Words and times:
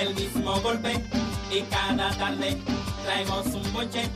el 0.00 0.14
mismo 0.14 0.60
golpe 0.60 1.02
y 1.50 1.62
cada 1.62 2.10
tarde 2.16 2.56
traemos 3.04 3.46
un 3.46 3.72
bonche 3.72 4.08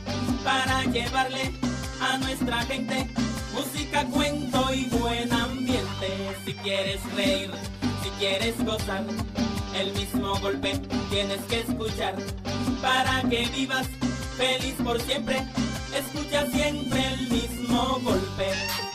para 0.43 0.83
llevarle 0.85 1.51
a 1.99 2.17
nuestra 2.17 2.61
gente 2.63 3.07
música, 3.53 4.05
cuento 4.05 4.73
y 4.73 4.85
buen 4.85 5.31
ambiente. 5.31 6.35
Si 6.45 6.53
quieres 6.53 7.01
reír, 7.15 7.51
si 8.03 8.09
quieres 8.19 8.63
gozar, 8.63 9.03
el 9.75 9.93
mismo 9.93 10.35
golpe 10.39 10.79
tienes 11.09 11.41
que 11.49 11.61
escuchar 11.61 12.15
para 12.81 13.21
que 13.29 13.47
vivas 13.55 13.87
feliz 14.37 14.75
por 14.83 14.99
siempre. 15.01 15.43
Escucha 15.95 16.45
siempre 16.47 17.05
el 17.13 17.29
mismo 17.29 17.99
golpe. 18.03 18.90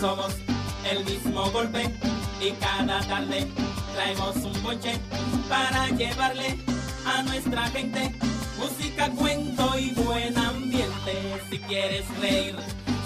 Somos 0.00 0.32
el 0.90 1.04
mismo 1.04 1.50
golpe 1.50 1.94
y 2.40 2.52
cada 2.52 3.00
tarde 3.00 3.46
traemos 3.94 4.34
un 4.36 4.62
bonche 4.62 4.98
para 5.46 5.88
llevarle 5.88 6.56
a 7.04 7.22
nuestra 7.22 7.66
gente 7.66 8.14
música, 8.58 9.10
cuento 9.10 9.78
y 9.78 9.90
buen 9.90 10.38
ambiente. 10.38 11.42
Si 11.50 11.58
quieres 11.58 12.06
reír, 12.18 12.56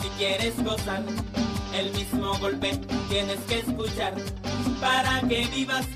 si 0.02 0.08
quieres 0.10 0.54
gozar, 0.62 1.02
el 1.74 1.92
mismo 1.94 2.38
golpe 2.38 2.78
tienes 3.08 3.40
que 3.48 3.58
escuchar 3.58 4.14
para 4.80 5.20
que 5.22 5.46
vivas 5.46 5.86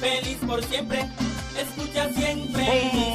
feliz 0.00 0.38
por 0.44 0.64
siempre. 0.64 1.08
Escucha 1.58 2.08
siempre. 2.12 2.62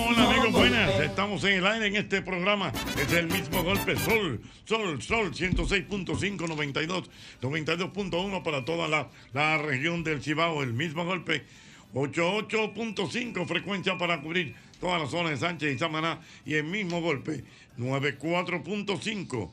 Hola 0.06 0.30
amigos, 0.30 0.52
buenas. 0.52 1.00
Estamos 1.00 1.44
en 1.46 1.60
el 1.60 1.66
aire 1.66 1.88
en 1.88 1.96
este 1.96 2.22
programa. 2.22 2.74
Es 3.02 3.14
el 3.14 3.28
mismo 3.28 3.64
golpe. 3.64 3.96
Sol, 3.96 4.42
Sol, 4.66 5.02
Sol, 5.02 5.34
106.5, 5.34 6.50
92, 6.50 7.10
92.1 7.42 8.44
para 8.44 8.66
toda 8.66 8.90
la, 8.90 9.10
la 9.32 9.58
región 9.60 10.04
del 10.04 10.22
Cibao. 10.22 10.62
El 10.62 10.74
mismo 10.74 11.06
golpe. 11.06 11.46
88.5 11.94 13.48
frecuencia 13.48 13.98
para 13.98 14.22
cubrir 14.22 14.56
toda 14.82 15.00
la 15.00 15.08
zona 15.08 15.30
de 15.30 15.38
Sánchez 15.38 15.76
y 15.76 15.80
Samaná. 15.80 16.20
Y 16.46 16.56
el 16.56 16.66
mismo 16.66 17.00
golpe. 17.00 17.46
94.5. 17.78 19.52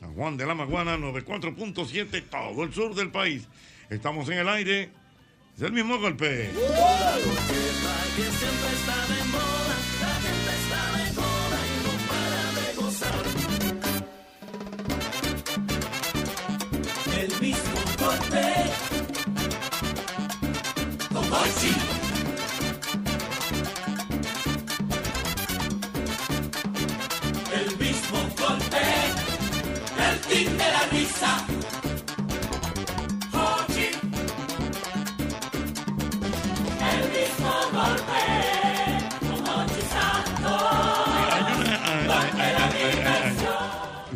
San 0.00 0.14
Juan 0.14 0.36
de 0.36 0.46
la 0.46 0.54
Maguana, 0.54 0.98
94.7, 0.98 2.24
todo 2.30 2.62
el 2.62 2.74
sur 2.74 2.94
del 2.94 3.10
país. 3.10 3.48
Estamos 3.88 4.28
en 4.28 4.38
el 4.38 4.48
aire. 4.50 4.90
Es 5.58 5.62
el 5.64 5.72
mismo 5.72 5.98
golpe. 5.98 6.52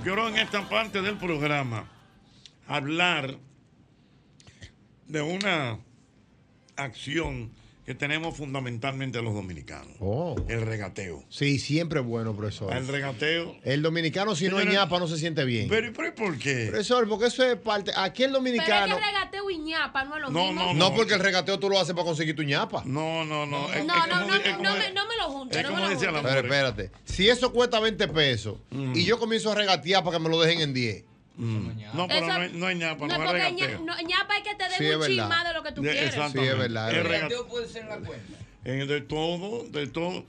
Quiero 0.02 0.28
en 0.28 0.36
esta 0.36 0.68
parte 0.68 1.00
del 1.00 1.16
programa 1.16 1.88
hablar 2.66 3.38
de 5.06 5.22
una 5.22 5.78
acción 6.74 7.52
que 7.92 7.98
tenemos 7.98 8.36
fundamentalmente 8.36 9.20
los 9.20 9.34
dominicanos. 9.34 9.94
Oh. 10.00 10.34
El 10.48 10.62
regateo. 10.62 11.22
Sí, 11.28 11.58
siempre 11.58 12.00
es 12.00 12.06
bueno, 12.06 12.34
profesor. 12.34 12.74
El 12.74 12.88
regateo. 12.88 13.56
El 13.64 13.82
dominicano, 13.82 14.34
si 14.34 14.48
no 14.48 14.58
es 14.60 14.66
ñapa, 14.66 14.98
no 14.98 15.06
se 15.06 15.18
siente 15.18 15.44
bien. 15.44 15.68
Pero, 15.68 15.92
pero 15.94 16.08
¿y 16.08 16.12
por 16.12 16.38
qué? 16.38 16.68
Profesor, 16.70 17.06
porque 17.08 17.26
eso 17.26 17.44
es 17.44 17.56
parte. 17.56 17.92
Aquí 17.94 18.22
el 18.22 18.30
Pero 18.30 18.38
dominicano. 18.38 18.96
es 18.96 19.00
que 19.00 19.06
regateo 19.06 19.50
y 19.50 19.58
ñapa 19.58 20.04
no 20.04 20.16
es 20.16 20.22
lo 20.22 20.30
No, 20.30 20.46
mismo. 20.46 20.64
no, 20.64 20.74
no, 20.74 20.94
porque 20.94 21.14
el 21.14 21.20
regateo 21.20 21.58
tú 21.58 21.68
lo 21.68 21.78
haces 21.78 21.94
para 21.94 22.06
conseguir 22.06 22.34
tu 22.34 22.42
ñapa. 22.42 22.82
No, 22.86 23.24
no, 23.24 23.44
no. 23.46 23.68
No, 23.68 23.84
no, 23.84 24.06
no, 24.06 24.26
no, 24.26 24.26
no 24.26 24.76
me, 24.76 24.92
no 24.92 25.06
me 25.06 25.16
lo 25.18 25.24
junte, 25.30 25.62
no 25.62 25.70
me 25.72 25.80
lo 25.82 25.88
junte. 25.88 26.08
Pero 26.22 26.38
espérate, 26.40 26.90
si 27.04 27.28
eso 27.28 27.52
cuesta 27.52 27.78
20 27.78 28.08
pesos 28.08 28.56
y 28.94 29.04
yo 29.04 29.18
comienzo 29.18 29.52
a 29.52 29.54
regatear 29.54 30.02
para 30.02 30.16
que 30.16 30.22
me 30.22 30.30
lo 30.30 30.40
dejen 30.40 30.60
en 30.62 30.72
10. 30.72 31.04
No, 31.36 32.06
pero 32.08 32.18
Eso- 32.18 32.26
no, 32.26 32.32
hay- 32.34 32.52
no 32.52 32.66
hay 32.66 32.74
ñapa, 32.76 33.06
No, 33.06 33.08
no, 33.08 33.14
hay 33.14 33.20
porque 33.28 33.32
regateo. 33.42 33.80
ña- 33.80 33.84
no, 33.84 34.00
ñapa 34.08 34.36
es 34.36 34.42
que 34.44 34.54
te 34.54 34.64
den 34.64 34.72
Sí, 34.78 34.84
un 34.90 35.06
chin 35.06 35.28
más 35.28 35.48
de 35.48 35.54
lo 35.54 35.62
que 35.62 35.72
tú 35.72 35.82
De- 35.82 35.90
quieres. 35.90 36.08
exactamente. 36.10 36.40
Sí, 36.42 36.46
es 36.52 36.58
verdad, 36.58 36.90
El 36.94 37.04
regateo 37.04 37.46
puede 37.48 37.68
ser 37.68 37.82
en 37.82 37.88
la 37.88 37.96
cuenta. 37.98 38.38
Eh, 38.64 38.86
de 38.86 39.00
todo, 39.00 39.64
de 39.68 39.86
todo. 39.88 40.24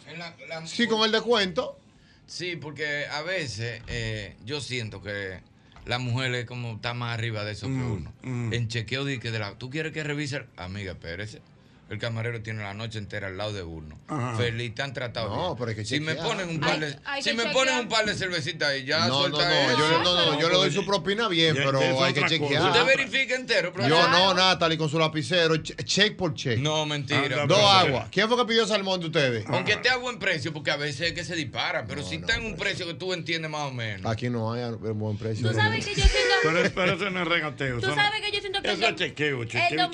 Sí, 0.66 0.88
con 0.88 1.04
el 1.04 1.12
descuento. 1.12 1.78
Sí, 2.26 2.56
porque 2.56 3.06
a 3.08 3.22
veces 3.22 3.82
eh, 3.88 4.36
yo 4.46 4.62
siento 4.62 5.02
que 5.04 5.40
la 5.86 6.00
mujer 6.00 6.34
es 6.36 6.46
como 6.46 6.74
está 6.76 6.94
más 6.94 7.14
arriba 7.14 7.44
de 7.44 7.52
eso 7.52 7.68
que 7.68 7.74
uno. 7.74 8.12
En 8.24 8.68
chequeo 8.70 9.04
de 9.06 9.20
que 9.20 9.30
de 9.30 9.40
la, 9.40 9.56
tú 9.58 9.70
quieres 9.70 9.92
que 9.92 10.04
revise, 10.04 10.38
el- 10.38 10.48
amiga, 10.58 10.94
espérese. 10.94 11.42
El 11.90 12.00
camarero 12.00 12.42
tiene 12.42 12.64
la 12.64 12.74
noche 12.74 12.98
entera 12.98 13.28
al 13.28 13.38
lado 13.38 13.54
de 13.54 13.62
uno. 13.62 14.00
Ajá. 14.08 14.36
Feliz, 14.38 14.74
te 14.74 14.82
han 14.82 14.94
tratado 14.94 15.30
No, 15.30 15.44
bien. 15.48 15.56
pero 15.58 15.70
hay 15.70 15.76
que 15.76 15.86
si 15.86 16.00
me 16.00 16.16
ponen 16.16 16.50
un 16.50 16.60
par 16.60 16.80
de, 16.80 16.88
Hay- 16.88 16.96
hay 17.06 17.22
si 17.22 17.30
me 17.32 17.38
chequear. 17.44 17.54
ponen 17.54 17.76
un 17.82 17.88
par 17.88 18.06
de 18.06 18.16
cervecitas 18.16 18.70
ahí, 18.70 18.84
ya 18.86 19.00
No, 19.08 19.08
no, 19.08 19.20
suelta 19.38 19.50
no, 19.50 19.70
eso. 19.70 19.78
yo, 19.78 19.88
le- 19.98 20.04
no, 20.04 20.26
no, 20.34 20.40
yo 20.42 20.50
le 20.50 20.56
doy 20.56 20.72
su 20.72 20.86
propina 20.86 21.28
bien, 21.28 21.56
pero 21.56 21.80
es 21.82 22.02
hay 22.02 22.14
que 22.14 22.26
chequear. 22.26 22.64
Usted 22.72 22.86
verifica 22.86 23.36
entero, 23.36 23.72
pero 23.74 23.88
Yo 23.88 24.08
no, 24.10 24.34
Natalie, 24.34 24.78
con 24.78 24.90
su 24.90 24.98
lapicero, 24.98 25.58
che- 25.62 25.76
check 25.84 26.16
por 26.16 26.34
check. 26.34 26.58
No, 26.60 26.86
mentira. 26.86 27.46
Dos 27.46 27.60
aguas. 27.60 28.08
¿Quién 28.12 28.28
fue 28.28 28.38
que 28.38 28.46
pidió 28.46 28.66
salmón 28.66 29.00
de 29.02 29.08
ustedes? 29.08 29.46
Aunque 29.48 29.74
esté 29.74 29.90
a 29.90 29.98
buen 29.98 30.18
precio, 30.18 30.52
porque 30.54 30.72
a 30.72 30.78
veces 30.78 31.02
es 31.10 31.14
que 31.14 31.24
se 31.24 31.36
dispara, 31.36 31.86
pero 31.86 32.02
si 32.02 32.16
está 32.16 32.36
en 32.38 32.46
un 32.46 32.56
precio 32.56 32.88
que 32.88 32.94
tú 32.96 33.14
entiendes 33.14 33.52
más 33.52 33.70
o 33.70 33.72
menos. 33.72 34.10
Aquí 34.12 34.30
no 34.30 34.52
hay 34.54 34.64
a- 34.64 34.72
buen 34.72 35.18
precio. 35.18 35.48
Tú 35.50 35.54
sabes 35.56 35.86
que 35.86 35.94
yo 35.94 36.04
siento. 36.08 36.34
Pero, 36.44 36.72
pero 36.74 36.94
eso 36.94 37.10
no 37.12 37.22
es 37.22 37.28
regateo. 37.28 37.80
Tú 37.80 37.94
sabes 37.94 38.22
que 38.22 38.32
yo 38.32 38.40
siento 38.40 38.62
que 38.62 38.72
Eso 38.72 38.88
el, 38.88 38.94
es 38.94 39.00
chequeo, 39.00 39.44
chequeo. 39.46 39.90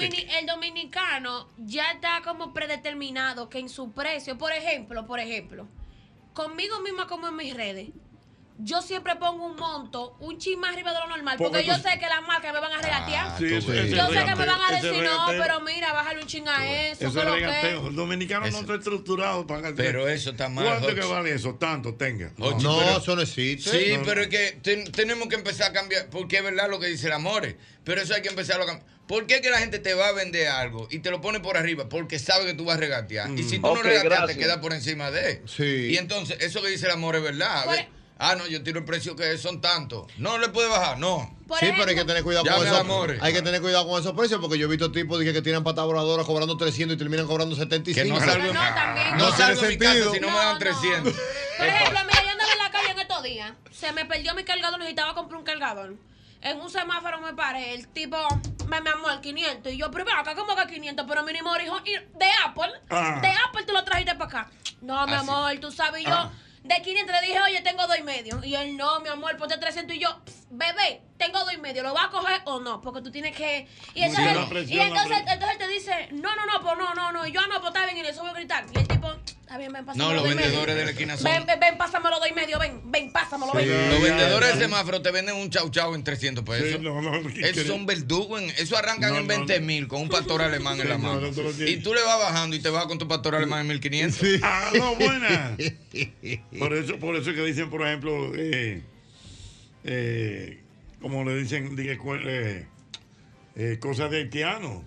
dominicano 0.48 1.50
ya 1.58 1.79
está 1.92 2.22
como 2.24 2.54
predeterminado 2.54 3.50
que 3.50 3.60
en 3.60 3.70
su 3.70 3.92
precio, 3.92 4.38
por 4.38 4.52
ejemplo, 4.52 5.06
por 5.06 5.20
ejemplo, 5.20 5.68
conmigo 6.34 6.80
misma 6.82 7.08
como 7.08 7.28
en 7.28 7.36
mis 7.36 7.54
redes, 7.56 7.90
yo 8.62 8.82
siempre 8.82 9.16
pongo 9.16 9.46
un 9.46 9.56
monto, 9.56 10.18
un 10.20 10.38
chin 10.38 10.60
más 10.60 10.74
arriba 10.74 10.92
de 10.94 11.00
lo 11.00 11.08
normal, 11.08 11.38
porque, 11.38 11.52
Porque 11.60 11.66
yo 11.68 11.76
tú- 11.78 11.90
sé 11.90 11.98
que 11.98 12.08
las 12.08 12.22
marcas 12.28 12.54
me 12.54 12.60
van 12.60 12.74
a 12.74 12.82
regatear. 12.82 13.38
Sí, 13.38 13.46
ese- 13.46 13.58
ese 13.58 13.96
yo 13.96 14.08
sé 14.08 14.14
que 14.26 14.36
me 14.36 14.46
van 14.46 14.50
a 14.62 14.78
ese 14.78 14.88
decir, 14.88 15.04
no, 15.04 15.26
pero 15.30 15.62
mira, 15.62 15.94
bájale 15.94 16.22
un 16.22 16.28
chin 16.28 16.48
a 16.48 16.70
eso, 16.70 17.06
Eso 17.08 17.14
que 17.14 17.20
es 17.20 17.26
lo 17.26 17.36
regateo. 17.36 17.82
que. 17.84 17.88
El 17.90 17.96
dominicano 17.96 18.48
no 18.52 18.60
está 18.60 18.76
estructurado 18.76 19.48
para 19.48 19.74
Pero 19.74 20.08
eso 20.10 20.32
está 20.32 20.50
mal, 20.50 20.66
¿Cuánto 20.66 20.94
que 20.94 21.02
vale 21.06 21.34
eso? 21.34 21.56
Tanto, 21.56 21.96
tenga. 21.96 22.32
No, 22.38 22.58
pero- 22.58 22.98
eso 22.98 23.16
no 23.16 23.22
existe. 23.22 23.70
Sí, 23.72 23.98
No, 23.98 24.04
pero 24.04 24.22
es 24.24 24.28
que 24.28 24.60
ten- 24.62 24.92
tenemos 24.92 25.28
que 25.30 25.36
empezar 25.36 25.70
a 25.70 25.74
cambiar, 25.74 26.10
porque 26.10 26.38
es 26.38 26.44
verdad 26.44 26.70
lo 26.70 26.80
que 26.80 26.88
dice 26.88 27.08
el 27.08 27.14
Amore, 27.14 27.58
pero 27.84 28.02
eso 28.02 28.14
hay 28.14 28.22
que 28.22 28.30
empezar 28.30 28.62
a 28.62 28.66
cambiar. 28.66 28.88
¿Por 29.08 29.26
qué 29.26 29.42
que 29.42 29.50
la 29.50 29.58
gente 29.58 29.80
te 29.80 29.96
va 29.96 30.10
a 30.10 30.12
vender 30.12 30.50
algo 30.50 30.88
y 30.92 31.00
te 31.00 31.10
lo 31.10 31.20
pone 31.22 31.40
por 31.40 31.58
arriba? 31.58 31.90
Porque 31.90 32.20
sabe 32.20 32.46
que 32.46 32.54
tú 32.54 32.66
vas 32.66 32.76
a 32.78 32.80
regatear. 32.80 33.32
Y 33.32 33.42
si 33.44 33.58
tú 33.58 33.66
Ok, 33.68 33.78
no 33.78 33.82
regateas, 33.84 34.04
gracias. 34.04 34.38
te 34.38 34.44
queda 34.44 34.62
por 34.62 34.72
encima 34.74 35.10
de. 35.10 35.42
Sí. 35.48 35.64
Y 35.92 35.98
entonces, 35.98 36.38
eso 36.42 36.62
que 36.62 36.68
dice 36.68 36.86
el 36.86 36.92
Amore 36.92 37.18
es 37.18 37.24
verdad. 37.24 37.64
A 37.64 37.72
ver, 37.72 37.88
ah, 38.20 38.36
no, 38.36 38.46
yo 38.48 38.62
tiro 38.64 38.80
el 38.80 38.86
precio 38.86 39.16
que 39.16 39.38
son 39.38 39.60
tantos. 39.62 40.06
No 40.18 40.38
le 40.38 40.50
puede 40.50 40.68
bajar, 40.70 41.00
no. 41.00 41.36
Sí, 41.60 41.68
pero 41.76 41.90
hay 41.90 41.96
que 41.96 42.06
tener 42.06 42.24
cuidado 42.24 42.46
con 42.46 42.54
Llame 42.54 42.68
al 42.68 42.74
eso. 42.74 42.82
Amore. 42.82 43.18
Hay 43.22 43.34
que 43.34 43.42
tener 43.42 43.60
cuidado 43.62 43.88
con 43.88 44.00
esos 44.00 44.14
precios 44.14 44.40
porque 44.40 44.58
yo 44.60 44.68
he 44.68 44.70
visto 44.70 44.92
tipos 44.92 45.20
dije, 45.20 45.34
que 45.34 45.42
tiran 45.42 45.64
patas 45.64 45.86
voladoras 45.86 46.26
cobrando 46.28 46.56
300 46.58 46.96
y 46.96 46.98
terminan 47.00 47.26
cobrando 47.26 47.56
75. 47.56 48.04
Que 48.06 48.10
no 48.14 48.20
salgo, 48.20 48.54
No, 48.54 48.60
también. 48.60 49.18
no 49.18 49.30
No 49.30 49.32
salgo 49.36 49.62
de 49.62 49.68
tiene 49.68 49.70
mi 49.70 49.78
casa 49.78 49.94
sentido. 49.94 50.14
si 50.14 50.20
no, 50.20 50.28
me 50.30 50.36
dan 50.38 50.60
300. 50.60 51.14
Por 51.58 51.66
ejemplo, 51.68 52.00
mira, 52.06 52.24
yo 52.24 52.30
andaba 52.30 52.52
en 52.54 52.58
la 52.60 52.72
calle 52.72 52.92
en 52.92 53.00
estos 53.00 53.24
días 53.24 53.30
día 53.30 53.56
se 53.72 53.92
me 53.92 54.06
perdió 54.06 54.34
mi 54.34 54.44
cargador, 54.46 54.80
necesitaba 54.80 55.14
comprar 55.14 55.40
un 55.40 55.46
cargador. 55.46 55.96
En 56.42 56.58
un 56.62 56.70
semáforo 56.70 57.20
me 57.20 57.34
paré, 57.34 57.74
el 57.74 57.88
tipo 57.90 58.16
me 58.70 58.80
me 58.80 58.90
amó 58.92 59.10
el 59.10 59.20
500 59.20 59.74
y 59.74 59.78
yo, 59.78 59.92
pero 59.92 60.06
ven 60.06 60.16
acá, 60.16 60.36
¿cómo 60.36 60.56
que 60.56 60.68
500? 60.74 61.06
Pero 61.08 61.24
mínimo 61.24 61.54
dijo, 61.58 61.76
y 61.86 61.92
de 62.18 62.30
Apple, 62.46 62.72
Ah. 62.90 63.20
de 63.22 63.28
Apple 63.28 63.64
tú 63.68 63.74
lo 63.74 63.84
trajiste 63.84 64.16
para 64.16 64.26
acá. 64.44 64.52
No, 64.82 65.06
mi 65.06 65.14
Ah, 65.14 65.20
amor, 65.20 65.52
tú 65.60 65.70
sabes, 65.70 66.02
yo 66.06 66.14
Ah. 66.14 66.32
De 66.64 66.82
500 66.82 67.16
le 67.22 67.28
dije, 67.28 67.40
oye, 67.42 67.62
tengo 67.62 67.88
dos 67.88 67.98
y 67.98 68.04
medio. 68.04 68.44
Y 68.44 68.56
él, 68.56 68.76
no, 68.78 69.00
mi 69.00 69.10
amor, 69.10 69.38
ponte 69.38 69.58
300 69.58 69.96
y 69.96 70.00
yo, 70.00 70.10
"Pss, 70.26 70.48
bebé, 70.50 71.02
tengo 71.18 71.40
dos 71.40 71.54
y 71.54 71.58
medio, 71.58 71.84
¿lo 71.84 71.94
vas 71.94 72.06
a 72.06 72.10
coger 72.10 72.42
o 72.46 72.60
no? 72.60 72.82
Porque 72.82 73.02
tú 73.02 73.12
tienes 73.12 73.36
que... 73.36 73.68
Y 73.94 74.04
entonces, 74.04 74.38
presión, 74.50 74.78
y 74.78 74.82
entonces, 74.82 75.18
entonces 75.20 75.50
él 75.52 75.58
te 75.58 75.68
dice, 75.68 76.08
no, 76.12 76.36
no, 76.36 76.46
no, 76.46 76.62
pues 76.62 76.78
no, 76.78 76.94
no, 76.94 77.12
no. 77.12 77.26
Y 77.26 77.32
yo, 77.32 77.42
ah, 77.42 77.48
no, 77.48 77.60
pues 77.62 77.74
está 77.74 77.86
bien, 77.86 77.98
y 77.98 78.04
le 78.04 78.14
subo 78.14 78.28
a 78.28 78.34
gritar. 78.34 78.66
Y 78.74 78.78
el 78.78 78.88
tipo, 78.88 79.14
está 79.50 79.58
bien, 79.58 79.74
ven, 79.74 79.84
pásamelo 79.84 80.10
No, 80.10 80.16
los 80.16 80.24
vendedores 80.36 80.76
de 80.76 80.86
la 80.86 80.92
esquina 80.92 81.18
son- 81.18 81.24
Ven, 81.32 81.44
ven, 81.48 81.60
ven, 81.60 81.76
pásamelo 81.78 82.20
dos 82.20 82.30
y 82.30 82.34
medio, 82.34 82.60
ven, 82.60 82.82
ven, 82.86 83.12
pásamelo, 83.12 83.52
ven. 83.54 83.68
Los 83.90 84.02
vendedores 84.04 84.54
de 84.56 84.62
semáforo 84.62 85.02
te 85.02 85.10
venden 85.10 85.36
un 85.38 85.50
chau 85.50 85.72
chau 85.72 85.96
en 85.96 86.04
300 86.04 86.44
pesos. 86.46 86.68
Sí, 86.74 86.78
no, 86.80 87.02
no, 87.02 87.12
¿qué 87.34 87.50
Esos 87.50 87.66
son 87.66 87.88
verdugos. 87.88 88.44
en- 88.44 88.52
Eso 88.52 88.78
arrancan 88.78 89.10
No, 89.12 89.16
en 89.18 89.24
no, 89.24 89.28
20 89.28 89.60
no. 89.60 89.66
mil 89.66 89.88
con 89.88 90.02
un 90.04 90.10
pastor 90.10 90.44
alemán 90.44 90.76
Sí, 90.76 90.82
en 90.84 90.90
la 90.90 90.98
no, 91.00 91.04
mano. 91.16 91.22
no, 91.22 91.66
y 91.66 91.78
tú 91.78 91.96
le 91.96 92.04
vas 92.04 92.20
bajando 92.20 92.56
y 92.56 92.60
te 92.60 92.70
vas 92.70 92.86
con 92.86 93.00
tu 93.00 93.08
pastor 93.08 93.34
alemán 93.36 93.62
en 93.62 93.68
1500. 93.70 94.22
Aló, 94.44 94.96
buenas. 94.98 95.52
Por 96.60 96.74
eso, 96.76 97.00
por 97.00 97.16
eso 97.16 97.34
que 97.34 97.44
dicen, 97.44 97.72
por 97.72 97.82
ejemplo, 97.88 98.32
eh, 98.36 98.84
eh, 99.84 100.60
como 101.02 101.24
le 101.24 101.36
dicen, 101.38 101.76
eh, 101.80 102.68
eh, 103.56 103.78
cosas 103.80 104.12
de 104.12 104.18
haitianos. 104.18 104.84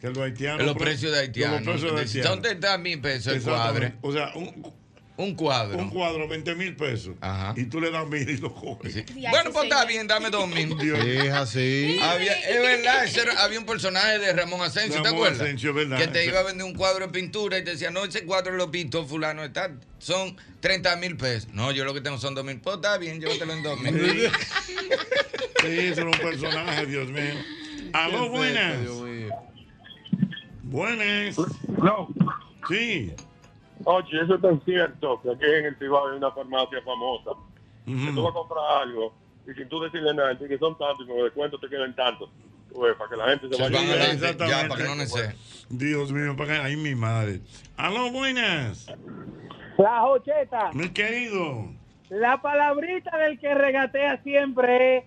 Que 0.00 0.08
los 0.08 0.18
haitianos. 0.18 0.62
Los 0.64 0.74
por- 0.74 0.82
precios 0.82 1.12
de 1.12 1.18
haitianos. 1.20 1.62
Los 1.64 1.74
precios 1.74 1.94
de 1.94 2.00
haitianos. 2.02 2.30
¿Dónde 2.30 2.50
está 2.52 2.78
mil 2.78 3.00
pesos 3.00 3.32
el 3.34 3.42
cuadro? 3.42 3.92
O 4.02 4.12
sea, 4.12 4.30
un, 4.34 4.72
Un 5.18 5.34
cuadro. 5.34 5.78
un 5.78 5.88
cuadro, 5.88 6.28
20 6.28 6.54
mil 6.54 6.76
pesos. 6.76 7.14
Ajá. 7.22 7.54
Y 7.56 7.64
tú 7.64 7.80
le 7.80 7.90
das 7.90 8.06
mil 8.06 8.28
y 8.28 8.36
lo 8.36 8.52
coges. 8.54 8.92
Sí. 8.92 9.04
Y 9.16 9.24
así 9.24 9.30
Bueno, 9.30 9.50
pues 9.50 9.64
está 9.64 9.86
bien, 9.86 10.06
dame 10.06 10.28
dos 10.28 10.46
mil. 10.46 10.76
Es 10.94 11.32
así. 11.32 11.98
Había- 12.02 12.34
es 12.34 12.60
verdad, 12.60 13.04
ese 13.06 13.22
era- 13.22 13.42
había 13.42 13.58
un 13.58 13.64
personaje 13.64 14.18
de 14.18 14.34
Ramón 14.34 14.60
Asensio, 14.60 15.00
¿te 15.00 15.08
Ramón 15.08 15.14
acuerdas? 15.14 15.40
Asensio, 15.40 15.70
es 15.70 15.76
verdad. 15.76 15.96
Que 15.98 16.08
te 16.08 16.26
iba 16.26 16.40
a 16.40 16.42
vender 16.42 16.66
un 16.66 16.74
cuadro 16.74 17.06
de 17.06 17.12
pintura 17.12 17.56
y 17.58 17.64
te 17.64 17.70
decía, 17.70 17.90
no, 17.90 18.04
ese 18.04 18.24
cuadro 18.26 18.52
lo 18.56 18.70
pintó 18.70 19.06
fulano, 19.06 19.42
está, 19.44 19.70
son 19.98 20.36
30 20.60 20.94
mil 20.96 21.16
pesos. 21.16 21.48
No, 21.54 21.72
yo 21.72 21.86
lo 21.86 21.94
que 21.94 22.02
tengo 22.02 22.18
son 22.18 22.34
dos 22.34 22.44
mil. 22.44 22.60
Pues 22.60 22.76
está 22.76 22.98
bien, 22.98 23.18
llévatelo 23.18 23.54
en 23.54 23.62
dos 23.62 23.80
mil. 23.80 24.30
Sí, 25.62 25.78
eso 25.78 26.02
era 26.02 26.10
un 26.10 26.18
personaje, 26.18 26.86
Dios 26.86 27.08
mío. 27.08 27.34
Aló, 27.92 28.28
buenas. 28.28 28.76
Buenas. 30.70 31.36
No, 31.78 32.08
Sí. 32.68 33.12
oye, 33.84 34.20
eso 34.22 34.34
es 34.34 34.40
tan 34.42 34.60
cierto 34.64 35.20
que 35.22 35.30
aquí 35.30 35.44
en 35.44 35.66
el 35.66 35.76
Cibao 35.78 36.08
hay 36.08 36.16
una 36.16 36.30
farmacia 36.32 36.80
famosa. 36.82 37.30
Que 37.84 38.12
tú 38.12 38.22
vas 38.22 38.30
a 38.32 38.34
comprar 38.34 38.64
algo 38.82 39.14
y 39.48 39.52
sin 39.54 39.68
tú 39.68 39.80
decirle 39.80 40.12
nada, 40.12 40.36
que 40.36 40.58
son 40.58 40.76
tantos 40.76 41.04
y 41.04 41.08
con 41.08 41.22
descuento 41.22 41.58
te 41.58 41.68
quedan 41.68 41.94
tantos. 41.94 42.28
Ves, 42.78 42.94
para 42.98 43.08
que 43.10 43.16
la 43.16 43.28
gente 43.30 43.48
se 43.56 43.62
vaya 43.62 43.78
Sí, 43.78 43.84
adelante, 43.86 44.12
exactamente. 44.14 44.62
ya, 44.62 44.68
para 44.68 44.82
que 44.82 44.88
no 44.88 44.96
necesite. 44.96 45.36
Dios 45.70 46.12
mío, 46.12 46.36
para 46.36 46.52
que- 46.54 46.60
ay, 46.62 46.76
mi 46.76 46.94
madre. 46.94 47.40
Aló, 47.76 48.10
buenas. 48.10 48.86
La 49.78 50.00
jocheta, 50.00 50.72
Mi 50.74 50.88
querido. 50.90 51.68
la 52.10 52.42
palabrita 52.42 53.16
del 53.18 53.38
que 53.38 53.54
regatea 53.54 54.20
siempre 54.24 54.98
es, 54.98 55.04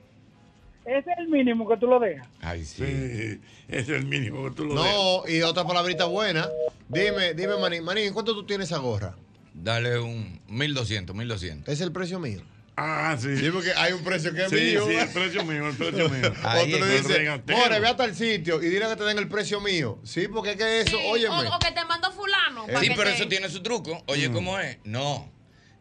es 0.97 1.05
el 1.17 1.27
mínimo 1.27 1.67
que 1.67 1.77
tú 1.77 1.87
lo 1.87 1.99
dejas. 1.99 2.27
Ay, 2.41 2.65
sí. 2.65 2.83
Sí, 2.85 3.41
ese 3.67 3.81
es 3.81 3.89
el 3.89 4.05
mínimo 4.05 4.43
que 4.49 4.51
tú 4.55 4.65
lo 4.65 4.75
dejas. 4.81 4.95
No, 4.97 5.23
y 5.27 5.41
otra 5.41 5.63
palabrita 5.65 6.05
buena. 6.05 6.47
Dime, 6.87 7.33
dime, 7.33 7.57
Manín, 7.57 7.83
Manín, 7.83 8.13
¿cuánto 8.13 8.33
tú 8.33 8.45
tienes 8.45 8.67
esa 8.67 8.79
gorra? 8.79 9.15
Dale 9.53 9.99
un 9.99 10.39
1200, 10.47 11.15
1200. 11.15 11.71
Es 11.73 11.81
el 11.81 11.91
precio 11.91 12.19
mío. 12.19 12.41
Ah, 12.81 13.17
sí. 13.19 13.35
Sí, 13.35 13.49
porque 13.51 13.73
hay 13.75 13.91
un 13.91 14.01
precio 14.05 14.33
que 14.33 14.43
es 14.45 14.49
Sí, 14.49 14.55
mío. 14.55 14.85
sí, 14.87 14.95
el 14.95 15.09
precio 15.09 15.43
mío, 15.43 15.67
el 15.67 15.75
precio 15.75 16.07
mío. 16.09 16.33
Ahí, 16.43 16.73
Otro 16.73 16.85
le 16.85 16.95
el 16.95 17.01
dice, 17.03 17.17
regateo. 17.17 17.57
more, 17.57 17.79
ve 17.81 17.87
hasta 17.89 18.05
el 18.05 18.15
sitio 18.15 18.63
y 18.63 18.67
dile 18.69 18.87
que 18.87 18.95
te 18.95 19.03
den 19.03 19.17
el 19.17 19.27
precio 19.27 19.59
mío. 19.59 19.99
Sí, 20.03 20.29
porque 20.29 20.51
es 20.51 20.55
que 20.55 20.79
eso, 20.81 20.97
Sí, 20.97 21.03
óyeme. 21.07 21.35
o, 21.35 21.55
o 21.55 21.59
que 21.59 21.71
te 21.73 21.83
mando 21.83 22.09
fulano. 22.11 22.65
pa' 22.67 22.79
Sí, 22.79 22.87
pero 22.95 23.09
te- 23.09 23.15
eso 23.17 23.27
tiene 23.27 23.49
su 23.49 23.61
truco. 23.61 24.01
Oye, 24.05 24.31
¿cómo 24.31 24.57
es? 24.59 24.77
No. 24.85 25.29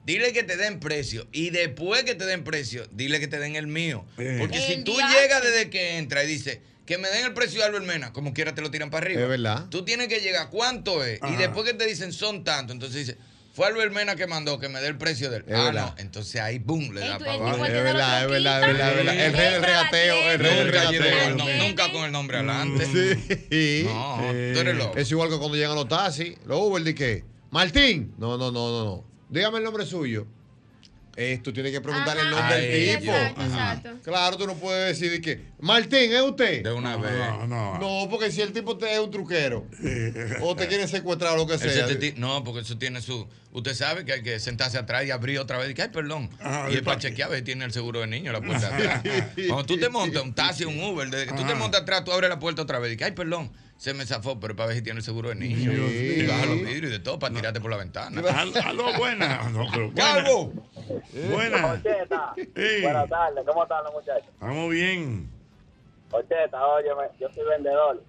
Dile 0.09 0.33
que 0.33 0.43
te 0.43 0.57
den 0.57 0.81
precio. 0.81 1.29
Y 1.33 1.51
después 1.51 2.03
que 2.05 2.15
te 2.15 2.25
den 2.25 2.43
precio, 2.43 2.89
dile 2.93 3.21
que 3.21 3.29
te 3.29 3.39
den 3.39 3.57
el 3.57 3.67
mío. 3.67 4.07
Eh. 4.17 4.37
Porque 4.41 4.59
si 4.59 4.83
tú 4.83 4.93
llegas 4.93 5.43
desde 5.43 5.69
que 5.69 5.99
entra 5.99 6.25
y 6.25 6.27
dices 6.27 6.61
que 6.87 6.97
me 6.97 7.11
den 7.11 7.27
el 7.27 7.35
precio 7.35 7.61
de 7.61 7.67
Albert 7.67 7.85
Mena, 7.85 8.11
como 8.15 8.33
quiera 8.33 8.55
te 8.55 8.63
lo 8.63 8.71
tiran 8.71 8.89
para 8.89 9.05
arriba. 9.05 9.21
Es 9.21 9.29
verdad. 9.29 9.67
Tú 9.69 9.85
tienes 9.85 10.09
que 10.09 10.21
llegar, 10.21 10.49
¿cuánto 10.49 11.05
es? 11.05 11.23
Ajá. 11.23 11.35
Y 11.35 11.37
después 11.37 11.67
que 11.67 11.75
te 11.75 11.87
dicen 11.87 12.15
son 12.15 12.43
tanto, 12.43 12.73
entonces 12.73 13.07
dices, 13.07 13.17
fue 13.53 13.67
Albert 13.67 13.93
Mena 13.93 14.17
que 14.17 14.27
mandó 14.27 14.59
que 14.59 14.71
me 14.71 14.81
dé 14.81 14.87
el 14.87 14.97
precio 14.97 15.29
del. 15.29 15.43
Es 15.47 15.55
ah, 15.55 15.65
verdad. 15.65 15.95
no. 15.95 15.95
Entonces 15.99 16.41
ahí, 16.41 16.59
boom, 16.59 16.95
le 16.95 17.01
da 17.03 17.19
para 17.19 17.35
abajo. 17.35 17.67
Es 17.67 17.73
verdad, 17.75 18.23
es 18.25 18.31
verdad, 18.31 18.63
es 18.63 18.67
verdad, 18.67 18.91
es 18.91 18.97
verdad. 18.97 19.27
El 19.27 19.33
rey 19.35 19.53
del 19.53 19.63
regateo, 19.63 20.31
el 20.31 20.39
rey 20.39 20.55
del 20.55 20.67
Nunca 20.69 20.81
regateo. 20.81 21.03
llevo- 21.03 21.37
no, 21.37 21.45
Tiene. 21.45 21.69
nunca 21.69 21.93
con 21.93 22.05
el 22.07 22.13
nombre 22.13 22.39
adelante. 22.39 22.87
Sí. 23.51 23.83
No, 23.85 24.17
tú 24.23 24.59
eres 24.59 24.75
loco. 24.75 24.97
Es 24.97 25.11
igual 25.11 25.29
que 25.29 25.37
cuando 25.37 25.55
llegan 25.55 25.75
los 25.75 25.87
taxis, 25.87 26.33
los 26.47 26.59
Uber, 26.63 26.83
¿de 26.83 26.95
qué? 26.95 27.25
Martín. 27.51 28.15
No, 28.17 28.39
no, 28.39 28.51
no, 28.51 28.71
no, 28.71 28.85
no. 28.87 29.18
Dígame 29.31 29.59
el 29.59 29.65
nombre 29.65 29.85
suyo. 29.87 30.27
Eh, 31.21 31.41
tú 31.43 31.53
tienes 31.53 31.73
que 31.73 31.81
preguntarle 31.81 32.23
el 32.23 32.31
nombre 32.31 32.55
Ay, 32.55 32.87
del 32.87 32.99
tipo. 33.01 33.13
Exacto. 33.13 33.91
Claro, 34.05 34.37
tú 34.37 34.47
no 34.47 34.55
puedes 34.55 34.97
decir 34.97 35.11
de 35.11 35.21
que 35.21 35.41
Martín, 35.59 36.13
¿es 36.13 36.21
usted? 36.23 36.63
De 36.63 36.73
una 36.73 36.97
vez. 36.97 37.11
No, 37.13 37.45
no. 37.49 37.79
No, 37.79 38.09
porque 38.09 38.31
si 38.31 38.41
el 38.41 38.53
tipo 38.53 38.79
te 38.79 38.93
es 38.95 39.01
un 39.01 39.11
truquero 39.11 39.67
o 40.43 40.55
te 40.55 40.69
quiere 40.69 40.87
secuestrar 40.87 41.33
o 41.33 41.39
lo 41.39 41.47
que 41.49 41.55
Ese 41.55 41.71
sea. 41.73 41.89
te 41.89 42.13
no, 42.17 42.45
porque 42.45 42.61
eso 42.61 42.79
tiene 42.79 43.01
su. 43.03 43.27
Usted 43.51 43.75
sabe 43.75 44.05
que 44.05 44.13
hay 44.13 44.23
que 44.23 44.39
sentarse 44.39 44.79
atrás 44.79 45.05
y 45.07 45.11
abrir 45.11 45.41
otra 45.41 45.59
vez. 45.59 45.69
Y 45.71 45.75
que, 45.75 45.83
ay, 45.83 45.89
perdón. 45.89 46.31
Ajá, 46.39 46.71
y 46.71 46.75
¿y 46.75 46.77
es 46.77 46.83
pa' 46.83 46.93
para 46.93 47.01
qué? 47.01 47.09
chequear 47.09 47.27
a 47.27 47.31
ver 47.33 47.39
si 47.41 47.47
tiene 47.47 47.65
el 47.65 47.73
seguro 47.73 47.99
de 47.99 48.07
niño 48.07 48.31
la 48.31 48.41
puerta 48.41 48.71
de 48.71 48.89
atrás. 48.89 49.25
Cuando 49.49 49.67
tú 49.67 49.77
te 49.77 49.89
montas 49.89 50.23
un 50.23 50.35
taxi, 50.35 50.67
un 50.67 50.81
Uber, 50.81 51.11
desde 51.11 51.27
que 51.27 51.33
tú 51.35 51.45
te 51.45 51.55
montas 51.57 51.81
atrás, 51.81 52.05
tú 52.05 52.13
abres 52.13 52.31
la 52.31 52.39
puerta 52.39 52.63
otra 52.63 52.79
vez. 52.79 52.93
Y 52.93 52.97
que, 52.97 53.07
ay, 53.07 53.13
perdón, 53.13 53.51
se 53.79 53.95
me 53.95 54.05
zafó, 54.05 54.39
pero 54.39 54.55
para 54.55 54.67
ver 54.69 54.77
si 54.77 54.83
tiene 54.83 54.99
el 54.99 55.05
seguro 55.05 55.31
de 55.31 55.37
niño. 55.37 55.71
Dios 55.71 55.91
y 55.91 56.27
baja 56.27 56.45
los 56.47 56.57
vidrios 56.57 56.91
y 56.91 56.95
de 56.95 56.99
todo 56.99 57.19
para 57.19 57.33
tirarte 57.35 57.61
por 57.61 57.71
la 57.71 57.77
ventana. 57.79 58.21
Al- 58.37 58.57
Aló, 58.59 58.93
buenas. 58.99 59.51
No, 59.53 59.67
pero 59.73 59.91
buenas. 59.91 59.95
¡Calvo! 59.95 60.53
Buenas. 61.31 61.79
Ocheta, 61.79 62.35
Sí. 62.37 62.83
buenas 62.83 63.09
tardes, 63.09 63.45
¿cómo 63.47 63.63
están 63.63 63.85
los 63.85 63.93
muchachos? 63.95 64.29
Vamos 64.41 64.71
bien. 64.71 65.31
Ocheta, 66.11 66.67
óyeme, 66.67 67.03
yo 67.19 67.29
soy 67.33 67.45
vendedor. 67.49 68.03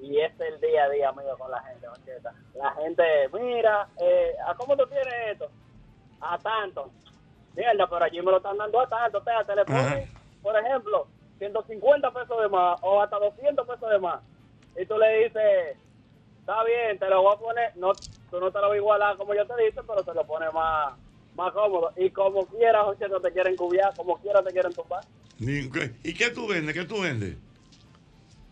Y 0.00 0.18
este 0.18 0.48
es 0.48 0.54
el 0.54 0.60
día 0.62 0.84
a 0.84 0.88
día 0.90 1.12
mío 1.12 1.36
con 1.38 1.50
la 1.50 1.62
gente, 1.62 1.86
Ocheta. 1.88 2.32
La 2.54 2.72
gente, 2.74 3.02
mira, 3.32 3.86
eh, 4.00 4.32
¿a 4.48 4.54
cómo 4.54 4.76
tú 4.76 4.84
tienes 4.86 5.14
esto? 5.32 5.50
A 6.20 6.38
tanto. 6.38 6.90
Mierda, 7.54 7.86
pero 7.88 8.04
allí 8.04 8.18
me 8.18 8.30
lo 8.30 8.38
están 8.38 8.56
dando 8.56 8.80
a 8.80 8.88
tanto. 8.88 9.22
Te, 9.22 9.30
te 9.46 9.54
le 9.56 9.64
ponen, 9.64 10.10
por 10.42 10.56
ejemplo, 10.58 11.06
150 11.38 12.10
pesos 12.12 12.42
de 12.42 12.48
más 12.48 12.78
o 12.82 13.00
hasta 13.02 13.16
200 13.18 13.66
pesos 13.66 13.90
de 13.90 13.98
más. 13.98 14.20
Y 14.80 14.86
tú 14.86 14.96
le 14.98 15.24
dices, 15.24 15.76
está 16.40 16.64
bien, 16.64 16.98
te 16.98 17.08
lo 17.08 17.22
voy 17.22 17.34
a 17.34 17.38
poner, 17.38 17.76
no, 17.76 17.94
tú 18.30 18.40
no 18.40 18.50
te 18.50 18.58
lo 18.58 18.68
vas 18.68 18.72
a 18.72 18.76
igualar 18.76 19.16
como 19.16 19.34
yo 19.34 19.46
te 19.46 19.54
dije, 19.64 19.80
pero 19.86 20.02
te 20.04 20.14
lo 20.14 20.24
pones 20.26 20.52
más, 20.54 20.94
más 21.36 21.52
cómodo. 21.52 21.92
Y 21.96 22.10
como 22.10 22.46
quieras, 22.46 22.84
Ocheta, 22.86 23.20
te 23.20 23.32
quieren 23.32 23.56
cubiar, 23.56 23.94
como 23.96 24.16
quieras 24.18 24.44
te 24.44 24.52
quieren 24.52 24.72
tumbar. 24.74 25.04
¿Y 25.38 26.14
qué 26.14 26.30
tú 26.30 26.46
vendes? 26.48 26.74
¿Qué 26.74 26.84
tú 26.84 27.00
vendes? 27.00 27.36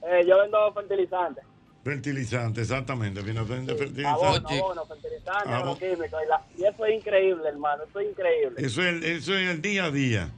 Eh, 0.02 0.24
yo 0.26 0.38
vendo 0.38 0.72
fertilizantes. 0.72 1.44
Fertilizante, 1.84 2.60
exactamente. 2.62 3.22
Vender 3.22 3.46
fertilizante. 3.46 4.06
Abono, 4.06 4.48
abono, 4.48 4.86
fertilizantes, 4.86 5.46
Abo- 5.52 5.72
agroquímicos. 5.72 6.20
Y, 6.24 6.28
la- 6.28 6.42
y 6.56 6.64
eso 6.64 6.84
es 6.86 6.94
increíble, 6.94 7.48
hermano. 7.48 7.84
Eso 7.84 8.00
es 8.00 8.10
increíble. 8.10 8.54
Eso 8.66 8.82
es, 8.82 9.04
eso 9.04 9.34
es 9.34 9.48
el 9.50 9.62
día 9.62 9.84
a 9.84 9.90
día. 9.90 10.28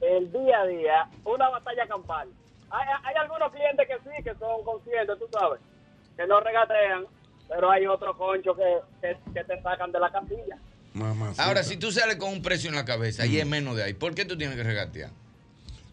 El 0.00 0.30
día 0.32 0.60
a 0.60 0.66
día, 0.66 1.08
una 1.24 1.48
batalla 1.50 1.86
campal. 1.86 2.28
Hay, 2.70 2.86
hay 3.04 3.14
algunos 3.16 3.52
clientes 3.52 3.86
que 3.86 3.94
sí, 4.04 4.22
que 4.24 4.34
son 4.38 4.64
conscientes, 4.64 5.16
tú 5.18 5.26
sabes, 5.32 5.60
que 6.16 6.26
no 6.26 6.40
regatean, 6.40 7.06
pero 7.48 7.70
hay 7.70 7.86
otros 7.86 8.16
conchos 8.16 8.56
que, 8.56 8.76
que, 9.00 9.32
que 9.32 9.44
te 9.44 9.62
sacan 9.62 9.92
de 9.92 10.00
la 10.00 10.10
casilla. 10.10 10.58
Mamá. 10.94 11.32
Ahora, 11.38 11.62
si 11.62 11.76
tú 11.76 11.92
sales 11.92 12.16
con 12.16 12.32
un 12.32 12.42
precio 12.42 12.70
en 12.70 12.76
la 12.76 12.84
cabeza 12.84 13.26
y 13.26 13.38
es 13.38 13.46
menos 13.46 13.76
de 13.76 13.84
ahí, 13.84 13.94
¿por 13.94 14.14
qué 14.14 14.24
tú 14.24 14.36
tienes 14.38 14.56
que 14.56 14.62
regatear? 14.62 15.10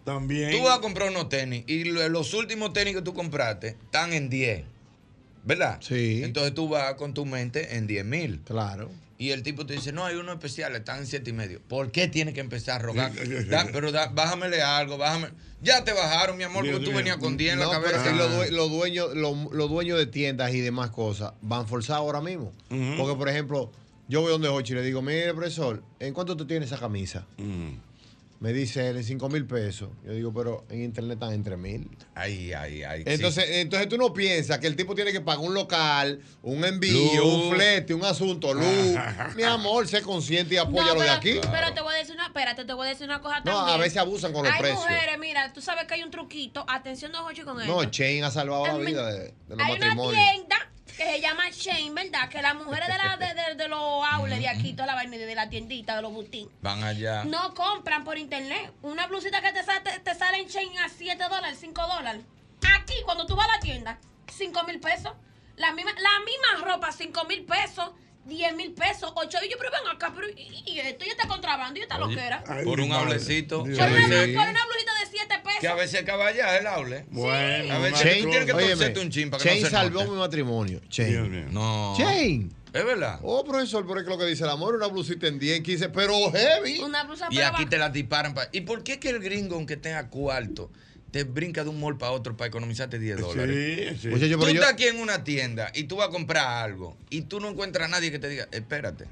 También. 0.06 0.52
Tú 0.52 0.64
vas 0.64 0.78
a 0.78 0.82
comprar 0.82 1.10
unos 1.10 1.30
tenis 1.30 1.64
y 1.68 1.86
lo- 1.86 2.08
los 2.10 2.34
últimos 2.34 2.74
tenis 2.74 2.96
que 2.96 3.02
tú 3.02 3.14
compraste 3.14 3.70
están 3.70 4.14
en 4.14 4.30
10. 4.30 4.66
¿Verdad? 5.46 5.78
Sí. 5.82 6.22
Entonces 6.24 6.54
tú 6.54 6.70
vas 6.70 6.94
con 6.96 7.14
tu 7.14 7.26
mente 7.26 7.76
en 7.76 7.86
10 7.86 8.06
mil. 8.06 8.40
Claro. 8.46 8.90
Y 9.18 9.30
el 9.32 9.44
tipo 9.44 9.66
te 9.66 9.74
dice, 9.74 9.92
no, 9.94 10.04
hay 10.06 10.16
unos 10.16 10.34
especiales, 10.36 10.80
están 10.80 11.00
en 11.00 11.08
7 11.08 11.30
y 11.30 11.34
medio. 11.34 11.62
¿Por 11.68 11.92
qué 11.92 12.08
tienes 12.08 12.34
que 12.34 12.40
empezar 12.40 12.82
a 12.82 12.84
rogar? 12.84 13.12
Da- 13.50 13.68
pero 13.72 13.92
da- 13.92 14.08
bájamele 14.08 14.62
algo, 14.62 14.98
bájame. 14.98 15.30
Ya 15.62 15.84
te 15.84 15.94
bajaron, 15.94 16.36
mi 16.36 16.44
amor, 16.44 16.66
porque 16.70 16.84
tú 16.86 16.92
venías 16.98 17.18
con 17.18 17.38
10 17.38 17.54
en 17.54 17.60
la 17.60 17.70
pero 17.70 17.82
cabeza. 17.84 18.12
si 18.12 18.18
los, 18.18 18.32
due- 18.32 18.50
los 18.52 18.70
dueños, 18.72 19.16
los, 19.16 19.52
los 19.54 19.70
dueños 19.70 19.98
de 19.98 20.08
tiendas 20.08 20.54
y 20.54 20.60
demás 20.60 20.90
cosas 20.90 21.34
van 21.42 21.68
forzados 21.68 22.02
ahora 22.02 22.22
mismo. 22.22 22.52
Porque, 22.98 23.16
por 23.16 23.30
ejemplo, 23.30 23.72
yo 24.10 24.22
voy 24.22 24.32
donde 24.32 24.50
Hochi 24.50 24.74
y 24.74 24.76
le 24.76 24.82
digo, 24.84 25.02
mire, 25.02 25.34
profesor, 25.34 25.82
¿en 26.00 26.14
cuánto 26.14 26.36
tú 26.36 26.46
tienes 26.46 26.70
esa 26.72 26.80
camisa? 26.80 27.26
Me 28.44 28.52
dice 28.52 28.90
él 28.90 28.98
en 28.98 29.06
5 29.06 29.30
mil 29.30 29.46
pesos. 29.46 29.88
Yo 30.06 30.12
digo, 30.12 30.34
pero 30.34 30.66
en 30.70 30.84
internet 30.84 31.14
están 31.14 31.32
en 31.32 31.44
3 31.44 31.58
mil. 31.58 31.90
Ay, 32.14 32.52
ay, 32.52 32.84
ay. 32.84 33.04
sí. 33.04 33.10
Entonces, 33.14 33.46
entonces 33.52 33.88
tú 33.88 33.96
no 33.98 34.12
piensas 34.14 34.60
que 34.60 34.68
el 34.68 34.76
tipo 34.76 34.94
tiene 34.96 35.14
que 35.14 35.22
pagar 35.22 35.46
un 35.46 35.54
local, 35.54 36.20
un 36.42 36.66
envío, 36.66 37.24
Luz. 37.24 37.34
un 37.46 37.54
flete, 37.54 37.94
un 37.94 38.04
asunto, 38.04 38.54
luz. 38.54 38.66
Mi 39.38 39.44
amor, 39.44 39.88
sé 39.88 40.02
consciente 40.02 40.56
y 40.56 40.58
apoya 40.58 40.88
No, 40.88 40.96
lo 40.96 41.02
de 41.04 41.10
aquí. 41.10 41.40
pero 41.54 41.74
te 41.74 41.80
voy 41.82 41.94
a 41.96 41.98
decir 42.00 42.16
una. 42.16 42.26
espérate, 42.28 42.66
te 42.66 42.74
voy 42.74 42.86
a 42.86 42.90
decir 42.90 43.06
una 43.06 43.22
cosa 43.22 43.40
No, 43.40 43.44
también. 43.46 43.76
a 43.76 43.82
veces 43.82 43.98
abusan 44.00 44.34
con 44.34 44.44
los 44.44 44.52
hay 44.54 44.60
precios. 44.60 44.82
mujeres, 44.82 45.18
mira, 45.20 45.54
tú 45.54 45.62
sabes 45.62 45.86
que 45.86 45.94
hay 45.94 46.04
un 46.04 46.12
truquito. 46.12 46.66
Atención, 46.68 47.14
don 47.14 47.24
Jochi, 47.24 47.44
con 47.44 47.62
esto. 47.62 47.74
No, 47.74 47.90
Chain 47.90 48.26
ha 48.26 48.30
salvado 48.32 48.66
la 48.66 48.74
vida 48.78 49.10
de, 49.10 49.20
de 49.20 49.34
los 49.56 49.60
Hay 49.62 49.76
una 49.78 49.96
tienda 50.12 50.56
que 50.98 51.04
se 51.06 51.22
llama 51.22 51.44
Shane, 51.52 51.92
¿verdad? 51.92 52.30
Que 52.30 52.42
las 52.42 52.56
mujeres 52.56 52.88
de, 52.88 52.98
la, 52.98 53.18
de, 53.18 53.34
de- 53.34 53.56
de 53.56 53.68
los 53.68 53.80
outlets 54.12 54.40
de 54.42 54.48
aquí, 54.50 54.74
toda 54.74 54.88
la 54.88 54.96
vaina 54.96 55.18
de 55.18 55.36
la 55.36 55.50
tiendita, 55.50 55.96
de 55.96 56.02
los 56.02 56.12
boutiques, 56.14 56.54
Van 56.62 56.84
allá. 56.84 57.24
no 57.26 57.54
compran 57.54 58.04
por 58.04 58.18
internet. 58.18 58.72
Una 58.82 59.08
blusita 59.08 59.42
que 59.42 59.52
te, 59.52 59.62
te, 59.64 60.00
te 60.00 60.16
sale 60.16 60.38
en 60.40 60.48
Shane 60.48 60.80
a 60.80 60.90
7 60.90 61.24
dólares, 61.24 61.58
5 61.60 61.82
dólares. 61.88 62.22
Aquí, 62.80 62.94
cuando 63.06 63.26
tú 63.26 63.36
vas 63.36 63.48
a 63.50 63.54
la 63.54 63.60
tienda, 63.60 63.98
5 64.32 64.64
mil 64.64 64.80
pesos. 64.80 65.14
La 65.58 65.72
misma, 65.74 65.92
la 65.94 66.20
misma 66.26 66.72
ropa, 66.72 66.92
5 66.92 67.26
mil 67.26 67.44
pesos. 67.46 67.92
10 68.26 68.56
mil 68.56 68.72
pesos, 68.74 69.12
8 69.16 69.38
y 69.46 69.50
yo, 69.52 69.58
pero 69.58 69.70
ven 69.72 69.96
acá, 69.96 70.14
pero 70.16 70.28
y, 70.30 70.64
y 70.66 70.80
esto 70.80 71.04
ya 71.06 71.12
está 71.12 71.28
contrabando 71.28 71.78
y 71.80 71.84
esta 71.84 71.98
Oye, 71.98 72.16
loquera. 72.16 72.44
por 72.64 72.80
un 72.80 72.92
hablecito. 72.94 73.60
Por 73.64 73.70
una, 73.72 73.80
por 73.80 73.90
una 73.90 74.66
blusita 74.66 74.94
de 75.02 75.10
7 75.12 75.36
pesos. 75.44 75.60
Que 75.60 75.68
a 75.68 75.76
veces 75.76 76.02
acaba 76.02 76.28
allá 76.28 76.58
el 76.58 76.68
aule. 76.68 77.06
Bueno, 77.10 77.74
A 77.74 77.78
veces 77.80 78.02
una 78.02 78.14
tú 78.24 78.30
tienes 78.30 78.46
que 78.46 78.52
cosa. 78.54 78.68
torcerte 78.68 79.00
un 79.02 79.10
chin 79.12 79.30
para 79.30 79.44
que 79.44 79.50
Chain 79.50 79.62
no 79.62 79.68
se 79.68 79.72
salvó 79.76 80.00
note. 80.00 80.12
mi 80.12 80.18
matrimonio. 80.18 80.82
Chain. 80.90 81.54
No. 81.54 81.94
Chain. 81.98 82.54
Es 82.74 82.84
verdad. 82.86 83.20
Oh, 83.22 83.44
profesor, 83.44 83.86
pero 83.86 84.00
es 84.00 84.04
que 84.06 84.10
lo 84.10 84.18
que 84.18 84.26
dice 84.26 84.44
el 84.46 84.50
amor, 84.50 84.74
una 84.76 84.88
blusita 84.88 85.28
en 85.28 85.38
10, 85.38 85.62
15, 85.62 85.90
pero 85.90 86.14
heavy. 86.32 86.80
Una 86.80 87.04
blusa 87.04 87.28
Y 87.30 87.40
aquí 87.42 87.66
te 87.68 87.78
la 87.78 87.90
disparan. 87.90 88.34
pa- 88.34 88.50
¿Y 88.52 88.62
por 88.62 88.84
qué 88.84 89.00
que 89.00 89.10
el 89.10 89.20
gringo, 89.20 89.56
aunque 89.58 89.78
tenga 89.78 90.10
cuarto, 90.10 90.72
te 91.14 91.24
brinca 91.26 91.64
de 91.64 91.70
un 91.70 91.80
mall 91.80 91.96
para 91.98 92.12
otro 92.12 92.36
para 92.36 92.48
economizarte 92.48 92.98
10 92.98 93.20
dólares? 93.22 93.98
Sí, 94.02 94.10
sí. 94.10 94.10
Tú 94.10 94.18
yo- 94.18 94.48
estás 94.50 94.74
aquí 94.74 94.86
en 94.86 95.00
una 95.00 95.24
tienda 95.24 95.72
y 95.76 95.84
tú 95.84 95.96
vas 95.98 96.08
a 96.08 96.12
comprar 96.12 96.64
algo 96.64 96.98
y 97.12 97.22
tú 97.22 97.40
no 97.40 97.50
encuentras 97.50 97.88
a 97.88 97.92
nadie 97.92 98.10
que 98.12 98.18
te 98.18 98.28
diga, 98.28 98.48
espérate, 98.52 99.06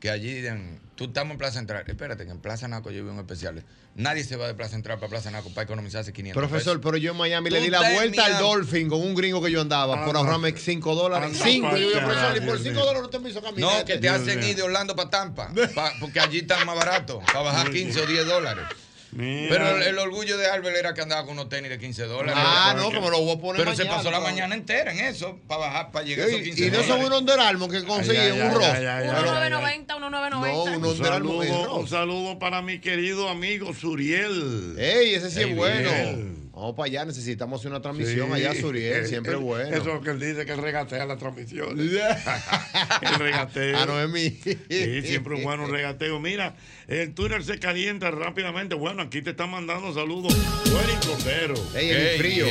que 0.00 0.10
allí 0.10 0.44
en- 0.44 0.80
tú 0.96 1.04
estamos 1.04 1.30
en 1.32 1.38
Plaza 1.38 1.58
Central, 1.58 1.84
espérate, 1.86 2.24
que 2.24 2.32
en 2.32 2.40
Plaza 2.40 2.66
Naco 2.66 2.90
yo 2.90 3.04
vi 3.04 3.10
un 3.10 3.18
especial. 3.20 3.62
Nadie 3.94 4.24
se 4.24 4.34
va 4.36 4.46
de 4.48 4.54
Plaza 4.54 4.72
Central 4.72 4.98
para 4.98 5.08
Plaza 5.10 5.30
Naco 5.30 5.50
para 5.54 5.64
economizarse 5.66 6.12
500 6.12 6.40
Profesor, 6.40 6.78
pesos. 6.78 6.80
pero 6.82 6.96
yo 6.96 7.12
en 7.12 7.18
Miami 7.18 7.48
le 7.50 7.60
di 7.60 7.70
la 7.70 7.92
vuelta 7.92 8.24
al. 8.26 8.38
Dolphin 8.38 8.88
con 8.88 9.00
un 9.00 9.14
gringo 9.14 9.40
que 9.40 9.52
yo 9.52 9.60
andaba 9.60 10.04
por 10.04 10.16
Ah, 10.16 10.18
ahorrarme 10.20 10.52
5 10.56 10.94
dólares. 10.96 11.28
anda 11.28 11.44
5. 11.44 11.70
pa' 11.70 11.78
Y 11.78 11.82
yo, 11.82 11.92
profesor, 11.92 12.36
y 12.36 12.40
por 12.40 12.46
Dios 12.54 12.62
5 12.62 12.74
mío. 12.74 12.84
dólares 12.86 13.02
usted 13.04 13.20
me 13.20 13.30
hizo 13.30 13.40
caminar. 13.42 13.78
No, 13.78 13.84
que 13.84 13.94
te 13.94 14.00
Dios 14.00 14.14
hacen 14.20 14.42
ir 14.42 14.56
de 14.56 14.62
Orlando 14.62 14.96
para 14.96 15.10
Tampa, 15.10 15.52
pa- 15.74 15.92
porque 16.00 16.18
allí 16.18 16.38
está 16.38 16.64
más 16.64 16.74
barato, 16.76 17.20
para 17.26 17.40
bajar 17.42 17.70
15 17.70 18.00
o 18.00 18.06
10 18.06 18.26
dólares. 18.26 18.64
Mira. 19.12 19.48
Pero 19.50 19.76
el, 19.76 19.82
el 19.82 19.98
orgullo 19.98 20.38
de 20.38 20.46
Albert 20.48 20.76
era 20.76 20.94
que 20.94 21.00
andaba 21.00 21.22
con 21.24 21.32
unos 21.32 21.48
tenis 21.48 21.68
de 21.70 21.78
15 21.78 22.04
dólares. 22.04 22.34
Ah, 22.36 22.74
no, 22.76 22.90
que 22.90 23.00
me 23.00 23.10
lo 23.10 23.20
voy 23.20 23.36
a 23.36 23.40
poner 23.40 23.56
Pero 23.64 23.74
se 23.76 23.84
pasó 23.86 24.10
la 24.10 24.20
mañana 24.20 24.54
entera 24.54 24.92
en 24.92 25.00
eso, 25.00 25.38
para 25.48 25.62
bajar, 25.62 25.90
para 25.90 26.04
llegar 26.04 26.26
a 26.26 26.30
esos 26.30 26.40
Y, 26.40 26.44
15 26.44 26.60
y 26.62 26.64
no 26.66 26.70
dólares. 26.78 26.88
son 26.94 27.04
unos 27.04 27.20
Under 27.20 27.40
Armour 27.40 27.70
que 27.70 27.82
conseguí 27.84 28.18
Ay, 28.18 28.28
en 28.28 28.34
ay, 28.34 28.40
un 28.48 28.54
rojo. 28.54 28.66
ay, 28.66 28.86
ay, 28.86 29.08
Uno 29.08 29.16
ay, 29.18 29.22
Pero- 29.24 29.32
990, 29.34 29.96
uno 29.96 30.10
990. 30.10 30.78
No, 30.78 30.88
Un 30.88 30.96
en 30.96 31.04
saludo, 31.04 31.74
un 31.76 31.88
saludo 31.88 32.38
para 32.38 32.62
mi 32.62 32.78
querido 32.80 33.28
amigo 33.28 33.74
Suriel. 33.74 34.76
Ey, 34.78 35.14
ese 35.14 35.30
sí 35.30 35.40
Ey, 35.40 35.50
es 35.50 35.56
bueno. 35.56 35.90
bien. 35.90 36.49
Vamos 36.60 36.76
para 36.76 36.88
allá, 36.88 37.04
necesitamos 37.06 37.58
hacer 37.58 37.70
una 37.70 37.80
transmisión 37.80 38.28
Sí. 38.28 38.34
allá, 38.34 38.54
Suriel, 38.54 39.06
siempre 39.06 39.36
bueno. 39.36 39.70
Eso 39.70 39.78
es 39.78 39.86
lo 39.86 40.02
que 40.02 40.10
él 40.10 40.20
dice, 40.20 40.44
que 40.44 40.52
él 40.52 40.58
regatea 40.58 41.06
la 41.06 41.16
transmisión. 41.16 41.80
el 41.80 43.14
regateo. 43.18 43.78
Ah, 43.78 43.86
no 43.86 43.98
es 43.98 44.08
mí. 44.10 44.38
Sí, 44.42 45.02
siempre 45.02 45.38
es 45.38 45.42
bueno 45.42 45.64
un 45.64 45.70
regateo. 45.70 46.20
Mira, 46.20 46.56
el 46.86 47.14
Twitter 47.14 47.42
se 47.44 47.58
calienta 47.58 48.10
rápidamente. 48.10 48.74
Bueno, 48.74 49.02
aquí 49.02 49.22
te 49.22 49.30
están 49.30 49.50
mandando 49.50 49.94
saludos. 49.94 50.36
Buen 50.70 51.00
Cordero. 51.06 51.54
Ey, 51.74 51.90
el 51.90 52.18
frío. 52.18 52.46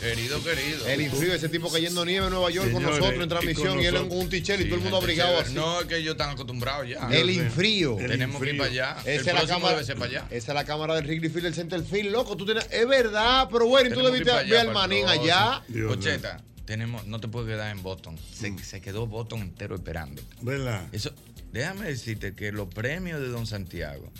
Querido, 0.00 0.42
querido. 0.42 0.88
El 0.88 1.00
infrío, 1.02 1.34
ese 1.34 1.48
tipo 1.48 1.70
cayendo 1.70 2.04
nieve 2.04 2.26
en 2.26 2.32
Nueva 2.32 2.50
York 2.50 2.72
con 2.72 2.82
nosotros 2.82 3.14
en 3.14 3.22
y 3.22 3.28
transmisión 3.28 3.80
y 3.80 3.86
él 3.86 3.96
en 3.96 4.10
un 4.10 4.28
tichel 4.28 4.60
y 4.60 4.64
Sí, 4.64 4.68
todo 4.68 4.78
el 4.78 4.82
mundo 4.82 4.96
abrigado 4.96 5.38
así. 5.38 5.54
No, 5.54 5.80
es 5.80 5.86
que 5.86 5.98
ellos 5.98 6.12
están 6.12 6.30
acostumbrados 6.30 6.88
ya. 6.88 7.08
El 7.12 7.30
infrío. 7.30 7.96
El 7.98 8.08
Tenemos 8.08 8.42
que 8.42 8.50
ir 8.50 8.58
para 8.58 8.70
allá. 8.70 8.96
Esa 9.04 9.10
el 9.30 9.36
es 9.36 9.42
la 9.42 9.46
cámara. 9.46 9.74
debe 9.74 9.84
ser 9.84 9.96
para 9.96 10.10
allá. 10.10 10.26
Esa 10.30 10.52
es 10.52 10.54
la 10.54 10.64
cámara 10.64 10.94
del 10.96 11.04
Wrigley 11.04 11.30
Field, 11.30 11.44
del 11.44 11.54
Center 11.54 11.82
Field, 11.82 12.10
loco. 12.10 12.36
Tú 12.36 12.44
tienes, 12.44 12.66
es 12.70 12.88
verdad, 12.88 13.19
pero 13.50 13.66
bueno, 13.66 13.90
y 13.90 13.92
tú 13.92 14.02
debiste 14.02 14.30
ver 14.44 14.56
al 14.58 14.72
manín 14.72 15.06
allá. 15.06 15.62
Cocheta, 15.86 16.42
tenemos, 16.64 17.06
no 17.06 17.20
te 17.20 17.28
puedes 17.28 17.48
quedar 17.48 17.70
en 17.74 17.82
Boston. 17.82 18.16
Se, 18.32 18.56
se 18.58 18.80
quedó 18.80 19.06
Boston 19.06 19.40
entero 19.40 19.74
esperando. 19.74 20.22
¿Verdad? 20.42 20.86
Eso, 20.92 21.12
déjame 21.52 21.86
decirte 21.86 22.34
que 22.34 22.52
los 22.52 22.68
premios 22.72 23.20
de 23.20 23.28
Don 23.28 23.46
Santiago, 23.46 24.10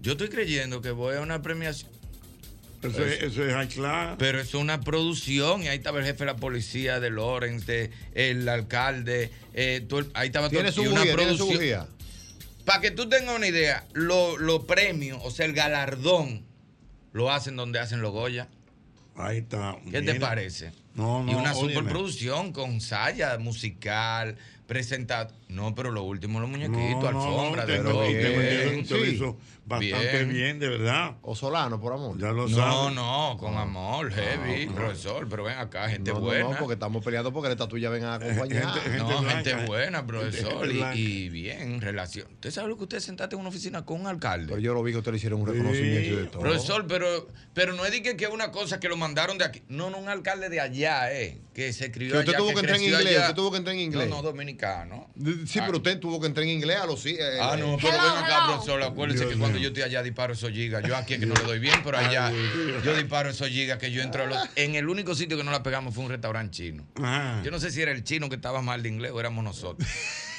yo 0.00 0.12
estoy 0.12 0.28
creyendo 0.28 0.80
que 0.82 0.90
voy 0.90 1.16
a 1.16 1.20
una 1.20 1.40
premiación, 1.42 1.90
Eso, 2.82 3.04
es, 3.04 3.22
eso 3.22 3.44
es 3.44 3.52
high 3.54 3.68
class. 3.68 4.16
pero 4.18 4.40
es 4.40 4.54
una 4.54 4.80
producción 4.80 5.62
y 5.62 5.68
ahí 5.68 5.78
estaba 5.78 5.98
el 6.00 6.04
jefe 6.04 6.20
de 6.20 6.26
la 6.26 6.36
policía 6.36 7.00
de 7.00 7.10
de- 7.66 7.90
el 8.14 8.48
alcalde, 8.48 9.30
eh, 9.54 9.84
todo 9.88 10.04
ahí 10.14 10.28
estaba 10.28 10.48
todo 10.48 10.72
su 10.72 10.82
y 10.84 10.86
una 10.88 11.00
bujía, 11.00 11.16
tiene 11.16 11.32
su 11.32 11.38
producción. 11.38 11.88
Para 12.64 12.80
que 12.82 12.90
tú 12.90 13.08
tengas 13.08 13.34
una 13.34 13.46
idea, 13.48 13.86
los 13.94 14.38
los 14.40 14.64
premios, 14.64 15.18
o 15.24 15.30
sea, 15.30 15.46
el 15.46 15.54
galardón, 15.54 16.44
lo 17.18 17.32
hacen 17.32 17.56
donde 17.56 17.80
hacen 17.80 18.00
los 18.00 18.12
Goya. 18.12 18.48
Ahí 19.16 19.38
está. 19.38 19.76
¿Qué 19.90 20.00
te 20.02 20.14
parece? 20.20 20.72
No, 20.94 21.24
no, 21.24 21.32
y 21.32 21.34
una 21.34 21.52
óyeme. 21.52 21.74
superproducción 21.74 22.52
con 22.52 22.80
saya 22.80 23.36
musical, 23.38 24.36
presentado. 24.68 25.34
No, 25.48 25.74
pero 25.74 25.90
lo 25.90 26.04
último, 26.04 26.38
los 26.38 26.48
muñequitos, 26.48 27.12
No, 27.12 27.20
alfombra, 27.24 27.66
de 27.66 28.84
sí. 28.86 29.20
Bastante 29.68 30.24
Bien. 30.24 30.28
bien. 30.28 30.58
de 30.58 30.68
verdad. 30.68 31.16
O 31.22 31.36
Solano, 31.36 31.80
por 31.80 31.92
amor. 31.92 32.18
Ya 32.18 32.28
lo 32.32 32.48
No, 32.48 32.56
sabes. 32.56 32.94
no, 32.94 33.36
con 33.38 33.56
amor, 33.56 34.10
heavy, 34.12 34.66
profesor, 34.66 35.26
pero 35.28 35.44
ven 35.44 35.58
acá, 35.58 35.88
gente 35.88 36.10
no, 36.12 36.18
no, 36.18 36.24
buena. 36.24 36.44
no, 36.50 36.58
porque 36.58 36.74
estamos 36.74 37.04
peleando 37.04 37.32
porque 37.32 37.50
esta 37.52 37.68
tuya 37.68 37.90
vengan 37.90 38.10
a 38.10 38.14
acompañar. 38.14 38.62
Gente- 38.74 38.80
gente 38.80 38.98
No, 38.98 39.06
blanca, 39.20 39.30
gente 39.30 39.50
eh. 39.50 39.66
buena, 39.66 40.06
profesor, 40.06 40.66
Gente 40.66 40.98
y, 40.98 41.28
bien, 41.28 41.80
relación. 41.80 42.26
¿Usted 42.32 42.50
sabe 42.50 42.68
lo 42.68 42.76
que 42.76 42.84
usted 42.84 43.00
sentaste 43.00 43.34
en 43.36 43.40
una 43.40 43.50
oficina 43.50 43.84
con 43.84 44.00
un 44.00 44.06
alcalde? 44.06 44.46
Pero 44.48 44.60
yo 44.60 44.74
lo 44.74 44.82
vi 44.82 44.92
que 44.92 44.98
usted 44.98 45.10
le 45.12 45.18
hicieron 45.18 45.40
un 45.42 45.46
reconocimiento 45.46 46.00
y 46.12 46.16
de 46.16 46.24
todo. 46.26 46.40
Profesor, 46.42 46.86
pero, 46.88 47.28
pero 47.54 47.74
no 47.74 47.84
es 47.84 47.92
de 47.92 48.02
que 48.02 48.16
que 48.16 48.26
una 48.26 48.50
cosa 48.50 48.80
que 48.80 48.88
lo 48.88 48.96
mandaron 48.96 49.36
de 49.38 49.44
aquí. 49.44 49.62
No, 49.68 49.90
no, 49.90 49.98
un 49.98 50.08
alcalde 50.08 50.48
de 50.48 50.60
allá, 50.60 51.12
eh, 51.12 51.40
que 51.54 51.72
se 51.72 51.86
escribió 51.86 52.14
Que 52.14 52.18
usted 52.20 52.30
allá, 52.30 52.38
tuvo 52.38 52.52
que 52.54 52.60
entrar 52.60 52.76
en 52.76 52.82
inglés, 52.84 53.06
allá. 53.06 53.20
usted 53.22 53.34
tuvo 53.34 53.50
que 53.50 53.56
entrar 53.58 53.74
en 53.76 53.82
inglés. 53.82 54.08
No, 54.08 54.16
no, 54.16 54.22
dominicano. 54.22 55.10
Sí, 55.46 55.60
pero 55.64 55.76
usted 55.78 55.98
tuvo 56.00 56.20
que 56.20 56.26
entrar 56.26 56.44
en 56.44 56.50
inglés 56.50 56.76
a 56.78 56.86
los 56.86 57.00
sí. 57.02 57.16
eh, 57.18 57.38
Ah, 57.40 57.54
eh, 57.56 57.60
no, 57.60 57.76
pero 57.76 57.92
ven 57.92 58.24
acá, 58.24 58.46
profesor. 58.48 58.82
Acuérdese 58.82 59.28
que 59.28 59.36
cuando 59.36 59.57
yo 59.60 59.68
estoy 59.68 59.82
allá 59.82 60.02
disparo 60.02 60.32
esos 60.32 60.50
gigas. 60.50 60.82
Yo 60.86 60.96
aquí 60.96 61.14
es 61.14 61.20
que 61.20 61.26
no 61.26 61.34
le 61.34 61.42
doy 61.42 61.58
bien, 61.58 61.80
pero 61.84 61.98
allá 61.98 62.32
yo 62.84 62.96
disparo 62.96 63.30
esos 63.30 63.48
gigas 63.48 63.78
que 63.78 63.90
yo 63.90 64.02
entro 64.02 64.24
a 64.24 64.26
los. 64.26 64.38
En 64.56 64.74
el 64.74 64.88
único 64.88 65.14
sitio 65.14 65.36
que 65.36 65.44
no 65.44 65.50
la 65.50 65.62
pegamos 65.62 65.94
fue 65.94 66.04
un 66.04 66.10
restaurante 66.10 66.56
chino. 66.56 66.86
Ajá. 66.96 67.42
Yo 67.44 67.50
no 67.50 67.58
sé 67.60 67.70
si 67.70 67.82
era 67.82 67.92
el 67.92 68.04
chino 68.04 68.28
que 68.28 68.36
estaba 68.36 68.62
mal 68.62 68.82
de 68.82 68.88
inglés 68.88 69.12
o 69.12 69.20
éramos 69.20 69.44
nosotros. 69.44 69.88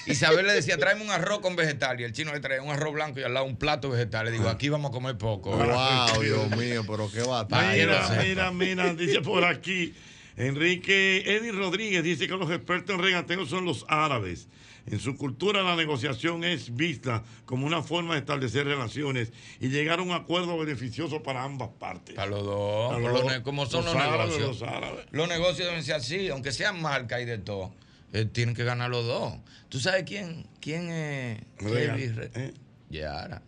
Isabel 0.06 0.48
le 0.48 0.54
decía, 0.54 0.78
tráeme 0.78 1.04
un 1.04 1.12
arroz 1.12 1.40
con 1.40 1.56
vegetal. 1.56 2.00
Y 2.00 2.04
el 2.04 2.14
chino 2.14 2.34
le 2.34 2.40
traía 2.40 2.62
un 2.62 2.72
arroz 2.72 2.94
blanco 2.94 3.20
y 3.20 3.24
al 3.24 3.34
lado 3.34 3.46
un 3.46 3.58
plato 3.58 3.90
vegetal. 3.90 4.26
Le 4.26 4.32
digo, 4.32 4.50
aquí 4.50 4.70
vamos 4.70 4.90
a 4.90 4.92
comer 4.92 5.18
poco. 5.18 5.52
Wow, 5.56 6.22
Dios 6.22 6.58
mío, 6.58 6.84
pero 6.88 7.12
qué 7.12 7.22
batalla. 7.22 7.74
Mira, 7.74 8.24
mira, 8.24 8.52
mira, 8.52 8.94
dice 8.94 9.22
por 9.22 9.44
aquí. 9.44 9.94
Enrique 10.36 11.24
Eddie 11.26 11.52
Rodríguez 11.52 12.02
dice 12.02 12.28
que 12.28 12.38
los 12.38 12.50
expertos 12.50 12.96
en 12.96 13.02
regateo 13.02 13.46
son 13.46 13.66
los 13.66 13.86
árabes. 13.90 14.48
En 14.88 15.00
su 15.00 15.16
cultura 15.18 15.62
la 15.62 15.76
negociación 15.76 16.44
es 16.44 16.76
vista 16.76 17.24
como 17.46 17.66
una 17.68 17.84
forma 17.84 18.14
de 18.16 18.22
establecer 18.22 18.66
relaciones 18.66 19.32
y 19.60 19.68
llegar 19.70 20.00
a 20.00 20.02
un 20.02 20.12
acuerdo 20.12 20.58
beneficioso 20.58 21.22
para 21.22 21.44
ambas 21.44 21.70
partes. 21.80 22.16
Para 22.16 22.32
los 22.32 22.44
dos, 22.44 22.94
Para 22.94 23.12
los- 23.12 23.40
como 23.44 23.66
son 23.66 23.86
los, 23.86 23.94
los 23.94 24.04
árabes, 24.04 24.38
negocios. 24.38 24.60
los 24.62 24.70
árabes. 24.70 25.06
Los 25.12 25.28
negocios 25.28 25.68
deben 25.68 25.84
ser 25.84 25.96
así, 25.96 26.30
aunque 26.30 26.52
sean 26.52 26.82
marca 26.82 27.20
y 27.22 27.26
de 27.26 27.38
todo. 27.38 27.72
eh, 28.12 28.26
tienen 28.26 28.56
que 28.56 28.64
ganar 28.64 28.90
los 28.90 29.06
dos. 29.06 29.36
¿Tú 29.70 29.80
sabes 29.80 30.04
quién, 30.04 30.48
quién 30.60 30.90
es 30.90 31.42
Re- 31.60 32.32
¿eh? 32.34 32.54
Yara? 32.90 33.44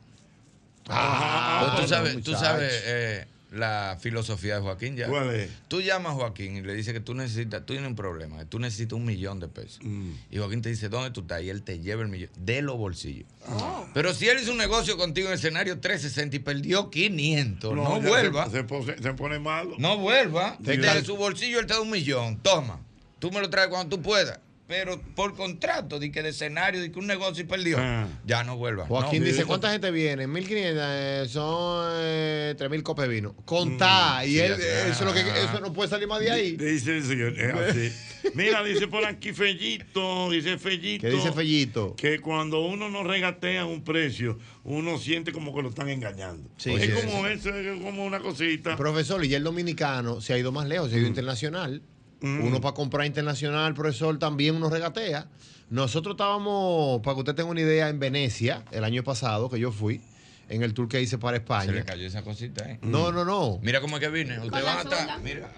Ah, 0.88 1.72
Pues 1.76 1.82
tú 1.84 1.88
sabes, 1.90 2.24
tú 2.24 2.34
sabes 2.34 2.84
eh, 2.86 3.28
la 3.52 3.98
filosofía 4.00 4.56
de 4.56 4.62
Joaquín 4.62 4.96
ya. 4.96 5.08
¿Cuál 5.08 5.36
es? 5.36 5.50
Tú 5.68 5.82
llamas 5.82 6.14
a 6.14 6.16
Joaquín 6.16 6.56
y 6.58 6.62
le 6.62 6.74
dices 6.74 6.94
que 6.94 7.02
tú 7.02 7.14
necesitas, 7.14 7.66
tú 7.66 7.74
tienes 7.74 7.90
un 7.90 7.96
problema, 7.98 8.40
que 8.40 8.46
tú 8.46 8.60
necesitas 8.60 8.94
un 8.94 9.06
millón 9.06 9.40
de 9.42 9.50
pesos. 9.50 9.80
Mm. 9.84 10.12
Y 10.32 10.38
Joaquín 10.38 10.62
te 10.62 10.70
dice, 10.70 10.88
¿dónde 10.88 11.12
tú 11.12 11.22
estás? 11.22 11.42
Y 11.44 11.50
él 11.50 11.62
te 11.62 11.80
lleva 11.80 12.02
el 12.02 12.08
millón 12.08 12.30
de 12.40 12.62
los 12.62 12.78
bolsillos. 12.78 13.28
Ah. 13.46 13.84
Pero 13.94 14.14
si 14.14 14.30
él 14.30 14.40
hizo 14.42 14.52
un 14.52 14.58
negocio 14.58 14.98
contigo 14.98 15.28
en 15.28 15.34
el 15.34 15.38
escenario 15.40 15.80
360 15.80 16.36
y 16.38 16.40
perdió 16.40 16.90
500, 16.90 17.76
no, 17.76 18.02
vuelva. 18.02 18.46
Se, 18.46 18.58
se 18.58 18.64
pone- 18.64 18.98
se 18.98 19.14
pone 19.14 19.38
malo. 19.40 19.76
No 19.78 19.98
vuelva. 19.98 20.56
De 20.60 21.04
su 21.04 21.18
bolsillo 21.18 21.60
él 21.60 21.66
te 21.66 21.74
da 21.74 21.82
un 21.82 21.90
millón. 21.90 22.38
Toma. 22.42 22.80
Tú 23.20 23.32
me 23.32 23.42
lo 23.42 23.50
traes 23.50 23.68
cuando 23.68 23.96
tú 23.98 24.02
puedas. 24.02 24.40
Pero 24.72 25.02
por 25.16 25.36
contrato, 25.36 26.00
de 26.00 26.14
que 26.14 26.24
de 26.24 26.30
escenario, 26.30 26.80
de 26.80 26.94
que 26.94 26.98
un 26.98 27.06
negocio 27.06 27.44
y 27.44 27.46
perdió, 27.46 27.76
Ah. 27.78 28.08
ya 28.26 28.46
no 28.46 28.56
vuelva. 28.56 28.86
Joaquín 28.86 29.20
No, 29.22 29.26
dice. 29.28 29.44
¿cuánta 29.44 29.70
gente 29.70 29.92
viene? 29.92 30.28
1500, 30.28 30.82
eh, 30.88 31.26
son 31.28 31.90
eh, 31.98 32.56
3000 32.58 32.82
copes 32.82 33.10
de 33.10 33.14
vino. 33.14 33.36
Contá. 33.44 34.24
y 34.26 34.30
sí, 34.30 34.40
él, 34.40 34.54
eh, 34.54 34.84
eso, 34.90 34.92
es 34.92 35.02
lo 35.02 35.14
que, 35.14 35.20
eso 35.20 35.60
no 35.60 35.74
puede 35.74 35.90
salir 35.90 36.08
más 36.08 36.22
de 36.22 36.32
ahí. 36.32 36.56
Dice 36.56 37.00
el 37.00 37.04
señor, 37.04 37.38
es 37.38 37.54
así. 37.54 37.92
Mira, 38.34 38.64
dice 38.64 38.88
por 38.88 39.04
aquí 39.04 39.34
Fellito, 39.34 40.30
dice 40.30 40.58
Fellito. 40.58 41.02
¿Qué 41.06 41.14
dice 41.14 41.34
Fellito? 41.34 41.94
Que 41.98 42.22
cuando 42.22 42.62
uno 42.62 42.90
no 42.90 43.04
regatea 43.04 43.66
un 43.66 43.84
precio, 43.84 44.40
uno 44.64 44.98
siente 45.00 45.34
como 45.34 45.54
que 45.54 45.64
lo 45.64 45.68
están 45.70 45.90
engañando. 45.90 46.50
Sí, 46.56 46.72
es 46.72 46.84
sí, 46.84 46.92
como 47.08 47.28
eso, 47.28 47.50
es 47.54 47.82
como 47.82 48.06
una 48.06 48.22
cosita. 48.22 48.78
Profesor, 48.78 49.26
y 49.26 49.34
el 49.36 49.44
dominicano 49.44 50.22
se 50.22 50.32
ha 50.34 50.38
ido 50.38 50.54
más 50.54 50.66
lejos, 50.66 50.92
se 50.92 50.96
ha 50.96 51.00
ido 51.00 51.08
internacional. 51.10 51.82
Mm. 52.22 52.44
Uno 52.46 52.62
para 52.62 52.74
comprar 52.74 53.06
internacional, 53.06 53.74
profesor, 53.74 54.18
también 54.20 54.56
uno 54.56 54.70
regatea. 54.70 55.28
Nosotros 55.70 56.14
estábamos, 56.14 57.02
para 57.02 57.16
que 57.16 57.20
usted 57.22 57.36
tenga 57.36 57.50
una 57.50 57.62
idea, 57.62 57.90
en 57.90 58.00
Venecia 58.00 58.64
el 58.72 58.84
año 58.84 59.04
pasado 59.04 59.50
que 59.50 59.60
yo 59.60 59.72
fui. 59.72 60.02
en 60.50 60.64
el 60.64 60.74
tour 60.74 60.90
que 60.90 61.02
hice 61.02 61.18
para 61.18 61.38
Se 61.38 61.42
le 61.42 61.44
España. 61.80 61.86
cayó 61.86 62.06
esa 62.06 62.24
cosita, 62.24 62.70
¿eh? 62.70 62.78
No, 62.82 63.10
no, 63.14 63.24
no. 63.24 63.58
Mira 63.62 63.80
cómo 63.80 63.96
es 63.96 64.02
que 64.02 64.10
vine. 64.10 64.38
Ustedes 64.40 64.66
van 64.66 64.78
a 64.80 64.82
estar, 64.82 65.22
mira, 65.22 65.50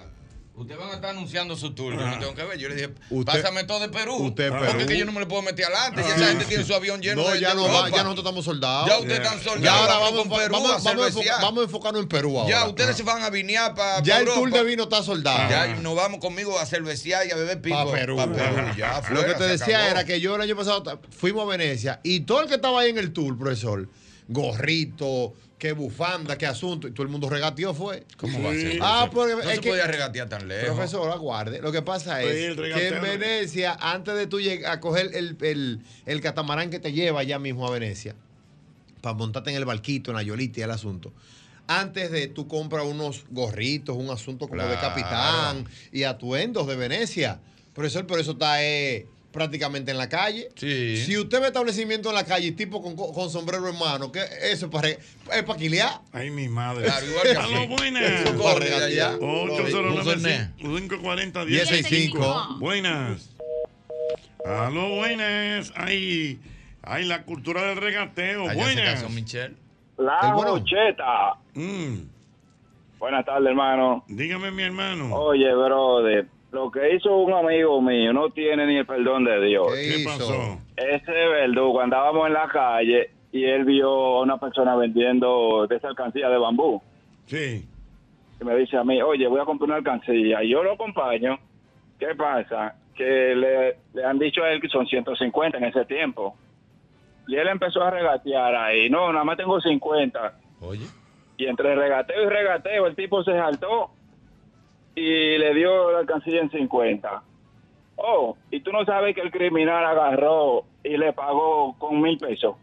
ustedes 0.56 0.80
van 0.80 0.90
a 0.90 0.94
estar 0.94 1.10
anunciando 1.10 1.56
su 1.56 1.74
tour. 1.74 1.94
Yo 1.96 2.06
no 2.06 2.20
tengo 2.20 2.36
que 2.36 2.44
ver. 2.44 2.58
Yo 2.60 2.70
le 2.70 2.76
dije, 2.76 2.90
Usted- 3.10 3.42
pásame 3.42 3.64
todo 3.64 3.80
de 3.80 3.90
Perú. 3.90 4.16
usted 4.18 4.50
Porque 4.50 4.66
Perú. 4.68 4.80
es 4.82 4.86
que 4.88 4.98
yo 4.98 5.06
no 5.06 5.12
me 5.12 5.20
le 5.20 5.26
puedo 5.26 5.42
meter 5.42 5.66
adelante. 5.66 6.04
Si 6.04 6.10
esa 6.12 6.28
gente 6.28 6.46
tiene 6.46 6.64
su 6.64 6.74
avión 6.74 7.02
lleno 7.02 7.24
No, 7.24 7.30
de 7.30 7.40
ya 7.40 7.50
de 7.50 7.56
no 7.56 7.64
va, 7.64 7.68
Europa. 7.80 7.90
ya 7.98 8.04
nosotros 8.04 8.26
estamos 8.26 8.46
soldados. 8.46 8.88
Ya 8.90 8.98
ustedes 9.00 9.20
están 9.20 9.40
soldados. 9.42 9.64
Ya 9.64 9.76
ahora 9.76 9.98
vamos, 9.98 10.28
con 10.28 10.38
Perú 10.38 10.54
vamos, 10.54 10.72
a 10.72 10.78
vamos, 10.90 11.08
enfocar- 11.08 11.42
vamos 11.42 11.60
a 11.62 11.64
enfocarnos 11.66 12.02
en 12.04 12.08
Perú 12.10 12.40
ahora. 12.40 12.50
Ya 12.50 12.68
ustedes 12.68 12.96
se 12.98 13.04
van 13.04 13.24
a 13.24 13.30
vinear 13.30 13.74
para 13.76 14.02
Ya 14.04 14.20
el 14.20 14.26
tour 14.26 14.52
de 14.52 14.64
vino 14.64 14.84
está 14.84 15.02
soldado. 15.04 15.50
Ya 15.50 15.76
nos 15.76 15.96
vamos 15.96 16.20
conmigo 16.20 16.58
a 16.60 16.66
cervecear 16.66 17.26
y 17.28 17.32
a 17.32 17.36
beber 17.36 17.62
pico. 17.62 17.76
Pa' 17.76 17.92
Perú. 17.92 18.16
Pa' 18.18 18.28
Perú. 18.32 18.68
Ya, 18.78 18.98
Lo 18.98 19.04
fuera, 19.04 19.26
que 19.26 19.34
te 19.36 19.44
decía 19.46 19.78
acabó. 19.80 19.92
era 19.92 20.06
que 20.06 20.20
yo 20.22 20.36
el 20.36 20.42
año 20.42 20.56
pasado 20.56 21.02
fuimos 21.18 21.44
a 21.44 21.48
Venecia 21.58 22.00
y 22.04 22.22
todo 22.22 22.42
el 22.42 22.48
que 22.48 22.56
estaba 22.56 22.82
ahí 22.82 22.90
en 22.92 22.98
el 23.00 23.12
tour, 23.12 23.38
profesor, 23.38 23.88
gorrito, 24.28 25.34
que 25.64 25.72
bufanda, 25.72 26.38
qué 26.38 26.46
asunto, 26.46 26.90
y 26.90 26.92
todo 26.92 27.04
el 27.04 27.10
mundo 27.10 27.30
regateó 27.30 27.74
fue. 27.74 28.06
¿Cómo 28.18 28.44
va 28.44 28.50
a 28.50 28.54
ser? 28.54 28.80
Ah, 28.82 29.08
profesor? 29.10 29.14
porque 29.14 29.34
no 29.46 29.50
es 29.50 29.56
se 29.56 29.62
que- 29.62 29.70
podía 29.70 29.88
regatear 29.88 30.28
tan 30.28 30.46
lejos. 30.50 30.76
Profesor, 30.76 31.10
aguarde. 31.10 31.62
Lo 31.62 31.72
que 31.72 31.82
pasa 31.82 32.22
es 32.22 32.54
que 32.58 32.88
en 32.90 33.02
Venecia, 33.02 33.78
antes 33.80 34.14
de 34.16 34.28
tú 34.28 34.42
llegar 34.42 34.74
a 34.74 34.80
coger 34.82 35.12
el, 35.14 35.38
el- 35.40 35.80
el 36.06 36.20
catamarán 36.20 36.70
que 36.70 36.80
te 36.80 36.92
lleva 36.92 37.22
allá 37.22 37.40
mismo 37.40 37.66
a 37.66 37.72
Venecia, 37.72 38.14
para 39.00 39.16
montarte 39.16 39.52
en 39.52 39.56
el 39.56 39.64
barquito, 39.64 40.12
en 40.12 40.18
la 40.18 40.24
yolita 40.24 40.60
y 40.60 40.64
el 40.64 40.72
asunto, 40.72 41.14
antes 41.66 42.12
de 42.12 42.28
tú 42.28 42.46
compras 42.50 42.84
unos 42.84 43.24
gorritos, 43.30 43.96
un 43.96 44.10
asunto 44.10 44.50
como 44.50 44.62
de 44.64 44.76
capitán 44.76 45.66
y 45.94 46.04
atuendos 46.04 46.68
de 46.68 46.76
Venecia. 46.76 47.40
Profesor, 47.74 48.06
por 48.06 48.20
eso 48.20 48.32
está 48.34 48.62
eh, 48.66 49.08
prácticamente 49.34 49.92
en 49.92 49.98
la 49.98 50.08
calle. 50.08 50.48
Sí. 50.56 50.96
Si 51.06 51.18
usted 51.18 51.42
ve 51.42 51.48
establecimiento 51.48 52.08
en 52.10 52.16
la 52.16 52.24
calle, 52.24 52.54
tipo 52.54 52.82
con, 52.82 52.96
con 52.96 53.30
sombrero 53.30 53.68
en 53.68 53.78
mano, 53.78 54.10
que 54.12 54.22
eso 54.44 54.68
es 54.68 54.72
para, 54.72 54.88
es 54.88 55.44
para 55.46 55.60
quilear. 55.60 56.00
Ay, 56.14 56.30
mi 56.30 56.48
madre. 56.48 56.86
Claro, 56.86 57.06
igual 57.06 57.24
que 57.24 57.32
Aló, 57.38 57.58
aquí. 57.64 57.76
buenas. 57.76 58.32
Corre 58.32 58.70
de 58.70 58.86
allá. 58.86 59.18
809-540-1065. 59.18 61.46
1065. 61.46 62.58
Buenas. 62.60 63.30
Aló, 64.46 64.96
buenas. 64.96 65.72
Ay, 65.76 66.40
ay, 66.82 67.06
la 67.06 67.24
cultura 67.24 67.64
del 67.64 67.78
regateo. 67.78 68.50
Allá 68.50 68.54
buenas. 68.64 69.02
casó 69.02 69.10
Michelle. 69.10 69.56
La. 69.98 70.20
Jocheta. 70.34 71.36
Mm, 71.54 72.08
Buenas 73.00 73.26
tardes, 73.26 73.48
hermano. 73.50 74.06
dígame, 74.08 74.52
mi 74.52 74.64
hermano. 74.64 75.14
Oye, 75.14 75.54
brother, 75.54 76.26
lo 76.54 76.70
que 76.70 76.96
hizo 76.96 77.18
un 77.18 77.34
amigo 77.34 77.82
mío 77.82 78.14
no 78.14 78.30
tiene 78.30 78.68
ni 78.68 78.78
el 78.78 78.86
perdón 78.86 79.26
de 79.26 79.44
Dios. 79.44 79.68
¿Qué 79.74 80.04
pasó? 80.06 80.60
Ese 80.78 81.12
verdugo, 81.12 81.82
andábamos 81.82 82.28
en 82.28 82.34
la 82.34 82.48
calle 82.48 83.10
y 83.32 83.44
él 83.44 83.66
vio 83.66 83.90
a 83.90 84.22
una 84.22 84.38
persona 84.38 84.76
vendiendo 84.76 85.66
de 85.68 85.76
esa 85.76 85.88
alcancía 85.88 86.30
de 86.30 86.38
bambú. 86.38 86.80
Sí. 87.26 87.68
Y 88.40 88.46
me 88.46 88.56
dice 88.56 88.78
a 88.78 88.84
mí, 88.84 89.02
oye, 89.02 89.28
voy 89.28 89.42
a 89.42 89.46
comprar 89.46 89.68
una 89.68 89.78
alcancía. 89.78 90.44
Y 90.44 90.50
yo 90.50 90.64
lo 90.64 90.74
acompaño. 90.74 91.40
¿Qué 91.98 92.14
pasa? 92.16 92.76
Que 92.96 93.34
le, 93.36 93.78
le 93.96 94.06
han 94.06 94.20
dicho 94.20 94.44
a 94.44 94.52
él 94.52 94.62
que 94.62 94.70
son 94.70 94.86
150 94.86 95.58
en 95.58 95.64
ese 95.64 95.86
tiempo. 95.86 96.36
Y 97.28 97.36
él 97.36 97.48
empezó 97.48 97.82
a 97.82 97.90
regatear 97.90 98.56
ahí. 98.56 98.92
No, 98.92 99.12
nada 99.12 99.26
más 99.26 99.38
tengo 99.38 99.60
50. 99.60 100.40
Oye. 100.62 100.86
Y 101.38 101.48
entre 101.48 101.74
regateo 101.74 102.22
y 102.22 102.30
regateo, 102.30 102.86
el 102.86 102.96
tipo 102.96 103.24
se 103.24 103.32
saltó 103.32 103.90
y 104.96 105.38
le 105.38 105.54
dio 105.54 105.92
la 105.92 106.00
alcancía 106.00 106.42
en 106.42 106.52
50. 106.52 107.24
Oh, 107.96 108.36
y 108.52 108.62
tú 108.62 108.72
no 108.72 108.86
sabes 108.86 109.16
que 109.16 109.22
el 109.22 109.32
criminal 109.32 109.86
agarró 109.86 110.66
y 110.84 110.98
le 110.98 111.14
pagó 111.14 111.76
con 111.78 112.02
mil 112.02 112.18
pesos. 112.18 112.56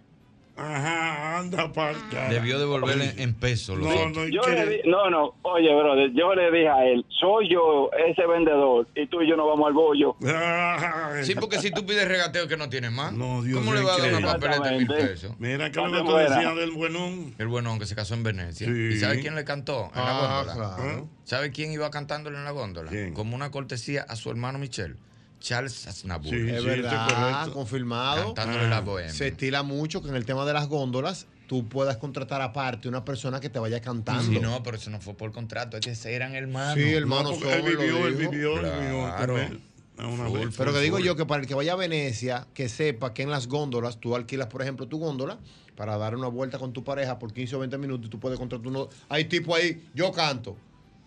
Ajá, 0.60 1.38
anda 1.38 1.72
para 1.72 1.94
Debió 2.28 2.58
devolverle 2.58 3.14
en 3.16 3.34
pesos 3.34 3.78
los 3.78 3.88
No, 3.88 4.08
no, 4.10 4.26
Yo 4.28 4.42
¿qué? 4.42 4.50
le 4.52 4.66
di- 4.66 4.80
no, 4.84 5.08
no, 5.08 5.34
oye, 5.42 5.74
brother, 5.74 6.10
yo 6.12 6.34
le 6.34 6.50
dije 6.50 6.68
a 6.68 6.84
él, 6.86 7.04
soy 7.20 7.48
yo 7.50 7.90
ese 8.06 8.26
vendedor 8.26 8.86
y 8.94 9.06
tú 9.06 9.22
y 9.22 9.28
yo 9.28 9.36
no 9.36 9.46
vamos 9.46 9.66
al 9.68 9.72
bollo. 9.72 10.16
Ay, 10.26 11.24
Sí, 11.24 11.34
porque 11.34 11.58
si 11.58 11.70
tú 11.70 11.84
pides 11.86 12.06
regateo 12.06 12.46
que 12.46 12.56
no 12.56 12.68
tienes 12.68 12.92
más, 12.92 13.12
No, 13.12 13.42
Dios 13.42 13.58
¿cómo 13.58 13.72
le 13.74 13.80
mío, 13.80 13.88
va 13.88 13.94
a 13.94 13.98
dar 13.98 14.14
una 14.14 14.32
papeleta 14.34 14.68
de 14.70 14.76
mil 14.78 14.86
pesos? 14.86 15.32
Mira, 15.38 15.70
¿qué 15.70 15.80
es 15.82 15.90
lo 15.90 16.04
que 16.04 16.12
decías 16.22 16.56
del 16.56 16.70
buenón? 16.72 17.34
El 17.38 17.48
buenón 17.48 17.78
que 17.78 17.86
se 17.86 17.94
casó 17.94 18.14
en 18.14 18.22
Venecia. 18.22 18.66
Sí. 18.66 18.72
¿Y 18.92 18.96
sabe 18.98 19.20
quién 19.20 19.34
le 19.34 19.44
cantó 19.44 19.90
en 19.94 20.00
la 20.04 20.10
Ah, 20.10 20.42
góndola? 20.44 20.76
claro. 20.76 21.08
¿Sabe 21.24 21.50
quién 21.52 21.72
iba 21.72 21.90
cantándole 21.90 22.36
en 22.36 22.44
la 22.44 22.50
góndola? 22.50 22.90
¿Quién? 22.90 23.14
Como 23.14 23.34
una 23.36 23.50
cortesía 23.50 24.02
a 24.08 24.16
su 24.16 24.30
hermano 24.30 24.58
Michel, 24.58 24.96
Charles 25.40 25.86
Aznavour. 25.86 26.28
Sí. 26.34 26.48
Es 26.48 26.60
sí, 26.60 26.66
verdad, 26.66 27.08
correcto. 27.08 27.52
confirmado. 27.54 28.34
Cantándole 28.34 28.66
Ah. 28.66 28.70
la 28.70 28.80
bohemia. 28.80 29.12
Se 29.12 29.28
estila 29.28 29.62
mucho 29.62 30.02
que 30.02 30.08
en 30.08 30.14
el 30.14 30.24
tema 30.24 30.44
de 30.44 30.52
las 30.52 30.68
góndolas 30.68 31.26
tú 31.48 31.68
puedas 31.68 31.96
contratar 31.96 32.40
aparte 32.42 32.88
una 32.88 33.04
persona 33.04 33.40
que 33.40 33.48
te 33.50 33.58
vaya 33.58 33.80
cantando. 33.80 34.22
Sí, 34.22 34.38
no, 34.38 34.62
pero 34.62 34.76
eso 34.76 34.90
no 34.90 35.00
fue 35.00 35.14
por 35.14 35.32
contrato, 35.32 35.76
es 35.76 35.84
que 35.84 35.94
se 35.96 36.14
eran 36.14 36.34
hermanos. 36.34 36.74
Sí, 36.74 36.90
No, 36.92 36.96
hermanos 36.98 37.32
porque 37.38 37.54
él 37.54 37.62
vivió, 37.62 38.06
él 38.06 38.14
vivió, 38.14 38.60
él 38.60 38.80
vivió 38.80 39.04
Claro. 39.06 39.38
él. 39.38 39.60
a 39.98 40.06
Una 40.06 40.28
Full. 40.28 40.48
Pero 40.56 40.72
que 40.72 40.80
digo 40.80 40.96
full. 40.96 41.04
yo 41.06 41.14
que 41.16 41.26
para 41.26 41.42
el 41.42 41.46
que 41.48 41.54
vaya 41.54 41.74
a 41.74 41.76
Venecia, 41.76 42.46
que 42.54 42.70
sepa 42.70 43.12
que 43.12 43.22
en 43.22 43.30
las 43.30 43.48
góndolas 43.48 43.98
tú 44.00 44.16
alquilas, 44.16 44.46
por 44.46 44.62
ejemplo, 44.62 44.86
tu 44.88 44.98
góndola 44.98 45.38
para 45.76 45.98
dar 45.98 46.16
una 46.16 46.28
vuelta 46.28 46.58
con 46.58 46.72
tu 46.72 46.82
pareja 46.84 47.18
por 47.18 47.34
15 47.34 47.56
o 47.56 47.58
20 47.58 47.76
minutos 47.76 48.06
y 48.06 48.10
tú 48.10 48.18
puedes 48.18 48.38
contratar 48.38 48.66
uno. 48.66 48.88
Hay 49.10 49.24
tipo 49.26 49.54
ahí, 49.54 49.86
yo 49.94 50.10
canto. 50.12 50.56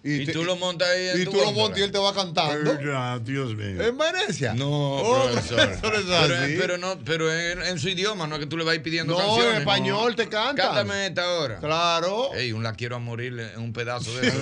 Y 0.06 0.26
te- 0.26 0.34
tú 0.34 0.44
lo 0.44 0.58
montas 0.58 0.90
ahí 0.90 1.08
en 1.16 1.22
y 1.22 1.24
tu 1.26 1.32
tú 1.32 1.38
lo 1.38 1.52
montas 1.54 1.80
y 1.80 1.84
él 1.84 1.92
te 1.94 1.98
va 1.98 2.14
cantando. 2.14 2.78
Ya, 2.82 3.20
Dios 3.20 3.56
mío. 3.56 3.82
¿En 3.82 3.98
Venecia? 3.98 4.54
No, 4.54 4.68
Oh, 4.70 5.30
profesor. 5.32 5.58
profesor, 5.82 5.96
es 5.96 6.04
pero, 6.28 6.36
así. 6.44 6.56
pero 6.60 6.78
no, 6.78 7.00
pero 7.06 7.34
en, 7.34 7.62
en 7.64 7.80
su 7.80 7.88
idioma, 7.88 8.28
no 8.28 8.36
es 8.36 8.42
que 8.42 8.48
tú 8.48 8.58
le 8.58 8.66
vas 8.66 8.74
a 8.74 8.76
ir 8.76 8.82
pidiendo 8.84 9.14
No, 9.14 9.20
canciones. 9.20 9.54
en 9.54 9.60
español 9.62 10.16
te 10.18 10.28
cantan. 10.28 10.56
Cántame 10.58 11.08
esta 11.08 11.30
hora. 11.40 11.60
Claro. 11.60 12.34
Ey, 12.34 12.52
un 12.52 12.64
la 12.64 12.74
quiero 12.74 12.98
a 12.98 13.00
morir 13.00 13.40
en 13.40 13.62
un 13.62 13.72
pedazo 13.72 14.14
de 14.20 14.28
eso. 14.28 14.38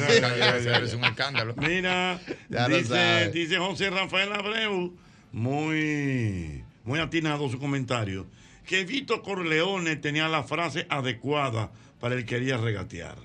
es 0.84 0.94
un 0.96 1.04
escándalo. 1.04 1.54
Mira, 1.58 2.20
Ya 2.50 2.68
dice, 2.68 3.30
dice 3.32 3.58
José 3.58 3.92
Rafael 3.92 4.34
Abreu, 4.34 4.96
muy, 5.32 6.64
muy 6.86 7.00
atinado 7.00 7.50
su 7.50 7.60
comentario, 7.60 8.26
que 8.66 8.84
Vito 8.86 9.22
Corleone 9.22 9.96
tenía 9.96 10.28
la 10.28 10.44
frase 10.44 10.88
adecuada 10.90 11.72
para 12.00 12.16
el 12.16 12.22
que 12.26 12.36
quería 12.38 12.58
regatear. 12.58 13.16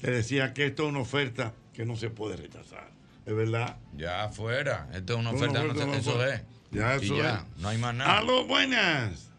Le 0.00 0.10
decía 0.10 0.54
que 0.54 0.66
esto 0.66 0.84
es 0.84 0.88
una 0.90 1.00
oferta 1.00 1.52
que 1.76 1.84
no 1.84 1.96
se 1.96 2.10
puede 2.10 2.36
rechazar. 2.36 2.88
¿Es 3.26 3.34
verdad? 3.36 3.76
Ya 3.96 4.24
afuera. 4.24 4.88
Esto 4.94 5.12
es 5.14 5.18
una 5.18 5.30
oferta, 5.30 5.62
no 5.62 5.74
se- 5.74 5.84
una 5.84 5.96
eso 5.96 6.24
es. 6.24 6.42
Ya, 6.70 6.94
Y 6.96 7.04
eso 7.04 7.16
ya, 7.18 7.44
es. 7.54 7.60
no 7.60 7.68
hay 7.68 7.78
más 7.78 7.94
nada. 7.94 8.18
Aló, 8.18 8.46
buenas. 8.46 9.30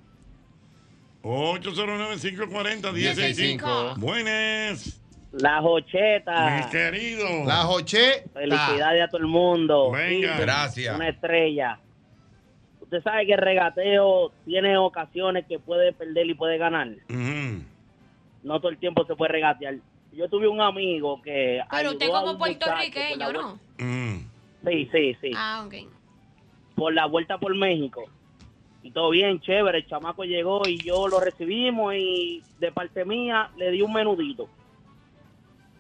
809-540-165. 1.24 3.96
Buenas, 3.98 5.02
La 5.34 5.60
mi 5.62 5.68
Jocheta. 5.68 6.70
querido. 6.72 7.46
La 7.46 7.58
Joche. 7.64 8.24
Felicidades 8.34 9.04
a 9.04 9.08
todo 9.10 9.22
el 9.22 9.28
mundo. 9.28 9.92
Venga. 9.92 10.38
Gracias. 10.40 10.96
Una 10.96 11.10
estrella. 11.10 11.80
Usted 12.82 13.02
sabe 13.04 13.26
que 13.26 13.34
el 13.34 13.40
regateo 13.40 14.32
tiene 14.46 14.78
ocasiones 14.78 15.46
que 15.48 15.60
puede 15.60 15.92
perder 15.94 16.28
y 16.28 16.34
puede 16.34 16.58
ganar. 16.58 16.88
No 18.44 18.60
todo 18.62 18.70
el 18.70 18.78
tiempo 18.78 19.06
se 19.06 19.16
puede 19.16 19.32
regatear. 19.34 19.76
Yo 20.12 20.30
tuve 20.30 20.48
un 20.48 20.62
amigo 20.62 21.22
que. 21.22 21.62
Pero 21.70 21.92
usted 21.92 22.06
ayudó 22.06 22.18
a 22.18 22.22
como 22.22 22.38
puertorriqueño, 22.38 23.34
¿no? 23.34 23.60
Mm. 23.78 24.18
Sí, 24.66 24.90
sí, 24.92 25.18
sí. 25.22 25.32
Ah, 25.36 25.64
ok. 25.66 25.76
Por 26.76 26.94
la 26.94 27.06
vuelta 27.06 27.38
por 27.38 27.54
México. 27.56 28.04
Y 28.84 28.92
todo 28.92 29.10
bien, 29.10 29.40
chévere. 29.42 29.80
El 29.80 29.88
chamaco 29.88 30.24
llegó 30.24 30.62
y 30.68 30.78
yo 30.78 31.08
lo 31.08 31.20
recibimos 31.20 31.94
y 31.96 32.44
de 32.60 32.72
parte 32.72 33.06
mía 33.06 33.50
le 33.58 33.72
di 33.72 33.82
un 33.82 33.94
menudito. 33.94 34.48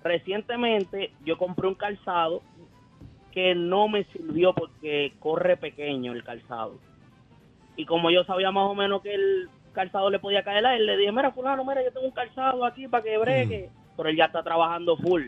Recientemente 0.03 1.11
yo 1.23 1.37
compré 1.37 1.67
un 1.67 1.75
calzado 1.75 2.41
que 3.31 3.53
no 3.55 3.87
me 3.87 4.03
sirvió 4.05 4.53
porque 4.53 5.13
corre 5.19 5.57
pequeño 5.57 6.13
el 6.13 6.23
calzado. 6.23 6.79
Y 7.75 7.85
como 7.85 8.09
yo 8.09 8.23
sabía 8.23 8.51
más 8.51 8.69
o 8.69 8.73
menos 8.73 9.01
que 9.01 9.13
el 9.13 9.49
calzado 9.73 10.09
le 10.09 10.17
podía 10.17 10.43
caer 10.43 10.65
a 10.65 10.75
él, 10.75 10.85
le 10.85 10.97
dije, 10.97 11.11
mira 11.11 11.31
fulano, 11.31 11.63
mira, 11.63 11.83
yo 11.83 11.91
tengo 11.91 12.07
un 12.07 12.11
calzado 12.11 12.65
aquí 12.65 12.87
para 12.87 13.03
que 13.03 13.17
bregue. 13.17 13.69
Pero 13.97 14.09
él 14.09 14.15
ya 14.15 14.25
está 14.25 14.43
trabajando 14.43 14.95
full. 14.95 15.27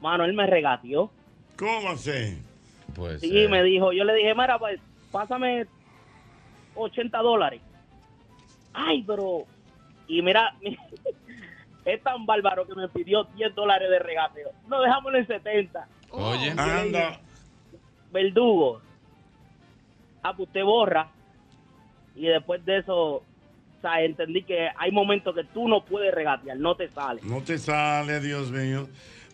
Mano, 0.00 0.24
él 0.24 0.34
me 0.34 0.46
regateó. 0.46 1.10
¿Cómo 1.56 1.84
va 1.84 1.90
a 1.92 1.96
ser? 1.96 2.38
Pues, 2.94 3.20
Sí, 3.20 3.44
eh, 3.44 3.48
me 3.48 3.62
dijo, 3.62 3.92
yo 3.92 4.04
le 4.04 4.14
dije, 4.14 4.34
mira, 4.34 4.58
pues, 4.58 4.80
pásame 5.12 5.66
80 6.74 7.18
dólares. 7.18 7.60
Ay, 8.72 9.02
pero... 9.06 9.44
Y 10.08 10.22
mira, 10.22 10.54
es 11.84 12.02
tan 12.02 12.26
bárbaro 12.26 12.66
que 12.66 12.74
me 12.74 12.88
pidió 12.88 13.24
10 13.24 13.54
dólares 13.54 13.88
de 13.88 13.98
regateo. 14.00 14.50
No, 14.66 14.80
dejámoslo 14.80 15.18
en 15.18 15.26
70. 15.26 15.88
Oye. 16.10 16.50
Anda. 16.56 17.20
Verdugo. 18.12 18.80
Ah, 20.22 20.34
pues 20.34 20.48
usted 20.48 20.64
borra. 20.64 21.08
Y 22.16 22.26
después 22.26 22.64
de 22.64 22.78
eso, 22.78 23.22
o 23.80 23.82
sea, 23.82 24.02
entendí 24.02 24.42
que 24.42 24.68
hay 24.76 24.92
momentos 24.92 25.34
que 25.34 25.44
tú 25.44 25.66
no 25.66 25.84
puedes 25.84 26.14
regatear, 26.14 26.58
no 26.58 26.76
te 26.76 26.88
sale. 26.90 27.22
No 27.24 27.40
te 27.42 27.58
sale, 27.58 28.20
Dios 28.20 28.50
mío. 28.50 28.86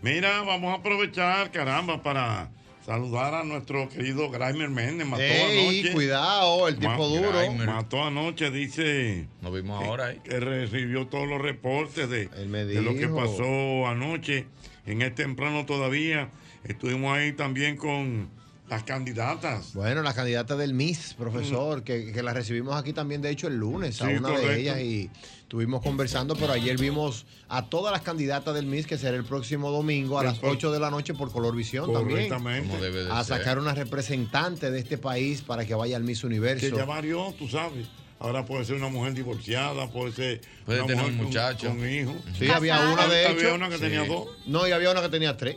Mira, 0.03 0.43
vamos 0.43 0.73
a 0.73 0.79
aprovechar, 0.79 1.51
caramba, 1.51 2.01
para 2.01 2.49
saludar 2.85 3.35
a 3.35 3.43
nuestro 3.43 3.89
querido 3.89 4.31
Graimer 4.31 4.71
Méndez. 4.71 5.05
Mató 5.05 5.23
Ey, 5.23 5.81
anoche. 5.81 5.93
cuidado, 5.95 6.69
el 6.69 6.79
tipo 6.79 7.09
duro. 7.09 7.31
Graimer. 7.31 7.67
Mató 7.67 8.05
anoche, 8.05 8.53
dice. 8.53 9.27
Nos 9.43 9.53
vimos 9.53 9.83
ahora. 9.83 10.15
Que 10.23 10.39
recibió 10.39 11.09
todos 11.09 11.27
los 11.27 11.43
reportes 11.43 12.09
de, 12.09 12.29
de 12.29 12.83
lo 12.83 12.95
que 12.95 13.09
pasó 13.09 13.89
anoche. 13.89 14.47
En 14.87 15.03
este 15.03 15.25
temprano 15.25 15.67
todavía. 15.67 16.29
Estuvimos 16.63 17.17
ahí 17.17 17.33
también 17.33 17.77
con 17.77 18.29
las 18.69 18.83
candidatas. 18.83 19.73
Bueno, 19.75 20.03
la 20.03 20.13
candidata 20.13 20.57
del 20.57 20.75
MIS, 20.75 21.15
profesor, 21.19 21.83
que, 21.85 22.13
que 22.13 22.23
la 22.23 22.33
recibimos 22.33 22.75
aquí 22.77 22.93
también, 22.93 23.23
de 23.23 23.31
hecho, 23.31 23.47
el 23.47 23.57
lunes, 23.57 24.01
a 24.03 24.09
Sí, 24.09 24.15
una 24.15 24.31
de 24.31 24.61
ellas 24.61 24.81
y 24.81 25.09
estuvimos 25.43 25.83
conversando, 25.83 26.35
pero 26.35 26.53
ayer 26.53 26.77
vimos 26.77 27.27
a 27.49 27.67
todas 27.69 27.93
las 27.93 28.03
candidatas 28.03 28.55
del 28.55 28.67
MIS, 28.67 28.87
que 28.87 28.99
será 28.99 29.17
el 29.17 29.25
próximo 29.25 29.71
domingo 29.71 30.19
a 30.19 30.25
las 30.25 30.39
8 30.43 30.73
de 30.73 30.81
la 30.81 30.91
noche 30.91 31.15
por 31.15 31.31
Colorvisión 31.31 31.93
también. 31.93 32.29
Debe 32.81 33.05
de 33.05 33.13
A 33.13 33.23
ser. 33.23 33.39
sacar 33.39 33.59
una 33.59 33.73
representante 33.75 34.71
de 34.71 34.79
este 34.81 34.99
país 34.99 35.43
para 35.43 35.65
que 35.65 35.75
vaya 35.75 35.97
al 35.97 36.03
Miss 36.03 36.25
Universo. 36.25 36.69
Que 36.71 36.77
ya 36.77 36.85
varió, 36.85 37.33
tú 37.39 37.49
sabes. 37.49 37.87
Ahora 38.19 38.47
puede 38.47 38.65
ser 38.65 38.77
una 38.77 38.89
mujer 38.89 39.13
divorciada, 39.13 39.89
puede 39.91 40.11
ser. 40.11 40.41
Puede 40.65 40.79
una 40.81 40.87
tener 40.87 41.03
mujer 41.03 41.13
un 41.13 41.19
con- 41.19 41.27
muchacho. 41.27 41.69
Con, 41.69 41.87
hijos. 41.89 42.15
Sí, 42.39 42.49
había 42.49 42.81
una 42.89 43.07
de 43.09 43.23
hecho. 43.25 43.33
Había 43.33 43.55
una 43.55 43.69
que 43.69 43.77
tenía 43.77 44.05
dos. 44.07 44.29
No, 44.47 44.67
y 44.67 44.73
había 44.73 44.91
una 44.91 45.03
que 45.03 45.11
tenía 45.11 45.37
tres. 45.37 45.57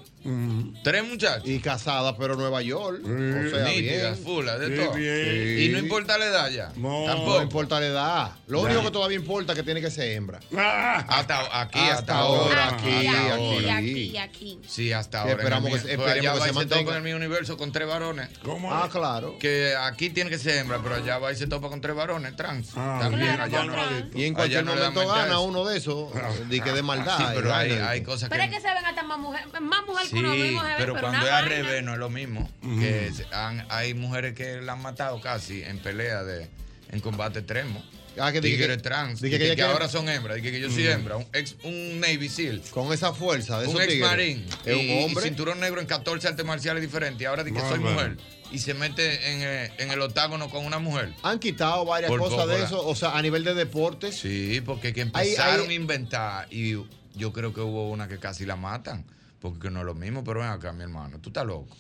Tres 0.84 1.04
muchachos. 1.08 1.48
Y 1.48 1.60
casada, 1.60 2.18
pero 2.18 2.36
Nueva 2.36 2.62
York. 2.62 3.02
O 3.04 3.08
sea, 3.08 3.66
Nítidas, 3.70 3.76
bien. 3.76 4.16
fulas, 4.24 4.60
de 4.60 4.68
Sí, 4.68 4.76
todo. 4.84 4.94
bien. 4.94 5.60
Y 5.62 5.70
no 5.70 5.80
importa 5.80 6.18
la 6.18 6.26
edad 6.26 6.50
ya. 6.50 6.72
No, 6.76 7.08
No 7.16 7.42
importa 7.42 7.80
la 7.80 7.86
edad. 7.88 8.32
Lo 8.48 8.60
Ya. 8.62 8.66
único 8.66 8.84
que 8.84 8.92
todavía 8.92 9.18
importa 9.18 9.54
es 9.54 9.58
que 9.60 9.64
tiene 9.64 9.82
que 9.82 9.90
ser 9.92 10.12
hembra. 10.12 10.40
Hasta 11.08 11.62
aquí, 11.62 11.80
hasta, 11.80 11.94
Hasta 12.00 12.16
ahora. 12.18 12.66
ahora, 12.66 12.76
aquí, 12.78 13.08
hasta 13.08 13.34
aquí, 13.36 13.56
ahora. 13.66 13.78
aquí, 13.78 14.18
aquí. 14.18 14.60
Sí, 14.68 14.92
hasta 14.92 15.20
Sí, 15.24 15.30
ahora. 15.30 15.42
esperamos 15.42 15.70
que- 15.72 15.78
esperemos 15.78 16.08
allá 16.12 16.22
que 16.34 16.40
va 16.40 16.46
se 16.46 16.54
mantenga. 16.54 16.82
topa 16.82 16.92
en 16.92 16.98
el 16.98 17.04
mío 17.04 17.16
universo 17.16 17.58
con 17.58 17.72
tres 17.72 17.88
varones. 17.88 18.30
¿Cómo? 18.44 18.74
Ah, 18.74 18.90
claro. 18.92 19.38
Que 19.40 19.74
aquí 19.80 20.10
tiene 20.10 20.30
que 20.30 20.38
ser 20.38 20.58
hembra, 20.58 20.80
pero 20.84 20.96
allá 20.96 21.18
va 21.20 21.32
y 21.32 21.36
se 21.36 21.48
topa 21.48 21.70
con 21.70 21.82
tres 21.82 21.96
varones 21.96 22.36
trans. 22.36 22.70
Ah, 22.76 23.00
También 23.02 23.36
claro, 23.36 23.44
allá 23.44 23.64
no. 23.66 23.74
trans. 23.74 24.16
Y 24.16 24.26
en 24.26 24.34
cualquier 24.34 24.66
no 24.66 24.76
momento 24.76 25.08
gana 25.08 25.26
eso. 25.28 25.42
uno 25.42 25.66
de 25.66 25.78
esos, 25.78 26.10
de 26.50 26.62
que 26.62 26.72
de 26.72 26.82
maldad. 26.84 27.18
Sí, 27.18 27.24
pero 27.36 27.54
hay, 27.54 28.02
cosas 28.04 28.30
Pero 28.30 28.42
que. 28.44 28.50
es 28.50 28.56
que 28.56 28.62
se 28.62 28.74
ven 28.74 28.86
hasta 28.86 29.04
más 29.04 29.20
mujer, 29.20 29.42
más 29.62 29.86
mujer 29.86 30.08
que 30.14 30.50
Sí, 30.50 30.58
pero 30.78 31.00
cuando 31.00 31.26
es 31.26 31.32
al 31.32 31.46
revés 31.46 31.84
no 31.84 31.94
es 31.94 32.00
lo 32.00 32.10
mismo. 32.10 32.50
Que 32.62 33.12
han- 33.32 33.66
hay 33.70 33.94
mujeres 33.94 34.34
que 34.34 34.62
la 34.62 34.74
han 34.74 34.82
matado 34.82 35.20
casi 35.22 35.62
en 35.64 35.80
pelea 35.80 36.24
de 36.24 36.50
en 36.92 37.00
combate 37.02 37.40
extremo. 37.40 37.84
Ah, 38.22 38.32
que 38.34 38.42
dije 38.42 38.58
Tigres 38.58 38.78
que- 38.78 38.84
trans. 38.84 39.22
dije 39.22 39.38
que 39.38 39.50
que, 39.52 39.56
que 39.56 39.62
ahora 39.62 39.88
son 39.88 40.10
hembras. 40.10 40.36
Dije 40.38 40.52
que 40.52 40.60
yo 40.60 40.70
soy 40.70 40.84
Mm. 40.84 40.88
hembra. 40.92 41.18
Un, 41.18 41.28
ex, 41.32 41.56
un 41.64 42.00
Navy 42.02 42.28
SEAL. 42.28 42.62
Con 42.72 42.92
esa 42.92 43.14
fuerza 43.14 43.62
de 43.62 43.68
un 43.68 43.76
esos 43.80 43.94
ex 43.94 44.02
marín. 44.02 44.46
Es 44.66 44.76
un 44.76 44.82
y 44.82 45.04
hombre. 45.06 45.24
cinturón 45.24 45.60
negro 45.62 45.80
en 45.80 45.88
14 45.88 46.28
artes 46.28 46.44
marciales 46.46 46.82
diferentes. 46.82 47.22
Y 47.22 47.26
ahora 47.26 47.44
di 47.44 47.54
que 47.54 47.62
soy 47.62 47.80
mujer. 47.80 48.18
Y 48.52 48.58
se 48.60 48.74
mete 48.74 49.32
en, 49.32 49.42
eh, 49.44 49.72
en 49.78 49.92
el 49.92 50.02
octágono 50.02 50.50
con 50.50 50.66
una 50.66 50.80
mujer. 50.80 51.14
Han 51.22 51.40
quitado 51.40 51.86
varias 51.86 52.10
Por 52.10 52.20
cosas 52.20 52.48
de 52.48 52.64
eso, 52.64 52.86
o 52.86 52.96
sea, 52.96 53.16
a 53.16 53.22
nivel 53.22 53.44
de 53.44 53.54
deportes. 53.54 54.18
Sí, 54.20 54.60
porque 54.66 54.92
que 54.92 55.02
Hay- 55.02 55.08
empezaron 55.30 55.68
hay- 55.68 55.70
a 55.70 55.74
inventar. 55.74 56.48
Y 56.52 56.74
yo 57.14 57.32
creo 57.32 57.54
que 57.54 57.62
hubo 57.62 57.90
una 57.90 58.08
que 58.10 58.18
casi 58.18 58.46
la 58.46 58.56
matan. 58.58 59.06
Porque 59.40 59.60
que 59.60 59.70
no 59.70 59.80
es 59.80 59.86
lo 59.86 59.96
mismo. 59.96 60.24
Pero 60.24 60.40
ven 60.42 60.50
acá, 60.50 60.74
mi 60.74 60.84
hermano. 60.84 61.20
Tú 61.20 61.30
estás 61.30 61.46
loco. 61.46 61.76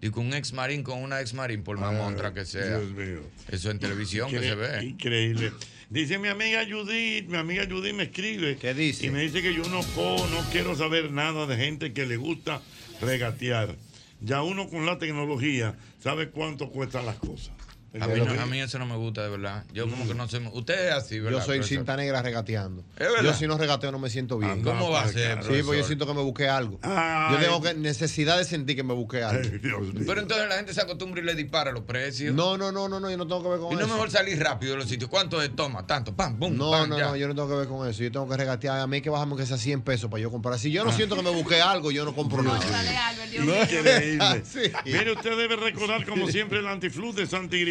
Digo, 0.00 0.20
un 0.20 0.32
ex 0.32 0.52
marín 0.52 0.84
con 0.84 1.02
una 1.02 1.20
ex 1.20 1.34
marín, 1.34 1.64
por 1.64 1.76
más 1.78 1.92
montra 1.92 2.32
que 2.32 2.44
sea. 2.44 2.78
Dios 2.78 2.92
mío. 2.92 3.20
Eso 3.48 3.70
en 3.70 3.78
televisión 3.78 4.30
que 4.30 4.40
se 4.40 4.54
ve. 4.54 4.84
Increíble. 4.84 5.52
Dice 5.90 6.18
mi 6.18 6.28
amiga 6.28 6.64
Judith, 6.68 7.28
mi 7.28 7.38
amiga 7.38 7.66
Judith 7.68 7.94
me 7.94 8.04
escribe. 8.04 8.56
¿Qué 8.56 8.74
dice? 8.74 9.06
Y 9.06 9.10
me 9.10 9.22
dice 9.22 9.42
que 9.42 9.54
yo 9.54 9.64
no, 9.64 9.80
no 9.80 10.50
quiero 10.52 10.76
saber 10.76 11.10
nada 11.10 11.46
de 11.46 11.56
gente 11.56 11.92
que 11.92 12.06
le 12.06 12.16
gusta 12.16 12.60
regatear. 13.00 13.74
Ya 14.20 14.42
uno 14.42 14.68
con 14.68 14.84
la 14.84 14.98
tecnología 14.98 15.76
sabe 16.00 16.28
cuánto 16.28 16.70
cuestan 16.70 17.06
las 17.06 17.16
cosas. 17.16 17.57
A 18.00 18.06
mí, 18.06 18.20
no- 18.20 18.40
a 18.42 18.46
mí 18.46 18.60
eso 18.60 18.78
no 18.78 18.86
me 18.86 18.96
gusta, 18.96 19.22
de 19.22 19.30
verdad. 19.30 19.64
Yo 19.72 19.88
como 19.88 20.06
que 20.06 20.14
no 20.14 20.28
sé. 20.28 20.38
Usted 20.52 20.88
es 20.88 20.92
así, 20.94 21.18
¿verdad? 21.20 21.38
Yo 21.38 21.44
soy 21.44 21.56
profesor? 21.58 21.78
cinta 21.78 21.96
negra 21.96 22.20
regateando. 22.22 22.82
¿Es 22.96 23.08
verdad? 23.10 23.22
Yo 23.24 23.32
si 23.34 23.46
no 23.46 23.56
regateo 23.56 23.90
no 23.92 23.98
me 23.98 24.10
siento 24.10 24.36
bien. 24.38 24.58
Ah, 24.60 24.64
¿Cómo 24.64 24.90
va 24.90 25.02
a 25.02 25.08
ser, 25.08 25.14
Sí, 25.14 25.26
porque 25.28 25.46
profesor? 25.62 25.76
yo 25.76 25.84
siento 25.84 26.06
que 26.06 26.14
me 26.14 26.22
busqué 26.22 26.48
algo. 26.48 26.78
Ay. 26.82 27.34
Yo 27.34 27.38
tengo 27.40 27.62
que 27.62 27.74
necesidad 27.74 28.36
de 28.38 28.44
sentir 28.44 28.76
que 28.76 28.82
me 28.84 28.92
busqué 28.94 29.22
algo. 29.22 29.42
Ay, 29.42 29.58
Dios 29.58 29.80
mío. 29.94 30.04
Pero 30.06 30.20
entonces 30.20 30.48
la 30.48 30.56
gente 30.56 30.74
se 30.74 30.80
acostumbra 30.82 31.20
y 31.22 31.24
le 31.24 31.34
dispara 31.34 31.72
los 31.72 31.84
precios. 31.84 32.34
No, 32.34 32.58
no, 32.58 32.70
no, 32.72 32.88
no, 32.88 33.00
no, 33.00 33.10
yo 33.10 33.16
no 33.16 33.26
tengo 33.26 33.42
que 33.42 33.48
ver 33.48 33.58
con 33.58 33.72
Y 33.72 33.74
no 33.76 33.80
es 33.80 33.86
eso. 33.86 33.94
mejor 33.94 34.10
salir 34.10 34.38
rápido 34.38 34.72
de 34.72 34.78
los 34.78 34.88
sitios. 34.88 35.08
¿Cuánto 35.10 35.40
es? 35.42 35.54
Toma, 35.56 35.86
tanto, 35.86 36.14
pam, 36.14 36.38
pum, 36.38 36.56
No, 36.56 36.70
pam, 36.70 36.90
no, 36.90 36.98
ya. 36.98 37.06
no, 37.06 37.16
yo 37.16 37.26
no 37.28 37.34
tengo 37.34 37.48
que 37.48 37.54
ver 37.56 37.68
con 37.68 37.88
eso. 37.88 38.02
Yo 38.02 38.12
tengo 38.12 38.28
que 38.28 38.36
regatear. 38.36 38.80
A 38.80 38.86
mí 38.86 38.96
hay 38.96 39.02
que 39.02 39.10
bajarme 39.10 39.36
que 39.36 39.46
sea 39.46 39.56
100 39.56 39.80
pesos 39.80 40.10
para 40.10 40.20
yo 40.20 40.30
comprar. 40.30 40.58
Si 40.58 40.70
yo 40.70 40.82
Ah. 40.82 40.84
no 40.84 40.92
siento 40.92 41.16
que 41.16 41.22
me 41.22 41.30
busqué 41.30 41.60
algo, 41.62 41.90
yo 41.90 42.04
no 42.04 42.14
compro 42.14 42.42
nada. 42.42 42.58
Dale, 42.58 42.96
Albert, 42.96 43.30
Dios. 43.30 43.46
Increíble. 43.72 44.42
Sí. 44.44 44.70
Mire, 44.84 45.12
usted 45.12 45.36
debe 45.36 45.56
recordar, 45.56 46.04
como 46.06 46.28
siempre, 46.28 46.58
el 46.58 46.66
antifluz 46.66 47.16
de 47.16 47.26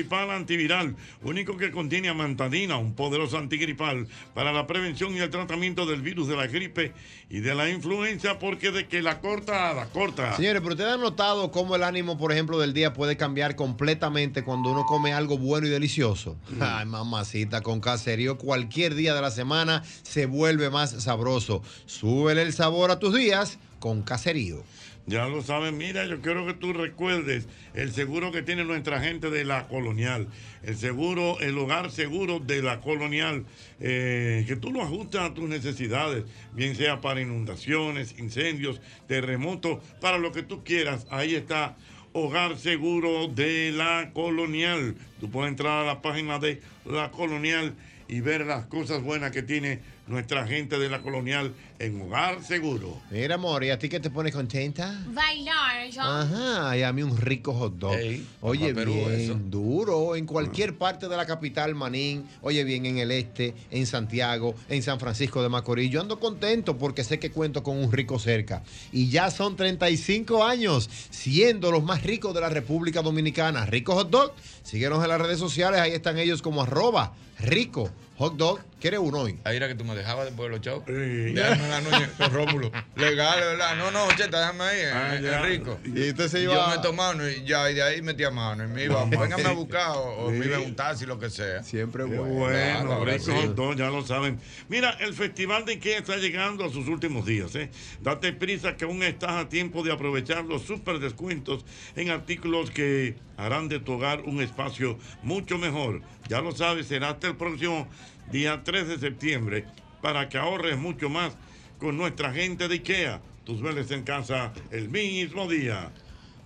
antigripal 0.07 0.31
antiviral, 0.31 0.95
único 1.21 1.57
que 1.57 1.71
contiene 1.71 2.09
amantadina, 2.09 2.77
un 2.77 2.93
poderoso 2.93 3.37
antigripal 3.37 4.07
para 4.33 4.53
la 4.53 4.65
prevención 4.65 5.13
y 5.15 5.19
el 5.19 5.29
tratamiento 5.29 5.85
del 5.85 6.01
virus 6.01 6.27
de 6.27 6.35
la 6.35 6.47
gripe 6.47 6.93
y 7.29 7.39
de 7.39 7.53
la 7.53 7.69
influenza, 7.69 8.39
porque 8.39 8.71
de 8.71 8.87
que 8.87 9.01
la 9.01 9.19
corta, 9.19 9.73
la 9.73 9.87
corta. 9.87 10.35
Señores, 10.37 10.61
pero 10.61 10.73
ustedes 10.73 10.93
han 10.93 11.01
notado 11.01 11.51
cómo 11.51 11.75
el 11.75 11.83
ánimo, 11.83 12.17
por 12.17 12.31
ejemplo, 12.31 12.59
del 12.59 12.73
día 12.73 12.93
puede 12.93 13.17
cambiar 13.17 13.55
completamente 13.55 14.43
cuando 14.43 14.71
uno 14.71 14.85
come 14.85 15.13
algo 15.13 15.37
bueno 15.37 15.67
y 15.67 15.69
delicioso. 15.69 16.37
Ay, 16.59 16.85
mamacita, 16.85 17.61
con 17.61 17.81
caserío 17.81 18.37
cualquier 18.37 18.95
día 18.95 19.13
de 19.13 19.21
la 19.21 19.31
semana 19.31 19.83
se 20.03 20.25
vuelve 20.25 20.69
más 20.69 20.91
sabroso. 21.03 21.61
Súbele 21.85 22.43
el 22.43 22.53
sabor 22.53 22.91
a 22.91 22.99
tus 22.99 23.13
días 23.13 23.59
con 23.79 24.03
caserío. 24.03 24.63
Ya 25.09 25.25
lo 25.25 25.41
saben, 25.41 25.77
mira, 25.77 26.05
yo 26.05 26.19
quiero 26.19 26.45
que 26.45 26.53
tú 26.53 26.73
recuerdes 26.73 27.47
el 27.73 27.93
seguro 27.93 28.33
que 28.33 28.41
tiene 28.41 28.65
nuestra 28.65 28.99
gente 28.99 29.29
de 29.29 29.45
la 29.45 29.69
colonial. 29.69 30.27
El 30.63 30.75
seguro, 30.75 31.39
el 31.39 31.57
hogar 31.57 31.91
seguro 31.91 32.39
de 32.39 32.61
la 32.61 32.81
colonial, 32.81 33.45
eh, 33.79 34.43
que 34.49 34.57
tú 34.57 34.69
lo 34.69 34.81
ajustas 34.81 35.29
a 35.29 35.33
tus 35.33 35.47
necesidades, 35.47 36.25
bien 36.51 36.75
sea 36.75 36.99
para 36.99 37.21
inundaciones, 37.21 38.19
incendios, 38.19 38.81
terremotos, 39.07 39.81
para 40.01 40.17
lo 40.17 40.33
que 40.33 40.43
tú 40.43 40.65
quieras. 40.65 41.07
Ahí 41.09 41.35
está 41.35 41.77
Hogar 42.11 42.57
Seguro 42.57 43.29
de 43.29 43.71
la 43.71 44.11
Colonial. 44.13 44.95
Tú 45.21 45.31
puedes 45.31 45.51
entrar 45.51 45.83
a 45.83 45.85
la 45.85 46.01
página 46.01 46.37
de 46.37 46.61
la 46.83 47.11
Colonial 47.11 47.75
y 48.09 48.19
ver 48.19 48.45
las 48.45 48.65
cosas 48.65 49.01
buenas 49.01 49.31
que 49.31 49.41
tiene 49.41 49.79
nuestra 50.07 50.47
gente 50.47 50.79
de 50.79 50.89
la 50.89 51.01
Colonial 51.01 51.53
en 51.79 52.01
Hogar 52.01 52.43
Seguro. 52.43 53.01
Mira, 53.11 53.35
amor, 53.35 53.63
¿y 53.63 53.69
a 53.69 53.77
ti 53.77 53.89
qué 53.89 53.99
te 53.99 54.09
pone 54.09 54.31
contenta? 54.31 55.03
Bailar, 55.07 55.89
John. 55.93 56.05
Ajá, 56.05 56.77
y 56.77 56.83
a 56.83 56.93
mí 56.93 57.03
un 57.03 57.17
rico 57.17 57.53
hot 57.53 57.77
dog. 57.77 57.95
Ey, 57.95 58.25
oye, 58.41 58.73
Perú, 58.73 58.93
bien, 58.93 59.11
eso. 59.11 59.35
duro, 59.35 60.15
en 60.15 60.25
cualquier 60.25 60.75
parte 60.75 61.07
de 61.07 61.17
la 61.17 61.25
capital, 61.25 61.75
Manín, 61.75 62.25
oye, 62.41 62.63
bien, 62.63 62.85
en 62.85 62.97
el 62.97 63.11
este, 63.11 63.53
en 63.69 63.85
Santiago, 63.85 64.55
en 64.69 64.81
San 64.81 64.99
Francisco 64.99 65.43
de 65.43 65.49
Macorís. 65.49 65.91
Yo 65.91 66.01
ando 66.01 66.19
contento 66.19 66.77
porque 66.77 67.03
sé 67.03 67.19
que 67.19 67.31
cuento 67.31 67.61
con 67.61 67.77
un 67.77 67.91
rico 67.91 68.17
cerca. 68.17 68.63
Y 68.91 69.09
ya 69.09 69.29
son 69.29 69.55
35 69.55 70.43
años 70.43 70.89
siendo 71.09 71.71
los 71.71 71.83
más 71.83 72.03
ricos 72.03 72.33
de 72.33 72.41
la 72.41 72.49
República 72.49 73.01
Dominicana. 73.01 73.65
Rico 73.65 73.93
Hot 73.93 74.09
Dog, 74.09 74.33
síguenos 74.63 75.03
en 75.03 75.09
las 75.09 75.21
redes 75.21 75.39
sociales, 75.39 75.81
ahí 75.81 75.91
están 75.91 76.17
ellos 76.17 76.41
como 76.41 76.63
arroba 76.63 77.13
rico 77.39 77.91
hot 78.17 78.35
dog. 78.35 78.59
¿Quieres 78.79 78.99
uno 78.99 79.21
hoy? 79.21 79.39
Ahí 79.43 79.57
era 79.57 79.67
que 79.67 79.73
tú 79.75 79.83
me 79.83 79.95
dejabas 79.95 80.25
después 80.25 80.49
de 80.49 80.55
los 80.57 80.65
shows. 80.65 80.83
Sí. 80.85 80.93
Déjame 81.33 81.67
la 81.67 81.81
noche 81.81 82.09
con 82.17 82.31
Rómulo. 82.31 82.71
Legal, 82.95 83.39
¿verdad? 83.39 83.75
No, 83.75 83.89
no, 83.89 84.07
cheta, 84.15 84.39
déjame 84.39 84.63
ahí, 84.63 84.81
Ah, 84.93 85.15
es 85.15 85.41
rico. 85.41 85.79
Y 85.83 86.09
usted 86.09 86.27
se 86.27 86.43
Yo 86.43 86.53
iba... 86.53 86.75
meto 86.75 86.93
mano 86.93 87.27
y 87.27 87.43
ya, 87.43 87.69
y 87.71 87.73
de 87.73 87.81
ahí 87.81 88.01
metía 88.03 88.29
mano. 88.29 88.65
Y 88.65 88.67
me 88.67 88.83
iba, 88.83 89.03
véngame 89.09 89.45
a 89.45 89.51
buscar 89.53 89.97
o, 89.97 90.27
o 90.27 90.31
me 90.31 90.45
iba 90.45 90.57
a 90.57 90.59
un 90.59 90.75
taxi, 90.75 91.05
lo 91.07 91.17
que 91.17 91.29
sea. 91.31 91.63
Siempre 91.63 92.03
Qué 92.05 92.17
bueno. 92.17 92.33
bueno, 92.35 93.05
rico 93.05 93.73
ya 93.73 93.89
lo 93.89 94.05
saben. 94.05 94.39
Mira, 94.69 94.91
el 94.99 95.13
Festival 95.15 95.65
de 95.65 95.73
IKEA 95.73 95.97
está 95.99 96.17
llegando 96.17 96.63
a 96.63 96.69
sus 96.71 96.87
últimos 96.87 97.25
días. 97.25 97.55
¿eh? 97.55 97.71
Date 98.01 98.31
prisa 98.33 98.77
que 98.77 98.85
aún 98.85 99.01
estás 99.01 99.31
a 99.31 99.49
tiempo 99.49 99.81
de 99.83 99.91
aprovechar 99.91 100.45
los 100.45 100.61
super 100.61 100.99
descuentos 100.99 101.65
en 101.95 102.11
artículos 102.11 102.69
que 102.69 103.15
harán 103.37 103.69
de 103.69 103.79
tu 103.79 103.93
hogar 103.93 104.21
un 104.21 104.41
espacio 104.41 104.97
mucho 105.23 105.57
mejor. 105.57 106.01
Ya 106.29 106.41
lo 106.41 106.51
sabes, 106.51 106.87
será 106.87 107.09
hasta 107.09 107.27
el 107.27 107.35
próximo 107.37 107.87
día 108.31 108.61
3 108.63 108.87
de 108.87 108.99
septiembre 108.99 109.65
para 110.01 110.29
que 110.29 110.37
ahorres 110.37 110.77
mucho 110.77 111.09
más 111.09 111.33
con 111.79 111.97
nuestra 111.97 112.31
gente 112.33 112.67
de 112.67 112.75
IKEA. 112.75 113.21
Tus 113.45 113.61
veles 113.61 113.91
en 113.91 114.03
casa 114.03 114.51
el 114.71 114.89
mismo 114.89 115.47
día. 115.49 115.91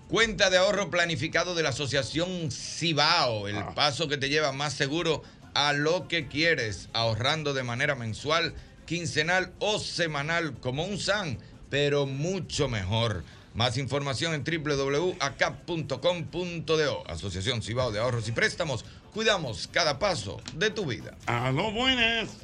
Cuenta 0.07 0.49
de 0.49 0.57
ahorro 0.57 0.89
planificado 0.91 1.55
de 1.55 1.63
la 1.63 1.69
Asociación 1.69 2.51
Cibao, 2.51 3.47
el 3.47 3.57
Ah. 3.57 3.73
paso 3.73 4.07
que 4.07 4.17
te 4.17 4.29
lleva 4.29 4.51
más 4.51 4.73
seguro 4.73 5.23
a 5.53 5.73
lo 5.73 6.07
que 6.07 6.27
quieres, 6.27 6.89
ahorrando 6.93 7.53
de 7.53 7.63
manera 7.63 7.95
mensual, 7.95 8.53
quincenal 8.85 9.51
o 9.59 9.79
semanal 9.79 10.53
como 10.59 10.83
un 10.83 10.99
SAN, 10.99 11.39
pero 11.69 12.05
mucho 12.05 12.67
mejor. 12.67 13.23
Más 13.53 13.77
información 13.77 14.33
en 14.33 14.43
www.acap.com.do. 14.43 17.03
Asociación 17.07 17.61
Cibao 17.61 17.91
de 17.91 17.99
Ahorros 17.99 18.27
y 18.27 18.31
Préstamos. 18.31 18.85
Cuidamos 19.13 19.67
cada 19.67 19.99
paso 19.99 20.39
de 20.55 20.69
tu 20.69 20.85
vida. 20.85 21.15
Aló, 21.25 21.71
buenas. 21.71 22.37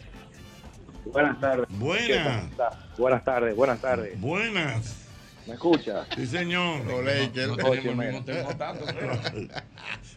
Buenas 1.05 1.39
tardes. 1.39 1.65
Buenas. 1.69 2.43
Buenas 2.97 3.23
tardes, 3.23 3.55
buenas 3.55 3.79
tardes. 3.79 4.19
Buenas. 4.19 4.95
¿Me 5.45 5.53
escucha? 5.53 6.05
Sí, 6.13 6.27
señor. 6.27 6.83
No, 6.83 7.01
Laker. 7.01 7.47
No 7.47 7.55
tenemos 7.55 7.77
el 7.85 7.95
mismo 7.95 8.25
tanto. 8.57 8.85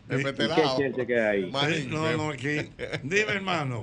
Pepe 0.09 0.31
¿Y 0.31 0.33
Telao. 0.35 0.77
qué 0.77 0.91
cheche 0.91 1.07
que 1.07 1.21
hay? 1.21 1.53
Sí, 1.73 1.87
No, 1.89 2.11
no, 2.17 2.31
aquí. 2.31 2.69
Dime, 3.05 3.33
hermano. 3.33 3.83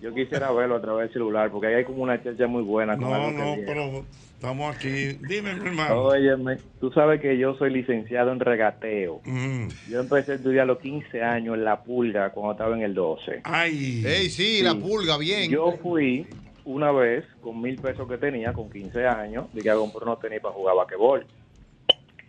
Yo 0.00 0.14
quisiera 0.14 0.50
verlo 0.50 0.76
a 0.76 0.80
través 0.80 1.08
del 1.08 1.12
celular 1.12 1.50
porque 1.50 1.66
ahí 1.66 1.74
hay 1.74 1.84
como 1.84 2.02
una 2.02 2.22
checha 2.22 2.46
muy 2.46 2.62
buena. 2.62 2.96
con 2.96 3.10
No, 3.10 3.30
no, 3.30 3.56
pero 3.66 4.04
estamos 4.34 4.74
aquí. 4.74 5.18
Dime, 5.28 5.54
mi 5.56 5.68
hermano. 5.68 6.04
Óyeme, 6.04 6.56
tú 6.80 6.90
sabes 6.90 7.20
que 7.20 7.36
yo 7.36 7.54
soy 7.56 7.70
licenciado 7.70 8.32
en 8.32 8.40
regateo. 8.40 9.20
Mm. 9.24 9.68
Yo 9.90 10.00
empecé 10.00 10.32
a 10.32 10.34
estudiar 10.36 10.62
a 10.62 10.66
los 10.66 10.78
15 10.78 11.22
años 11.22 11.54
en 11.54 11.64
La 11.64 11.82
Pulga 11.82 12.30
cuando 12.30 12.52
estaba 12.52 12.74
en 12.74 12.82
el 12.82 12.94
12. 12.94 13.42
Ay. 13.44 14.02
Ey, 14.06 14.30
sí, 14.30 14.62
la 14.62 14.74
pulga, 14.74 15.18
bien. 15.18 15.50
Yo 15.50 15.76
fui 15.82 16.26
una 16.64 16.92
vez 16.92 17.24
con 17.42 17.60
mil 17.60 17.76
pesos 17.76 18.08
que 18.08 18.16
tenía, 18.16 18.54
con 18.54 18.70
15 18.70 19.06
años, 19.06 19.52
de 19.52 19.60
que 19.60 19.70
a 19.70 19.74
comprar 19.74 20.04
unos 20.04 20.20
tenis 20.20 20.40
para 20.40 20.54
jugar 20.54 20.76
basquetbol. 20.76 21.26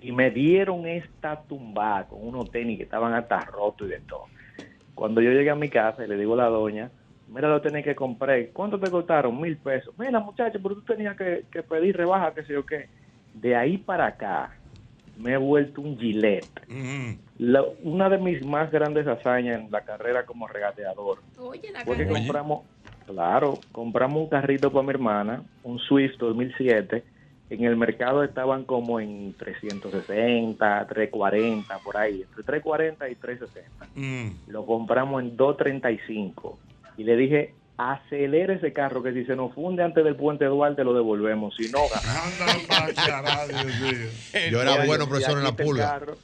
Y 0.02 0.12
me 0.12 0.30
dieron 0.32 0.86
esta 0.88 1.42
tumbada 1.44 2.08
con 2.08 2.28
unos 2.28 2.52
tenis 2.52 2.78
que 2.78 2.84
estaban 2.84 3.14
hasta 3.14 3.40
rotos 3.46 3.88
y 3.88 3.92
de 3.92 4.00
todo. 4.02 4.26
Cuando 4.94 5.22
yo 5.22 5.32
llegué 5.32 5.52
a 5.52 5.56
mi 5.56 5.70
casa 5.70 6.04
y 6.04 6.08
le 6.08 6.18
digo 6.18 6.34
a 6.34 6.38
la 6.38 6.48
doña, 6.48 6.92
mira 7.34 7.48
los 7.50 7.62
tenis 7.62 7.84
que 7.84 7.96
compré, 7.96 8.50
¿cuánto 8.50 8.80
te 8.80 8.90
costaron? 8.92 9.40
Mil 9.40 9.58
pesos. 9.58 9.94
Mira, 9.98 10.20
muchacho, 10.20 10.60
pero 10.62 10.76
tú 10.76 10.82
tenías 10.82 11.16
que, 11.18 11.46
que 11.52 11.64
pedir 11.64 11.96
rebaja, 11.98 12.34
que 12.34 12.44
sé 12.44 12.54
yo 12.54 12.66
qué. 12.66 12.88
De 13.34 13.56
ahí 13.56 13.78
para 13.78 14.08
acá, 14.08 14.52
me 15.18 15.34
he 15.34 15.38
vuelto 15.38 15.82
un 15.82 15.98
gilet. 15.98 16.46
Mm. 16.68 17.12
La- 17.40 17.64
una 17.84 18.10
de 18.10 18.18
mis 18.18 18.46
más 18.46 18.72
grandes 18.72 19.08
hazañas 19.08 19.60
en 19.62 19.72
la 19.72 19.82
carrera 19.82 20.26
como 20.26 20.48
regateador 20.48 21.20
Oye, 21.40 21.72
la 21.72 21.84
porque 21.86 22.08
compramos, 22.08 22.64
claro, 23.06 23.60
compramos 23.72 24.22
un 24.24 24.30
carrito 24.30 24.72
para 24.72 24.84
mi 24.84 24.90
hermana, 24.92 25.44
un 25.64 25.80
Swift 25.80 26.18
2007. 26.20 27.04
En 27.50 27.66
el 27.66 27.76
mercado 27.76 28.24
estaban 28.24 28.64
como 28.64 29.02
en 29.02 29.34
360, 29.34 30.88
340, 30.88 31.78
por 31.80 31.98
ahí, 31.98 32.22
entre 32.22 32.44
340 32.44 33.10
y 33.10 33.16
360. 33.16 33.88
Mm. 33.96 34.52
Lo 34.52 34.66
compramos 34.66 35.22
en 35.22 35.36
235. 35.36 36.58
Y 37.02 37.04
le 37.04 37.18
dije, 37.18 37.56
acelere 37.78 38.58
ese 38.58 38.74
carro, 38.74 39.02
que 39.02 39.12
si 39.12 39.26
se 39.26 39.36
nos 39.36 39.56
funde 39.56 39.82
antes 39.82 40.04
del 40.04 40.16
puente 40.16 40.46
Duarte 40.46 40.84
lo 40.84 40.94
devolvemos. 40.94 41.56
Si 41.56 41.68
no. 41.72 41.80
Yo 44.52 44.62
era 44.62 44.86
bueno, 44.86 45.08
profesor, 45.10 45.40
en 45.40 45.44
la 45.44 45.56
pulga. 45.56 45.90
carro- 45.90 46.16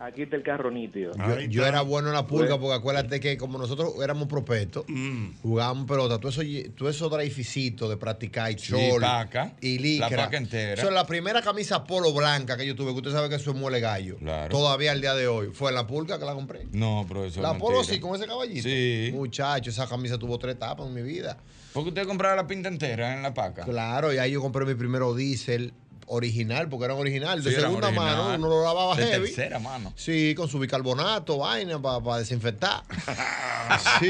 Aquí 0.00 0.22
está 0.22 0.36
el 0.36 0.44
carro 0.44 0.70
nítido. 0.70 1.12
Yo, 1.16 1.40
yo 1.40 1.66
era 1.66 1.80
bueno 1.80 2.08
en 2.08 2.14
la 2.14 2.24
pulga 2.26 2.56
porque 2.58 2.74
acuérdate 2.76 3.18
que 3.18 3.36
como 3.36 3.58
nosotros 3.58 3.94
éramos 4.02 4.28
prospectos, 4.28 4.84
Mm. 4.86 5.30
jugábamos 5.42 5.86
pelota, 5.86 6.18
todo 6.18 6.28
eso, 6.30 6.42
todo 6.76 6.88
eso 6.88 7.08
drificito 7.08 7.88
de 7.88 7.96
practicar 7.96 8.50
y 8.52 8.54
chol 8.54 9.00
paca. 9.00 9.54
y 9.60 9.78
licra. 9.78 10.08
La 10.10 10.16
paca 10.24 10.36
entera. 10.36 10.74
Eso, 10.80 10.90
la 10.92 11.04
primera 11.04 11.42
camisa 11.42 11.82
polo 11.82 12.12
blanca 12.12 12.56
que 12.56 12.64
yo 12.64 12.76
tuve, 12.76 12.92
que 12.92 12.98
usted 12.98 13.10
sabe 13.10 13.28
que 13.28 13.34
eso 13.34 13.50
es 13.50 13.56
muele 13.56 13.80
gallo. 13.80 14.16
Claro. 14.18 14.48
Todavía 14.50 14.92
al 14.92 15.00
día 15.00 15.14
de 15.14 15.26
hoy. 15.26 15.48
Fue 15.52 15.70
en 15.70 15.74
la 15.74 15.86
pulga 15.86 16.18
que 16.18 16.24
la 16.24 16.34
compré. 16.34 16.66
No, 16.72 17.04
profesor. 17.08 17.42
la 17.42 17.58
polo 17.58 17.78
mentira. 17.78 17.94
sí, 17.96 18.00
con 18.00 18.14
ese 18.14 18.26
caballito. 18.26 18.68
Sí. 18.68 19.10
Muchacho, 19.12 19.70
esa 19.70 19.88
camisa 19.88 20.16
tuvo 20.16 20.38
tres 20.38 20.54
etapas 20.54 20.86
en 20.86 20.94
mi 20.94 21.02
vida. 21.02 21.38
Porque 21.72 21.88
usted 21.88 22.06
compraba 22.06 22.36
la 22.36 22.46
pinta 22.46 22.68
entera 22.68 23.14
en 23.14 23.22
la 23.22 23.34
paca. 23.34 23.64
Claro, 23.64 24.12
y 24.12 24.18
ahí 24.18 24.30
yo 24.32 24.40
compré 24.40 24.64
mi 24.64 24.74
primero 24.74 25.14
diésel 25.14 25.72
original, 26.08 26.68
porque 26.68 26.86
eran 26.86 26.96
original, 26.98 27.42
de 27.42 27.50
Sí, 27.50 27.56
eran 27.56 27.70
segunda 27.70 27.88
original. 27.88 28.16
mano, 28.16 28.34
uno 28.34 28.48
lo 28.48 28.64
lavaba 28.64 28.96
De 28.96 29.06
heavy. 29.06 29.26
tercera 29.26 29.58
mano. 29.58 29.92
Sí, 29.96 30.34
con 30.36 30.48
su 30.48 30.58
bicarbonato, 30.58 31.38
vaina 31.38 31.80
para 31.80 32.18
desinfectar. 32.18 32.82
sí, 34.00 34.08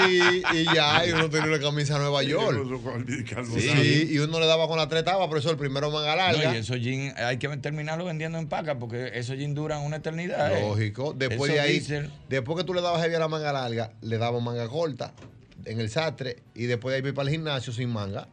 y 0.55 0.65
ya, 0.75 1.05
y 1.07 1.13
uno 1.13 1.29
tenía 1.29 1.49
una 1.49 1.59
camisa 1.61 1.95
de 1.95 2.01
Nueva 2.01 2.23
York. 2.23 2.59
Sí, 3.59 4.09
y 4.11 4.19
uno 4.19 4.41
le 4.41 4.47
daba 4.47 4.69
con 4.69 4.79
la 4.79 4.89
tres 4.89 5.05
tabas, 5.05 5.29
por 5.29 5.39
eso 5.39 5.51
el 5.51 5.57
primero 5.57 5.91
manga 5.91 6.15
larga. 6.17 6.51
No, 6.51 6.55
y 6.55 6.59
esos 6.59 6.81
jeans 6.81 7.17
hay 7.19 7.39
que 7.39 7.49
terminarlo 7.59 8.05
vendiendo 8.05 8.39
en 8.39 8.49
paca 8.49 8.79
porque 8.79 9.11
esos 9.15 9.37
jeans 9.37 9.55
duran 9.55 9.83
una 9.83 9.97
eternidad. 9.97 10.57
¿eh? 10.57 10.61
Lógico. 10.63 11.13
Después 11.17 11.53
de 11.53 11.61
ahí, 11.61 11.85
después 12.29 12.59
que 12.59 12.65
tú 12.65 12.75
le 12.75 12.81
dabas 12.81 13.03
heavy 13.03 13.15
a 13.15 13.19
la 13.19 13.29
manga 13.29 13.53
larga, 13.53 13.93
le 14.01 14.19
dabas 14.19 14.43
manga 14.43 14.69
corta 14.69 15.13
en 15.65 15.81
el 15.81 15.91
sastre 15.91 16.43
y 16.55 16.67
después 16.67 16.93
de 16.93 16.97
ahí 16.97 17.03
voy 17.03 17.13
para 17.13 17.29
el 17.29 17.35
gimnasio 17.35 17.73
sin 17.73 17.91
manga. 17.91 18.29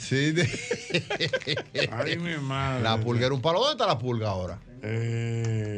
Sí. 0.00 0.32
de- 0.32 0.48
Ay, 1.92 2.16
mi 2.18 2.36
madre. 2.38 2.82
La 2.82 2.98
pulga 2.98 3.26
era 3.26 3.34
un 3.34 3.40
palo. 3.42 3.58
¿Dónde 3.60 3.72
está 3.72 3.86
la 3.86 3.98
pulga 3.98 4.28
ahora? 4.30 4.58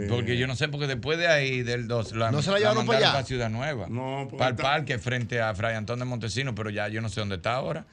Porque 0.08 0.36
yo 0.38 0.46
no 0.46 0.54
sé, 0.56 0.68
porque 0.68 0.86
después 0.86 1.18
de 1.18 1.26
ahí, 1.26 1.62
del 1.62 1.88
2, 1.88 2.12
la, 2.12 2.30
¿No 2.30 2.40
se 2.40 2.50
la 2.52 2.58
llevaron 2.58 2.86
para 2.86 2.98
allá? 3.10 3.24
Ciudad 3.24 3.50
Nueva. 3.50 3.86
No, 3.88 4.26
porque 4.30 4.38
Para 4.38 4.50
el 4.50 4.54
está- 4.56 4.62
parque 4.62 4.98
frente 4.98 5.40
a 5.40 5.54
Fray 5.54 5.74
Antón 5.74 5.98
de 5.98 6.04
Montesino, 6.04 6.54
pero 6.54 6.70
ya 6.70 6.88
yo 6.88 7.00
no 7.00 7.08
sé 7.08 7.20
dónde 7.20 7.36
está 7.36 7.54
ahora. 7.54 7.84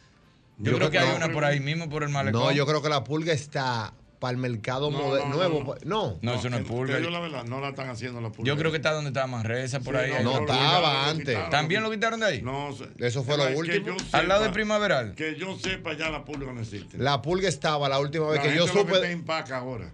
Yo, 0.58 0.72
Yo 0.72 0.78
creo 0.78 0.78
creo 0.78 0.92
que 0.92 0.98
que 0.98 1.04
hay 1.04 1.10
no. 1.20 1.26
una 1.26 1.34
por 1.34 1.46
ahí 1.46 1.60
mismo, 1.60 1.90
por 1.90 2.04
el 2.04 2.10
malecón. 2.10 2.42
No, 2.44 2.52
yo 2.52 2.66
creo 2.68 2.82
que 2.82 2.90
la 2.90 3.04
pulga 3.04 3.34
está 3.34 3.94
para 4.20 4.32
el 4.32 4.38
mercado 4.38 4.92
No, 4.92 4.98
nuevo. 5.28 5.60
no. 5.60 5.66
pues, 5.66 5.86
No. 5.86 6.18
No, 6.22 6.34
eso 6.34 6.50
no 6.50 6.58
es 6.58 6.64
Te 6.64 6.70
pulga. 6.70 6.98
digo 6.98 7.10
la 7.10 7.20
verdad, 7.22 7.46
no 7.46 7.62
la 7.62 7.70
están 7.70 7.90
haciendo 7.90 8.20
la 8.22 8.30
pulga. 8.30 8.48
Yo 8.48 8.58
creo 8.58 8.70
que 8.72 8.78
está 8.78 8.92
donde 8.92 9.10
estaba 9.10 9.28
Manresa, 9.28 9.80
por 9.80 9.96
Sí, 9.96 10.02
ahí. 10.02 10.24
no, 10.24 10.34
lo 10.36 10.40
estaba 10.42 10.82
lo 10.82 11.10
antes. 11.10 11.50
¿También 11.50 11.82
lo 11.84 11.90
quitaron 11.90 12.20
de 12.20 12.26
ahí? 12.26 12.42
No 12.42 12.74
sé. 12.74 12.86
Eso 13.00 13.24
fue 13.24 13.38
lo 13.38 13.50
último. 13.58 13.86
yo 13.88 13.96
Al 14.12 14.28
lado 14.28 14.44
de 14.44 14.50
Primaveral. 14.50 15.16
Que 15.16 15.36
yo 15.38 15.58
sepa, 15.58 15.94
ya 15.94 16.10
la 16.10 16.26
pulga 16.26 16.52
no 16.54 16.62
existe. 16.62 16.98
La 16.98 17.22
pulga 17.22 17.48
estaba 17.48 17.88
la 17.90 18.00
última 18.00 18.28
vez 18.28 18.38
La 18.38 18.44
que 18.44 18.56
yo 18.56 18.66
gente 18.68 18.80
lo 18.80 18.86
que 18.86 18.92
está 18.92 18.98
supe. 19.06 19.12
en 19.12 19.24
paca 19.24 19.58
ahora. 19.58 19.92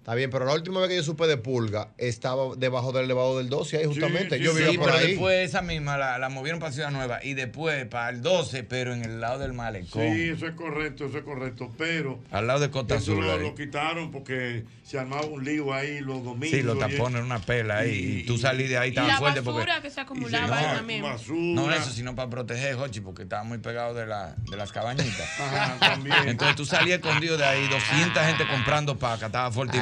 Está 0.00 0.14
bien, 0.14 0.30
pero 0.30 0.46
la 0.46 0.54
última 0.54 0.80
vez 0.80 0.88
que 0.88 0.96
yo 0.96 1.02
supe 1.02 1.26
de 1.26 1.36
pulga 1.36 1.88
estaba 1.98 2.54
debajo 2.56 2.90
del 2.90 3.04
elevado 3.04 3.36
del 3.36 3.50
12, 3.50 3.76
ahí 3.76 3.84
justamente. 3.84 4.38
sí, 4.38 4.42
yo 4.44 4.52
sí, 4.52 4.56
vivía 4.56 4.70
Sí, 4.72 4.78
por 4.78 4.86
pero 4.86 4.98
ahí. 4.98 5.06
después 5.08 5.48
esa 5.48 5.60
misma 5.60 5.98
la, 5.98 6.18
la 6.18 6.30
movieron 6.30 6.58
para 6.58 6.72
Ciudad 6.72 6.90
Nueva 6.90 7.20
y 7.22 7.34
después 7.34 7.84
para 7.86 8.08
el 8.08 8.22
12, 8.22 8.64
pero 8.64 8.94
en 8.94 9.04
el 9.04 9.20
lado 9.20 9.38
del 9.38 9.52
malecón. 9.52 10.02
Sí, 10.14 10.30
eso 10.30 10.46
es 10.46 10.54
correcto, 10.54 11.04
eso 11.06 11.18
es 11.18 11.22
correcto. 11.24 11.70
Pero 11.76 12.18
Al 12.30 12.46
lado 12.46 12.60
de 12.60 12.70
Costa 12.70 12.94
eso 12.96 13.12
Azul. 13.12 13.26
lo, 13.26 13.38
lo 13.38 13.54
quitaron 13.54 14.10
porque 14.10 14.64
se 14.82 14.98
armaba 14.98 15.26
un 15.26 15.44
lío 15.44 15.72
ahí 15.74 16.00
los 16.00 16.24
domingos. 16.24 16.48
Sí, 16.50 16.62
los 16.62 16.76
y- 16.76 16.80
tapones, 16.80 17.22
una 17.22 17.38
pela 17.38 17.78
ahí. 17.78 18.20
Y, 18.22 18.26
tú 18.26 18.38
salís 18.38 18.70
de 18.70 18.78
ahí 18.78 18.90
Y 18.90 18.94
tan 18.94 19.06
la 19.06 19.18
fuerte 19.18 19.40
basura 19.40 19.74
porque. 19.74 19.82
que 19.88 19.90
se 19.94 20.00
y 20.00 20.02
acumulaba 20.02 20.58
ahí 20.58 20.66
no, 20.66 20.72
también. 20.76 21.02
basura. 21.02 21.38
No 21.40 21.72
eso, 21.72 21.90
sino 21.92 22.14
para 22.16 22.30
proteger, 22.30 22.74
Jochi, 22.76 23.00
porque 23.02 23.24
estaba 23.24 23.44
muy 23.44 23.58
pegado 23.58 23.92
de, 23.92 24.06
la, 24.06 24.34
de 24.50 24.56
las 24.56 24.72
cabañitas. 24.72 25.28
Ajá, 25.40 25.76
también. 25.78 26.16
Entonces 26.26 26.56
tú 26.56 26.64
salías 26.64 27.00
escondido 27.00 27.36
de 27.36 27.44
ahí, 27.44 27.68
200 27.68 28.24
gente 28.24 28.44
comprando 28.48 28.98
paca, 28.98 29.26
estaba 29.26 29.52
fuerte 29.52 29.78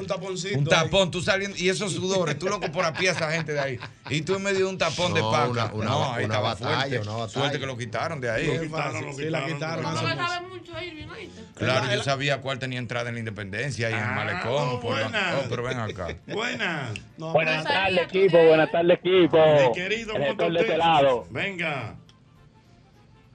un 0.00 0.06
taponcito. 0.06 0.58
Un 0.58 0.64
tapón, 0.64 1.10
tú 1.10 1.20
saliendo, 1.22 1.56
y 1.58 1.68
esos 1.68 1.92
sudores, 1.92 2.38
tú 2.38 2.46
loco 2.48 2.70
por 2.72 2.84
a 2.84 2.92
pie 2.92 3.10
a 3.10 3.12
esa 3.12 3.30
gente 3.32 3.52
de 3.52 3.60
ahí. 3.60 3.78
Y 4.10 4.22
tú 4.22 4.34
en 4.36 4.42
medio 4.42 4.58
de 4.60 4.64
un 4.66 4.78
tapón 4.78 5.14
de 5.14 5.20
No, 5.20 5.30
paca. 5.30 5.48
una- 5.50 5.72
una- 5.74 5.84
no, 5.86 6.12
ahí 6.12 6.24
una 6.24 6.34
estaba 6.34 6.54
batalla, 6.54 6.76
fuerte. 6.76 6.98
una 6.98 7.12
batalla. 7.12 7.28
Suerte 7.32 7.58
que 7.60 7.66
lo 7.66 7.76
quitaron 7.78 8.20
de 8.20 8.30
ahí. 8.30 8.46
Lo 8.56 8.62
quitaron, 8.62 9.06
lo 9.06 9.12
Sí, 9.12 9.22
la 9.24 9.44
quitaron. 9.46 9.54
quitaron. 9.54 9.82
No 9.84 9.90
eso 9.94 10.02
me 10.02 10.14
fue. 10.14 10.24
sabe 10.26 10.46
mucho 10.48 10.82
Irving, 10.82 11.08
¿oíste? 11.08 11.42
Claro, 11.54 11.94
yo 11.94 12.02
sabía 12.02 12.40
cuál 12.40 12.58
tenía 12.58 12.78
entrada 12.78 13.08
en 13.08 13.14
la 13.14 13.18
independencia 13.20 13.90
y 13.90 13.92
en 13.92 13.98
el 13.98 14.04
Ah, 14.04 14.12
malecón. 14.14 14.80
por 14.80 14.96
la- 14.96 15.02
buena. 15.02 15.34
oh, 15.38 15.46
pero 15.48 15.62
ven 15.62 15.78
acá. 15.80 16.08
Buenas. 16.26 16.90
No, 17.18 17.32
Buenas 17.32 17.64
No 17.64 17.70
tardes, 17.70 17.98
equipo. 18.02 18.26
usted- 18.26 18.48
Buenas 18.48 18.70
tardes, 18.72 18.98
equipo. 18.98 19.38
Mi 19.38 19.72
querido, 19.72 20.12
El 20.16 20.18
¿cómo 20.18 20.24
está 20.32 20.44
gestor 20.44 20.52
de 20.52 20.60
este 20.60 20.76
lado. 20.78 21.26
Venga. 21.30 21.94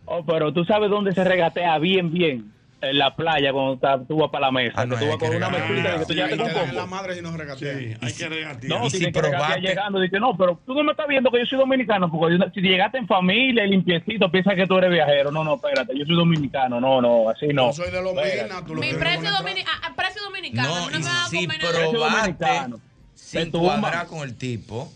Oh, 0.05 0.25
pero 0.25 0.53
tú 0.53 0.63
sabes 0.65 0.89
dónde 0.89 1.13
se 1.13 1.23
regatea 1.23 1.77
bien, 1.79 2.11
bien. 2.11 2.53
En 2.79 2.95
la 2.99 3.15
playa, 3.15 3.51
cuando 3.51 3.73
está- 3.73 3.99
tú 4.05 4.17
vas 4.17 4.29
para 4.29 4.45
la 4.47 4.51
mesa. 4.51 4.73
Ah, 4.75 4.85
no, 4.85 4.95
que 4.97 5.05
tú 5.05 5.09
vas 5.09 5.17
que 5.17 5.25
con 5.27 5.35
una 5.35 5.49
mesita 5.49 5.95
y 5.95 5.99
que 5.99 6.05
tú 6.05 6.13
Sí, 6.13 6.51
con 6.53 6.53
dan 6.53 6.75
la 6.75 6.85
madre 6.85 7.15
si 7.15 7.21
nos 7.21 7.31
Sí, 7.31 7.37
regatean. 7.39 7.97
hay 8.01 8.13
que 8.13 8.29
regatear. 8.29 8.79
No, 8.79 8.85
Y 8.85 8.89
si 8.91 9.07
probaste- 9.11 9.61
llegando, 9.61 9.99
dice, 9.99 10.19
no, 10.19 10.37
pero 10.37 10.59
tú 10.63 10.75
no 10.75 10.83
me 10.83 10.91
estás 10.91 11.07
viendo 11.07 11.31
que 11.31 11.39
yo 11.39 11.45
soy 11.47 11.57
dominicano, 11.57 12.11
porque 12.11 12.37
yo- 12.37 12.45
si 12.53 12.61
llegaste 12.61 12.99
en 12.99 13.07
familia 13.07 13.65
y 13.65 13.69
limpiecito, 13.71 14.29
piensas 14.29 14.53
que 14.53 14.67
tú 14.67 14.77
eres 14.77 14.91
viajero. 14.91 15.31
No, 15.31 15.43
no, 15.43 15.55
espérate, 15.55 15.97
yo 15.97 16.05
soy 16.05 16.15
dominicano. 16.15 16.79
No, 16.79 17.01
no, 17.01 17.29
así 17.31 17.47
no. 17.47 17.67
Yo 17.67 17.73
soy 17.73 17.89
de. 17.89 17.97
Minas, 17.99 18.65
tú 18.65 18.75
lo 18.75 18.81
Mi 18.81 18.93
precio, 18.93 19.29
domini- 19.31 19.63
ah, 19.67 19.81
ah, 19.87 19.93
precio 19.95 20.21
dominicano. 20.21 20.67
No, 20.69 20.75
a 20.75 20.79
no 20.91 20.97
y 20.97 20.99
me 20.99 21.05
va 21.05 21.23
a 21.23 21.27
si 21.29 21.47
probaste 21.47 22.35
sin 23.15 23.51
cuadrar 23.51 24.05
con 24.07 24.19
el 24.19 24.35
tipo, 24.37 24.91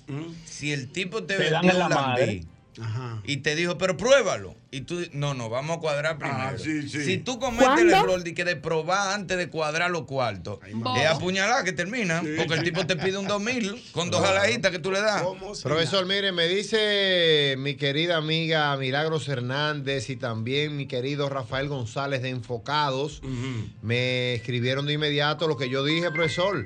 si 0.45 0.71
el 0.71 0.91
tipo 0.91 1.23
te, 1.23 1.37
vendió 1.37 1.71
en 1.71 1.79
la 1.79 1.89
madre. 1.89 2.43
Ajá. 2.79 3.21
y 3.25 3.38
te 3.38 3.55
dijo, 3.55 3.77
pero 3.77 3.97
pruébalo. 3.97 4.55
Y 4.73 4.81
tú, 4.81 5.01
no, 5.12 5.34
no, 5.34 5.49
vamos 5.49 5.77
a 5.77 5.79
cuadrar 5.81 6.17
primero. 6.17 6.39
Ah, 6.39 6.53
sí, 6.57 6.88
sí. 6.88 7.03
Si 7.03 7.17
tú 7.17 7.39
cometes 7.39 7.79
el 7.79 7.89
error 7.89 8.23
de 8.23 8.34
que 8.34 8.45
de 8.45 8.55
probar 8.55 9.13
antes 9.13 9.38
de 9.38 9.49
cuadrar 9.49 9.91
los 9.91 10.03
cuartos, 10.03 10.60
es 10.97 11.07
apuñalar 11.07 11.65
que 11.65 11.73
termina, 11.73 12.21
porque 12.38 12.53
el 12.53 12.63
tipo 12.63 12.86
te 12.88 12.95
pide 12.95 13.17
un 13.17 13.27
2000 13.27 13.91
con 13.91 14.10
dos 14.10 14.21
jaladitas 14.21 14.71
que 14.71 14.79
tú 14.79 14.91
le 14.91 15.01
das. 15.01 15.23
¿Cómo 15.23 15.55
si 15.55 15.63
Profesor, 15.63 16.05
mire, 16.05 16.31
me 16.31 16.47
dice 16.47 17.55
mi 17.57 17.75
querida 17.75 18.15
amiga 18.15 18.77
Milagros 18.77 19.27
Hernández 19.27 20.10
y 20.10 20.15
también 20.15 20.77
mi 20.77 20.86
querido 20.86 21.27
Rafael 21.29 21.67
González 21.67 22.21
de 22.21 22.29
Enfocados. 22.29 23.21
Me 23.81 24.36
escribieron 24.36 24.86
de 24.86 24.93
inmediato 24.93 25.47
lo 25.47 25.57
que 25.57 25.69
yo 25.69 25.84
dije, 25.84 26.12
profesor. 26.12 26.65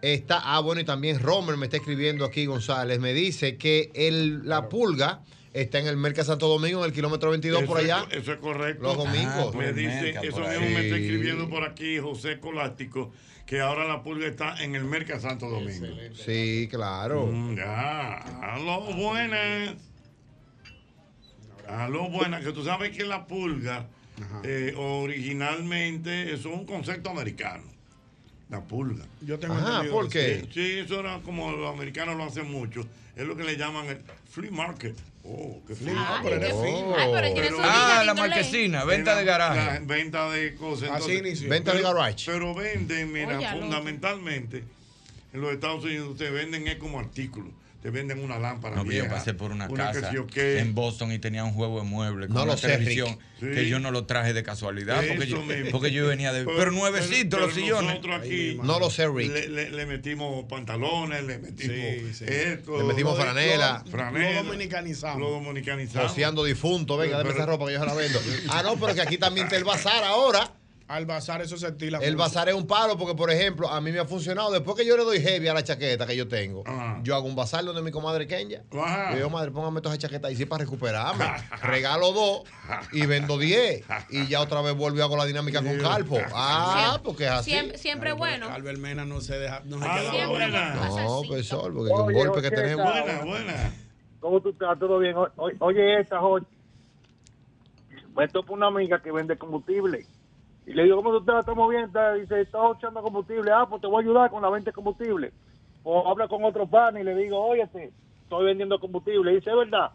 Está, 0.00 0.40
ah, 0.42 0.58
bueno, 0.60 0.80
y 0.80 0.84
también 0.84 1.20
Romer 1.20 1.56
me 1.56 1.66
está 1.66 1.76
escribiendo 1.76 2.24
aquí, 2.24 2.46
González. 2.46 2.98
Me 2.98 3.12
dice 3.12 3.56
que 3.56 3.90
el, 3.94 4.48
la 4.48 4.68
pulga 4.68 5.20
está 5.52 5.78
en 5.78 5.86
el 5.86 5.96
Merca 5.96 6.24
Santo 6.24 6.48
Domingo, 6.48 6.80
en 6.80 6.86
el 6.86 6.92
kilómetro 6.92 7.30
22 7.30 7.62
Eso 7.62 7.68
por 7.72 7.78
es- 7.80 7.84
allá. 7.84 8.06
Eso 8.10 8.32
es 8.32 8.38
correcto. 8.38 8.82
Los 8.82 8.96
domingos. 8.96 9.32
Ah, 9.54 9.58
Me 9.58 9.66
por 9.66 9.74
dice, 9.74 10.10
eso 10.10 10.40
mismo 10.40 10.66
me 10.70 10.84
está 10.84 10.96
escribiendo 10.96 11.48
por 11.48 11.64
aquí 11.64 11.98
José 11.98 12.38
Colástico, 12.40 13.12
que 13.46 13.60
ahora 13.60 13.84
la 13.86 14.02
pulga 14.02 14.26
está 14.26 14.62
en 14.62 14.74
el 14.76 14.84
Merca 14.84 15.20
Santo 15.20 15.48
Domingo. 15.48 15.86
Sí, 16.14 16.68
claro. 16.70 17.26
Mm, 17.26 17.56
Ya, 17.56 18.14
aló, 18.54 18.80
buenas. 18.94 19.76
Aló, 21.68 22.08
buenas, 22.10 22.44
que 22.44 22.52
tú 22.52 22.64
sabes 22.64 22.96
que 22.96 23.04
la 23.04 23.26
pulga 23.26 23.86
eh, 24.44 24.74
originalmente 24.76 26.32
eso 26.34 26.50
es 26.52 26.54
un 26.58 26.66
concepto 26.66 27.10
americano. 27.10 27.64
La 28.50 28.60
pulga. 28.62 29.04
Yo 29.22 29.38
tengo 29.38 29.54
Ajá, 29.54 29.82
¿por 29.90 30.08
qué? 30.10 30.42
Sí, 30.44 30.48
sí, 30.52 30.78
eso 30.80 31.00
era 31.00 31.20
como 31.20 31.50
los 31.52 31.72
americanos 31.72 32.16
lo 32.16 32.24
hacen 32.24 32.50
mucho. 32.50 32.86
Es 33.16 33.26
lo 33.26 33.34
que 33.36 33.44
le 33.44 33.56
llaman 33.56 33.86
el 33.86 33.98
flea 34.30 34.50
market. 34.50 34.94
Oh, 35.24 35.62
qué 35.68 35.74
flea 35.76 35.94
Ah, 35.96 36.20
market. 36.22 36.40
pero 36.40 36.62
fino. 36.62 36.94
Ay, 36.98 37.32
tiene 37.32 37.48
su 37.48 37.56
Ah, 37.62 38.02
la 38.04 38.14
marquesina, 38.14 38.84
venta 38.84 39.14
de 39.14 39.24
La 39.24 39.38
garaje. 39.38 39.80
venta 39.84 40.28
de 40.30 40.54
cosas. 40.56 40.90
Así 40.90 41.12
inició. 41.12 41.48
Venta 41.48 41.72
de 41.74 41.82
garage. 41.82 42.24
Pero 42.30 42.54
venden, 42.54 43.12
mira, 43.12 43.38
fundamentalmente, 43.52 44.64
en 45.32 45.40
los 45.40 45.52
Estados 45.52 45.84
Unidos 45.84 46.16
te 46.18 46.28
venden 46.30 46.66
es 46.66 46.76
como 46.76 46.98
artículos. 46.98 47.52
Te 47.82 47.90
venden 47.90 48.22
una 48.22 48.38
lámpara 48.38 48.76
No, 48.76 48.84
que 48.84 48.90
yo 48.94 49.02
vieja, 49.02 49.16
pasé 49.16 49.34
por 49.34 49.50
una, 49.50 49.66
casa 49.68 50.12
en 50.36 50.72
Boston 50.72 51.10
y 51.10 51.18
tenía 51.18 51.42
un 51.42 51.52
juego 51.52 51.80
de 51.80 51.84
muebles 51.84 52.28
con 52.28 52.36
No 52.36 52.42
una 52.44 52.52
lo 52.52 52.56
sé, 52.58 52.68
televisión 52.68 53.18
Rick. 53.40 53.54
que 53.54 53.64
Sí. 53.64 53.68
yo 53.70 53.80
no 53.80 53.90
lo 53.90 54.06
traje 54.06 54.32
de 54.32 54.44
casualidad 54.44 54.98
porque 55.08 55.24
Eso 55.24 55.36
yo, 55.38 55.42
mismo. 55.42 55.70
porque 55.72 55.90
yo 55.90 56.06
venía 56.06 56.32
de... 56.32 56.44
Pero, 56.44 56.70
nuevecitos 56.70 57.30
pero 57.40 57.46
los 57.46 57.54
sillones. 57.56 57.90
Nosotros 57.90 58.20
aquí 58.20 58.56
No 58.62 58.78
lo 58.78 58.88
sé, 58.88 59.08
Rick. 59.08 59.32
le, 59.32 59.48
le- 59.48 59.70
le 59.70 59.86
metimos 59.86 60.44
pantalones, 60.44 61.24
le 61.24 61.38
metimos 61.38 61.76
Sí, 61.76 62.14
sí. 62.14 62.24
esto. 62.28 62.78
Le 62.78 62.84
metimos 62.84 63.18
Lo 63.18 63.24
franela. 63.24 63.82
lo- 63.84 63.90
franela, 63.90 64.30
Lo 64.42 64.44
dominicanizamos. 64.44 65.18
Lo 65.20 65.30
dominicanizamos. 65.30 66.08
Joseando 66.08 66.44
difunto, 66.44 66.96
venga, 66.96 67.18
déme 67.18 67.30
esa 67.30 67.46
ropa 67.46 67.66
que 67.66 67.72
yo 67.72 67.80
se 67.80 67.86
la 67.86 67.94
vendo. 67.94 68.20
Ah, 68.48 68.62
no, 68.62 68.76
pero 68.76 68.94
que 68.94 69.00
aquí 69.02 69.18
también 69.18 69.46
está 69.46 69.56
el 69.58 69.64
bazar 69.64 70.04
ahora. 70.04 70.52
Al 70.92 71.06
bazar 71.06 71.40
eso 71.40 71.56
se 71.56 71.68
estila. 71.68 71.98
El 71.98 72.12
mucho. 72.12 72.24
bazar 72.24 72.48
es 72.50 72.54
un 72.54 72.66
palo 72.66 72.98
porque, 72.98 73.14
por 73.14 73.30
ejemplo, 73.30 73.66
a 73.68 73.80
mí 73.80 73.90
me 73.92 73.98
ha 73.98 74.04
funcionado. 74.04 74.50
Después 74.52 74.76
que 74.76 74.84
yo 74.84 74.94
le 74.96 75.04
doy 75.04 75.20
heavy 75.20 75.48
a 75.48 75.54
la 75.54 75.64
chaqueta 75.64 76.06
que 76.06 76.14
yo 76.14 76.28
tengo, 76.28 76.64
Ajá. 76.66 77.00
yo 77.02 77.14
hago 77.14 77.26
un 77.26 77.34
bazar 77.34 77.64
donde 77.64 77.80
mi 77.80 77.90
comadre 77.90 78.26
Kenya. 78.26 78.62
Ajá. 78.70 79.10
Yo 79.12 79.16
digo, 79.16 79.30
madre, 79.30 79.50
póngame 79.52 79.80
todas 79.80 79.96
esas 79.96 80.10
chaquetas 80.10 80.28
ahí 80.28 80.36
sí 80.36 80.44
para 80.44 80.64
recuperarme. 80.64 81.24
Regalo 81.62 82.12
dos 82.12 82.42
y 82.92 83.06
vendo 83.06 83.38
diez. 83.38 83.84
Y 84.10 84.26
ya 84.26 84.42
otra 84.42 84.60
vez 84.60 84.74
vuelvo 84.76 84.98
y 84.98 85.00
hago 85.00 85.16
la 85.16 85.24
dinámica 85.24 85.62
con 85.62 85.78
Calpo. 85.78 86.18
Ah, 86.34 87.00
porque 87.02 87.24
es 87.24 87.30
así. 87.30 87.50
Siempre, 87.52 87.78
siempre 87.78 88.12
bueno. 88.12 88.48
Albert 88.50 88.78
Mena 88.78 89.06
no 89.06 89.22
se 89.22 89.38
deja. 89.38 89.62
No 89.64 89.78
se 89.78 89.86
Ah, 89.88 90.08
queda 90.12 90.28
buena. 90.28 90.74
No, 90.74 91.22
profesor, 91.22 91.72
porque 91.72 91.90
es 91.92 91.98
un 91.98 92.06
Oye, 92.08 92.18
golpe 92.18 92.42
que 92.42 92.50
tenemos. 92.50 92.84
Buena, 92.84 93.24
buena. 93.24 93.72
¿Cómo 94.20 94.40
tú 94.42 94.50
estás? 94.50 94.78
¿Todo 94.78 94.98
bien? 94.98 95.14
Oye, 95.58 96.00
esta, 96.00 96.18
Jorge. 96.20 96.46
Me 98.14 98.28
topo 98.28 98.52
una 98.52 98.66
amiga 98.66 99.00
que 99.02 99.10
vende 99.10 99.38
combustible. 99.38 100.06
Y 100.66 100.72
le 100.74 100.84
digo, 100.84 100.96
¿cómo 100.96 101.10
tú 101.10 101.18
estás? 101.18 101.40
¿Estamos 101.40 101.68
bien? 101.70 101.84
Está- 101.84 102.14
Dice, 102.14 102.40
estás 102.40 102.76
echando 102.76 103.02
combustible. 103.02 103.50
Ah, 103.52 103.66
pues 103.68 103.80
te 103.80 103.88
voy 103.88 104.02
a 104.02 104.06
ayudar 104.06 104.30
con 104.30 104.42
la 104.42 104.50
venta 104.50 104.70
de 104.70 104.74
combustible. 104.74 105.32
O 105.84 106.08
habla 106.08 106.28
con 106.28 106.44
otro 106.44 106.66
pan 106.66 106.96
y 106.96 107.02
le 107.02 107.14
digo, 107.16 107.38
óyete, 107.38 107.92
estoy 108.22 108.44
vendiendo 108.44 108.78
combustible. 108.78 109.32
Dice, 109.34 109.50
es 109.50 109.56
verdad. 109.56 109.90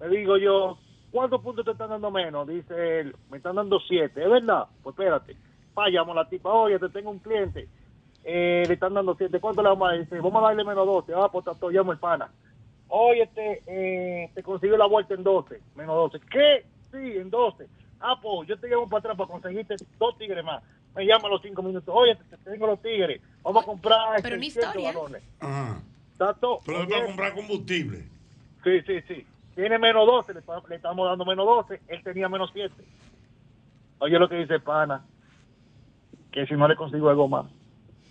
Le 0.00 0.08
digo 0.08 0.36
yo, 0.36 0.78
¿cuántos 1.10 1.40
puntos 1.42 1.64
te 1.64 1.72
están 1.72 1.90
dando 1.90 2.10
menos? 2.10 2.46
Dice 2.46 3.00
él, 3.00 3.16
me 3.30 3.38
están 3.38 3.56
dando 3.56 3.80
siete. 3.80 4.22
¿Es 4.22 4.30
verdad? 4.30 4.66
Pues 4.82 4.94
espérate. 4.94 5.36
A 5.74 5.88
la 5.88 6.28
tipa, 6.28 6.52
oye, 6.52 6.78
te 6.78 6.88
tengo 6.90 7.10
un 7.10 7.18
cliente. 7.18 7.66
Eh, 8.24 8.62
le 8.68 8.74
están 8.74 8.94
dando 8.94 9.14
siete. 9.16 9.40
¿Cuánto 9.40 9.62
le 9.62 9.70
vamos 9.70 9.88
a 9.88 9.92
dar? 9.92 10.00
Dice, 10.00 10.20
vamos 10.20 10.42
a 10.42 10.46
darle 10.48 10.64
menos 10.64 10.86
doce. 10.86 11.12
Ah, 11.16 11.28
pues 11.32 11.44
te 11.44 11.70
llamo 11.70 11.92
el 11.92 11.98
pana. 11.98 12.30
Oye, 12.88 13.26
te, 13.34 13.62
eh, 13.66 14.30
te 14.34 14.42
consigo 14.42 14.76
la 14.76 14.86
vuelta 14.86 15.14
en 15.14 15.22
12, 15.24 15.60
menos 15.74 15.96
12. 16.12 16.20
¿Qué? 16.30 16.66
Sí, 16.92 17.16
en 17.18 17.30
12. 17.30 17.66
Ah, 18.02 18.18
pues 18.20 18.48
yo 18.48 18.58
te 18.58 18.68
llamo 18.68 18.88
para 18.88 18.98
atrás 18.98 19.16
para 19.16 19.28
conseguirte 19.30 19.76
dos 19.98 20.18
tigres 20.18 20.44
más. 20.44 20.62
Me 20.94 21.06
llama 21.06 21.28
a 21.28 21.30
los 21.30 21.42
cinco 21.42 21.62
minutos. 21.62 21.94
Oye, 21.96 22.16
te, 22.16 22.36
te 22.36 22.50
tengo 22.50 22.66
los 22.66 22.82
tigres. 22.82 23.22
Vamos 23.42 23.62
a 23.62 23.66
comprar 23.66 23.98
Pero 24.22 24.34
una 24.36 24.44
600 24.44 24.64
historia. 24.64 24.92
galones. 24.92 25.22
Ajá. 25.40 25.80
Está 26.12 26.34
todo. 26.34 26.58
Pero 26.66 26.82
es 26.82 26.88
para 26.88 27.06
comprar 27.06 27.34
combustible. 27.34 28.04
Sí, 28.64 28.80
sí, 28.86 29.00
sí. 29.08 29.26
Tiene 29.54 29.78
menos 29.78 30.06
12, 30.06 30.34
le, 30.34 30.40
le 30.68 30.76
estamos 30.76 31.08
dando 31.08 31.24
menos 31.24 31.46
12. 31.46 31.80
Él 31.88 32.02
tenía 32.02 32.28
menos 32.28 32.50
7. 32.52 32.74
Oye, 34.00 34.18
lo 34.18 34.28
que 34.28 34.36
dice 34.36 34.60
pana. 34.60 35.04
Que 36.30 36.46
si 36.46 36.54
no 36.54 36.66
le 36.66 36.76
consigo 36.76 37.08
algo 37.08 37.28
más. 37.28 37.46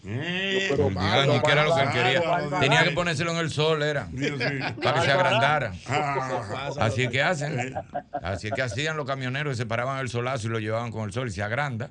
Eh, 0.03 0.67
Pero 0.69 0.89
Digan, 0.89 1.31
¿y 1.31 1.39
qué 1.41 1.51
era 1.51 1.63
lo 1.65 1.75
que 1.75 1.81
él 1.83 1.89
quería? 1.91 2.21
Bárbaro, 2.21 2.59
Tenía 2.59 2.83
que 2.83 2.91
ponérselo 2.91 3.31
en 3.31 3.37
el 3.37 3.51
sol, 3.51 3.83
era. 3.83 4.07
Para 4.81 4.99
que 4.99 5.05
se 5.05 5.11
agrandara. 5.11 5.73
Así 6.79 7.03
es 7.03 7.09
que 7.11 7.21
hacen. 7.21 7.75
Así 8.23 8.47
es 8.47 8.53
que 8.53 8.61
hacían 8.61 8.97
los 8.97 9.05
camioneros, 9.05 9.57
se 9.57 9.65
paraban 9.65 9.99
el 9.99 10.09
solazo 10.09 10.47
y 10.47 10.49
lo 10.49 10.59
llevaban 10.59 10.91
con 10.91 11.03
el 11.03 11.13
sol 11.13 11.27
y 11.27 11.31
se 11.31 11.43
agranda 11.43 11.89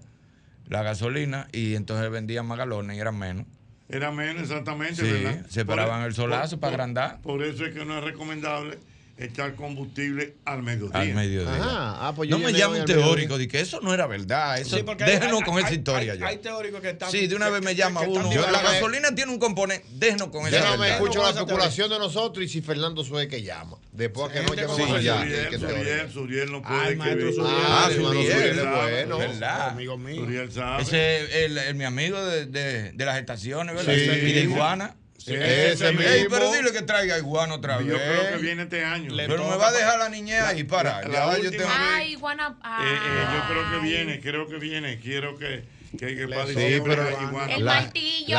la 0.68 0.82
gasolina 0.82 1.48
y 1.52 1.74
entonces 1.74 2.10
vendían 2.10 2.46
más 2.46 2.58
galones 2.58 2.96
y 2.96 3.00
eran 3.00 3.18
menos. 3.18 3.46
Era 3.88 4.12
menos 4.12 4.44
exactamente, 4.44 4.94
Sí, 4.96 5.24
¿verdad? 5.24 5.46
se 5.48 5.64
paraban 5.64 6.02
el 6.02 6.14
solazo 6.14 6.60
para 6.60 6.74
agrandar. 6.74 7.20
Por 7.22 7.42
eso 7.42 7.64
es 7.64 7.74
que 7.74 7.84
no 7.84 7.98
es 7.98 8.04
recomendable 8.04 8.78
echar 9.20 9.54
combustible 9.54 10.36
al 10.44 10.62
mediodía. 10.62 10.98
Al 11.00 11.14
mediodía. 11.14 11.52
Ajá. 11.54 12.08
Ah, 12.08 12.12
pues 12.16 12.28
yo 12.30 12.38
No 12.38 12.44
me 12.46 12.52
llame 12.52 12.80
un 12.80 12.86
teórico 12.86 13.36
de 13.38 13.46
que 13.48 13.60
eso 13.60 13.80
no 13.82 13.92
era 13.94 14.06
verdad. 14.06 14.58
Eso, 14.58 14.76
Sí, 14.76 14.84
déjenos 14.98 15.38
hay- 15.40 15.44
con 15.44 15.56
hay- 15.58 15.64
esa 15.64 15.74
historia 15.74 16.12
hay- 16.14 16.18
ya. 16.18 16.26
Hay 16.26 16.38
teóricos 16.38 16.80
que 16.80 16.90
están. 16.90 17.10
Sí, 17.10 17.26
de 17.26 17.34
una 17.36 17.46
que- 17.46 17.52
vez 17.52 17.62
me 17.62 17.70
que- 17.70 17.76
llama 17.76 18.00
que 18.00 18.06
están 18.08 18.26
uno. 18.26 18.34
Yo 18.34 18.50
La 18.50 18.62
gasolina 18.62 19.14
tiene 19.14 19.32
un 19.32 19.38
componente. 19.38 19.86
Déjenos 19.92 20.28
con 20.28 20.46
esa 20.46 20.58
Yo 20.58 20.64
no 20.64 20.70
me 20.72 20.78
verdad. 20.78 20.96
escucho 20.96 21.22
la 21.22 21.30
especulación 21.30 21.90
de 21.90 21.98
nosotros 21.98 22.44
y 22.44 22.48
si 22.48 22.60
Fernando 22.62 23.04
Sue 23.04 23.28
que 23.28 23.42
llama. 23.42 23.76
Después 23.92 24.32
que 24.32 24.40
no 24.42 24.48
como 24.66 24.76
Sí. 24.76 24.82
Suriel, 24.84 25.48
que 25.50 25.58
Suriel, 25.58 25.84
teoría. 25.84 26.10
Suriel 26.10 26.52
no 26.52 26.62
Ah, 26.64 26.68
puede 26.68 26.88
el 26.88 26.96
maestro. 26.96 27.32
Suriel. 27.32 27.56
Ah, 27.66 27.88
Suriel, 27.94 28.32
Suriel 28.32 28.58
es 28.58 28.64
bueno. 28.70 29.18
¿Verdad? 29.18 29.68
Amigo 29.70 29.98
mío. 29.98 30.24
Suriel 30.24 30.52
sabe. 30.52 30.82
Ese 30.82 31.68
es 31.68 31.74
mi 31.74 31.84
amigo 31.84 32.24
de, 32.24 32.92
las 32.96 33.18
estaciones, 33.18 33.74
¿verdad? 33.74 33.92
Sí. 33.94 34.00
Y 34.28 34.32
de 34.32 34.40
iguana. 34.42 34.96
Sí, 35.30 35.40
Ese 35.40 35.72
ese 35.72 35.92
mismo. 35.92 36.08
Ey, 36.08 36.26
pero 36.30 36.52
dile 36.52 36.72
que 36.72 36.82
traiga 36.82 37.18
iguana 37.18 37.54
otra 37.54 37.78
vez. 37.78 37.86
Yo 37.88 37.96
creo 37.96 38.30
que 38.32 38.38
viene 38.42 38.62
este 38.64 38.84
año. 38.84 39.10
Le 39.14 39.26
Pero 39.26 39.48
me 39.48 39.56
va 39.56 39.68
a 39.68 39.72
dejar 39.72 39.98
la 39.98 40.08
niñez 40.08 40.40
ahí 40.42 40.64
para. 40.64 41.02
la- 41.02 41.08
la 41.08 41.14
Ya 41.14 41.24
yo 41.38 41.44
última 41.50 41.50
tengo- 41.64 41.68
vez- 41.68 41.78
Ay, 41.94 42.14
guana. 42.16 42.58
Eh, 42.64 42.84
eh, 42.94 43.24
yo 43.34 43.48
creo 43.54 43.70
que 43.70 43.86
viene, 43.86 44.20
creo 44.20 44.46
que 44.48 44.56
viene. 44.58 44.98
Quiero 45.00 45.38
que, 45.38 45.64
que, 45.98 46.16
que 46.16 46.28
para 46.28 46.46
Sí, 46.46 46.54
pero- 46.84 47.10
iguana. 47.22 47.54
El 47.54 47.64
La- 47.64 47.74
martillo. 47.74 48.34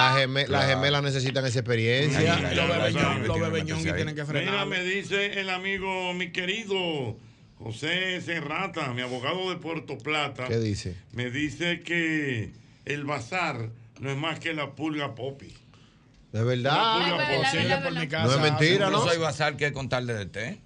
Las 0.48 0.68
gemelas 0.68 1.04
necesitan 1.04 1.46
esa 1.46 1.60
experiencia. 1.60 2.40
Los 3.26 3.40
bebeñón 3.40 3.84
tienen 3.84 4.16
que 4.16 4.26
frenar. 4.26 4.52
Mira, 4.54 4.66
me 4.66 4.84
dice 4.84 5.40
el 5.40 5.50
amigo, 5.50 6.14
mi 6.14 6.32
querido 6.32 7.18
José 7.60 8.22
Serrata, 8.22 8.88
mi 8.94 9.02
abogado 9.02 9.50
de 9.50 9.58
Puerto 9.58 9.98
Plata. 9.98 10.46
¿Qué 10.48 10.58
dice? 10.58 10.96
Me 11.14 11.30
dice 11.30 11.82
que 11.82 12.52
el 12.86 13.04
bazar 13.06 13.70
no 14.00 14.10
es 14.10 14.18
más 14.18 14.40
que 14.40 14.54
la 14.54 14.72
pulga 14.72 15.14
popi. 15.14 15.54
De 16.32 16.44
verdad. 16.44 17.00
No 18.24 18.32
es 18.32 18.40
mentira, 18.40 18.90
¿no? 18.90 19.10
hay 19.10 19.18
bazar 19.18 19.58
que 19.58 19.68
es 19.68 19.72
con 19.72 19.90
tal 19.90 20.08
de 20.08 20.26
té. 20.26 20.62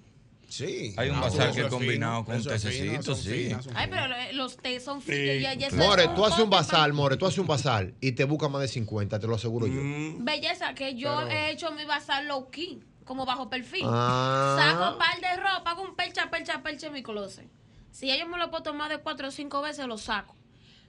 Sí. 0.48 0.94
Hay 0.96 1.10
un 1.10 1.16
Ah, 1.16 1.22
bazar 1.22 1.52
que 1.52 1.62
es 1.62 1.66
combinado 1.66 2.24
con 2.24 2.42
tececito, 2.42 3.14
sí. 3.14 3.50
Ay, 3.74 3.88
pero 3.90 4.06
los 4.32 4.56
té 4.56 4.78
son 4.80 5.02
eso 5.06 5.76
More, 5.76 6.08
tú 6.14 6.24
haces 6.24 6.38
un 6.38 6.50
bazar, 6.50 6.92
More, 6.92 7.16
tú 7.16 7.26
haces 7.26 7.38
un 7.38 7.46
bazar 7.46 7.92
y 8.00 8.12
te 8.12 8.24
busca 8.24 8.48
más 8.48 8.62
de 8.62 8.68
50, 8.68 9.18
te 9.18 9.26
lo 9.26 9.34
aseguro 9.34 9.66
yo. 9.66 9.80
Mm, 9.82 10.24
Belleza, 10.24 10.74
que 10.74 10.94
yo 10.94 11.22
he 11.28 11.50
hecho 11.50 11.72
mi 11.72 11.84
bazar 11.84 12.24
low 12.24 12.48
key, 12.50 12.80
como 13.04 13.26
bajo 13.26 13.50
perfil. 13.50 13.84
Ah. 13.86 14.56
Saco 14.58 14.92
un 14.92 14.98
par 14.98 15.20
de 15.20 15.36
ropa, 15.36 15.70
hago 15.72 15.82
un 15.82 15.96
percha, 15.96 16.30
percha, 16.30 16.62
percha 16.62 16.86
en 16.86 16.92
mi 16.92 17.02
closet. 17.02 17.48
Si 17.90 18.06
yo 18.06 18.26
me 18.28 18.38
lo 18.38 18.50
puedo 18.50 18.62
tomar 18.62 18.90
de 18.90 18.98
cuatro 18.98 19.28
o 19.28 19.30
cinco 19.30 19.62
veces, 19.62 19.86
lo 19.86 19.98
saco. 19.98 20.36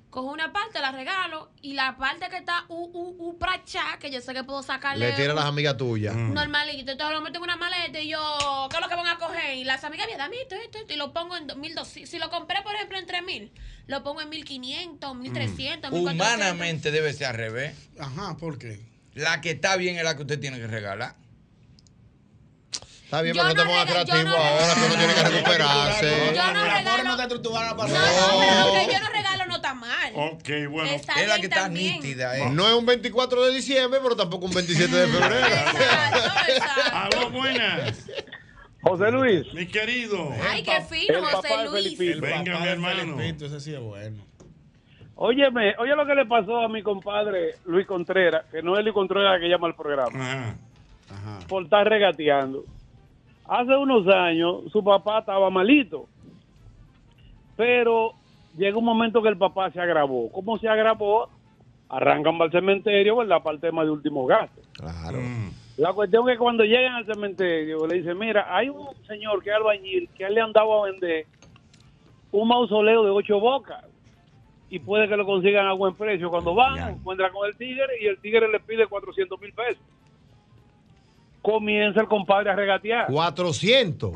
Cojo 0.10 0.32
una 0.32 0.54
parte, 0.54 0.80
la 0.80 0.92
regalo, 0.92 1.52
y 1.62 1.74
la 1.74 1.98
parte 1.98 2.30
que 2.30 2.38
está 2.38 2.66
u, 2.70 2.76
u, 2.76 3.16
u 3.30 3.38
pracha, 3.38 3.82
que 4.00 4.10
yo 4.10 4.22
sé 4.22 4.34
que 4.34 4.44
puedo 4.44 4.64
sacarle 4.64 5.10
Le 5.10 5.16
tira 5.16 5.34
a 5.34 5.36
las 5.36 5.46
amigas 5.46 5.76
tuyas. 5.78 6.16
normalito. 6.16 6.92
Entonces 6.92 7.14
lo 7.16 7.22
meto 7.22 7.38
en 7.38 7.44
una 7.44 7.58
maleta 7.58 8.00
y 8.00 8.10
yo, 8.10 8.20
¿qué 8.72 8.78
es 8.78 8.82
lo 8.82 8.88
que 8.88 8.96
van 8.96 9.08
a 9.08 9.18
coger? 9.18 9.56
Y 9.58 9.64
las 9.66 9.84
amigas, 9.84 10.08
mira, 10.08 10.18
dame 10.18 10.42
esto, 10.42 10.56
esto, 10.56 10.80
esto, 10.80 10.94
y 10.94 10.96
lo 10.98 11.12
pongo 11.14 11.36
en 11.36 11.48
1200. 11.60 12.10
Si 12.10 12.20
lo 12.20 12.30
compré, 12.30 12.62
por 12.64 12.74
ejemplo, 12.74 12.98
en 12.98 13.06
3000, 13.06 13.52
lo 13.88 14.04
pongo 14.04 14.22
en 14.22 14.30
1500, 14.30 15.16
1300, 15.16 15.92
1400. 15.92 16.02
Humanamente 16.14 16.92
debe 16.92 17.12
ser 17.14 17.28
al 17.28 17.36
revés. 17.36 17.76
Ajá, 18.00 18.38
¿por 18.38 18.58
qué? 18.58 18.80
La 19.14 19.42
que 19.42 19.52
está 19.52 19.76
bien 19.76 19.98
es 19.98 20.04
la 20.04 20.16
que 20.16 20.22
usted 20.22 20.40
tiene 20.40 20.58
que 20.58 20.68
regalar. 20.68 21.16
Está 23.08 23.22
bien, 23.22 23.36
Yo 23.36 23.42
pero 23.42 23.48
no 23.48 23.56
te 23.56 23.64
no 23.64 23.70
pongas 23.72 23.88
yo 23.88 23.94
creativo 23.94 24.30
no 24.30 24.36
ahora, 24.36 24.74
que 24.74 24.80
uno 24.86 24.96
tiene 24.98 25.14
que 25.14 25.22
Yo 25.24 25.30
recuperarse. 25.30 26.06
no 26.28 26.32
La 26.34 26.52
regalo- 26.52 27.04
No, 27.72 27.78
pasada. 27.78 28.12
no, 28.12 28.72
pero 28.74 28.88
que 28.88 28.94
yo 28.94 29.00
no 29.00 29.10
regalo 29.14 29.46
no 29.48 29.56
está 29.56 29.74
mal. 29.74 30.12
ok, 30.14 30.50
bueno. 30.70 30.90
Está 30.92 31.14
es 31.22 31.28
la 31.30 31.36
que 31.38 31.46
está 31.46 31.56
también. 31.64 31.94
nítida. 31.96 32.38
eh. 32.38 32.50
No 32.52 32.68
es 32.68 32.74
un 32.74 32.86
24 32.86 33.46
de 33.46 33.54
diciembre, 33.54 34.02
pero 34.04 34.18
tampoco 34.18 34.46
un 34.46 34.54
27 34.54 34.94
de 34.94 35.08
febrero. 35.08 35.38
Exacto, 35.48 36.52
exacto. 36.52 37.18
Aló, 37.18 37.30
buenas. 37.32 38.06
José 38.82 39.12
Luis. 39.12 39.54
Mi 39.54 39.68
querido. 39.68 40.30
Ay, 40.50 40.64
qué 40.64 40.82
fino, 40.82 41.18
el 41.20 41.24
José 41.24 41.50
Luis. 41.70 42.00
El 42.00 42.20
Venga, 42.22 42.38
papá 42.54 42.60
mi 42.60 42.66
de 42.66 42.72
hermano. 42.74 43.16
Felipito, 43.18 43.46
ese 43.46 43.60
sí 43.62 43.74
es 43.74 43.80
bueno. 43.80 44.22
Óyeme, 45.16 45.76
oye 45.80 45.96
lo 45.96 46.06
que 46.06 46.14
le 46.14 46.26
pasó 46.26 46.58
a 46.60 46.68
mi 46.70 46.84
compadre 46.84 47.56
Luis 47.66 47.88
Contreras, 47.88 48.46
que 48.52 48.62
no 48.62 48.78
es 48.78 48.84
Luis 48.84 48.94
Contreras 48.94 49.40
que 49.40 49.48
llama 49.48 49.68
al 49.68 49.76
programa, 49.76 50.10
Ajá. 50.14 50.56
Ajá. 51.10 51.40
por 51.48 51.64
estar 51.64 51.88
regateando. 51.88 52.66
Hace 53.48 53.76
unos 53.78 54.08
años 54.08 54.64
su 54.72 54.84
papá 54.84 55.20
estaba 55.20 55.50
malito, 55.50 56.08
pero 57.56 58.14
llega 58.58 58.78
un 58.78 58.86
momento 58.86 59.22
que 59.22 59.30
el 59.30 59.38
papá 59.38 59.72
se 59.72 59.80
agravó. 59.80 60.30
¿Cómo 60.32 60.58
se 60.58 60.68
agravó? 60.68 61.30
Arrancan 61.90 62.38
para 62.38 62.48
el 62.48 62.52
cementerio, 62.52 63.16
¿verdad? 63.18 63.42
Para 63.42 63.56
el 63.56 63.62
tema 63.62 63.86
de 63.86 63.92
último 63.92 64.26
gasto. 64.26 64.62
Claro. 64.74 65.20
Mm. 65.20 65.52
La 65.78 65.94
cuestión 65.94 66.28
es 66.28 66.36
que 66.36 66.40
cuando 66.40 66.66
llegan 66.66 66.96
al 66.96 67.06
cementerio 67.06 67.86
le 67.88 67.96
dicen, 67.96 68.18
mira, 68.18 68.54
hay 68.54 68.68
un 68.68 68.88
señor 69.06 69.42
que 69.44 69.52
es 69.52 69.56
albañil 69.56 70.10
que 70.18 70.26
él 70.26 70.34
le 70.34 70.42
han 70.42 70.52
dado 70.52 70.84
a 70.84 70.90
vender 70.90 71.26
un 72.32 72.48
mausoleo 72.48 73.04
de 73.04 73.12
ocho 73.12 73.40
bocas. 73.40 73.86
y 74.70 74.80
puede 74.80 75.08
que 75.08 75.16
lo 75.16 75.26
consigan 75.26 75.66
a 75.68 75.72
buen 75.72 75.96
precio. 75.96 76.30
Cuando 76.30 76.54
van, 76.54 76.96
encuentran 76.96 77.32
con 77.32 77.48
el 77.48 77.56
tigre 77.56 77.88
y 78.02 78.08
el 78.08 78.20
tigre 78.20 78.50
le 78.50 78.60
pide 78.60 78.86
400 78.88 79.40
mil 79.40 79.54
pesos. 79.54 79.82
Comienza 81.42 82.02
el 82.02 82.08
compadre 82.08 82.50
a 82.50 82.56
regatear. 82.56 83.08
400. 83.12 84.12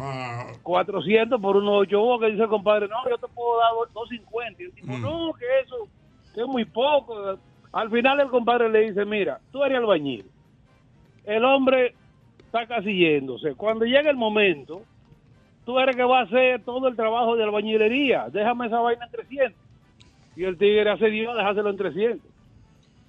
400 0.62 1.42
por 1.42 1.58
unos 1.58 1.82
8 1.82 2.20
que 2.20 2.32
dice 2.32 2.44
el 2.44 2.50
compadre, 2.50 2.88
no, 2.88 3.10
yo 3.10 3.18
te 3.18 3.28
puedo 3.28 3.60
dar 3.60 3.72
250. 3.94 4.62
Y 4.62 4.66
el 4.66 4.72
tipo, 4.74 4.98
no, 4.98 5.34
que 5.34 5.46
eso, 5.64 5.88
que 6.34 6.42
es 6.42 6.48
muy 6.48 6.66
poco. 6.66 7.38
Al 7.72 7.90
final 7.90 8.20
el 8.20 8.30
compadre 8.30 8.70
le 8.70 8.90
dice, 8.90 9.06
mira, 9.06 9.40
tú 9.52 9.64
eres 9.64 9.78
albañil. 9.78 10.26
El 11.24 11.46
hombre 11.46 11.96
está 12.40 12.68
casi 12.68 12.98
yéndose. 12.98 13.56
Cuando 13.56 13.86
llega 13.86 14.10
el 14.10 14.18
momento, 14.18 14.82
tú 15.66 15.80
eres 15.80 15.96
que 15.96 16.04
va 16.04 16.20
a 16.20 16.24
hacer 16.24 16.64
todo 16.64 16.88
el 16.90 16.96
trabajo 16.96 17.38
de 17.38 17.44
albañilería. 17.44 18.28
Déjame 18.30 18.68
esa 18.68 18.80
vaina 18.80 19.06
en 19.06 19.12
300. 19.12 19.54
Y 20.36 20.44
el 20.44 20.58
tigre 20.58 20.90
hace 20.90 21.10
Dios, 21.10 21.36
déjaselo 21.36 21.70
en 21.70 21.78
300. 21.78 22.31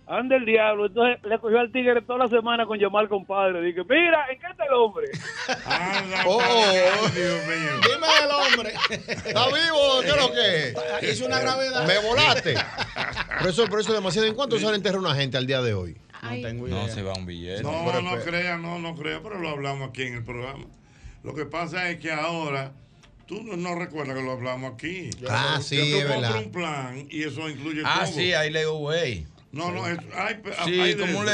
Anda 0.07 0.36
el 0.36 0.44
diablo. 0.44 0.86
Entonces 0.86 1.22
le 1.24 1.38
cogió 1.38 1.59
al 1.61 1.70
tigre 1.72 2.03
toda 2.03 2.18
la 2.20 2.28
semana 2.28 2.66
con 2.66 2.78
llamar 2.78 3.03
al 3.05 3.09
compadre. 3.09 3.62
Dije, 3.62 3.82
mira, 3.88 4.26
¿en 4.30 4.38
qué 4.38 4.46
está 4.50 4.64
el 4.64 4.72
hombre? 4.74 5.07
Oh, 6.26 6.40
Dime 7.14 8.07
el 8.22 8.30
hombre. 8.30 8.74
¿Está 8.90 9.46
vivo? 9.46 10.00
¿Qué 10.03 10.09
es 10.09 10.16
lo 10.16 10.32
que 10.32 11.07
es? 11.09 11.14
Hizo 11.14 11.26
una 11.26 11.38
gravedad. 11.40 11.86
Me 11.86 11.98
volaste. 11.98 12.55
Por 13.40 13.48
eso, 13.50 13.66
por 13.68 13.80
eso 13.80 13.90
es 13.90 13.94
demasiado. 13.96 14.26
¿En 14.28 14.34
cuánto 14.34 14.59
sale 14.59 14.76
enterrar 14.76 14.98
una 15.00 15.14
gente 15.14 15.36
al 15.36 15.46
día 15.46 15.62
de 15.62 15.74
hoy? 15.74 15.96
No 16.22 16.30
tengo 16.30 16.68
idea. 16.68 16.82
No 16.82 16.88
se 16.88 17.03
va 17.03 17.14
un 17.14 17.26
billete. 17.26 17.62
No, 17.62 17.82
pero 17.86 18.00
no 18.03 18.12
espe- 18.16 18.24
crea, 18.24 18.57
no, 18.57 18.78
no 18.78 18.94
crea, 18.94 19.20
pero 19.22 19.38
lo 19.40 19.48
hablamos 19.48 19.88
aquí 19.88 20.03
en 20.03 20.14
el 20.14 20.24
programa. 20.24 20.64
Lo 21.24 21.34
que 21.34 21.46
pasa 21.46 21.90
es 21.90 21.98
que 21.98 22.12
ahora, 22.12 22.72
tú 23.26 23.42
no, 23.42 23.57
no 23.57 23.74
recuerdas 23.76 24.16
que 24.16 24.22
lo 24.22 24.32
hablamos 24.32 24.72
aquí. 24.74 25.11
Ah, 25.28 25.59
sí, 25.62 25.96
es 25.96 26.09
verdad. 26.09 26.36
un 26.36 26.53
plan 26.53 27.07
y 27.11 27.24
eso 27.24 27.48
incluye 27.48 27.82
Ah, 27.84 28.03
todo. 28.05 28.12
sí, 28.14 28.32
hay 28.34 28.50
layaway. 28.50 29.26
No, 29.53 29.70
no, 29.70 29.86
es, 29.86 29.98
hay, 30.16 30.36
Sí, 30.64 30.80
hay 30.80 30.94
como 30.96 31.18
un 31.20 31.26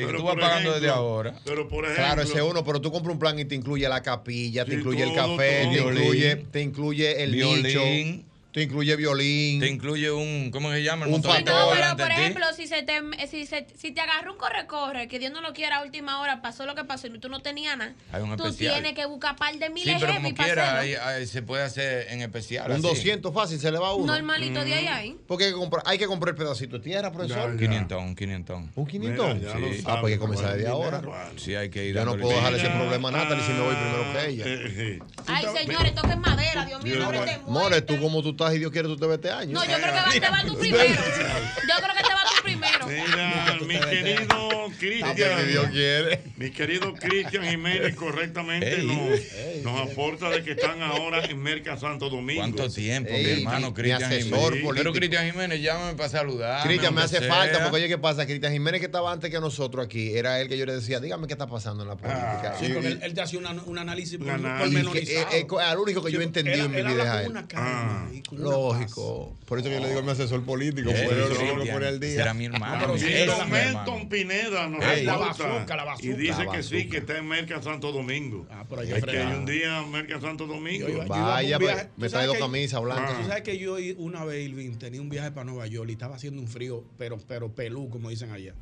que 0.00 0.06
Pero, 0.06 0.18
tú 0.18 0.24
vas 0.24 0.36
pagando 0.36 0.72
desde 0.74 0.88
ahora. 0.88 1.34
Pero 1.44 1.68
por 1.68 1.84
ejemplo. 1.84 2.04
Claro, 2.04 2.22
ese 2.22 2.40
uno, 2.40 2.64
pero 2.64 2.80
tú 2.80 2.92
compras 2.92 3.12
un 3.12 3.18
plan 3.18 3.36
y 3.40 3.44
te 3.44 3.56
incluye 3.56 3.88
la 3.88 4.02
capilla, 4.02 4.64
te 4.64 4.74
incluye 4.74 5.02
el 5.02 5.12
café, 5.12 5.62
todo. 5.64 5.72
te 5.72 5.80
Violín. 5.80 6.02
incluye, 6.02 6.36
te 6.36 6.60
incluye 6.62 7.22
el 7.24 7.32
Violín. 7.32 7.62
nicho, 7.64 8.26
te 8.56 8.62
incluye 8.62 8.96
violín. 8.96 9.60
Te 9.60 9.68
incluye 9.68 10.10
un, 10.10 10.50
¿cómo 10.50 10.72
se 10.72 10.82
llama? 10.82 11.04
El 11.04 11.12
Un 11.12 11.22
Sí, 11.22 11.28
que 11.28 11.42
no, 11.44 11.68
pero 11.74 11.94
por 11.98 12.10
ejemplo, 12.10 12.46
si 12.56 12.66
se 12.66 12.82
te, 12.84 13.02
si 13.28 13.44
se, 13.44 13.66
si 13.76 13.92
te 13.92 14.00
agarra 14.00 14.32
un 14.32 14.38
corre-corre, 14.38 15.08
que 15.08 15.18
Dios 15.18 15.30
no 15.30 15.42
lo 15.42 15.52
quiera 15.52 15.76
a 15.76 15.82
última 15.82 16.20
hora, 16.22 16.40
pasó 16.40 16.64
lo 16.64 16.74
que 16.74 16.82
pasó 16.84 17.06
y 17.06 17.18
tú 17.18 17.28
no 17.28 17.40
tenías 17.42 17.76
nada, 17.76 17.92
Hay 18.12 18.22
un 18.22 18.34
tú 18.34 18.46
especial. 18.46 18.72
tienes 18.80 18.94
que 18.94 19.04
buscar 19.04 19.36
par 19.36 19.52
de 19.58 19.66
Sí, 19.66 19.72
miles 19.74 19.96
pero 20.00 20.10
heavy 20.12 20.24
como 20.24 20.34
para 20.36 20.46
quiera, 20.46 20.78
ahí- 20.80 20.94
ahí 20.94 21.26
se 21.26 21.42
puede 21.42 21.64
hacer 21.64 22.06
en 22.08 22.22
especial. 22.22 22.70
Un 22.70 22.76
así. 22.78 22.82
200 22.82 23.34
fácil 23.34 23.60
se 23.60 23.70
le 23.70 23.78
va 23.78 23.88
a 23.88 23.92
uno. 23.94 24.06
Normalito 24.10 24.60
de 24.64 24.70
Mm. 24.70 24.72
ahí 24.78 24.86
ahí. 24.86 25.16
Porque 25.26 25.44
hay 25.44 25.50
que 25.50 25.56
comprar, 25.58 25.82
hay 25.84 25.98
que 25.98 26.06
comprar 26.06 26.30
el 26.34 26.38
pedacito 26.38 26.78
de 26.78 26.82
tierra, 26.82 27.12
profesor. 27.12 27.52
Ya, 27.52 27.58
500, 27.58 28.02
un 28.02 28.16
500. 28.16 28.62
Un 28.74 28.86
500. 28.86 29.34
Mira, 29.34 29.52
ya 29.52 29.58
lo 29.58 29.70
Sí. 29.70 29.82
Ah, 29.84 29.98
pues 30.00 30.12
hay 30.14 30.18
que 30.18 30.24
comenzar 30.24 30.54
desde 30.56 30.68
ahora. 30.68 31.00
dinero, 31.00 31.10
vale. 31.10 31.38
Sí, 31.38 31.54
hay 31.54 31.68
que 31.68 31.84
ir 31.84 31.94
Yo 31.94 32.06
no 32.06 32.16
puedo 32.16 32.34
dejar 32.34 32.54
ese 32.54 32.70
problema 32.70 33.10
a 33.10 33.12
Natalie 33.12 33.44
si 33.44 33.52
me 33.52 33.60
voy 33.60 33.74
primero 33.74 34.12
que 34.14 34.30
ella. 34.30 34.44
Eh, 34.46 34.74
eh, 34.96 34.98
Ay, 35.26 35.44
señores, 35.58 35.94
toquen 35.94 36.20
madera, 36.20 36.64
Dios 36.64 36.82
mío, 36.82 36.94
no 37.00 37.50
More, 37.52 37.82
tú 37.82 38.00
como 38.00 38.22
tú 38.22 38.30
estás 38.30 38.45
y 38.54 38.58
Dios 38.58 38.72
quiere 38.72 38.88
tú 38.88 38.96
te 38.96 39.06
ves 39.06 39.16
este 39.16 39.30
año. 39.30 39.52
No, 39.52 39.64
yo 39.64 39.76
creo 39.76 39.92
que 39.92 40.00
va, 40.00 40.10
te 40.12 40.20
vas 40.30 40.46
tú 40.46 40.58
primero. 40.58 40.94
Yo 40.94 41.74
creo 41.76 41.94
que 41.94 42.02
te 42.02 42.14
vas 42.14 42.24
tú 42.36 42.42
primero. 42.42 42.75
Mira, 42.86 43.58
mi 43.66 43.78
querido 43.78 44.46
Porque 44.66 44.80
si 44.80 44.96
Dios 44.98 45.66
Cristian, 45.66 45.70
quiere. 45.72 46.20
mi 46.36 46.50
querido 46.50 46.92
Cristian 46.94 47.44
Jiménez 47.44 47.94
correctamente 47.94 48.80
Ey. 48.80 48.86
nos, 48.86 49.62
nos 49.64 49.90
aporta 49.92 50.28
de 50.30 50.42
que 50.42 50.52
están 50.52 50.82
ahora 50.82 51.24
en 51.24 51.40
Merca 51.40 51.78
Santo 51.78 52.10
Domingo. 52.10 52.40
¿Cuánto 52.40 52.68
tiempo, 52.68 53.10
Ey, 53.12 53.24
mi 53.24 53.30
hermano 53.42 53.68
mi 53.68 53.74
Cristian 53.74 54.12
asesor 54.12 54.22
Jiménez? 54.24 54.48
político. 54.64 54.74
Pero 54.74 54.92
Cristian 54.92 55.30
Jiménez, 55.30 55.60
llámame 55.62 55.94
para 55.94 56.08
saludar. 56.08 56.66
Cristian, 56.66 56.94
me 56.94 57.02
hace 57.02 57.20
falta, 57.22 57.62
porque 57.62 57.76
oye, 57.76 57.88
¿qué 57.88 57.98
pasa? 57.98 58.26
Cristian 58.26 58.52
Jiménez, 58.52 58.80
que 58.80 58.86
estaba 58.86 59.12
antes 59.12 59.30
que 59.30 59.40
nosotros 59.40 59.84
aquí, 59.86 60.16
era 60.16 60.40
él 60.40 60.48
que 60.48 60.58
yo 60.58 60.66
le 60.66 60.74
decía, 60.74 60.98
dígame 61.00 61.26
qué 61.28 61.34
está 61.34 61.46
pasando 61.46 61.82
en 61.84 61.88
la 61.90 61.96
política. 61.96 62.54
Sí, 62.58 62.68
porque 62.72 62.88
él, 62.88 63.00
él 63.02 63.14
te 63.14 63.20
hacía 63.20 63.38
un 63.38 63.78
análisis 63.78 64.18
pormenorizado. 64.18 65.28
eh, 65.32 65.46
eh, 65.48 65.62
al 65.62 65.78
único 65.78 66.02
que 66.02 66.10
yo 66.12 66.18
he 66.18 66.22
Sí, 66.22 66.26
entendido 66.26 66.56
él- 66.66 66.74
en 66.74 66.86
mi 66.86 66.92
vida 66.92 67.20
es 67.20 67.24
él. 67.26 67.30
una 67.30 67.46
calma 67.46 68.10
y 68.12 68.22
con 68.22 68.40
una 68.40 68.50
Lógico. 68.50 69.36
Por 69.46 69.58
eso 69.60 69.68
yo 69.70 69.78
le 69.80 69.88
digo 69.88 70.00
a 70.00 70.02
mi 70.02 70.10
asesor 70.10 70.42
político, 70.44 70.90
por 70.90 70.98
eso 70.98 71.54
lo 71.56 71.86
al 71.86 72.00
día. 72.00 72.14
Será 72.16 72.34
mi 72.34 72.46
hermano. 72.46 72.75
Pero 72.78 72.96
Y 72.96 73.00
hermano. 73.12 74.08
Pineda 74.08 74.68
nos 74.68 74.84
Ey. 74.84 75.04
La 75.04 75.16
bazooka, 75.16 75.76
la 75.76 75.82
y 75.82 75.86
bazooka. 75.86 76.16
dice 76.16 76.44
La 76.44 76.52
que 76.52 76.62
sí, 76.62 76.88
que 76.88 76.98
está 76.98 77.18
en 77.18 77.28
Merca 77.28 77.62
Santo 77.62 77.92
Domingo. 77.92 78.46
Ah, 78.50 78.64
pero 78.68 78.82
hay 78.82 78.88
que 78.88 78.94
es 78.98 79.04
que 79.04 79.18
hay 79.18 79.36
un 79.36 79.46
día 79.46 79.82
en 79.82 79.90
Merca 79.90 80.20
Santo 80.20 80.46
Domingo. 80.46 80.88
Yo 80.88 81.02
yo 81.02 81.08
Vaya, 81.08 81.58
pues, 81.58 81.74
viaje. 81.74 81.90
me 81.96 82.38
camisas 82.38 82.80
blancas. 82.82 83.10
Ah. 83.14 83.18
Tú 83.20 83.28
sabes 83.28 83.42
que 83.42 83.58
yo 83.58 83.76
una 83.98 84.24
vez, 84.24 84.48
Irving, 84.48 84.76
tenía 84.76 85.00
un 85.00 85.08
viaje 85.08 85.30
para 85.30 85.44
Nueva 85.44 85.66
York 85.66 85.88
y 85.90 85.92
estaba 85.92 86.16
haciendo 86.16 86.40
un 86.40 86.48
frío, 86.48 86.84
pero, 86.98 87.18
pero 87.26 87.54
pelú, 87.54 87.88
como 87.88 88.10
dicen 88.10 88.30
allá. 88.30 88.54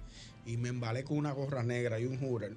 Y 0.46 0.56
me 0.56 0.68
embalé 0.68 1.04
con 1.04 1.16
una 1.18 1.32
gorra 1.32 1.62
negra 1.62 1.98
y 2.00 2.04
un 2.04 2.18
hooter. 2.18 2.56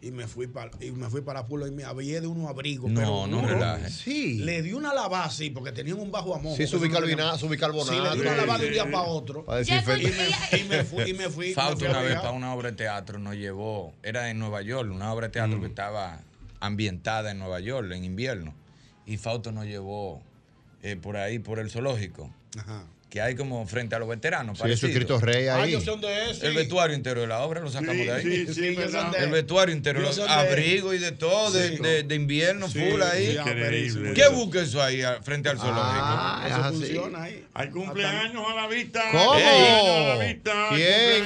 Y 0.00 0.12
me 0.12 0.26
fui 0.28 0.46
para 0.46 0.70
y 0.80 0.92
me 0.92 1.08
fui 1.10 1.22
para 1.22 1.46
Pulo 1.46 1.66
y 1.66 1.72
me 1.72 1.84
había 1.84 2.20
de 2.20 2.26
unos 2.26 2.48
abrigos. 2.48 2.90
No, 2.90 3.00
pero 3.00 3.26
no 3.26 3.40
duro. 3.42 3.54
relajes. 3.54 3.94
Sí. 3.94 4.38
Le 4.38 4.62
di 4.62 4.72
una 4.72 4.94
lavada 4.94 5.24
así, 5.24 5.50
porque 5.50 5.72
tenían 5.72 5.98
un 5.98 6.12
bajo 6.12 6.34
amor. 6.34 6.56
Sí, 6.56 6.66
su 6.66 6.78
bicarbonato, 6.78 7.38
su 7.38 7.48
Sí, 7.48 7.56
le 7.56 8.14
di 8.14 8.20
una 8.20 8.36
lavada 8.36 8.58
de 8.58 8.66
un 8.66 8.72
día 8.72 8.84
para 8.84 9.02
otro. 9.02 9.44
Para. 9.44 9.62
Y 9.62 9.64
me, 9.70 10.58
y 10.60 10.64
me 10.68 10.84
fui, 10.84 11.10
y 11.10 11.14
me 11.14 11.28
fui. 11.28 11.48
me 11.48 11.54
Fausto 11.54 11.84
una 11.84 12.00
vez 12.00 12.16
para 12.16 12.30
una 12.30 12.54
obra 12.54 12.70
de 12.70 12.76
teatro 12.76 13.18
nos 13.18 13.34
llevó, 13.34 13.92
era 14.02 14.30
en 14.30 14.38
Nueva 14.38 14.62
York, 14.62 14.90
una 14.92 15.12
obra 15.12 15.26
de 15.26 15.32
teatro 15.32 15.60
que 15.60 15.66
estaba 15.66 16.20
ambientada 16.60 17.30
en 17.30 17.38
Nueva 17.38 17.60
York 17.60 17.90
en 17.92 18.04
invierno. 18.04 18.54
Y 19.04 19.16
Fausto 19.16 19.52
nos 19.52 19.64
llevó 19.64 20.22
eh, 20.82 20.96
por 20.96 21.16
ahí, 21.16 21.38
por 21.38 21.58
el 21.58 21.70
zoológico, 21.70 22.32
Ajá. 22.56 22.84
Que 23.10 23.22
hay 23.22 23.34
como 23.34 23.66
frente 23.66 23.94
a 23.94 23.98
los 23.98 24.06
veteranos. 24.08 24.58
Sí, 24.58 24.62
parecido. 24.64 24.88
eso 24.88 24.96
Cristo 24.98 25.18
Rey 25.20 25.46
Ah, 25.48 25.62
ahí. 25.62 25.72
yo 25.72 25.80
sé 25.80 25.86
dónde 25.86 26.30
es. 26.30 26.42
El 26.42 26.54
vestuario 26.54 26.94
interior 26.94 27.22
de 27.22 27.26
la 27.28 27.40
obra 27.40 27.60
lo 27.62 27.70
sacamos 27.70 27.96
Sí, 27.96 28.04
de 28.04 28.12
ahí. 28.12 28.22
sí, 28.22 28.46
sí, 28.46 28.74
Sí, 28.76 28.76
El 29.18 29.30
vestuario 29.30 29.74
interior, 29.74 30.02
Yo 30.04 30.08
los 30.08 30.16
de- 30.16 30.28
abrigos 30.34 30.94
y 30.94 30.98
de 30.98 31.12
todo, 31.12 31.50
de, 31.50 31.70
de- 31.78 32.02
de 32.02 32.14
invierno, 32.14 32.68
Sí, 32.68 32.78
full 32.90 33.00
ahí. 33.02 33.38
Increíble. 33.38 34.12
¿Qué 34.12 34.28
busca 34.28 34.60
eso 34.60 34.82
ahí 34.82 35.00
frente 35.22 35.48
al 35.48 35.56
zoológico? 35.58 35.86
Ah, 36.00 36.44
es 36.46 36.52
Eso 36.52 36.62
funciona 36.68 37.22
ahí. 37.22 37.44
Hay 37.54 37.70
cumpleaños 37.70 38.44
a 38.46 38.54
la 38.54 38.66
vista. 38.68 39.02
¿Cómo? 39.10 39.32
A 39.32 40.16
la 40.18 40.24
vista. 40.26 40.52
¿Quién? 40.74 41.24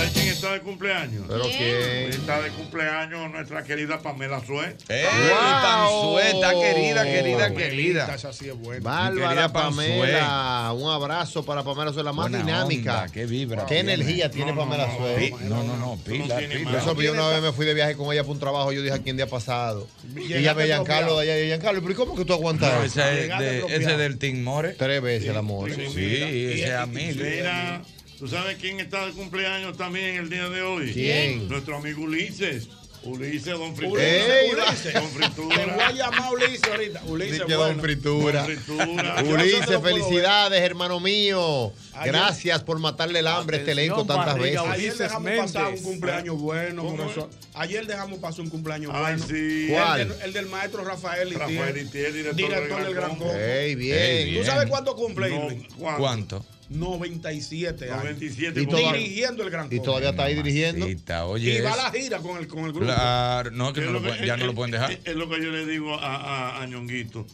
¿Sabes 0.00 0.12
quién 0.14 0.28
está 0.28 0.52
de 0.54 0.60
cumpleaños? 0.60 1.24
Pero 1.28 1.42
quién. 1.42 2.08
Está 2.10 2.40
de 2.40 2.48
cumpleaños 2.50 3.30
nuestra 3.30 3.62
querida 3.64 3.98
Pamela 4.00 4.40
Sue. 4.46 4.76
¡Ey, 4.88 5.04
Wow. 5.04 5.62
Panzueta, 5.62 6.52
querida, 6.54 7.04
querida, 7.04 7.54
querida! 7.54 8.14
Esa 8.14 8.32
sí 8.32 8.48
es 8.48 8.56
buena. 8.58 8.82
Bárbara 8.82 9.28
querida 9.28 9.52
Pamela, 9.52 10.72
un 10.74 10.90
abrazo 10.90 11.44
para 11.44 11.62
Pamela 11.64 11.92
Suez, 11.92 12.04
la 12.04 12.12
más 12.14 12.30
Buena 12.30 12.44
dinámica. 12.44 13.00
onda, 13.02 13.12
qué 13.12 13.26
vibra 13.26 13.66
Qué 13.66 13.80
energía 13.80 14.30
tiene 14.30 14.52
No, 14.52 14.64
no, 14.64 14.70
Pamela 14.70 14.86
no. 14.86 15.48
No, 15.50 15.64
no, 15.64 15.76
no, 15.76 15.96
pila, 16.02 16.38
pila. 16.38 16.78
Eso 16.78 16.98
yo 17.00 17.12
una 17.12 17.28
vez 17.28 17.42
me 17.42 17.52
fui 17.52 17.66
de 17.66 17.74
viaje 17.74 17.94
con 17.94 18.10
ella 18.12 18.22
por 18.24 18.32
un 18.32 18.40
trabajo, 18.40 18.72
yo 18.72 18.80
dije 18.82 18.94
aquí 18.94 19.10
el 19.10 19.16
día 19.16 19.26
pasado. 19.26 19.86
Y 20.16 20.32
ella 20.32 20.54
me 20.54 20.64
Giancarlo 20.64 21.18
de 21.18 21.30
allá, 21.30 21.42
y 21.44 21.46
Giancarlo, 21.48 21.80
pero 21.82 21.92
¿y 21.92 21.96
cómo 21.96 22.16
que 22.16 22.24
tú 22.24 22.32
aguantas 22.32 22.84
ese, 22.86 23.26
es 23.68 23.86
del 23.98 24.18
Team 24.18 24.42
More. 24.42 24.70
Tres 24.78 25.02
veces 25.02 25.28
el 25.28 25.36
amor. 25.36 25.70
Sí, 25.74 25.82
ese 25.82 26.52
es 26.54 26.68
y- 26.68 26.70
a 26.70 26.86
mí. 26.86 27.10
Mira, 27.14 27.82
¿tú 28.20 28.28
sabes 28.28 28.56
quién 28.60 28.78
está 28.78 29.04
de 29.06 29.12
cumpleaños 29.12 29.76
también 29.76 30.14
el 30.16 30.30
día 30.30 30.48
de 30.48 30.62
hoy? 30.62 30.92
¿Quién? 30.92 31.48
Nuestro 31.48 31.76
amigo 31.76 32.02
Ulises. 32.02 32.68
Ulises, 33.02 33.46
don 33.58 33.74
Fritura. 33.74 34.02
Ulises, 34.02 34.28
Ey, 34.30 34.50
Ulises. 34.50 34.92
Don 34.92 35.08
Te 35.08 35.08
voy 35.08 35.24
a 35.24 35.30
Fritura. 35.30 35.92
llamar 35.92 36.34
Ulises 36.34 36.64
ahorita. 36.70 37.02
Ulises, 37.06 37.32
Dice 37.32 37.44
bueno. 37.44 37.60
Don 37.72 37.80
Fritura. 37.80 38.42
Don 38.46 38.56
Fritura. 38.58 39.22
Ulises, 39.26 39.80
felicidades, 39.82 40.60
hermano 40.60 41.00
mío. 41.00 41.72
Ayer- 41.94 42.12
Gracias 42.12 42.62
por 42.62 42.78
matarle 42.78 43.20
el 43.20 43.26
hambre 43.26 43.56
a 43.56 43.60
este 43.60 43.72
elenco 43.72 44.04
tantas 44.04 44.26
barriga, 44.36 44.62
veces. 44.64 44.74
Ayer 44.74 44.90
Ulises 44.90 44.98
dejamos 44.98 45.32
pasar 45.32 45.72
un 45.72 45.82
cumpleaños 45.82 46.38
bueno. 46.38 46.82
¿Cómo 46.82 46.96
profesor. 46.96 47.30
Ayer 47.54 47.86
dejamos 47.86 48.18
pasar 48.18 48.40
un 48.42 48.50
cumpleaños 48.50 48.92
Ay, 48.94 49.00
bueno. 49.16 49.26
sí. 49.26 49.68
¿Cuál? 49.70 50.00
El 50.02 50.08
del, 50.10 50.20
el 50.22 50.32
del 50.34 50.46
maestro 50.46 50.84
Rafael 50.84 51.28
Itier. 51.32 51.40
Rafael 51.40 51.78
Itier, 51.78 52.12
director 52.12 52.36
director 52.36 52.84
del 52.84 52.94
Gran 52.94 53.10
Combo. 53.16 53.32
Ey, 53.34 53.74
bien. 53.76 53.98
Ey, 53.98 54.24
¿Tú 54.26 54.30
bien. 54.32 54.44
sabes 54.44 54.68
cuánto 54.68 54.94
cumple, 54.94 55.30
No. 55.30 55.96
¿Cuánto? 55.96 56.44
97 56.70 57.84
años. 57.90 58.02
97. 58.04 58.62
Y 58.62 58.66
con- 58.66 58.76
toda- 58.76 58.92
Dirigiendo 58.92 59.42
el 59.42 59.50
Gran 59.50 59.66
Y 59.66 59.70
Combo. 59.70 59.82
todavía 59.82 60.10
está 60.10 60.24
ahí 60.24 60.34
dirigiendo. 60.36 60.88
Y 60.88 61.60
va 61.60 61.72
a 61.74 61.76
la 61.76 61.90
gira 61.90 62.18
con 62.18 62.38
el, 62.38 62.46
con 62.46 62.60
el 62.64 62.72
grupo. 62.72 62.86
Claro, 62.86 63.50
no, 63.50 63.72
que 63.72 63.80
Es 63.80 63.86
no 63.86 63.92
lo 63.92 63.98
lo 63.98 64.04
que- 64.04 64.08
pueden- 64.12 64.26
ya 64.26 64.36
no 64.36 64.46
lo 64.46 64.54
pueden 64.54 64.70
dejar. 64.72 64.92
Es, 64.92 64.98
es 65.04 65.16
lo 65.16 65.28
que 65.28 65.42
yo 65.42 65.50
le 65.50 65.66
digo 65.66 65.94
a, 65.98 66.16
a, 66.16 66.62
a 66.62 66.66
Ñonguito. 66.66 67.26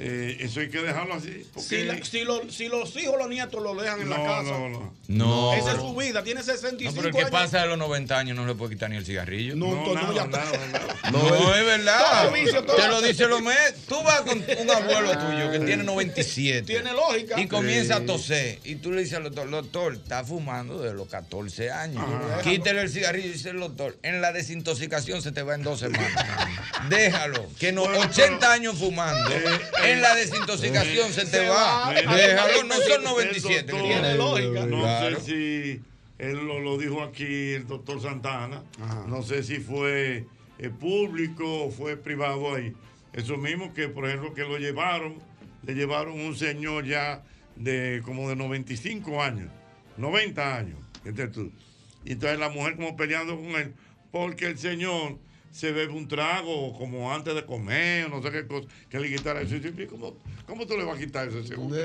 Eh, 0.00 0.36
eso 0.40 0.60
hay 0.60 0.68
que 0.68 0.80
dejarlo 0.80 1.14
así. 1.14 1.44
Porque 1.52 1.68
Si, 1.68 1.84
la- 1.84 2.04
si, 2.04 2.24
lo- 2.24 2.50
si 2.50 2.68
los 2.68 2.94
hijos 2.96 3.16
los 3.18 3.28
nietos 3.28 3.62
lo 3.62 3.74
dejan 3.74 4.00
en 4.02 4.10
la 4.10 4.18
no, 4.18 4.24
casa. 4.24 4.42
no, 4.50 4.68
no. 4.68 4.94
No. 5.08 5.54
Esa 5.54 5.72
es 5.72 5.78
su 5.78 5.94
vida. 5.96 6.22
Tiene 6.22 6.42
65 6.42 6.90
No, 6.90 6.96
pero 6.96 7.08
el 7.08 7.14
que 7.14 7.20
años. 7.20 7.30
pasa 7.30 7.62
de 7.62 7.66
los 7.68 7.78
90 7.78 8.16
años 8.18 8.36
no 8.36 8.46
le 8.46 8.54
puede 8.54 8.74
quitar 8.74 8.90
ni 8.90 8.96
el 8.96 9.04
cigarrillo. 9.04 9.56
No, 9.56 9.66
No, 9.84 9.94
nada, 9.94 10.14
ya 10.14 10.22
está. 10.24 10.44
nada, 10.44 10.66
nada. 10.72 10.96
No, 11.12 11.54
es 11.54 11.64
verdad. 11.64 12.22
Todo 12.22 12.32
vicio, 12.32 12.64
todo- 12.64 12.76
Te 12.76 12.88
lo 12.88 13.00
dice 13.02 13.26
lo 13.26 13.40
mes. 13.40 13.74
Tú 13.88 13.96
vas 14.02 14.20
con 14.20 14.38
un 14.38 14.70
abuelo 14.70 15.18
tuyo 15.18 15.50
que 15.50 15.58
tiene 15.60 15.82
97. 15.84 16.62
Tiene 16.62 16.92
lógica. 16.92 17.40
Y 17.40 17.46
comienza 17.48 17.96
a 17.96 18.00
toser. 18.06 18.58
Y 18.64 18.76
tú 18.76 18.92
le 18.92 19.00
dices 19.00 19.16
al 19.16 19.24
doctor, 19.24 19.50
doctor, 19.50 19.94
está 19.94 20.22
fumando 20.24 20.80
desde 20.80 20.94
los 20.96 21.08
14 21.08 21.70
años. 21.70 22.04
Ajá. 22.06 22.42
Quítale 22.42 22.82
el 22.82 22.90
cigarrillo 22.90 23.28
y 23.28 23.32
dice 23.32 23.50
el 23.50 23.60
doctor, 23.60 23.96
en 24.02 24.20
la 24.20 24.32
desintoxicación 24.32 25.22
se 25.22 25.32
te 25.32 25.42
va 25.42 25.54
en 25.54 25.62
dos 25.62 25.80
semanas. 25.80 26.12
Déjalo. 26.88 27.46
Que 27.58 27.72
no, 27.72 27.82
Bueno, 27.82 28.00
80 28.00 28.38
pero- 28.38 28.52
años 28.52 28.78
fumando. 28.78 29.30
Eh, 29.30 29.60
En 29.92 30.02
la 30.02 30.14
desintoxicación 30.14 31.12
se 31.12 31.22
te 31.24 31.30
Se 31.30 31.48
va. 31.48 31.92
No 32.04 32.74
son 32.74 32.92
el 32.98 33.04
97. 33.04 33.72
doctor- 33.72 33.88
Tiene 33.88 34.14
lógica. 34.14 34.66
No 34.66 34.80
Claro. 34.80 35.20
sé 35.20 35.24
si 35.26 35.82
él 36.18 36.36
lo, 36.46 36.60
lo 36.60 36.78
dijo 36.78 37.02
aquí 37.02 37.52
el 37.52 37.66
doctor 37.66 38.00
Santana. 38.02 38.62
No 39.06 39.22
sé 39.22 39.42
si 39.42 39.58
fue 39.58 40.24
eh, 40.58 40.70
público 40.70 41.64
o 41.64 41.70
fue 41.70 41.96
privado 41.96 42.54
ahí. 42.54 42.72
Eso 43.12 43.36
mismo 43.36 43.72
que, 43.74 43.88
por 43.88 44.06
ejemplo, 44.06 44.34
que 44.34 44.42
lo 44.42 44.58
llevaron, 44.58 45.16
le 45.64 45.74
llevaron 45.74 46.20
un 46.20 46.36
señor 46.36 46.84
ya 46.84 47.22
de 47.56 48.02
como 48.04 48.28
de 48.28 48.36
95 48.36 49.22
años, 49.22 49.50
90 49.96 50.56
años. 50.56 50.78
fíjate 51.02 51.28
tú. 51.28 51.50
Y 52.04 52.12
entonces 52.12 52.38
la 52.38 52.48
mujer 52.48 52.76
como 52.76 52.96
peleando 52.96 53.36
con 53.36 53.46
él, 53.56 53.72
porque 54.12 54.46
el 54.46 54.58
señor 54.58 55.18
se 55.50 55.72
bebe 55.72 55.92
un 55.92 56.06
trago 56.08 56.76
como 56.76 57.12
antes 57.12 57.34
de 57.34 57.44
comer, 57.44 58.06
o 58.06 58.08
no 58.08 58.22
sé 58.22 58.30
qué 58.30 58.46
cosa, 58.46 58.68
que 58.88 58.98
le 59.00 59.08
quitara 59.14 59.40
eso. 59.40 59.56
¿Cómo, 59.90 60.14
¿Cómo 60.46 60.66
tú 60.66 60.76
le 60.76 60.84
vas 60.84 60.96
a 60.96 61.00
quitar 61.00 61.28
eso? 61.28 61.38
a 61.38 61.40
ese 61.40 61.54
hombre? 61.56 61.82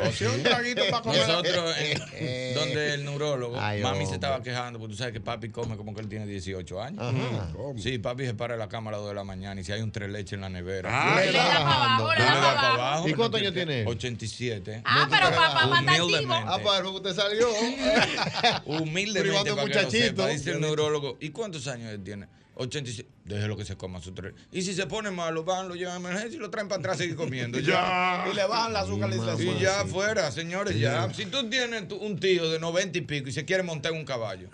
Nosotros, 1.06 1.76
en- 1.80 2.54
donde 2.56 2.94
el 2.94 3.06
neurólogo, 3.06 3.60
Ay, 3.60 3.82
mami 3.82 4.06
se 4.06 4.16
estaba 4.16 4.42
quejando, 4.42 4.80
porque 4.80 4.94
tú 4.94 4.98
sabes 4.98 5.14
que 5.14 5.20
papi 5.22 5.50
come 5.50 5.76
como 5.78 5.94
que 5.94 6.02
él 6.02 6.08
tiene 6.10 6.26
18 6.28 6.82
años. 6.82 7.02
Ajá. 7.02 7.52
Sí, 7.78 7.98
papi 7.98 8.26
se 8.26 8.34
para 8.34 8.54
en 8.54 8.60
la 8.60 8.70
cama 8.70 8.90
a 8.90 8.94
las 8.94 9.02
2 9.02 9.10
de 9.10 9.16
la 9.16 9.24
mañana 9.24 9.60
y 9.60 9.64
si 9.64 9.72
hay 9.72 9.82
un 9.82 9.92
tres 9.92 10.10
leche 10.10 10.36
en 10.36 10.42
la 10.42 10.50
nevera. 10.50 10.90
Ah, 10.92 11.20
le 11.20 11.28
le 11.28 11.38
da 11.38 11.44
da 11.46 11.54
pa' 11.54 11.60
abajo, 11.96 12.14
le 12.14 12.24
da 12.24 12.74
abajo. 12.74 13.10
¿Y 13.10 13.14
cuántos 13.14 13.40
años 13.42 13.54
tiene 13.54 13.82
él? 13.82 13.88
87. 13.88 14.82
Ah, 14.86 15.08
pero 15.10 15.26
papá, 15.30 15.70
papá. 15.70 16.44
Ah, 16.48 16.60
para 16.64 16.82
que 16.82 16.88
usted 16.90 17.14
salió. 17.14 17.48
Humildemente, 18.66 19.34
para 19.34 19.44
que 19.44 19.50
lo 19.50 19.68
muchachito. 19.68 20.06
sepa, 20.06 20.28
dice 20.28 20.52
el 20.52 20.62
neurólogo. 20.62 21.18
¿Y 21.20 21.30
cuántos 21.30 21.68
años 21.68 21.92
él 21.92 22.04
tiene? 22.04 22.28
87. 22.56 23.10
Déjelo 23.26 23.58
que 23.58 23.66
se 23.66 23.76
coma 23.76 24.02
su 24.02 24.14
tres. 24.14 24.34
Y 24.52 24.62
si 24.62 24.74
se 24.74 24.86
pone 24.86 25.10
malo, 25.12 25.44
van, 25.44 25.68
lo 25.68 25.76
llevan 25.76 25.96
a 25.96 26.10
emergencia 26.10 26.36
y 26.38 26.40
lo 26.40 26.50
traen 26.50 26.68
para 26.68 26.80
atrás 26.80 26.98
y 26.98 27.04
seguir 27.04 27.16
comiendo. 27.16 27.60
Ya. 27.62 28.26
Y 28.32 28.36
le 28.36 28.46
bajan 28.46 28.74
la 28.74 28.82
azúcar 28.82 29.10
y 29.12 29.18
la 29.18 29.36
Y 29.42 29.60
ya 29.60 29.82
afuera, 29.82 30.32
señores, 30.32 30.76
ya. 30.80 31.08
Ya. 31.08 31.14
Si 31.14 31.26
tú 31.26 31.50
tienes 31.50 31.88
tu- 31.88 31.98
un 31.98 32.20
tío 32.20 32.50
de 32.50 32.60
90 32.60 32.98
y 32.98 33.02
pico 33.02 33.30
y 33.30 33.32
se 33.32 33.46
quiere 33.46 33.64
montar 33.64 33.92
en 33.94 34.00
un 34.00 34.06
caballo, 34.06 34.50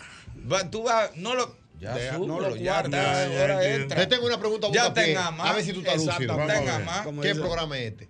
va- 0.51 0.69
tú 0.69 0.83
vas, 0.83 1.15
no 1.15 1.35
lo. 1.35 1.57
Ya, 1.79 1.93
Deja- 1.95 2.15
súbelo, 2.15 2.33
no 2.33 2.39
lo 2.49 2.55
ya 2.57 2.83
Ya, 2.89 3.27
ya, 3.29 3.63
entra. 3.75 3.97
Te 3.99 4.07
tengo 4.07 4.25
una 4.27 4.37
pregunta 4.37 4.67
Ya 4.71 4.93
tenga 4.93 5.31
más. 5.31 5.49
A 5.49 5.53
ver 5.53 5.63
si 5.63 5.71
tú 5.73 5.79
estás 5.79 5.95
lúcido. 6.05 6.35
Tenga 6.45 6.79
más. 6.79 7.07
¿Qué 7.21 7.35
programa 7.35 7.77
es 7.77 7.91
este? 7.91 8.09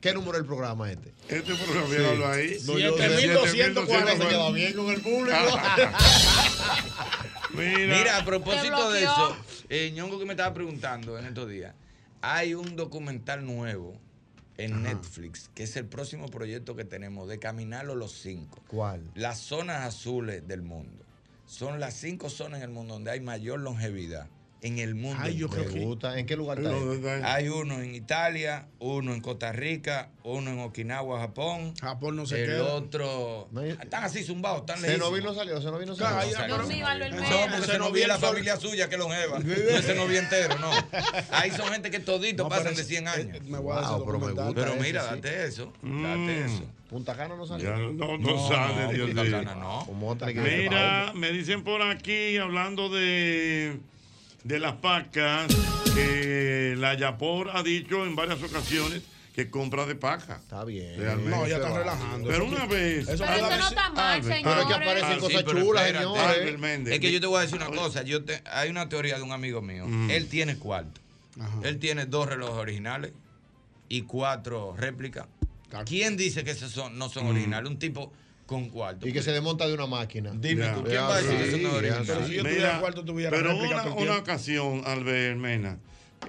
¿Qué 0.00 0.14
número 0.14 0.34
es 0.34 0.38
el 0.40 0.46
programa 0.46 0.92
este? 0.92 1.12
Este 1.28 1.54
programa, 1.54 1.88
míralo 1.88 2.28
ahí. 2.28 2.56
No, 2.66 2.78
yo 2.78 2.96
sé. 2.96 3.08
7240. 3.08 4.28
Queda 4.28 4.50
bien 4.52 4.72
con 4.74 4.90
el 4.90 5.00
público. 5.00 5.36
Mira, 7.54 8.18
a 8.18 8.24
propósito 8.24 8.92
de 8.92 9.02
eso, 9.02 9.36
eh, 9.68 9.90
Ñongo 9.92 10.18
que 10.20 10.24
me 10.24 10.32
estaba 10.34 10.54
preguntando 10.54 11.18
en 11.18 11.26
estos 11.26 11.48
días, 11.48 11.74
hay 12.20 12.54
un 12.54 12.76
documental 12.76 13.44
nuevo 13.44 13.98
en 14.56 14.82
Netflix, 14.82 15.50
que 15.54 15.64
es 15.64 15.76
el 15.76 15.86
próximo 15.86 16.28
proyecto 16.28 16.76
que 16.76 16.84
tenemos 16.84 17.28
de 17.28 17.40
Caminarlo 17.40 17.96
los 17.96 18.12
cinco. 18.12 18.62
¿Cuál? 18.68 19.02
Las 19.14 19.38
zonas 19.38 19.84
azules 19.84 20.46
del 20.46 20.62
mundo. 20.62 21.04
Son 21.46 21.80
las 21.80 21.94
cinco 21.94 22.30
zonas 22.30 22.58
en 22.58 22.64
el 22.64 22.70
mundo 22.70 22.94
donde 22.94 23.10
hay 23.10 23.20
mayor 23.20 23.58
longevidad. 23.60 24.28
En 24.60 24.78
el 24.80 24.96
mundo. 24.96 25.18
Ay, 25.22 25.36
yo 25.36 25.48
creo 25.48 25.66
que- 25.68 25.78
Me 25.78 25.84
gusta. 25.84 26.18
¿En 26.18 26.26
qué 26.26 26.34
lugar 26.34 26.58
está 26.58 26.72
No? 26.72 27.26
Hay 27.28 27.48
uno 27.48 27.80
en 27.80 27.94
Italia, 27.94 28.66
uno 28.80 29.14
en 29.14 29.20
Costa 29.20 29.52
Rica, 29.52 30.10
uno 30.24 30.50
en 30.50 30.58
Okinawa, 30.58 31.20
Japón. 31.20 31.74
Japón 31.80 32.16
no 32.16 32.26
se 32.26 32.40
el 32.42 32.46
queda. 32.50 32.64
otro. 32.74 33.48
Están 33.80 34.02
así 34.02 34.24
zumbados, 34.24 34.60
están 34.62 34.78
Senoví 34.80 34.98
lejísimos. 35.20 35.22
no 35.22 35.34
salió, 35.34 35.62
Senoví 35.62 35.86
no 35.86 35.94
salió. 35.94 36.18
ahí 36.18 36.46
Dios 36.48 36.66
mío, 36.68 36.86
Albert 36.86 37.14
No, 37.14 37.26
porque 37.52 37.66
se 37.72 37.78
nos 37.78 37.92
vi 37.92 38.04
la 38.04 38.18
familia 38.18 38.56
suya 38.56 38.88
que 38.88 38.96
longeva. 38.96 39.38
No 39.38 39.52
es 39.52 39.84
se 39.84 39.94
nos 39.94 40.08
vi 40.08 40.16
entero, 40.16 40.58
no. 40.58 40.70
Ahí 41.30 41.50
son 41.52 41.68
gente 41.68 41.90
que 41.92 42.00
toditos 42.00 42.44
No, 42.44 42.48
pasan 42.50 42.74
de 42.74 42.80
ese- 42.82 42.84
100 42.84 43.06
años. 43.06 43.40
me 43.44 43.58
voy 43.58 43.76
a 43.76 43.80
Wow, 43.88 44.04
pero 44.04 44.18
me 44.18 44.26
documental. 44.26 44.44
gusta 44.46 44.60
Pero 44.62 44.74
ese, 44.74 44.82
mira, 44.82 45.02
sí. 45.02 45.08
date 45.14 45.44
eso. 45.46 45.72
Mm. 45.82 46.02
Date 46.02 46.44
eso. 46.46 46.62
Punta 46.90 47.14
Cana 47.14 47.36
no 47.36 47.46
salió. 47.46 47.68
Ya 47.70 47.76
no, 47.76 47.92
no, 47.92 48.18
No, 48.18 48.48
sale, 48.48 48.92
Dios 48.94 49.06
Punta 49.08 49.22
mío. 49.22 49.32
Cana 49.38 49.54
no. 49.54 49.86
Mira, 50.42 51.12
me 51.14 51.30
dicen 51.32 51.62
por 51.62 51.80
aquí, 51.82 52.36
hablando 52.38 52.88
de, 52.88 53.78
de 54.44 54.58
las 54.58 54.74
pacas, 54.76 55.46
que 55.94 56.74
la 56.78 56.94
Yapor 56.94 57.50
ha 57.54 57.62
dicho 57.62 58.04
en 58.06 58.16
varias 58.16 58.42
ocasiones 58.42 59.02
que 59.34 59.50
compra 59.50 59.86
de 59.86 59.94
paca. 59.94 60.36
Está 60.36 60.64
bien. 60.64 60.98
Realmente. 60.98 61.30
No, 61.30 61.46
ya 61.46 61.56
están 61.56 61.74
relajando. 61.76 62.28
Pero 62.28 62.44
una 62.46 62.66
vez. 62.66 63.08
eso 63.08 63.24
Pero 63.24 63.36
eso 63.46 63.56
no 63.58 63.68
está 63.68 63.90
mal, 63.90 64.16
Albert, 64.20 64.36
señores. 64.36 64.42
Pero 64.44 64.60
es 64.60 64.66
que 64.66 64.74
aparecen 64.74 65.12
Ah, 65.12 65.18
cosas 65.18 65.38
sí, 65.40 65.44
chulas, 65.62 65.86
señores. 65.86 66.88
Es 66.88 67.00
que 67.00 67.12
yo 67.12 67.20
te 67.20 67.26
voy 67.26 67.38
a 67.38 67.40
decir 67.42 67.56
una 67.56 67.66
cosa. 67.70 68.02
Yo 68.02 68.24
te, 68.24 68.42
hay 68.50 68.70
una 68.70 68.88
teoría 68.88 69.16
de 69.16 69.22
un 69.22 69.32
amigo 69.32 69.62
mío. 69.62 69.86
Mm. 69.86 70.10
Él 70.10 70.28
tiene 70.28 70.56
cuarto. 70.58 71.00
Ajá. 71.40 71.60
Él 71.62 71.78
tiene 71.78 72.06
dos 72.06 72.26
relojes 72.28 72.56
originales 72.56 73.12
y 73.88 74.02
cuatro 74.02 74.74
réplicas. 74.76 75.26
¿Quién 75.86 76.16
dice 76.16 76.42
que 76.42 76.50
esos 76.52 76.72
son, 76.72 76.98
no 76.98 77.08
son 77.08 77.26
Mm. 77.26 77.30
originales? 77.30 77.70
Un 77.70 77.78
tipo 77.78 78.12
con 78.48 78.70
cuarto. 78.70 79.06
Y 79.06 79.12
que 79.12 79.20
se 79.22 79.30
desmonta 79.30 79.68
de 79.68 79.74
una 79.74 79.86
máquina. 79.86 80.32
Dime 80.34 80.62
Ya. 80.64 80.74
tú, 80.74 80.80
¿quién 80.82 80.94
Ya, 80.94 81.02
va 81.02 81.16
a 81.16 81.22
decir 81.22 81.36
que 81.36 81.48
eso 81.48 81.58
no 81.58 81.80
es? 81.80 82.06
Pero 82.06 82.26
si 82.26 82.32
yo 82.34 82.42
Mira, 82.42 82.50
tuviera 82.54 82.80
cuarto, 82.80 83.04
tuviera 83.04 83.30
pero 83.30 83.56
una, 83.58 83.84
una 83.92 84.16
ocasión, 84.16 84.82
Albert 84.86 85.36
Mena, 85.38 85.78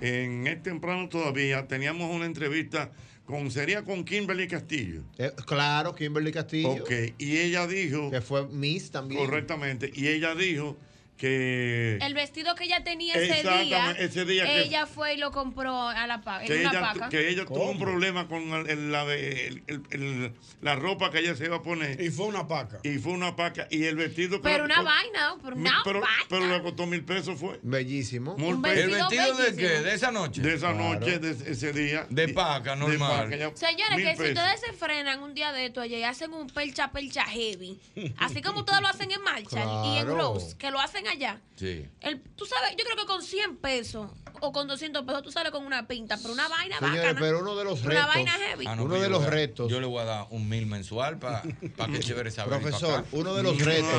en 0.02 0.46
el 0.46 0.62
temprano 0.62 1.08
todavía 1.08 1.66
teníamos 1.66 2.14
una 2.14 2.26
entrevista 2.26 2.92
con, 3.26 3.50
sería 3.52 3.84
con 3.86 4.04
Kimberly 4.04 4.48
Castillo. 4.50 5.04
Eh, 5.18 5.32
claro, 5.46 5.96
Kimberly 5.96 6.34
Castillo. 6.34 6.70
Ok, 6.72 6.92
y 7.18 7.38
ella 7.38 7.66
dijo, 7.68 8.12
Que 8.12 8.20
fue 8.20 8.48
Miss 8.50 8.92
también. 8.92 9.22
correctamente, 9.22 9.90
y 9.96 10.08
ella 10.10 10.36
dijo 10.36 10.78
que, 11.20 11.98
El 12.02 12.14
vestido 12.14 12.56
que 12.56 12.64
ella 12.64 12.82
tenía 12.84 13.14
ese 13.14 13.26
día, 13.44 13.62
Exactamente, 13.62 14.06
ese 14.06 14.26
día 14.26 14.46
que- 14.46 14.62
ella 14.62 14.86
fue 14.88 15.16
y 15.16 15.18
lo 15.18 15.32
compró 15.32 15.90
a 15.90 16.08
la 16.08 16.22
paca, 16.22 16.46
que 16.46 16.56
en 16.56 16.62
una 16.62 16.70
ella, 16.72 16.94
paca. 16.94 17.10
que 17.10 17.30
ella 17.30 17.46
tuvo 17.46 17.70
un 17.72 17.78
problema 17.78 18.28
con 18.30 18.42
el- 18.54 18.70
el- 18.70 18.92
la, 18.92 19.06
de- 19.06 19.48
el- 19.48 19.64
el- 19.68 19.84
el- 19.92 20.34
la 20.62 20.76
ropa 20.78 21.12
que 21.12 21.20
ella 21.20 21.36
se 21.36 21.46
iba 21.46 21.58
a 21.58 21.62
poner. 21.62 22.00
Y 22.02 22.10
fue 22.10 22.26
una 22.26 22.48
paca. 22.48 22.80
Y 22.84 22.98
fue 23.00 23.12
una 23.12 23.36
paca. 23.36 23.68
Y 23.70 23.84
el 23.84 23.98
vestido. 23.98 24.42
pero 24.42 24.64
creo 24.64 24.68
que 24.68 24.74
una 24.74 24.82
vaina, 24.82 25.28
¿no? 25.30 25.40
Pero 25.44 25.56
una 25.58 25.82
pero, 25.84 26.00
vaina. 26.02 26.24
pero 26.30 26.48
le 26.48 26.62
costó 26.64 26.86
mil 26.86 27.04
pesos 27.04 27.38
fue. 27.38 27.60
Bellísimo. 27.64 28.36
Un. 28.36 28.66
¿El 28.66 28.90
vestido 28.90 29.36
de 29.38 29.56
qué? 29.58 29.68
¿De 29.82 29.94
esa 29.94 30.12
noche? 30.12 30.42
De 30.42 30.54
esa 30.54 30.72
Claro. 30.74 31.00
noche, 31.00 31.20
de 31.20 31.52
ese 31.52 31.74
día. 31.74 32.08
De 32.10 32.30
paca, 32.30 32.76
normal. 32.78 33.30
Señores, 33.56 33.98
que 33.98 34.12
si 34.12 34.18
pesos. 34.18 34.38
ustedes 34.38 34.62
se 34.62 34.74
frenan 34.74 35.22
un 35.22 35.34
día 35.34 35.52
de 35.52 35.66
esto 35.66 35.82
allá 35.82 35.98
y 35.98 36.04
hacen 36.04 36.34
un 36.34 36.48
pelcha 36.48 36.92
pelcha 36.92 37.26
heavy, 37.26 37.78
así 38.18 38.42
como 38.42 38.60
ustedes 38.62 38.82
lo 38.82 38.88
hacen 38.88 39.12
en 39.12 39.22
Marshall 39.22 39.86
y 39.96 39.98
en. 40.00 40.08
Rose, 40.08 40.56
que 40.58 40.72
lo 40.72 40.80
hacen 40.80 41.08
allá. 41.10 41.42
Sí. 41.56 41.86
El, 42.02 42.22
tú 42.36 42.46
sabes, 42.46 42.72
yo 42.78 42.84
creo 42.86 42.96
que 42.98 43.06
con 43.06 43.22
100 43.22 43.58
pesos 43.58 44.10
o 44.42 44.52
con 44.54 44.68
200 44.68 45.04
pesos 45.04 45.22
tú 45.24 45.32
sales 45.32 45.52
con 45.52 45.66
una 45.66 45.88
pinta, 45.88 46.18
pero 46.22 46.34
una 46.34 46.48
vaina 46.48 46.78
Señores, 46.80 47.02
bacana. 47.02 47.20
pero 47.20 47.40
uno 47.42 47.56
de 47.58 47.64
los 47.66 47.82
Una 47.82 47.90
retos. 47.90 48.08
vaina 48.08 48.32
heavy. 48.32 48.66
Ah, 48.68 48.76
no, 48.76 48.84
Uno 48.86 48.96
de 48.96 49.02
yo 49.02 49.10
los 49.10 49.22
voy 49.24 49.30
retos. 49.32 49.70
Yo 49.72 49.80
le 49.82 49.88
voy 49.88 50.00
a 50.02 50.06
dar 50.06 50.28
un 50.30 50.48
mil 50.48 50.66
mensual 50.66 51.20
para 51.20 51.42
que 51.92 52.00
chévere 52.00 52.32
saber. 52.32 52.54
pa' 52.54 52.60
Profesor, 52.62 53.06
uno 53.12 53.34
de 53.36 53.44
los 53.44 53.58
retos, 53.64 53.90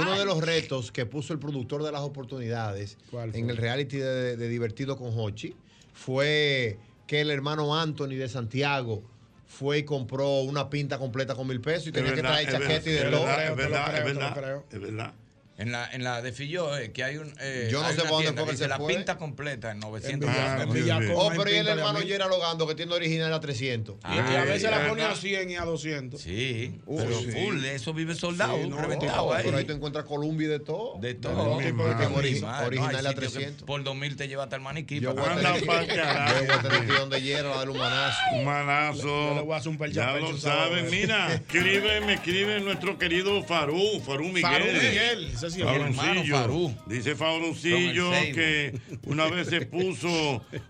uno 0.00 0.16
de 0.18 0.24
los 0.24 0.40
retos 0.40 0.92
que 0.92 1.06
puso 1.06 1.32
el 1.32 1.38
productor 1.40 1.82
de 1.82 1.90
las 1.92 2.02
oportunidades 2.02 2.96
en 3.32 3.50
el 3.50 3.56
reality 3.56 3.96
de, 3.96 4.36
de 4.36 4.48
Divertido 4.48 4.96
con 4.96 5.10
Hochi 5.18 5.56
fue 5.92 6.78
que 7.06 7.20
el 7.20 7.30
hermano 7.30 7.74
Anthony 7.76 8.10
de 8.16 8.28
Santiago 8.28 9.02
fue 9.46 9.78
y 9.78 9.82
compró 9.84 10.42
una 10.42 10.68
pinta 10.70 10.98
completa 10.98 11.34
con 11.34 11.48
mil 11.48 11.60
pesos 11.60 11.88
y 11.88 11.92
tenía 11.92 12.14
que 12.14 12.20
traer 12.20 12.50
chaqueta 12.50 12.88
y 12.88 12.92
de 12.92 13.02
todo. 13.10 13.28
Es 13.28 13.56
verdad, 13.56 13.98
es 13.98 14.04
verdad. 14.04 14.62
Es 14.70 14.80
verdad. 14.80 15.14
En 15.58 15.72
la, 15.72 15.90
en 15.92 16.04
la 16.04 16.22
de 16.22 16.30
Filló, 16.32 16.76
eh, 16.78 16.92
que 16.92 17.02
hay 17.02 17.16
un. 17.16 17.34
eh, 17.40 17.68
Yo 17.68 17.80
no 17.80 17.86
hay 17.88 17.94
sé 17.96 18.02
para 18.02 18.12
dónde 18.12 18.32
fue 18.32 18.50
que 18.52 18.56
se 18.56 18.68
la 18.68 18.76
fue. 18.76 18.94
pinta 18.94 19.18
completa 19.18 19.72
en 19.72 19.80
900 19.80 20.28
En 20.30 20.34
Villa- 20.34 20.54
Ah, 20.62 20.64
Villacón 20.66 21.04
mío. 21.06 21.18
Oh, 21.18 21.30
pero 21.36 21.50
y 21.50 21.54
el 21.56 21.66
hermano. 21.66 22.00
Yera 22.00 22.28
Logando 22.28 22.64
que 22.68 22.76
tiene 22.76 22.94
original 22.94 23.32
a 23.34 23.40
300. 23.40 23.96
Y, 24.08 24.14
y 24.14 24.36
a 24.36 24.44
veces 24.44 24.70
la 24.70 24.88
ponía 24.88 25.06
a 25.06 25.08
verdad. 25.08 25.20
100 25.20 25.50
y 25.50 25.56
a 25.56 25.62
200. 25.64 26.20
Sí, 26.22 26.78
Uh, 26.86 26.98
pero 26.98 27.18
sí. 27.18 27.30
full, 27.32 27.64
eso 27.64 27.92
vive 27.92 28.14
soldado, 28.14 28.56
Sí, 28.62 28.68
no, 28.68 28.76
reventado 28.80 29.26
No, 29.26 29.32
ahí. 29.32 29.42
pero 29.44 29.56
ahí 29.58 29.64
tú 29.64 29.72
encuentras 29.72 30.04
Columbia 30.04 30.46
y 30.46 30.50
de 30.50 30.60
todo. 30.60 30.94
De 31.00 31.14
todo. 31.14 31.58
de 31.58 31.72
madre, 31.72 32.06
no, 32.08 32.14
original 32.14 32.54
hay 32.60 33.06
a 33.06 33.10
sitios 33.10 33.14
que 33.14 33.20
300. 33.38 33.66
Por 33.66 33.82
2000 33.82 34.14
te 34.16 34.28
lleva 34.28 34.44
hasta 34.44 34.54
el 34.54 34.62
maniquí. 34.62 35.00
Yo 35.00 35.12
voy 35.14 35.24
a 35.28 35.34
tener 35.34 36.86
que 36.86 36.92
donde 36.92 37.20
Yera, 37.20 37.52
a 37.52 37.56
darle 37.58 37.72
un 37.72 37.78
manazo. 37.78 38.18
Un 38.34 38.44
manazo. 38.44 39.02
Yo 39.02 39.34
le 39.34 39.40
voy 39.42 39.54
a 39.54 39.56
hacer 39.56 39.68
un 39.70 39.78
percha 39.78 40.12
Ya 40.14 40.20
lo 40.20 40.36
saben. 40.38 40.88
Mira, 40.90 41.32
escribe, 41.34 42.00
me 42.02 42.14
escribe 42.14 42.60
nuestro 42.60 42.96
querido 42.96 43.42
Farú, 43.42 44.00
Farú 44.06 44.24
Miguel. 44.26 44.42
Farú 44.42 44.66
Miguel, 44.66 45.36
es 45.56 45.66
hermano 45.66 46.24
Farú. 46.24 46.74
Dice 46.86 47.14
Seibo. 47.16 48.10
que 48.34 48.80
una 49.04 49.26
vez 49.28 49.48
se 49.48 49.62
puso 49.66 50.08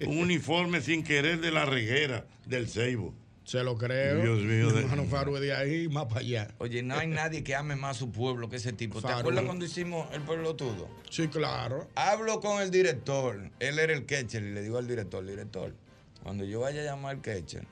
un 0.07 0.19
uniforme 0.19 0.81
sin 0.81 1.03
querer 1.05 1.41
de 1.41 1.51
la 1.51 1.65
reguera 1.65 2.27
del 2.47 2.69
Ceibo. 2.69 3.15
Se 3.45 3.63
lo 3.65 3.79
creo. 3.79 4.21
Dios 4.23 4.41
mío, 4.41 4.71
de- 4.73 4.81
Hermano 4.83 5.07
Faru 5.07 5.37
es 5.37 5.41
de 5.41 5.55
ahí 5.55 5.89
más 5.89 6.05
para 6.05 6.21
allá. 6.21 6.49
Oye, 6.59 6.83
no 6.83 6.95
hay 6.99 7.07
nadie 7.07 7.43
que 7.43 7.55
ame 7.55 7.77
más 7.77 7.97
su 7.97 8.13
pueblo 8.13 8.51
que 8.51 8.57
ese 8.57 8.75
tipo. 8.75 9.01
¿Te 9.01 9.09
acuerdas 9.11 9.45
cuando 9.45 9.65
hicimos 9.65 10.07
el 10.13 10.21
pueblo 10.21 10.55
todo? 10.55 10.87
Sí, 11.09 11.29
claro. 11.29 11.89
Hablo 11.95 12.41
con 12.41 12.61
el 12.61 12.71
director. 12.71 13.51
Él 13.59 13.79
era 13.79 13.95
el 13.95 14.05
catcher 14.05 14.43
y 14.43 14.53
le 14.53 14.61
digo 14.61 14.77
al 14.77 14.87
director, 14.87 15.25
director, 15.25 15.75
cuando 16.23 16.45
yo 16.45 16.61
vaya 16.61 16.83
a 16.83 16.85
llamar 16.85 17.17
al 17.17 17.23
catcher, 17.23 17.65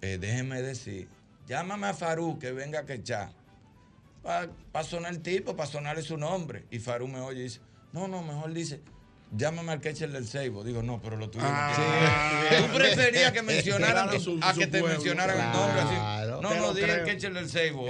eh, 0.00 0.18
déjeme 0.20 0.60
decir, 0.62 1.06
llámame 1.46 1.86
a 1.86 1.94
Farú 1.94 2.40
que 2.40 2.50
venga 2.50 2.80
a 2.80 2.84
quechar. 2.84 3.30
Para 4.22 4.84
sonar 4.84 5.12
el 5.12 5.20
tipo, 5.20 5.56
para 5.56 5.68
sonarle 5.70 6.02
su 6.02 6.16
nombre. 6.16 6.64
Y 6.70 6.78
Farú 6.78 7.08
me 7.08 7.20
oye 7.20 7.40
y 7.40 7.42
dice, 7.44 7.60
no, 7.92 8.08
no, 8.08 8.22
mejor 8.22 8.52
dice, 8.52 8.80
Llámame 9.34 9.72
al 9.72 9.80
catcher 9.80 10.10
del 10.10 10.26
Seibo. 10.26 10.62
Digo, 10.62 10.82
no, 10.82 11.00
pero 11.00 11.16
lo 11.16 11.30
tuyo 11.30 11.42
no 11.46 11.50
Ah. 11.50 12.44
tiene. 12.50 12.66
Tú 12.68 12.74
preferías 12.76 13.32
que 13.32 13.40
mencionaran 13.40 14.08
Claro, 14.08 14.20
su- 14.20 14.38
a 14.42 14.52
que 14.52 14.66
te 14.66 14.80
pueblo. 14.80 14.88
mencionaran 14.88 15.40
el 15.40 15.52
nombre 15.58 15.80
así. 15.80 15.94
No, 16.32 16.40
no, 16.42 16.54
lo 16.60 16.74
di 16.74 16.82
el 16.82 17.02
catcher 17.04 17.32
del 17.32 17.48
Seibo. 17.48 17.86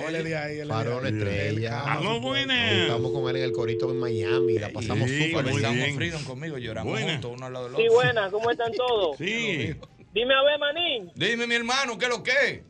Farón 0.69 1.05
estrella. 1.05 1.81
Aló, 1.95 2.21
buenas. 2.21 2.73
Estamos 2.83 3.11
con 3.11 3.29
él 3.29 3.37
en 3.39 3.43
el 3.43 3.51
corito 3.53 3.91
en 3.91 3.99
Miami. 3.99 4.59
La 4.61 4.71
pasamos 4.71 5.11
Sí, 5.11 5.31
súper 5.31 5.45
Comenzamos 5.47 5.77
bien. 5.79 5.97
Freedom 5.97 6.23
conmigo, 6.25 6.59
lloramos 6.59 6.93
Buena. 6.93 7.13
juntos, 7.15 7.33
uno 7.35 7.47
al 7.47 7.53
lado 7.53 7.65
del 7.71 7.77
Sí, 7.77 7.83
otro. 7.89 7.95
buenas, 7.95 8.31
¿cómo 8.31 8.51
están 8.53 8.73
todos? 8.75 9.17
Sí. 9.19 9.75
Dime 10.15 10.35
a 10.35 10.43
ver, 10.45 10.59
manín. 10.61 11.11
Dime, 11.17 11.49
mi 11.49 11.55
hermano, 11.57 11.99
¿qué 11.99 12.05
es 12.05 12.11
lo 12.11 12.23
que? 12.23 12.63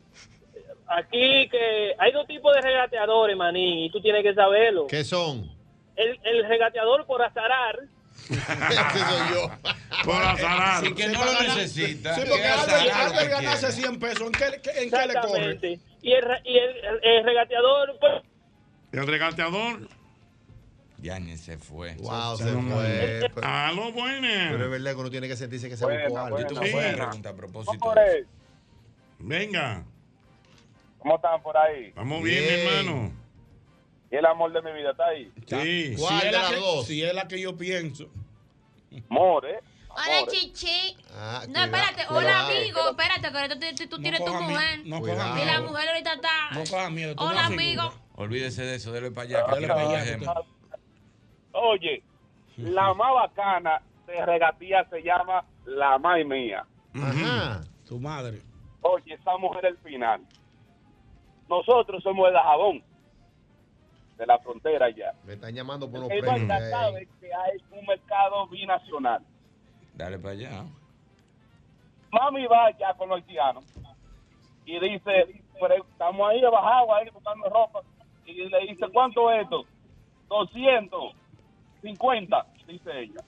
Aquí 0.97 1.47
que 1.49 1.93
hay 1.97 2.11
dos 2.11 2.27
tipos 2.27 2.53
de 2.53 2.61
regateadores, 2.61 3.35
manín, 3.35 3.79
y 3.85 3.89
tú 3.91 4.01
tienes 4.01 4.23
que 4.23 4.33
saberlo. 4.33 4.87
¿Qué 4.87 5.03
son? 5.03 5.49
El, 5.95 6.19
el 6.23 6.47
regateador 6.47 7.05
por 7.05 7.21
azarar, 7.21 7.79
Ese 8.29 8.35
soy 8.39 9.33
yo. 9.33 9.51
Por 10.05 10.15
azarar. 10.23 10.83
Sí, 10.85 10.93
que 10.93 11.07
no 11.07 11.25
lo 11.25 11.31
necesita. 11.41 12.15
Sí, 12.15 12.21
que 12.21 12.27
porque 12.29 12.43
lo 13.09 13.19
que 13.19 13.27
ganarse 13.27 13.67
quiera. 13.67 13.71
100 13.89 13.99
pesos, 13.99 14.21
¿en 14.21 14.31
qué, 14.31 14.61
qué- 14.61 14.83
en 14.83 14.89
qué 14.91 15.07
le 15.07 15.13
corre? 15.13 15.51
exactamente. 15.51 15.79
Y 16.01 16.11
el, 16.13 16.23
y 16.45 16.57
el, 16.57 16.99
el 17.03 17.23
regateador, 17.25 17.97
pues, 17.99 18.13
El 18.91 19.07
regateador. 19.07 19.87
Ya 20.99 21.19
ni 21.19 21.35
se 21.37 21.57
fue. 21.57 21.95
Wow, 21.95 22.37
Se 22.37 22.43
se 22.45 22.49
fue. 22.51 22.61
fue. 22.61 23.31
Pero 23.35 23.47
Aló, 23.47 23.91
pero 23.93 24.63
es 24.65 24.71
verdad 24.71 24.91
que 24.93 24.99
uno 25.01 25.09
tiene 25.11 25.27
que 25.27 25.35
sentirse 25.35 25.67
que 25.67 25.75
se 25.75 25.83
Buena, 25.83 26.07
buena. 26.07 26.47
a 26.47 26.51
una 26.51 26.61
Sí. 26.65 26.71
pregunta 26.95 27.29
a 27.29 27.33
propósito. 27.35 27.93
Venga. 29.19 29.83
¿Cómo 31.03 31.15
están 31.17 31.41
por 31.43 31.55
ahí? 31.57 31.91
Vamos 31.95 32.23
bien, 32.23 32.41
mi 32.41 32.49
Bien. 32.49 32.67
hermano. 32.77 33.11
¿Y 34.09 34.15
el 34.15 34.25
amor 34.25 34.53
de 34.53 34.61
mi 34.61 34.71
vida 34.71 34.91
está 34.91 35.05
ahí? 35.07 35.29
Sí. 35.45 35.95
¿Cuál 35.99 36.21
si 36.21 36.27
es 36.27 36.31
la 36.33 36.49
que, 36.49 36.55
dos? 36.55 36.85
Si 36.87 37.03
es 37.03 37.13
la 37.13 37.27
que 37.27 37.41
yo 37.41 37.57
pienso. 37.57 38.05
More, 39.09 39.51
¿eh? 39.55 39.59
Hola, 39.89 40.27
chichi. 40.29 40.95
Ah, 41.13 41.43
No, 41.49 41.63
espérate. 41.65 42.03
Hola, 42.09 42.45
amigo. 42.47 42.89
Espérate, 42.91 43.21
que 43.31 43.37
ahorita 43.37 43.55
tú, 43.59 43.87
tú 43.89 43.97
No 43.97 44.01
tienes 44.01 44.23
tu 44.23 44.33
mujer. 44.33 44.79
No 44.85 44.99
Cuidado. 45.01 45.29
coja 45.33 45.41
Y 45.43 45.45
la 45.45 45.61
mujer 45.61 45.89
ahorita 45.89 46.13
está. 46.13 46.51
No 46.53 46.63
coja 46.63 46.89
miedo. 46.89 47.15
tú 47.15 47.23
Hola, 47.23 47.31
una 47.33 47.47
figura. 47.49 47.83
amigo. 47.83 47.93
Olvídese 48.15 48.63
de 48.63 48.75
eso, 48.75 48.91
dele 48.93 49.11
para 49.11 49.27
allá. 49.27 49.45
para 49.45 49.57
allá. 49.89 50.33
Oye, 51.51 52.01
la 52.57 52.93
más 52.93 53.13
bacana 53.13 53.81
de 54.07 54.25
regatía 54.25 54.87
se 54.89 55.01
llama 55.03 55.43
la 55.65 55.97
más 55.97 56.25
mía. 56.25 56.65
Ajá. 56.95 57.61
Tu 57.87 57.99
madre. 57.99 58.41
Oye, 58.81 59.15
esa 59.15 59.37
mujer 59.37 59.65
el 59.65 59.77
final. 59.79 60.21
Nosotros 61.53 62.01
somos 62.01 62.29
de 62.29 62.33
Dajabón, 62.33 62.81
de 64.17 64.25
la 64.25 64.39
frontera 64.39 64.89
ya. 64.89 65.13
Me 65.23 65.33
están 65.33 65.53
llamando 65.53 65.87
por 65.87 65.99
unos 65.99 66.09
El 66.09 66.21
premios. 66.21 66.47
banda 66.47 66.67
eh. 66.67 66.71
sabe 66.71 67.07
que 67.19 67.31
hay 67.31 67.59
un 67.69 67.85
mercado 67.85 68.47
binacional. 68.47 69.23
Dale 69.93 70.17
para 70.17 70.31
allá. 70.31 70.65
Mami 72.11 72.47
va 72.47 72.75
ya 72.77 72.91
con 72.95 73.09
los 73.09 73.17
haitianos 73.17 73.63
y 74.65 74.79
dice, 74.79 75.43
estamos 75.91 76.27
ahí 76.27 76.43
abajo, 76.43 76.95
ahí 76.95 77.07
buscando 77.11 77.47
ropa. 77.49 77.81
Y 78.25 78.49
le 78.49 78.59
dice, 78.61 78.87
¿cuánto 78.91 79.31
es 79.31 79.43
esto? 79.43 79.63
250, 80.29 82.47
dice 82.67 82.99
ella. 82.99 83.23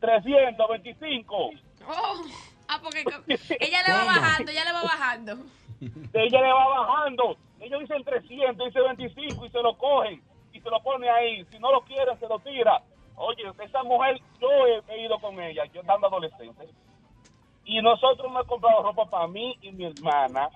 325. 0.00 1.50
Oh, 1.86 2.24
ah, 2.66 2.80
porque 2.82 3.00
ella 3.60 3.82
le 3.86 3.92
va 3.92 4.04
bajando, 4.06 4.50
ella 4.50 4.64
le 4.64 4.72
va 4.72 4.82
bajando. 4.82 5.38
Ella 5.80 6.40
le 6.40 6.52
va 6.52 6.68
bajando. 6.68 7.36
Ellos 7.60 7.80
dicen 7.80 8.04
300, 8.04 8.66
dice 8.66 8.80
25 8.80 9.46
y 9.46 9.50
se 9.50 9.62
lo 9.62 9.76
cogen 9.78 10.22
y 10.52 10.60
se 10.60 10.70
lo 10.70 10.80
pone 10.82 11.08
ahí. 11.08 11.44
Si 11.46 11.58
no 11.58 11.72
lo 11.72 11.82
quiere, 11.82 12.16
se 12.18 12.28
lo 12.28 12.38
tira. 12.40 12.82
Oye, 13.16 13.42
esa 13.62 13.82
mujer, 13.82 14.20
yo 14.40 14.48
he 14.88 15.00
ido 15.00 15.18
con 15.20 15.40
ella, 15.40 15.64
yo 15.66 15.80
estando 15.80 16.06
adolescente. 16.06 16.68
Y 17.64 17.80
nosotros 17.80 18.26
hemos 18.26 18.46
comprado 18.46 18.82
ropa 18.82 19.06
para 19.06 19.26
mí 19.28 19.56
y 19.62 19.72
mi 19.72 19.86
hermana. 19.86 20.48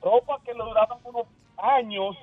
Ropa 0.00 0.40
que 0.44 0.54
le 0.54 0.62
duraban 0.62 0.98
unos 1.04 1.26
años. 1.56 2.16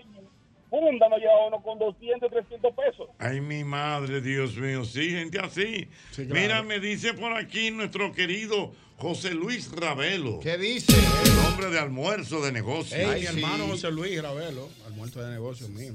Funda 0.74 1.08
nos 1.08 1.20
llevaba 1.20 1.46
uno 1.50 1.62
con 1.62 1.78
200, 1.78 2.32
300 2.32 2.74
pesos. 2.74 3.08
Ay, 3.20 3.42
mi 3.42 3.64
madre, 3.64 4.22
Dios 4.22 4.58
mío. 4.58 4.84
Sí, 4.86 5.12
gente 5.12 5.38
así. 5.40 5.88
Sí, 6.10 6.26
claro. 6.26 6.34
Mira, 6.34 6.64
me 6.64 6.80
dice 6.80 7.14
por 7.14 7.32
aquí 7.34 7.70
nuestro 7.70 8.12
querido 8.12 8.74
José 8.98 9.36
Luis 9.36 9.70
Ravelo. 9.72 10.40
¿Qué 10.40 10.58
dice? 10.58 10.92
El 11.26 11.38
hombre 11.48 11.70
de 11.70 11.78
almuerzo 11.78 12.42
de 12.44 12.52
negocio. 12.52 12.98
Ey, 12.98 13.06
Ay, 13.06 13.22
mi 13.22 13.28
sí. 13.28 13.34
hermano 13.36 13.68
José 13.68 13.92
Luis 13.92 14.20
Ravelo, 14.20 14.68
al 14.88 14.94
muerto 14.94 15.22
de 15.22 15.32
negocios 15.32 15.70
mío. 15.70 15.94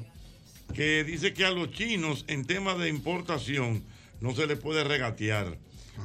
que 0.73 1.03
dice 1.03 1.35
que 1.35 1.45
a 1.45 1.51
los 1.51 1.73
chinos 1.73 2.25
en 2.29 2.47
temas 2.47 2.79
de 2.79 2.89
importación 2.89 3.83
no 4.21 4.33
se 4.37 4.47
les 4.47 4.61
puede 4.61 4.85
regatear. 4.85 5.59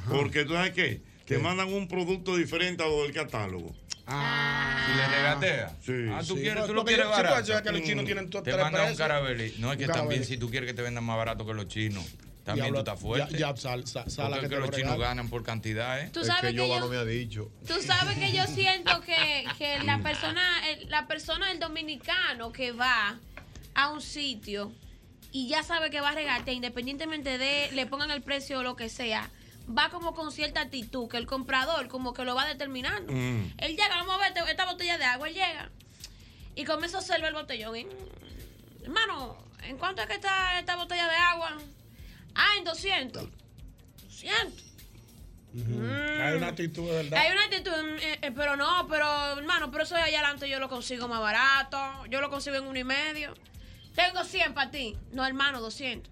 Porque 0.09 0.45
tú 0.45 0.53
sabes 0.53 0.71
qué? 0.73 1.01
Te 1.27 1.37
mandan 1.37 1.71
un 1.71 1.87
producto 1.87 2.35
diferente 2.35 2.81
a 2.81 2.87
lo 2.87 3.03
del 3.03 3.11
catálogo. 3.13 3.71
Ah, 4.05 4.85
Si 4.85 4.97
le 4.97 5.07
regatea. 5.07 5.69
Sí. 5.81 5.93
Ah, 6.11 6.19
tú 6.27 6.35
Sí, 6.35 6.41
quieres, 6.41 6.65
tú 6.65 6.73
lo 6.73 6.83
quieres 6.83 7.05
sí, 7.05 7.11
barato. 7.11 7.63
que 7.63 7.71
los 7.71 7.81
Mm. 7.81 7.85
chinos 7.85 8.05
tienen 8.05 8.29
todos 8.29 8.43
Te 8.43 8.55
mandan 8.57 8.89
un 8.91 8.95
carabelí. 8.97 9.55
No, 9.59 9.71
es 9.71 9.77
que 9.77 9.87
también 9.87 10.25
si 10.25 10.37
tú 10.37 10.49
quieres 10.49 10.67
que 10.67 10.73
te 10.73 10.81
vendan 10.81 11.03
más 11.03 11.15
barato 11.17 11.45
que 11.45 11.53
los 11.53 11.67
chinos, 11.67 12.03
también 12.43 12.65
Diablo, 12.65 12.83
tú 12.83 12.91
estás 12.91 12.99
fuerte. 13.01 13.31
Ya, 13.37 13.53
ya 13.53 13.55
sal, 13.55 13.83
Porque 13.85 14.49
que 14.49 14.55
es 14.55 14.59
los 14.61 14.71
chinos 14.71 14.97
ganan 14.99 15.29
por 15.29 15.43
cantidad, 15.43 16.01
¿eh? 16.01 16.09
Tú 16.11 16.19
Es 16.19 16.27
sabes 16.27 16.41
que 16.41 16.47
que 16.49 16.53
yo 16.55 16.67
yo, 16.67 16.79
no 16.81 16.87
me 16.89 16.97
ha 16.97 17.05
dicho. 17.05 17.49
tú 17.65 17.75
sabes 17.81 18.17
que 18.17 18.33
yo 18.33 18.45
siento 18.47 18.99
que, 19.01 19.45
que 19.57 19.79
la 19.85 19.99
persona, 19.99 20.41
el- 20.69 20.89
la 20.89 21.07
persona 21.07 21.47
del 21.47 21.59
dominicano 21.59 22.51
que 22.51 22.73
va 22.73 23.17
a 23.75 23.89
un 23.89 24.01
sitio 24.01 24.73
y 25.31 25.47
ya 25.47 25.63
sabe 25.63 25.89
que 25.89 26.01
va 26.01 26.09
a 26.09 26.13
regatear, 26.15 26.53
independientemente 26.55 27.37
de 27.37 27.69
le 27.71 27.85
pongan 27.85 28.11
el 28.11 28.21
precio 28.21 28.59
o 28.59 28.63
lo 28.63 28.75
que 28.75 28.89
sea, 28.89 29.31
va 29.67 29.89
como 29.89 30.13
con 30.13 30.31
cierta 30.31 30.61
actitud, 30.61 31.07
que 31.09 31.17
el 31.17 31.25
comprador 31.25 31.87
como 31.87 32.13
que 32.13 32.23
lo 32.25 32.35
va 32.35 32.45
determinando. 32.45 33.11
Mm. 33.13 33.53
Él 33.57 33.71
llega, 33.71 33.89
vamos 33.89 34.15
a 34.15 34.17
ver 34.17 34.33
esta 34.49 34.65
botella 34.65 34.97
de 34.97 35.05
agua, 35.05 35.27
él 35.27 35.33
llega 35.33 35.69
y 36.55 36.65
comienza 36.65 36.97
a 36.97 36.99
observar 37.01 37.29
el 37.29 37.33
botellón. 37.35 37.75
y, 37.75 37.85
"Mm, 37.85 37.89
hermano, 38.83 39.37
¿en 39.63 39.77
cuánto 39.77 40.01
es 40.01 40.07
que 40.07 40.15
está 40.15 40.59
esta 40.59 40.75
botella 40.75 41.07
de 41.07 41.15
agua? 41.15 41.57
Ah, 42.35 42.49
en 42.57 42.63
200. 42.63 43.27
200. 44.03 44.63
Hay 45.55 46.33
una 46.37 46.47
actitud 46.47 46.87
verdad. 46.89 47.19
Hay 47.19 47.31
una 47.31 47.43
actitud, 47.43 47.71
mm, 47.71 47.97
eh, 47.99 48.19
eh, 48.23 48.31
pero 48.31 48.55
no, 48.55 48.87
pero 48.87 49.37
hermano, 49.37 49.69
pero 49.69 49.83
eso 49.83 49.93
de 49.95 50.01
allá 50.01 50.19
adelante 50.19 50.49
yo 50.49 50.59
lo 50.59 50.67
consigo 50.67 51.07
más 51.07 51.19
barato. 51.19 51.79
Yo 52.09 52.21
lo 52.21 52.29
consigo 52.31 52.55
en 52.55 52.65
uno 52.65 52.79
y 52.79 52.83
medio. 52.83 53.35
Tengo 53.95 54.23
100 54.23 54.55
para 54.55 54.71
ti. 54.71 54.97
No, 55.11 55.23
hermano, 55.25 55.61
200. 55.61 56.11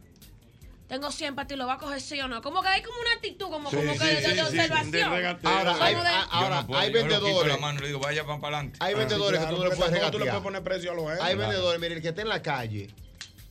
Tengo 0.91 1.09
100 1.09 1.35
para 1.35 1.47
ti, 1.47 1.55
¿lo 1.55 1.65
va 1.67 1.75
a 1.75 1.77
coger 1.77 2.01
sí 2.01 2.19
o 2.19 2.27
no? 2.27 2.41
Como 2.41 2.61
que 2.61 2.67
hay 2.67 2.81
como 2.81 2.99
una 2.99 3.13
actitud, 3.13 3.47
como, 3.49 3.69
Sí, 3.69 3.77
como 3.77 3.93
sí, 3.93 3.99
que 3.99 4.05
de, 4.07 4.15
sí, 4.17 4.27
de 4.27 4.33
sí, 4.35 4.41
observación. 4.41 5.37
Ahora, 5.45 5.77
hay, 5.79 5.95
de- 5.95 6.01
Yo 6.01 6.07
ahora 6.31 6.55
no 6.63 6.67
puedo, 6.67 6.79
hay 6.81 6.91
vendedores. 6.91 7.59
mano 7.61 7.79
digo, 7.87 7.99
vaya 8.01 8.25
para 8.25 8.37
adelante. 8.39 8.77
Hay 8.81 8.93
vendedores 8.93 9.39
que 9.39 9.45
Claro, 9.45 9.55
tú 9.55 9.63
no 9.63 9.69
le 9.69 9.75
puedes 9.77 9.93
tampoco 9.93 10.11
Tú 10.11 10.17
le 10.19 10.25
regatear. 10.25 10.41
puedes 10.41 10.43
poner 10.43 10.63
precio 10.65 10.91
a 10.91 10.95
los 10.95 11.21
Hay 11.21 11.35
vendedores, 11.37 11.79
mire, 11.79 11.95
el 11.95 12.01
que 12.01 12.09
está 12.09 12.21
en 12.23 12.27
la 12.27 12.41
calle, 12.41 12.89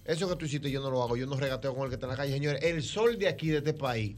eso 0.04 0.28
que 0.28 0.36
tú 0.36 0.44
hiciste 0.44 0.70
yo 0.70 0.82
no 0.82 0.90
lo 0.90 1.02
hago, 1.02 1.16
yo 1.16 1.24
no 1.26 1.34
regateo 1.36 1.74
con 1.74 1.84
el 1.84 1.88
que 1.88 1.94
está 1.94 2.04
en 2.08 2.10
la 2.10 2.16
calle. 2.18 2.32
Señores, 2.34 2.62
el 2.62 2.82
sol 2.82 3.18
de 3.18 3.28
aquí, 3.28 3.48
de 3.48 3.56
este 3.56 3.72
país, 3.72 4.16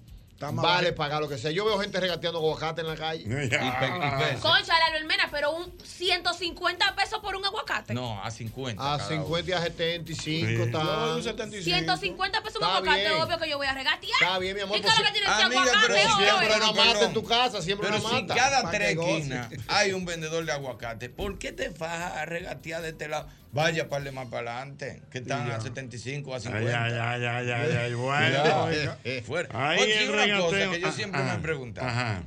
vale 0.50 0.62
barato. 0.62 0.94
pagar 0.96 1.20
lo 1.20 1.28
que 1.28 1.38
sea. 1.38 1.50
Yo 1.50 1.64
veo 1.64 1.78
gente 1.78 2.00
regateando 2.00 2.38
aguacate 2.38 2.80
en 2.80 2.88
la 2.88 2.96
calle. 2.96 3.22
Y 3.44 3.48
pe- 3.48 3.56
y 3.56 4.10
peso. 4.32 4.40
Concha, 4.42 4.74
la 4.78 4.96
Almena, 4.96 5.28
pero 5.30 5.52
un 5.52 5.72
150 5.84 6.94
pesos 6.96 7.18
por 7.20 7.36
un 7.36 7.44
aguacate. 7.44 7.94
No, 7.94 8.22
a 8.22 8.30
50. 8.30 8.82
A 8.94 8.98
cada 8.98 9.08
50 9.08 9.50
y 9.50 9.52
a 9.54 9.60
75 9.62 10.22
Sí. 10.22 10.62
está. 10.62 10.82
Yo 10.82 11.16
un 11.16 11.22
75. 11.22 11.64
150 11.64 12.42
pesos 12.42 12.56
un 12.60 12.62
Está 12.66 12.76
aguacate, 12.78 13.00
bien. 13.08 13.22
obvio 13.22 13.38
que 13.38 13.50
yo 13.50 13.56
voy 13.58 13.66
a 13.66 13.74
regatear. 13.74 14.12
Está 14.20 14.38
bien, 14.38 14.54
mi 14.56 14.62
amor, 14.62 14.78
¿Y 14.78 14.82
pues 14.82 14.94
que 14.94 15.02
tiene 15.12 15.18
ese 15.26 15.42
Amiga, 15.42 15.60
aguacate 15.62 15.86
pero? 15.86 16.16
Siempre 16.16 16.56
una 16.56 16.72
mata 16.72 17.04
en 17.04 17.12
tu 17.12 17.24
casa, 17.24 17.62
siempre 17.62 17.88
Pero 17.88 18.00
una 18.00 18.08
si 18.16 18.22
mata. 18.22 18.34
cada 18.34 18.70
tres 18.70 18.96
esquinas 18.96 19.48
hay 19.68 19.92
un 19.92 20.04
vendedor 20.04 20.44
de 20.44 20.52
aguacate, 20.52 21.08
¿por 21.08 21.38
qué 21.38 21.52
te 21.52 21.70
fajas 21.70 22.12
a 22.16 22.24
regatear 22.26 22.82
de 22.82 22.88
este 22.90 23.08
lado? 23.08 23.28
Vaya 23.54 23.86
para 23.90 24.10
más 24.12 24.28
para 24.28 24.56
adelante, 24.60 25.02
que 25.10 25.18
están 25.18 25.50
a 25.50 25.60
75, 25.60 26.32
a 26.32 26.36
Ay, 26.36 26.42
50. 26.42 26.84
ay, 26.84 26.92
ay, 26.94 27.24
ay, 27.26 27.50
ay, 27.50 27.76
ay, 27.82 27.94
bueno. 27.94 28.96
Fuera. 29.26 29.48
Ahí 29.70 29.78
Oye, 29.82 30.04
el 30.04 30.12
una 30.32 30.44
cosa 30.44 30.70
que 30.70 30.80
yo 30.80 30.88
Ah, 30.88 30.92
siempre 30.92 31.20
ajá, 31.20 31.32
me 31.34 31.38
he 31.38 31.42
preguntado. 31.42 31.88
Ajá. 31.88 32.22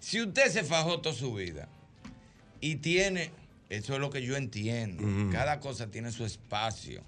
Si 0.00 0.20
usted 0.20 0.50
se 0.50 0.64
fajó 0.64 1.00
toda 1.00 1.14
su 1.14 1.34
vida 1.34 1.68
y 2.60 2.76
tiene, 2.76 3.30
eso 3.68 3.94
es 3.94 4.00
lo 4.00 4.10
que 4.10 4.22
yo 4.22 4.36
entiendo, 4.36 5.02
cada 5.32 5.60
cosa 5.60 5.88
tiene 5.88 6.12
su 6.12 6.24
espacio 6.24 7.02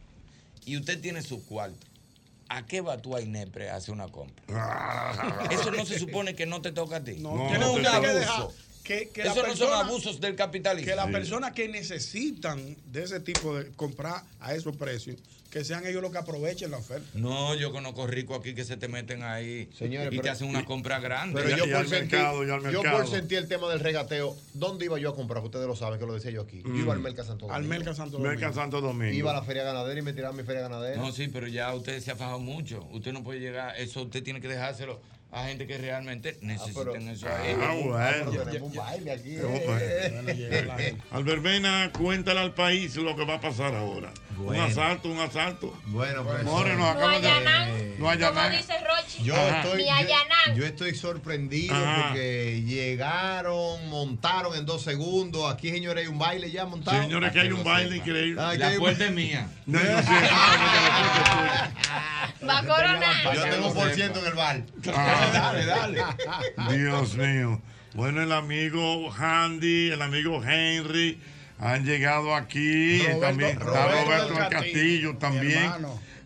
y 0.67 0.77
usted 0.77 1.01
tiene 1.01 1.23
su 1.23 1.45
cuarto, 1.47 1.87
¿a 2.49 2.67
qué 2.67 2.81
va 2.81 2.99
tú 2.99 3.15
a 3.17 3.21
Inepre 3.23 3.71
a 3.71 3.77
hacer 3.77 3.95
una 3.95 4.09
compra? 4.09 4.45
Eso 5.51 5.71
no 5.71 5.87
se 5.87 5.99
supone 5.99 6.35
que 6.35 6.47
no 6.47 6.61
te 6.61 6.73
toca 6.73 6.97
a 6.97 7.05
ti. 7.05 7.15
No, 7.19 7.35
No, 7.37 7.53
es 7.55 7.61
no 7.61 7.73
un 7.75 7.87
abuso. 7.87 8.53
que, 8.83 9.09
que 9.11 9.23
Esos 9.23 9.37
la 9.37 9.49
no 9.49 9.57
son 9.57 9.73
abusos 9.73 10.21
del 10.21 10.35
capitalismo. 10.35 10.91
Que 10.91 10.97
las 10.97 11.07
Sí. 11.07 11.13
personas 11.13 11.53
que 11.53 11.69
necesitan 11.69 12.77
de 12.87 13.05
ese 13.05 13.21
tipo 13.21 13.57
de 13.57 13.71
comprar 13.73 14.25
a 14.41 14.53
esos 14.55 14.77
precios, 14.77 15.17
que 15.51 15.65
sean 15.65 15.85
ellos 15.85 16.01
los 16.01 16.13
que 16.13 16.19
aprovechen 16.19 16.71
la 16.71 16.77
oferta. 16.79 17.07
No, 17.15 17.55
yo 17.57 17.73
conozco 17.73 18.07
ricos 18.07 18.39
aquí 18.39 18.55
que 18.55 18.65
se 18.65 18.77
te 18.77 18.87
meten 18.87 19.23
ahí 19.25 19.69
Señores, 19.77 20.09
y 20.13 20.17
te 20.17 20.23
pero- 20.23 20.33
hacen 20.33 20.49
una 20.49 20.65
compra 20.65 21.01
grande. 21.01 21.43
Pero 21.43 21.57
yo, 21.57 21.77
por 21.77 21.89
sentir, 21.89 22.19
yo 22.73 22.83
por 22.83 23.09
sentir 23.09 23.39
el 23.39 23.49
tema 23.49 23.69
del 23.69 23.81
regateo, 23.81 24.37
¿dónde 24.55 24.85
iba 24.85 24.99
yo 24.99 25.11
a 25.11 25.15
comprar? 25.17 25.43
Ustedes 25.43 25.67
lo 25.67 25.75
saben, 25.75 25.99
que 25.99 26.07
lo 26.07 26.15
decía 26.15 26.31
yo 26.31 26.43
aquí. 26.43 26.63
Yo 26.65 26.75
iba 26.77 26.93
al 26.95 27.01
Merca 27.01 27.25
Santo 27.25 27.47
Domingo. 27.47 27.55
Al 27.57 27.65
Merca 27.65 27.95
Santo 27.95 28.19
Merca 28.21 28.53
Santo 28.53 28.81
Domingo. 28.81 29.13
Iba 29.13 29.33
a 29.33 29.35
la 29.35 29.43
feria 29.43 29.65
ganadera 29.65 29.99
y 29.99 30.03
me 30.03 30.13
tiraba 30.13 30.33
mi 30.35 30.45
feria 30.45 30.63
ganadera. 30.63 30.97
No, 30.97 31.11
sí, 31.11 31.29
pero 31.29 31.49
ya 31.49 31.75
usted 31.75 32.01
se 32.01 32.13
ha 32.13 32.17
fajado 32.17 32.39
mucho. 32.39 32.87
Usted 32.93 33.13
no 33.13 33.25
puede 33.25 33.41
llegar, 33.41 33.75
eso 33.79 34.03
usted 34.03 34.23
tiene 34.23 34.41
que 34.41 34.49
dejárselo 34.49 35.01
a 35.33 35.45
gente 35.45 35.67
que 35.67 35.79
realmente 35.79 36.37
necesiten 36.43 37.09
eso. 37.09 37.27
ahí. 37.29 37.57
Ah, 37.61 37.75
bueno. 37.85 38.31
Pero 38.31 38.43
tenemos 38.45 38.71
un 38.71 38.77
baile 38.77 39.13
aquí. 39.13 39.37
Eh, 39.39 40.97
Albermena, 41.13 41.91
cuéntale 41.97 42.41
al 42.41 42.55
país 42.55 42.97
lo 42.97 43.15
que 43.17 43.25
va 43.25 43.35
a 43.35 43.41
pasar 43.41 43.75
ahora. 43.75 44.11
Bueno. 44.37 44.65
Un 44.65 44.71
asalto, 44.71 45.09
un 45.09 45.19
asalto. 45.21 45.77
Bueno, 45.87 46.25
pues. 46.25 46.43
More, 46.45 46.71
nos 46.71 46.79
No 46.79 46.87
acaban 46.89 47.21
de- 47.23 47.29
allanan, 47.31 47.99
No 47.99 48.09
allanan. 48.11 48.35
como 48.35 48.57
dice 48.57 48.75
Rochi. 48.79 49.23
Yo 49.23 49.35
Ajá. 49.37 49.61
estoy, 49.63 49.83
Ni 49.83 49.89
yo, 49.89 49.95
allanan. 49.95 50.57
yo 50.57 50.65
estoy 50.65 50.95
sorprendido 50.95 51.75
Ajá. 51.77 52.03
porque 52.09 52.63
llegaron, 52.67 53.89
montaron 53.89 54.57
en 54.57 54.65
dos 54.67 54.83
segundos. 54.83 55.53
Aquí, 55.53 55.71
señores, 55.71 56.05
hay 56.05 56.09
un 56.11 56.19
baile 56.19 56.51
ya 56.51 56.65
montado. 56.65 57.03
Señores, 57.03 57.33
que 57.33 57.41
hay 57.41 57.53
un 57.53 57.63
baile 57.63 57.97
increíble. 57.99 58.41
Ah, 58.43 58.55
La 58.57 58.73
puerta 58.79 59.05
es 59.05 59.13
mía. 59.13 59.49
No, 59.67 59.79
yo 59.79 59.87
sé. 59.99 60.09
Ah, 60.33 61.69
Va 62.49 62.59
a 62.61 62.67
coronar. 62.67 63.35
Yo 63.35 63.43
tengo 63.51 63.75
por 63.75 63.91
ciento 63.93 64.21
en 64.21 64.27
el 64.27 64.33
bar. 64.33 64.63
Ah. 64.95 65.20
Dale, 65.33 65.65
dale. 65.67 66.77
Dios 66.77 67.17
mío. 67.17 67.61
Bueno, 67.95 68.23
el 68.23 68.33
amigo 68.33 69.11
Handy, 69.13 69.91
el 69.91 70.01
amigo 70.03 70.43
Henry 70.45 71.19
han 71.59 71.85
llegado 71.85 72.35
aquí. 72.35 72.99
Roberto- 73.01 73.21
también 73.21 73.51
está 73.51 73.65
Roberto 73.65 74.05
Roberto 74.05 74.35
del 74.35 74.49
Castillo, 74.49 75.17
también. 75.19 75.71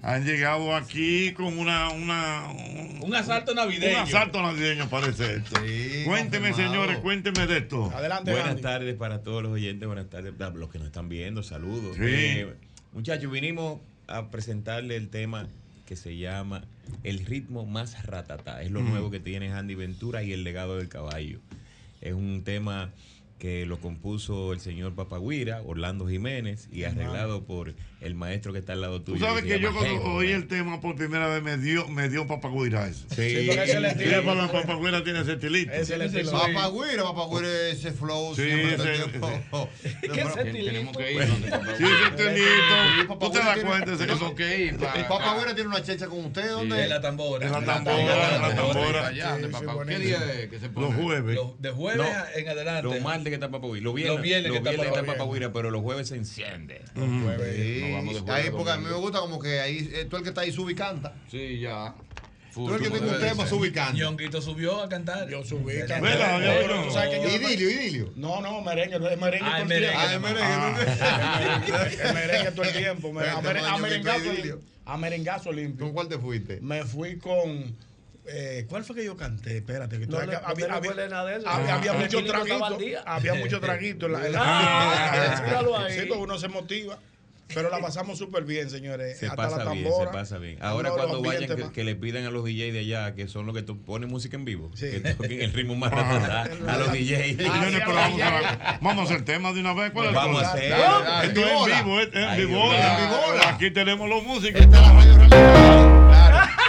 Han 0.03 0.22
llegado 0.26 0.76
aquí 0.76 1.32
con 1.32 1.59
una, 1.59 1.88
una 1.88 2.49
un, 2.51 2.99
Un 3.05 3.14
asalto 3.14 3.55
navideño. 3.55 3.97
un 3.97 4.03
asalto 4.03 4.42
navideño 4.42 4.90
parece 4.90 5.36
esto. 5.36 5.59
cuénteme, 6.05 6.49
confirmado. 6.51 6.55
señores, 6.74 6.99
cuénteme 6.99 7.47
de 7.47 7.57
esto. 7.57 7.90
Adelante, 7.95 8.30
Buenas 8.32 8.51
Andy. 8.51 8.61
tardes 8.62 8.95
para 8.97 9.22
todos 9.22 9.42
los 9.42 9.53
oyentes, 9.53 9.86
buenas 9.86 10.11
tardes 10.11 10.38
a 10.38 10.51
los 10.51 10.68
que 10.70 10.78
nos 10.78 10.88
están 10.88 11.09
viendo, 11.09 11.42
saludos. 11.42 11.97
Sí. 11.97 12.03
Eh, 12.05 12.55
muchachos, 12.92 13.32
vinimos 13.32 13.80
a 14.07 14.26
presentarle 14.30 14.97
el 14.97 15.09
tema 15.09 15.49
que 15.85 15.97
se 15.97 16.16
llama 16.16 16.64
El 17.03 17.24
ritmo 17.24 17.66
más 17.66 18.07
ratata. 18.07 18.62
Es 18.62 18.70
lo 18.70 18.82
nuevo 18.82 19.11
que 19.11 19.20
tiene 19.20 19.53
Andy 19.53 19.74
Ventura 19.74 20.22
y 20.22 20.32
el 20.32 20.45
legado 20.45 20.76
del 20.76 20.89
caballo. 20.89 21.41
Es 22.01 22.14
un 22.14 22.43
tema 22.45 22.93
que 23.39 23.66
lo 23.66 23.78
compuso 23.78 24.53
el 24.53 24.61
señor 24.61 24.95
Papagüira, 24.95 25.62
Orlando 25.62 26.09
Jiménez, 26.09 26.68
y 26.72 26.85
arreglado 26.85 27.45
por 27.45 27.74
el 28.05 28.15
maestro 28.15 28.53
que 28.53 28.59
está 28.61 28.73
al 28.75 28.81
lado 28.83 29.03
tuyo. 29.03 29.19
Tú 29.19 29.25
sabes 29.25 29.45
que 29.45 29.59
yo 29.59 29.73
cuando 29.75 30.03
oí 30.13 30.31
el 30.31 30.47
tema 30.47 30.81
por 30.81 30.95
primera 30.97 31.27
vez 31.29 31.43
me 31.43 31.57
dio, 31.57 31.89
me 31.89 32.09
dio 32.09 32.27
papagüira 32.27 32.87
eso. 32.87 33.07
Sí. 33.15 33.29
Sí, 33.31 33.45
porque 33.47 33.63
ese 33.65 33.73
es 33.73 33.77
el 33.77 33.85
Sí, 33.85 33.91
estilo. 34.05 34.23
pero 34.25 34.53
papagüira 34.53 35.05
tiene 35.05 35.21
ese 35.21 35.33
estilito. 35.33 35.73
Ese 35.73 35.83
es 35.83 35.91
el 35.91 36.03
estilo. 36.03 36.33
Papagüira, 36.33 37.03
papagüira, 37.03 37.69
ese 37.69 37.93
flow 37.93 38.35
Sí, 38.35 38.43
siempre 38.43 38.77
todo 38.77 38.87
el 38.89 38.95
ese- 39.01 39.09
tiempo. 39.19 39.69
Tenemos 40.01 40.97
que 40.97 41.13
ir 41.13 41.27
donde 41.29 41.51
papá. 41.51 41.67
Sí, 41.79 41.85
ese 41.85 42.05
estilito. 42.33 43.19
Tú 43.19 43.31
te 43.31 43.39
das 43.39 43.59
cuenta. 43.59 43.93
ese- 43.95 44.07
Tenemos 44.07 44.35
que 44.35 44.65
ir 44.65 44.77
para. 44.77 45.01
El 45.01 45.07
Papagüira 45.07 45.55
tiene 45.55 45.69
una 45.71 45.83
checha 45.83 46.07
con 46.07 46.25
usted, 46.27 46.51
¿dónde? 46.51 46.83
En 46.85 46.89
la 46.91 47.01
tambora. 47.01 47.47
En 47.47 47.53
la 47.53 47.65
tambora, 47.65 48.35
en 48.37 48.43
la 48.43 48.55
tambora. 48.55 49.11
de. 49.11 49.85
¿Qué 49.95 49.99
día 49.99 50.33
es 50.43 50.49
que 50.51 50.61
se 50.61 50.69
pone? 50.69 50.87
Los 50.89 50.97
jueves. 50.97 51.35
Los- 51.37 51.61
De 51.61 51.71
jueves 51.71 52.07
en 52.37 52.49
adelante. 52.49 52.83
Los 52.83 53.01
martes 53.01 53.29
que 53.29 53.35
está 53.35 53.51
Papagüira. 53.51 53.85
Los 53.85 53.95
viernes, 53.95 54.51
Los 54.53 54.61
que 54.61 54.71
está 54.71 54.83
Papagüira. 54.83 55.13
Papagüira, 55.15 55.53
pero 55.53 55.71
los 55.71 55.83
jueves 55.83 56.09
se 56.09 56.17
enciende. 56.17 56.83
Sí, 56.95 57.01
Nos 57.01 57.93
vamos 57.97 58.24
de 58.26 58.32
ahí 58.32 58.49
a 58.49 58.53
porque 58.53 58.70
a 58.72 58.76
mí 58.76 58.84
me 58.84 58.92
gusta 58.97 59.20
como 59.20 59.38
que 59.38 59.61
ahí 59.61 59.90
eh, 59.92 60.05
tú 60.09 60.16
el 60.16 60.22
que 60.22 60.28
está 60.30 60.42
ahí 60.42 60.53
sube 60.53 60.72
y 60.72 60.74
canta. 60.74 61.12
Sí, 61.30 61.61
ya. 61.61 61.95
Tú 62.55 62.72
el 62.72 62.80
que 62.80 62.88
tenga 62.88 63.12
un 63.12 63.20
tema 63.20 63.47
sube 63.49 63.66
y 63.68 63.72
canta. 63.72 63.99
Ñonguito 63.99 64.40
subió 64.40 64.80
a 64.80 64.88
cantar. 64.88 65.28
Yo 65.28 65.45
subí. 65.45 65.74
Yo- 65.74 67.28
Idilio, 67.28 67.70
idilio. 67.70 68.12
No, 68.16 68.40
no, 68.40 68.61
merengue, 68.62 68.97
es 68.97 69.18
merengue 69.18 69.49
Ah, 69.49 69.53
todo 69.55 69.62
el 69.62 69.68
merengue. 69.68 69.97
tiempo. 69.97 69.99
Ah, 69.99 70.14
es 70.14 70.20
merengue. 70.20 72.03
El 72.09 72.14
merengue 72.14 72.51
todo 72.53 72.64
el 72.64 72.72
tiempo. 72.72 73.09
A, 73.20 73.40
merengazo 73.78 74.32
limpio. 74.32 74.61
A 74.84 74.97
merengazo 74.97 75.53
limpio. 75.53 75.84
¿Con 75.86 75.95
cuál 75.95 76.09
te 76.09 76.18
fuiste? 76.18 76.61
Me 76.61 76.84
fui 76.84 77.18
con. 77.18 77.76
eh, 78.26 78.66
¿Cuál 78.68 78.84
fue 78.84 78.97
que 78.97 79.05
yo 79.05 79.16
canté? 79.16 79.57
Espérate, 79.59 79.99
que 79.99 80.07
tú 80.07 80.12
No, 80.12 80.18
había, 80.18 80.38
había, 80.38 80.66
había, 80.74 80.92
había 80.92 81.92
Ah. 81.92 81.95
mucho 81.99 82.24
traguito. 82.24 82.78
Había 83.07 83.34
mucho 83.34 83.61
traguito. 83.61 84.07
en 84.07 84.12
la- 84.12 84.26
en 84.26 84.32
la- 84.32 84.40
Ah, 84.45 85.62
uno 86.18 86.38
se 86.38 86.49
motiva. 86.49 86.99
Pero 87.55 87.71
la 87.71 87.81
pasamos 87.81 88.19
súper 88.19 88.45
bien, 88.45 88.69
señores. 88.71 89.19
Se 89.19 89.27
Hasta 89.27 89.37
pasa 89.37 89.65
la 89.65 89.73
bien, 89.73 89.89
se 89.99 90.07
pasa 90.13 90.39
bien. 90.39 90.59
Ahora 90.61 90.91
cuando 90.91 91.23
vayan 91.23 91.71
que, 91.73 91.85
le 91.85 91.95
pidan 91.95 92.25
a 92.25 92.31
los 92.31 92.45
DJs 92.45 92.73
de 92.73 92.81
allá, 92.81 93.15
que 93.15 93.29
son 93.29 93.47
los 93.47 93.55
que 93.55 93.63
ponen 93.63 94.09
música 94.11 94.37
en 94.37 94.45
vivo, 94.45 94.71
Sí. 94.75 94.91
que 94.91 95.01
toquen 95.15 95.41
el 95.43 95.53
ritmo 95.53 95.75
más 95.77 95.93
Ah. 95.95 96.45
a 96.69 96.77
los 96.79 96.93
DJs. 96.93 97.37
Señores, 97.37 97.83
pero 97.85 97.95
vamos 97.95 98.21
a, 98.23 98.79
vamos 98.81 98.99
a 98.99 99.03
hacer 99.15 99.25
tema 99.25 99.53
de 99.53 99.61
una 99.61 99.73
vez. 99.75 99.93
¿Cuál 99.93 100.07
es 100.07 100.11
el 100.11 100.15
Vamos 100.17 100.43
a 100.43 100.53
hacer. 100.53 100.73
Esto 101.25 101.41
es 101.41 101.47
en 101.79 101.85
vivo, 101.85 102.01
es 102.01 102.09
en 102.15 102.25
Ay, 102.25 102.41
vivo. 102.47 102.51
Dios 102.61 102.71
mío. 102.71 102.79
En 102.83 103.11
vivola. 103.11 103.49
Aquí 103.51 103.71
tenemos 103.71 104.09
los 104.09 104.23
músicos. 104.25 104.61
Esta 104.61 104.77
es 104.77 104.83
la 104.83 104.93
radio 104.93 105.19
regional. 105.19 106.61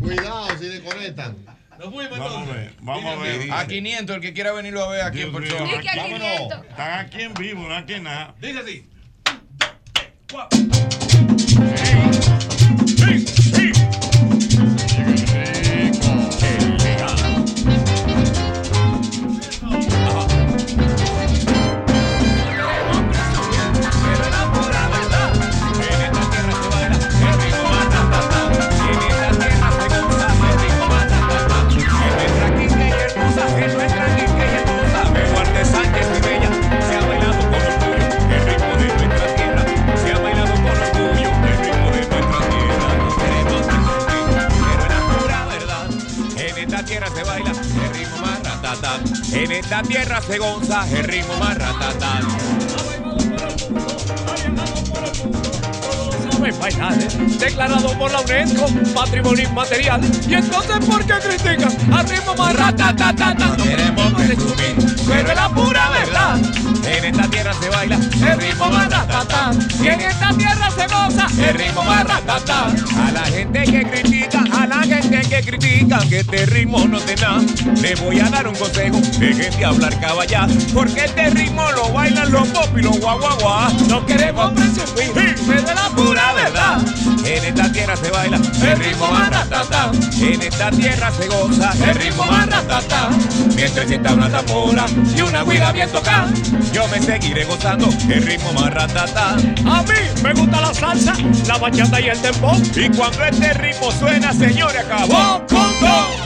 Cuidado 0.00 0.46
si 0.58 0.66
desconectan. 0.66 1.36
Nos 1.84 1.92
fuimos 1.92 2.18
Vamos 2.18 2.32
a 2.32 2.40
entonces. 2.40 2.56
ver, 2.64 2.74
vamos 2.80 3.04
a 3.04 3.16
ver. 3.16 3.52
A 3.52 3.66
500, 3.66 4.16
el 4.16 4.22
que 4.22 4.32
quiera 4.32 4.52
venirlo 4.52 4.84
a 4.84 4.88
ver 4.88 5.02
aquí 5.02 5.18
Dios 5.18 5.28
en 5.34 5.34
aquí- 5.36 5.88
500. 5.88 6.64
Están 6.70 6.92
aquí 7.00 7.20
en 7.22 7.34
vivo, 7.34 7.68
no 7.68 7.74
aquí 7.76 8.00
nada. 8.00 8.34
Dice 8.40 8.58
así. 8.60 8.88
Pero 10.28 12.23
En 49.34 49.52
esta 49.52 49.82
tierra 49.82 50.20
se 50.22 50.38
goza 50.38 50.86
el 50.96 51.04
ritmo 51.04 51.36
más 51.38 51.58
bailar, 56.58 56.96
declarado 57.38 57.98
por 57.98 58.10
la 58.12 58.20
UNESCO 58.20 58.66
Patrimonio 58.94 59.44
Inmaterial. 59.44 60.00
Y 60.28 60.34
entonces, 60.34 60.78
¿por 60.86 61.04
qué 61.04 61.14
critican 61.14 61.92
al 61.92 62.08
ritmo 62.08 62.34
más 62.36 62.54
ratatatata? 62.54 63.34
No 63.34 63.56
queremos 63.56 64.12
presumir, 64.14 64.93
pero 65.06 65.30
es 65.30 65.36
la 65.36 65.48
pura 65.48 65.90
verdad. 65.90 66.38
En 66.86 67.04
esta 67.04 67.28
tierra 67.28 67.52
se 67.54 67.68
baila 67.70 67.96
el 67.96 68.40
ritmo 68.40 68.70
ratatá. 68.70 69.50
Y 69.82 69.88
en 69.88 70.00
esta 70.00 70.28
tierra 70.36 70.70
se 70.70 70.86
goza 70.86 71.26
el 71.38 71.54
ritmo 71.54 71.82
ratatá. 71.82 72.66
A 72.98 73.10
la 73.12 73.24
gente 73.24 73.64
que 73.64 73.84
critica, 73.84 74.44
a 74.52 74.66
la 74.66 74.82
gente 74.82 75.20
que 75.28 75.42
critica 75.42 75.98
que 76.08 76.20
este 76.20 76.46
ritmo 76.46 76.86
no 76.86 76.98
te 77.00 77.14
da, 77.16 77.38
le 77.80 77.94
voy 77.96 78.20
a 78.20 78.28
dar 78.28 78.48
un 78.48 78.54
consejo. 78.54 79.00
Dejen 79.18 79.56
de 79.58 79.64
hablar 79.64 79.98
caballá, 80.00 80.46
porque 80.72 81.04
este 81.04 81.30
ritmo 81.30 81.70
lo 81.72 81.92
bailan 81.92 82.30
los 82.30 82.48
pop 82.48 82.68
y 82.76 82.82
los 82.82 82.98
guau. 83.00 83.18
No 83.88 84.04
queremos 84.06 84.52
presumir, 84.52 85.36
pero 85.46 85.58
es 85.58 85.64
la 85.74 85.88
pura 85.94 86.32
verdad. 86.34 86.80
En 87.24 87.44
esta 87.44 87.72
tierra 87.72 87.96
se 87.96 88.10
baila 88.10 88.36
el 88.36 88.78
ritmo 88.78 89.06
ratatá. 89.06 89.90
En 90.20 90.42
esta 90.42 90.70
tierra 90.70 91.10
se 91.12 91.26
goza 91.28 91.72
el 91.84 91.94
ritmo 91.94 92.24
ratatá. 92.24 93.10
Mientras 93.54 93.90
está 93.90 94.12
una 94.12 94.28
tambora 94.28 94.86
y 95.16 95.20
una 95.20 95.44
guira 95.44 95.72
bien 95.72 95.90
tocada, 95.90 96.32
yo 96.72 96.86
me 96.88 97.00
seguiré 97.00 97.44
gozando 97.44 97.88
el 98.08 98.22
ritmo 98.22 98.52
más 98.52 98.72
ratatá. 98.72 99.36
A 99.66 99.82
mí 99.82 100.22
me 100.22 100.32
gusta 100.32 100.60
la 100.60 100.74
salsa, 100.74 101.14
la 101.46 101.58
bachata 101.58 102.00
y 102.00 102.08
el 102.08 102.20
dembow. 102.22 102.56
Y 102.74 102.88
cuando 102.96 103.24
este 103.24 103.52
ritmo 103.54 103.90
suena, 103.92 104.32
señores, 104.32 104.84
acabó 104.84 105.46
con 105.46 105.78
todo. 105.80 106.24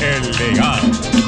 El 0.00 0.36
legado. 0.36 1.25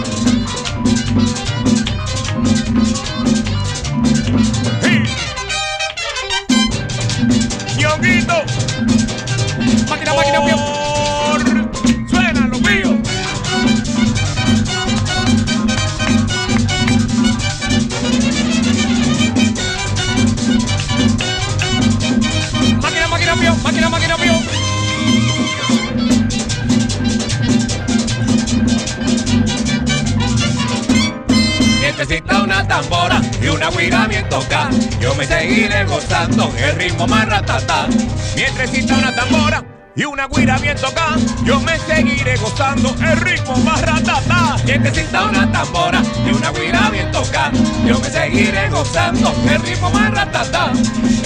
tambora 32.68 33.20
y 33.42 33.48
una 33.48 33.70
guira 33.70 34.06
bien 34.06 34.28
toca. 34.28 34.68
Yo 35.00 35.14
me 35.14 35.26
seguiré 35.26 35.84
gozando 35.84 36.52
el 36.58 36.76
ritmo 36.76 37.06
más 37.06 37.26
ratatá. 37.26 37.88
Mientras 38.36 38.68
exista 38.68 38.94
una 38.96 39.14
tambora 39.14 39.77
y 39.99 40.05
una 40.05 40.28
guira 40.28 40.57
bien 40.59 40.76
toca, 40.76 41.16
yo 41.42 41.59
me 41.61 41.76
seguiré 41.80 42.36
gozando 42.36 42.94
el 43.03 43.16
ritmo 43.20 43.57
más 43.59 43.82
ratata. 43.82 44.57
Mientras 44.64 44.96
exista 44.96 45.24
una 45.24 45.51
tambora 45.51 46.01
y 46.24 46.30
una 46.30 46.53
guira 46.53 46.88
bien 46.90 47.11
toca, 47.11 47.51
yo 47.84 47.99
me 47.99 48.09
seguiré 48.09 48.68
gozando 48.68 49.34
el 49.51 49.61
ritmo 49.61 49.90
más 49.90 50.12
ratata. 50.12 50.70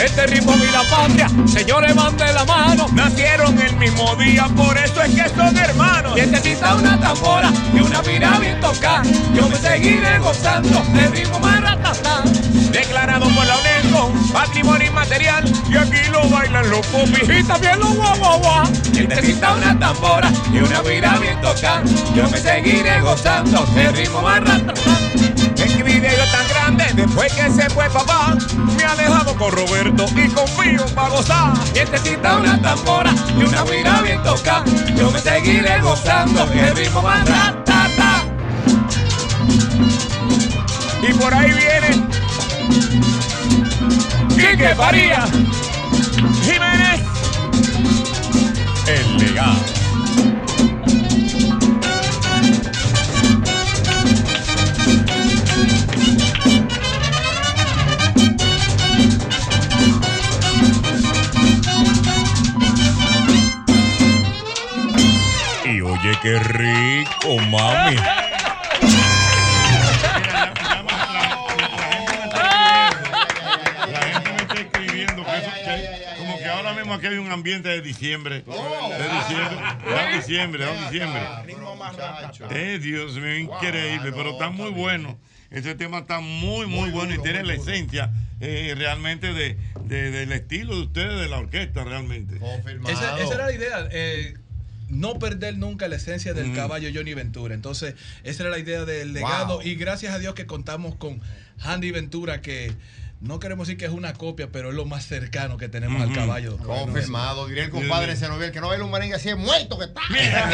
Este 0.03 0.27
ritmo 0.27 0.55
y 0.57 0.73
la 0.73 0.83
patria, 0.85 1.29
señores, 1.47 1.95
van 1.95 2.16
de 2.16 2.33
la 2.33 2.47
mano. 2.47 2.87
Nacieron 2.95 3.61
el 3.61 3.77
mismo 3.77 4.16
día, 4.16 4.47
por 4.57 4.79
eso 4.79 5.03
es 5.03 5.14
que 5.14 5.29
son 5.29 5.55
hermanos. 5.55 6.14
Mientras 6.14 6.43
exista 6.43 6.75
una 6.75 6.99
tambora 6.99 7.53
y 7.75 7.81
una 7.81 8.01
guira 8.01 8.39
bien 8.39 8.59
toca, 8.59 9.03
yo 9.35 9.51
me 9.51 9.57
seguiré 9.57 10.18
gozando 10.18 10.83
el 10.99 11.12
ritmo 11.12 11.39
más 11.41 11.61
ratata. 11.61 12.23
Declarado 12.73 13.29
por 13.35 13.45
la 13.45 13.55
UNESCO, 13.59 13.82
patrimonio 14.32 14.88
inmaterial, 14.88 15.44
y 15.68 15.76
aquí 15.76 16.11
lo 16.11 16.28
bailan 16.28 16.68
los 16.70 16.86
popis 16.86 17.28
y 17.28 17.42
también 17.44 17.78
los 17.78 17.94
guau 17.94 18.38
guau. 18.38 18.64
Necesita 18.92 19.55
una 19.55 19.78
tambora 19.78 20.30
y 20.53 20.59
una 20.59 20.80
guira 20.82 21.18
bien 21.18 21.40
toca, 21.40 21.82
yo 22.14 22.28
me 22.28 22.38
seguiré 22.38 23.00
gozando 23.00 23.66
el 23.76 23.94
ritmo 23.94 24.22
más. 24.22 24.40
El 25.57 25.82
video 25.84 26.24
tan 26.32 26.48
grande, 26.48 26.84
después 26.94 27.32
que 27.34 27.50
se 27.50 27.68
fue 27.70 27.88
papá, 27.90 28.36
me 28.76 28.84
ha 28.84 28.94
dejado 28.94 29.34
con 29.36 29.53
Roberto 29.53 30.07
y 30.16 30.28
confío 30.28 30.86
para 30.94 31.09
gozar. 31.09 31.53
Necesita 31.74 32.36
una 32.36 32.61
tambora 32.61 33.12
y 33.36 33.42
una 33.44 33.62
guira 33.64 34.00
bien 34.03 34.22
toca, 34.22 34.64
yo 34.96 35.11
me 35.11 35.18
seguiré 35.18 35.80
gozando 35.80 36.44
el 36.53 36.76
ritmo 36.76 37.03
más. 37.03 37.28
Y 41.03 41.12
por 41.14 41.34
ahí 41.34 41.50
viene 41.50 42.07
Quique 44.43 44.74
Faría. 44.74 45.24
Jiménez. 46.43 47.01
El 48.88 49.18
legado 49.18 49.55
Y 65.64 65.80
oye 65.82 66.18
qué 66.20 66.38
rico, 66.40 67.38
mami. 67.49 68.22
Aquí 77.07 77.14
hay 77.14 77.18
un 77.18 77.30
ambiente 77.32 77.68
de 77.68 77.80
diciembre. 77.80 78.42
De 78.42 79.09
diciembre, 79.18 79.57
de 79.84 80.16
diciembre, 80.16 80.64
de 80.66 80.72
diciembre. 80.90 81.20
Eh, 82.50 82.78
Dios 82.80 83.14
mío, 83.16 83.36
increíble, 83.38 84.12
pero 84.12 84.30
está 84.32 84.50
muy 84.50 84.70
bueno. 84.70 85.18
Ese 85.50 85.74
tema 85.74 85.98
está 85.98 86.20
muy, 86.20 86.66
muy 86.66 86.90
bueno 86.90 87.14
y 87.14 87.18
tiene 87.20 87.42
la 87.44 87.55
esencia 87.55 88.11
eh, 88.40 88.74
realmente 88.76 89.32
de, 89.34 89.59
de- 89.84 90.11
del 90.11 90.32
estilo 90.32 90.74
de 90.76 90.82
ustedes, 90.82 91.20
de 91.20 91.28
la 91.28 91.38
orquesta, 91.38 91.84
realmente. 91.84 92.36
Esa, 92.88 93.20
esa 93.20 93.34
era 93.34 93.46
la 93.46 93.53
idea. 93.53 93.88
eh, 93.90 94.34
no 94.88 95.18
perder 95.18 95.57
nunca 95.57 95.88
la 95.88 95.96
esencia 95.96 96.34
del 96.34 96.46
Ujú. 96.48 96.57
caballo 96.57 96.88
Johnny 96.94 97.14
Ventura. 97.14 97.55
Entonces, 97.55 97.94
esa 98.24 98.42
era 98.42 98.50
la 98.50 98.59
idea 98.59 98.84
del 98.84 99.14
legado. 99.14 99.55
Wow. 99.57 99.62
Y 99.66 99.74
gracias 99.74 100.14
a 100.14 100.18
Dios 100.18 100.34
que 100.34 100.44
contamos 100.46 100.96
con 100.96 101.20
Andy 101.62 101.90
Ventura, 101.92 102.42
que 102.42 102.72
no 103.23 103.39
queremos 103.39 103.68
decir 103.68 103.79
que 103.79 103.85
es 103.85 103.93
una 103.93 104.14
copia, 104.14 104.49
pero 104.51 104.70
es 104.70 104.75
lo 104.75 104.85
más 104.85 105.07
cercano 105.07 105.57
que 105.57 105.68
tenemos 105.68 106.03
al 106.03 106.12
caballo. 106.12 106.59
Confirmado, 106.59 107.47
diría 107.47 107.62
el 107.64 107.70
compadre 107.70 108.16
Zenobiel 108.16 108.51
que 108.51 108.61
no 108.61 108.66
baila 108.66 108.85
un 108.85 108.91
merengue 108.91 109.14
así 109.14 109.29
es 109.29 109.39
muerto 109.39 109.79
que 109.79 109.85
está. 109.85 110.01
Mira, 110.11 110.51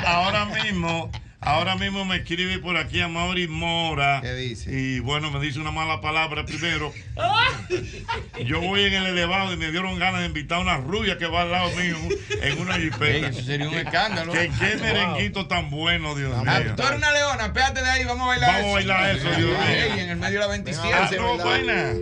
ahora 0.06 0.44
mismo, 0.44 1.10
ahora 1.46 1.76
mismo 1.76 2.04
me 2.04 2.16
escribe 2.16 2.58
por 2.58 2.76
aquí 2.76 3.00
a 3.00 3.08
Mauri 3.08 3.48
Mora. 3.48 4.20
¿Qué 4.22 4.34
dice? 4.34 4.70
Y 4.70 5.00
bueno, 5.00 5.30
me 5.30 5.40
dice 5.40 5.58
una 5.58 5.70
mala 5.70 6.00
palabra 6.00 6.44
primero. 6.44 6.92
Yo 8.44 8.60
voy 8.60 8.84
en 8.84 8.92
el 8.92 9.06
elevado 9.06 9.52
y 9.52 9.56
me 9.56 9.70
dieron 9.70 9.98
ganas 9.98 10.20
de 10.20 10.26
invitar 10.26 10.58
a 10.58 10.62
una 10.62 10.76
rubia 10.76 11.16
que 11.18 11.26
va 11.26 11.42
al 11.42 11.50
lado 11.52 11.70
mío 11.76 11.96
en 12.42 12.58
una 12.60 12.74
jipeta. 12.78 13.28
Eso 13.28 13.42
sería 13.42 13.68
un 13.68 13.74
escándalo. 13.74 14.32
Que 14.32 14.50
qué 14.58 14.76
Wow. 14.76 14.80
merenguito 14.84 15.46
tan 15.48 15.70
bueno, 15.70 16.14
Dios 16.14 16.32
Ah, 16.46 16.60
mío. 16.60 16.74
Tú 16.76 16.82
eres 16.82 16.98
una 16.98 17.12
leona, 17.12 17.52
pégate 17.52 17.80
de 17.82 17.88
ahí, 17.90 18.04
vamos 18.04 18.24
a 18.24 18.26
bailar 18.28 18.52
Vamos 18.52 18.70
a 18.70 18.74
bailar 18.74 19.16
eso, 19.16 19.28
Dios 19.28 19.38
mío. 19.40 19.56
En 20.02 20.10
el 20.10 20.16
medio 20.16 20.34
de 20.34 20.40
la 20.40 20.46
27. 20.48 20.94
Ah, 20.94 21.10
no, 21.16 21.38
buenas. 21.38 21.96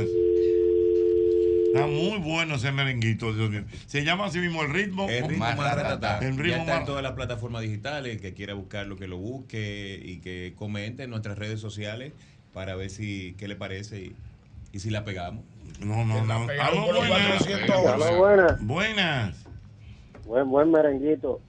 Está 1.73 1.87
muy 1.87 2.19
bueno 2.19 2.55
ese 2.55 2.71
merenguito, 2.71 3.33
Dios 3.33 3.49
mío. 3.49 3.63
Se 3.87 4.03
llama 4.03 4.25
así 4.25 4.37
mismo 4.39 4.61
el 4.61 4.71
ritmo. 4.71 5.09
El 5.09 5.27
ritmo 5.27 5.45
más 5.45 5.57
ratata. 5.57 6.19
El 6.19 6.35
ya 6.37 6.43
ritmo 6.43 6.59
está 6.59 6.79
en 6.79 6.85
todas 6.85 7.01
las 7.01 7.13
plataformas 7.13 7.63
digitales. 7.63 8.13
El 8.13 8.21
que 8.21 8.33
quiera 8.33 8.53
buscarlo, 8.53 8.95
que 8.95 9.07
lo 9.07 9.17
busque 9.17 9.99
y 10.03 10.19
que 10.19 10.53
comente 10.55 11.03
en 11.03 11.09
nuestras 11.09 11.37
redes 11.37 11.59
sociales 11.59 12.13
para 12.53 12.75
ver 12.75 12.91
si 12.91 13.33
qué 13.39 13.47
le 13.47 13.55
parece 13.55 14.01
y, 14.01 14.15
y 14.71 14.79
si 14.79 14.91
la 14.91 15.03
pegamos. 15.03 15.43
No, 15.79 16.05
no, 16.05 16.23
no. 16.23 16.47
Aló, 16.61 16.85
buenas. 16.85 17.43
400 17.43 17.85
Aló, 17.87 18.17
buenas. 18.17 18.61
Buenas. 18.61 19.45
Buen, 20.25 20.49
buen 20.49 20.71
merenguito. 20.71 21.41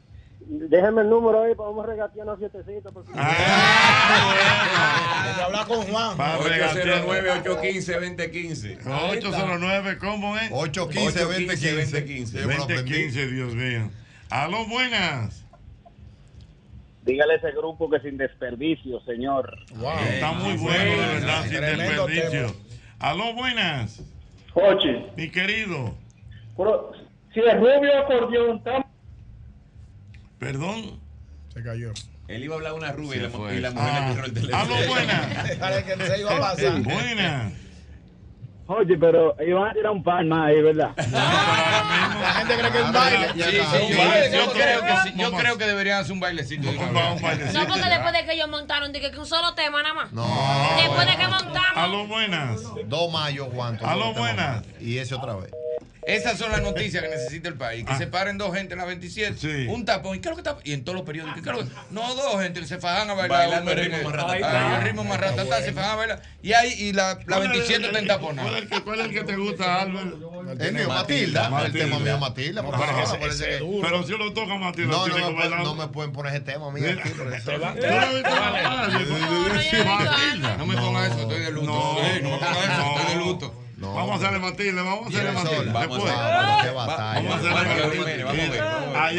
Déjeme 0.47 1.03
el 1.03 1.11
número 1.11 1.43
ahí 1.43 1.55
para 1.55 1.71
vamos 1.71 1.85
a 1.85 1.89
regatear 1.89 2.27
unos 2.27 2.39
sietecitos. 2.39 2.93
por 2.93 3.05
favor. 3.05 3.21
Hay 3.21 3.35
que 5.35 5.43
hablar 5.43 5.67
con 5.67 5.83
Juan. 5.83 6.17
Para 6.17 6.39
regatear. 6.39 7.05
809-815-2015. 7.07 8.79
809, 8.87 9.99
¿cómo 9.99 10.37
es? 10.37 10.51
815-2015. 10.51 12.43
2015, 12.43 13.27
Dios 13.29 13.55
mío. 13.55 13.91
Aló, 14.31 14.67
buenas. 14.67 15.45
Dígale 17.03 17.35
a 17.35 17.37
ese 17.37 17.53
grupo 17.53 17.89
que 17.91 18.01
sin 18.01 18.17
desperdicio, 18.17 19.01
señor. 19.01 19.57
Está 20.09 20.33
muy 20.33 20.57
bueno, 20.57 20.91
de 20.91 20.97
verdad, 21.15 21.43
sin 21.43 21.61
desperdicio. 21.61 22.47
Aló, 22.99 23.35
buenas. 23.35 24.03
Oye. 24.55 25.07
Mi 25.17 25.31
querido. 25.31 25.95
Pero, 26.57 26.93
si 27.33 27.41
es 27.41 27.55
rubio 27.57 27.99
acordeón, 27.99 28.59
estamos 28.59 28.87
Perdón. 30.45 31.01
Se 31.53 31.63
cayó. 31.63 31.93
Él 32.29 32.45
iba 32.45 32.55
a 32.55 32.59
hablar 32.59 32.73
a 32.73 32.75
una 32.75 32.93
rubia 32.93 33.17
y 33.17 33.21
la, 33.21 33.31
fue. 33.31 33.57
y 33.57 33.61
la 33.61 33.71
mujer 33.71 33.91
Ah. 33.93 34.01
le 34.09 34.13
tiró 34.15 34.27
el 34.27 34.33
teléfono. 34.35 34.75
Aló, 34.77 34.87
buenas. 34.89 35.45
Déjale 35.49 35.85
que 35.85 36.07
se 36.07 36.21
iba 36.21 36.37
a 36.37 36.41
pasar. 36.41 36.81
Buenas. 36.83 37.53
Oye, 38.67 38.97
pero 38.99 39.37
iban 39.47 39.69
a 39.69 39.73
tirar 39.75 39.93
un 39.93 40.03
par 40.03 40.25
más 40.25 40.49
ahí, 40.49 40.63
¿verdad? 40.63 40.91
La 40.97 42.33
gente 42.39 42.57
cree 42.57 42.73
que 42.73 42.79
es 42.79 42.85
un 42.87 42.93
baile. 42.93 43.29
Sí, 43.35 43.43
sí, 43.43 43.93
yo, 43.93 43.99
baile, 43.99 44.31
yo 44.37 44.47
¿no? 44.47 44.53
creo 44.53 44.81
que 44.81 44.93
sí, 45.03 45.15
yo 45.19 45.33
creo 45.33 45.59
que 45.59 45.67
deberían 45.67 46.01
hacer 46.01 46.13
un 46.13 46.21
bailecito. 46.21 46.73
No, 46.73 47.17
porque 47.21 47.45
después 47.45 48.13
de 48.15 48.25
que 48.25 48.33
ellos 48.33 48.49
montaron, 48.49 48.91
dije 48.93 49.11
que 49.11 49.19
un 49.19 49.27
solo 49.27 49.55
tema 49.55 49.83
nada 49.83 49.95
más. 49.95 50.13
No. 50.13 50.27
Después 50.81 51.07
de 51.07 51.17
que 51.17 51.29
montamos. 51.29 51.77
Aló, 51.77 52.07
buenas. 52.07 52.61
Dos 52.87 53.13
mayos, 53.13 53.49
Juan. 53.53 53.79
Aló, 53.85 54.07
este 54.09 54.19
buenas. 54.21 54.65
Y 54.81 54.97
ese 54.97 55.15
otra 55.15 55.35
vez. 55.37 55.51
Esas 56.07 56.39
son 56.39 56.51
las 56.53 56.61
noticias 56.63 57.03
que 57.03 57.09
necesita 57.09 57.49
el 57.49 57.55
país. 57.55 57.85
Que 57.85 57.93
Ah. 57.93 57.99
se 57.99 58.07
paren 58.07 58.37
dos 58.39 58.55
gente 58.55 58.75
en 58.75 58.79
la 58.79 58.85
27. 58.85 59.69
Un 59.69 59.85
tapón. 59.85 60.17
¿Y 60.17 60.21
qué 60.21 60.29
es 60.29 60.37
lo 60.37 60.43
que 60.43 60.49
está? 60.49 60.59
Y 60.65 60.73
en 60.73 60.85
todos 60.85 60.97
los 60.97 61.07
periódicos. 61.07 61.43
¿qué 61.43 61.51
es 61.51 61.57
lo 61.57 61.63
que- 61.65 61.71
No, 61.91 62.15
dos 62.15 62.41
gente 62.43 62.61
que 62.61 62.67
se 62.67 62.79
fajan 62.79 63.09
a 63.11 63.15
bailar. 63.15 63.39
Bailando 63.39 63.71
el 63.73 63.79
ritmo 63.79 64.03
más 64.11 64.13
ratatá. 64.15 64.73
Ah, 64.75 64.77
el 64.79 64.85
ritmo 64.85 65.05
más 65.05 65.21
ratatá, 65.21 65.63
Se 65.63 65.73
fajan 65.73 65.91
a 65.91 65.95
bailar. 65.97 66.23
Y 66.43 66.53
ahí, 66.53 66.73
y 66.75 66.93
la, 66.93 67.19
la 67.27 67.39
27 67.39 67.87
está 67.87 67.99
en 67.99 68.07
tapón. 68.07 68.37
¿Cuál 68.37 68.55
es 68.57 68.63
el 68.63 68.69
que, 68.69 68.81
cuál 68.83 69.01
es 69.01 69.07
el 69.07 69.13
que 69.13 69.25
te 69.25 69.37
gusta, 69.37 69.81
Albert? 69.83 70.15
El 70.61 70.73
mío, 70.75 70.89
Matilda. 70.89 71.63
El 71.67 71.73
tema 71.73 71.99
mío, 71.99 72.19
Matilda. 72.19 72.63
Pero 72.63 72.77
ese- 72.85 73.03
ese- 73.03 73.19
parece 73.19 73.35
ese 73.45 73.49
que- 73.49 73.59
duro. 73.59 73.89
Pero 73.89 74.03
si 74.03 74.13
lo 74.13 74.33
toca 74.33 74.55
Matilda, 74.57 74.91
No, 74.93 75.07
me 75.07 75.13
pueden, 75.13 75.37
bailar. 75.37 75.61
no 75.63 75.75
me 75.75 75.89
pueden 75.89 76.13
poner 76.13 76.33
ese 76.35 76.41
tema 76.43 76.71
Mira. 76.71 76.93
aquí. 76.93 77.11
¿Tú 77.11 77.23
no 80.59 80.67
me 80.67 80.77
pongas 80.77 81.11
eso, 81.13 81.21
estoy 81.23 81.41
de 81.41 81.51
luto. 81.51 81.67
No, 81.67 81.95
no 81.95 82.31
me 82.31 82.39
pongas 82.39 82.59
eso, 82.59 82.97
estoy 82.97 83.15
de 83.15 83.25
luto. 83.25 83.55
Vamos 83.93 84.11
a 84.11 84.15
hacerle 84.15 84.39
Matilde, 84.39 84.83
vamos 84.83 85.07
a 85.07 85.09
hacerle 85.09 85.33
Matilde. 85.33 85.73
vamos. 85.73 85.99
Vamos 85.99 86.11
a 86.11 86.59
hacerle 86.59 86.73
Vamos 86.75 87.33
a 87.35 87.39
ver, 88.05 88.25
Matilde. 88.25 88.61
Ahí 88.97 89.19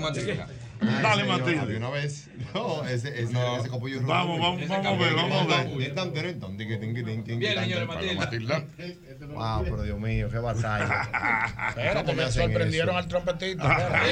Matilda. 0.00 0.46
Dale, 0.80 1.22
señor, 1.22 1.38
Matilde. 1.38 1.66
de 1.66 1.76
una 1.76 1.90
vez. 1.90 2.26
No, 2.54 2.84
ese, 2.84 3.10
ese, 3.10 3.36
ese 3.60 3.68
copillo 3.68 3.98
es 3.98 4.06
Vamos, 4.06 4.40
vamos, 4.40 4.66
vamos 4.66 4.86
a 4.86 4.92
ver, 4.96 5.14
vamos 5.14 5.42
a 5.42 5.62
ver. 5.62 5.68
Bien, 7.38 7.54
señor 7.62 7.86
Matilda. 7.86 8.66
Wow, 9.28 9.62
pero 9.64 9.82
Dios 9.82 10.00
mío, 10.00 10.28
qué 10.28 10.38
batalla. 10.38 11.08
¿Cómo 11.94 12.14
me 12.14 12.32
sorprendieron 12.32 12.96
al 12.96 13.06
trompetista. 13.06 13.64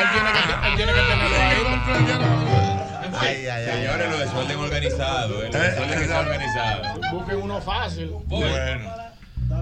él, 0.00 0.08
tiene 0.12 0.32
que, 0.32 0.38
él 0.68 0.76
tiene 0.76 0.92
que 0.92 1.00
tenerlo 1.00 1.36
ahí. 1.36 2.71
Ay, 3.18 3.46
ay, 3.46 3.48
ay. 3.48 3.64
Señores, 3.82 4.10
lo 4.10 4.18
desorden 4.18 4.58
organizado. 4.58 5.42
eh, 5.44 5.50
Lo 5.52 5.58
desorden 5.58 6.02
está 6.02 6.20
organizado. 6.20 6.82
Busquen 7.12 7.36
uno 7.42 7.60
fácil. 7.60 8.10
Bueno. 8.26 8.90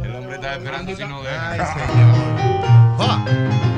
El 0.05 0.15
hombre 0.15 0.37
está 0.37 0.55
esperando 0.55 0.95
si 0.97 1.05
no 1.05 1.23
deja. 1.23 1.51
Ay, 1.53 1.59
señor. 1.59 3.61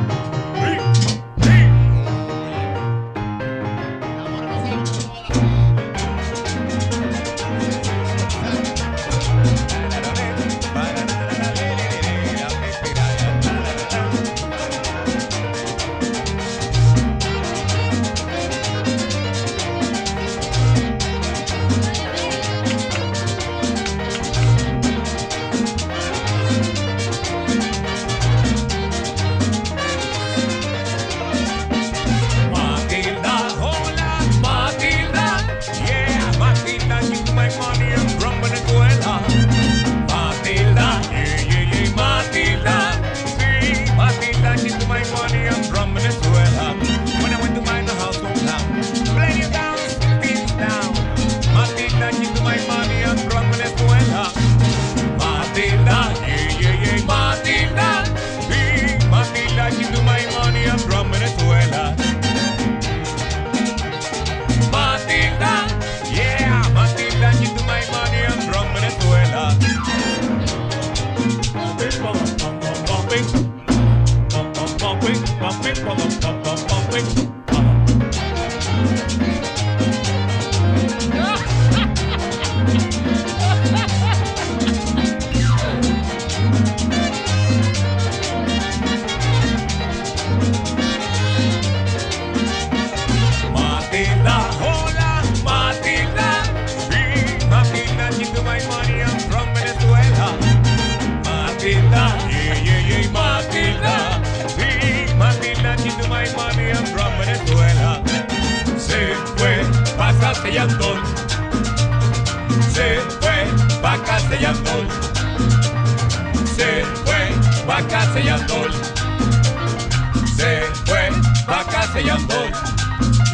Castellantón. 122.33 122.53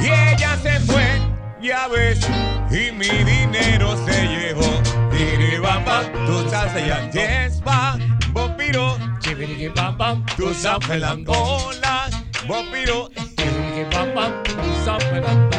Y 0.00 0.06
ella 0.06 0.56
se 0.62 0.80
fue, 0.80 1.20
ya 1.60 1.88
ves, 1.88 2.20
y 2.70 2.92
mi 2.92 3.08
dinero 3.08 3.96
se 4.06 4.26
llevó. 4.26 4.82
Diribamba, 5.10 6.02
tu 6.26 6.48
salsa 6.48 6.80
ya 6.80 7.10
yespa, 7.10 7.98
bopiro, 8.32 8.96
chibirigibamba, 9.20 10.16
tu 10.36 10.52
zafelangola, 10.54 12.08
bopiro, 12.46 13.10
chibirigibamba, 13.36 14.42
tu 14.44 14.84
zafelangola. 14.84 15.58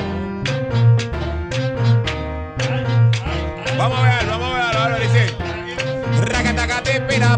Vamos 3.78 4.00
a 4.00 4.04
ver, 4.04 4.28
vamos 4.28 4.54
a 4.54 4.68
ver, 4.68 4.78
ahora 4.78 5.00
dice. 5.00 5.36
Racatacate, 6.22 7.02
pira, 7.02 7.38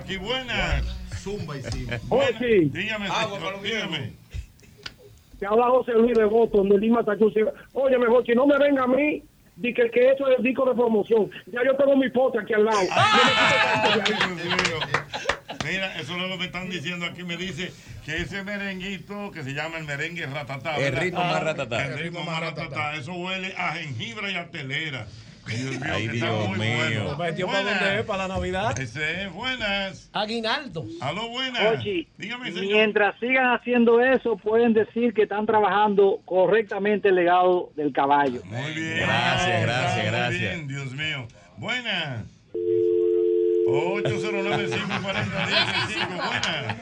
aquí, 0.00 0.16
buenas. 0.16 0.84
Zumba 1.16 1.56
y 1.56 1.62
sí. 1.62 1.86
Oye. 2.08 2.70
Dígame, 2.72 3.08
señor, 3.08 3.62
dígame. 3.62 4.12
Te 5.38 5.46
habla 5.46 5.66
José 5.68 5.92
Luis 5.92 6.16
de 6.16 6.24
Boston, 6.24 6.68
de 6.68 6.78
Lima. 6.78 7.04
Oye, 7.72 7.98
mejor, 7.98 8.24
si 8.26 8.32
no 8.32 8.46
me 8.46 8.58
venga 8.58 8.84
a 8.84 8.86
mí, 8.86 9.22
di 9.56 9.74
que, 9.74 9.90
que 9.90 10.10
eso 10.10 10.28
es 10.28 10.38
el 10.38 10.44
disco 10.44 10.66
de 10.66 10.74
promoción. 10.74 11.30
Ya 11.46 11.60
yo 11.64 11.76
tengo 11.76 11.96
mi 11.96 12.10
pote 12.10 12.38
aquí 12.38 12.52
al 12.54 12.64
lado. 12.64 12.80
Mira, 15.64 16.00
eso 16.00 16.14
es 16.14 16.22
lo 16.22 16.28
que 16.28 16.36
me 16.36 16.44
están 16.44 16.70
diciendo 16.70 17.06
aquí. 17.06 17.22
Me 17.22 17.36
dice 17.36 17.72
que 18.04 18.16
ese 18.16 18.42
merenguito 18.42 19.30
que 19.30 19.42
se 19.42 19.52
llama 19.52 19.78
el 19.78 19.84
merengue 19.84 20.26
ratatá. 20.26 20.76
El 20.76 20.96
ritmo 20.96 21.20
más 21.24 21.42
ratatá. 21.42 21.86
El 21.86 21.98
ritmo 21.98 22.22
más 22.24 22.40
ratatá. 22.40 22.96
Eso 22.96 23.12
huele 23.12 23.54
a 23.56 23.72
jengibre 23.72 24.32
y 24.32 24.36
a 24.36 24.50
telera. 24.50 25.06
Dios 25.46 25.80
mío, 25.80 25.80
Ay, 25.92 26.08
Dios 26.08 26.48
muy 26.48 26.58
mío. 26.58 26.76
bueno. 26.76 27.16
¿Metió 27.18 27.46
para 27.46 27.60
Buenas. 27.62 27.80
dónde 27.80 27.98
es? 28.00 28.06
¿Para 28.06 28.28
la 28.28 28.34
Navidad? 28.34 28.78
Ese 28.78 29.22
es, 29.24 29.32
buenas. 29.32 30.10
Aguinaldo. 30.12 30.84
Aló, 31.00 31.28
buenas. 31.28 31.62
Oye, 31.78 32.06
Dígame, 32.18 32.52
señor. 32.52 32.64
mientras 32.66 33.18
sigan 33.18 33.46
haciendo 33.54 34.00
eso, 34.00 34.36
pueden 34.36 34.72
decir 34.74 35.12
que 35.14 35.22
están 35.22 35.46
trabajando 35.46 36.20
correctamente 36.24 37.08
el 37.08 37.16
legado 37.16 37.70
del 37.76 37.92
caballo. 37.92 38.40
Muy 38.44 38.72
bien. 38.74 38.98
Gracias, 38.98 39.62
gracias, 39.62 39.96
Muy 39.96 40.06
gracias. 40.06 40.40
bien, 40.40 40.68
Dios 40.68 40.92
mío. 40.92 41.26
Buenas. 41.56 42.24
809 43.66 44.66
540 44.66 45.46
Buenas. 46.16 46.76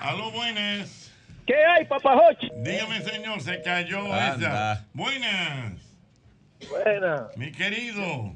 Aló, 0.00 0.30
buenas. 0.30 1.12
¿Qué 1.46 1.54
hay, 1.56 1.84
papajochi? 1.86 2.48
Dígame, 2.62 3.00
señor, 3.02 3.40
se 3.40 3.60
cayó 3.62 4.00
Anda. 4.12 4.34
esa. 4.74 4.86
Buenas. 4.94 5.72
Buena. 6.68 7.28
Mi 7.36 7.50
querido. 7.52 8.34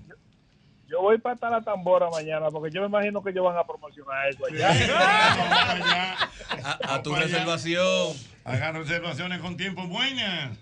Yo 0.87 1.01
voy 1.01 1.19
para 1.19 1.35
estar 1.35 1.51
la 1.51 1.63
tambora 1.63 2.09
mañana 2.11 2.51
porque 2.51 2.71
yo 2.73 2.81
me 2.83 2.87
imagino 2.89 3.23
que 3.23 3.31
ellos 3.31 3.45
van 3.45 3.57
a 3.57 3.65
promocionar 3.65 4.29
eso 4.29 4.45
allá. 4.47 6.15
A, 6.63 6.95
a 6.95 7.03
tu 7.03 7.15
reservación. 7.15 8.17
Hagan 8.45 8.75
reservaciones 8.77 9.41
con 9.41 9.57
tiempo. 9.57 9.87
Buenas. 9.87 10.59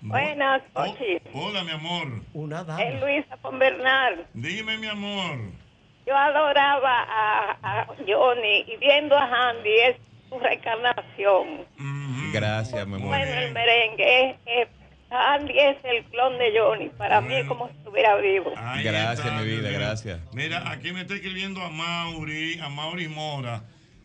Buenas 0.00 0.62
Oh, 0.74 0.86
noches. 0.86 1.22
hola, 1.34 1.62
mi 1.62 1.72
amor. 1.72 2.22
Una 2.32 2.64
Es 2.82 3.00
Luisa 3.00 3.36
con 3.42 3.58
Bernal. 3.58 4.26
Dime, 4.32 4.78
mi 4.78 4.86
amor. 4.86 5.38
Yo 6.06 6.16
adoraba 6.16 7.02
a, 7.02 7.58
a 7.82 7.86
Johnny 8.08 8.64
y 8.66 8.76
viendo 8.78 9.14
a 9.16 9.50
Andy 9.50 9.70
es 9.88 9.96
su 10.30 10.38
reencarnación. 10.38 11.66
Gracias, 12.32 12.86
mi 12.86 12.94
amor. 12.94 13.08
Bueno, 13.08 13.30
el 13.40 13.52
merengue 13.52 14.30
es, 14.30 14.36
es 14.46 14.68
Andy 15.10 15.58
es 15.58 15.76
el 15.84 16.04
clon 16.04 16.38
de 16.38 16.52
Johnny. 16.58 16.88
Para 16.90 17.20
mí 17.20 17.34
es 17.34 17.46
como 17.46 17.68
si 17.68 17.76
estuviera 17.76 18.16
vivo. 18.16 18.52
Ahí 18.56 18.84
Gracias, 18.84 19.26
está, 19.26 19.38
mi 19.38 19.44
vida, 19.46 19.68
mira. 19.68 19.78
gracias. 19.78 20.20
Mira, 20.32 20.70
aquí 20.70 20.92
me 20.92 21.00
está 21.02 21.14
escribiendo 21.14 21.60
a 21.62 21.68
Mauri, 21.70 22.58
a 22.60 22.68
Mauri 22.68 23.08
Mora. 23.08 23.62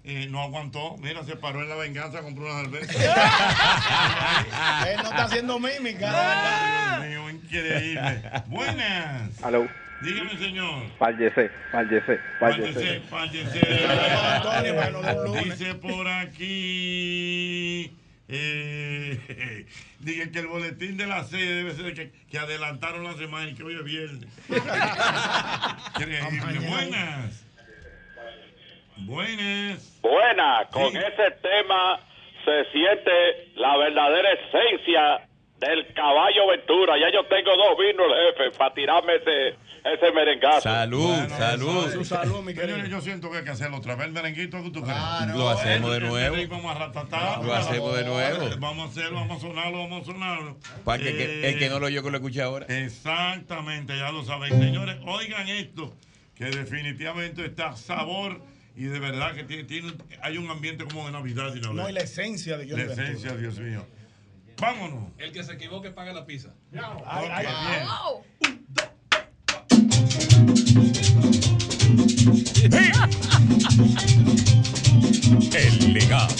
Eh, 0.08 0.28
no 0.30 0.40
aguantó, 0.42 0.98
mira, 1.00 1.24
se 1.24 1.36
paró 1.36 1.64
en 1.64 1.70
la 1.70 1.76
venganza, 1.76 2.22
compró 2.22 2.46
unas 2.46 2.62
cervezas. 2.70 2.96
Él 4.88 4.98
no 4.98 5.10
está 5.10 5.24
haciendo 5.24 5.60
mímica. 5.60 7.00
Dios 7.00 7.08
mío, 7.10 7.30
increíble. 7.32 8.22
Buenas. 8.48 9.44
Aló. 9.44 9.68
Dígame, 10.02 10.38
señor. 10.38 10.84
Fallece, 11.00 11.50
fallece, 11.72 12.20
Fallece, 12.40 13.00
fallece. 13.10 13.60
fallece. 13.62 15.44
Dice 15.44 15.74
por 15.76 16.08
aquí. 16.08 17.92
Eh, 18.28 19.66
dije 20.00 20.32
que 20.32 20.40
el 20.40 20.48
boletín 20.48 20.98
de 20.98 21.06
la 21.06 21.24
sede 21.24 21.64
debe 21.64 21.74
ser 21.74 21.94
que, 21.94 22.12
que 22.30 22.40
adelantaron 22.40 23.04
la 23.04 23.14
semana 23.14 23.50
y 23.50 23.56
que 23.56 23.64
hoy 23.64 23.76
es 23.76 23.84
viernes. 23.84 24.30
Increíble. 25.96 26.68
Buenas. 26.68 27.46
Buenas. 28.98 30.00
Buena, 30.02 30.68
con 30.72 30.96
ese 30.96 31.32
tema 31.42 32.00
se 32.46 32.66
siente 32.72 33.52
la 33.56 33.78
verdadera 33.78 34.30
esencia 34.34 35.25
del 35.60 35.94
caballo 35.94 36.48
Ventura. 36.50 36.94
Ya 37.00 37.12
yo 37.14 37.26
tengo 37.28 37.52
dos 37.56 37.78
vinos, 37.80 38.06
jefe, 38.36 38.58
para 38.58 38.74
tirarme 38.74 39.16
ese, 39.16 39.56
ese 39.86 40.12
merengazo. 40.14 40.62
Salud, 40.62 41.16
salud. 41.30 41.92
Su 41.92 42.06
salud, 42.06 42.42
mi 42.42 42.54
querido. 42.54 42.78
Yo 42.86 43.02
siento 43.02 43.32
que 43.32 43.38
hay 43.38 43.44
que 43.44 43.52
hacerlo 43.52 43.78
otra 43.78 43.96
vez. 43.96 44.08
El 44.08 44.14
merenguito, 44.14 44.62
¿qué 44.64 44.70
tú 44.72 44.82
crees? 44.82 44.98
Lo 45.36 45.50
hacemos 45.50 45.92
de 45.94 46.00
nuevo. 46.02 46.36
Lo 47.44 47.54
hacemos 47.54 47.96
de 47.98 48.04
nuevo. 48.06 48.50
Vamos 48.60 48.88
a 48.88 48.92
hacerlo, 48.92 49.20
vamos 49.20 49.38
a 49.38 49.42
sonarlo, 49.48 49.78
vamos 49.80 50.02
a 50.02 50.06
sonarlo. 50.12 50.58
Para 50.84 51.02
que, 51.04 51.16
que- 51.16 51.50
el 51.50 51.60
que 51.60 51.70
no 51.70 51.80
lo 51.80 51.88
oyó 51.88 52.04
que 52.04 52.12
lo 52.12 52.18
escuche 52.18 52.42
ahora. 52.42 52.66
Exactamente, 52.68 53.98
ya 53.98 54.12
lo 54.12 54.24
saben. 54.24 54.52
Señores, 54.60 54.98
oigan 55.06 55.48
esto, 55.48 55.94
que 56.36 56.46
definitivamente 56.46 57.46
está 57.46 57.76
sabor 57.78 58.42
y 58.76 58.84
de 58.84 59.00
verdad 59.00 59.34
que 59.34 59.44
tiene, 59.46 59.64
tiene 59.64 59.94
hay 60.22 60.38
un 60.38 60.50
ambiente 60.50 60.84
como 60.84 61.06
de 61.06 61.14
Navidad. 61.14 61.54
Y 61.56 61.62
No, 61.62 61.90
y 61.90 61.94
la 61.94 62.02
esencia 62.02 62.58
de 62.58 62.70
Johnny 62.70 62.84
La 62.84 62.92
esencia, 62.94 63.36
Dios 63.38 63.58
mío. 63.60 63.86
Vámonos. 64.60 65.12
El 65.18 65.32
que 65.32 65.44
se 65.44 65.54
equivoque 65.54 65.92
paga 65.92 66.14
la 66.14 66.26
pizza. 66.26 66.50
Ok, 66.74 66.82
bien. 72.70 72.94
El 75.54 75.94
legado. 75.94 76.36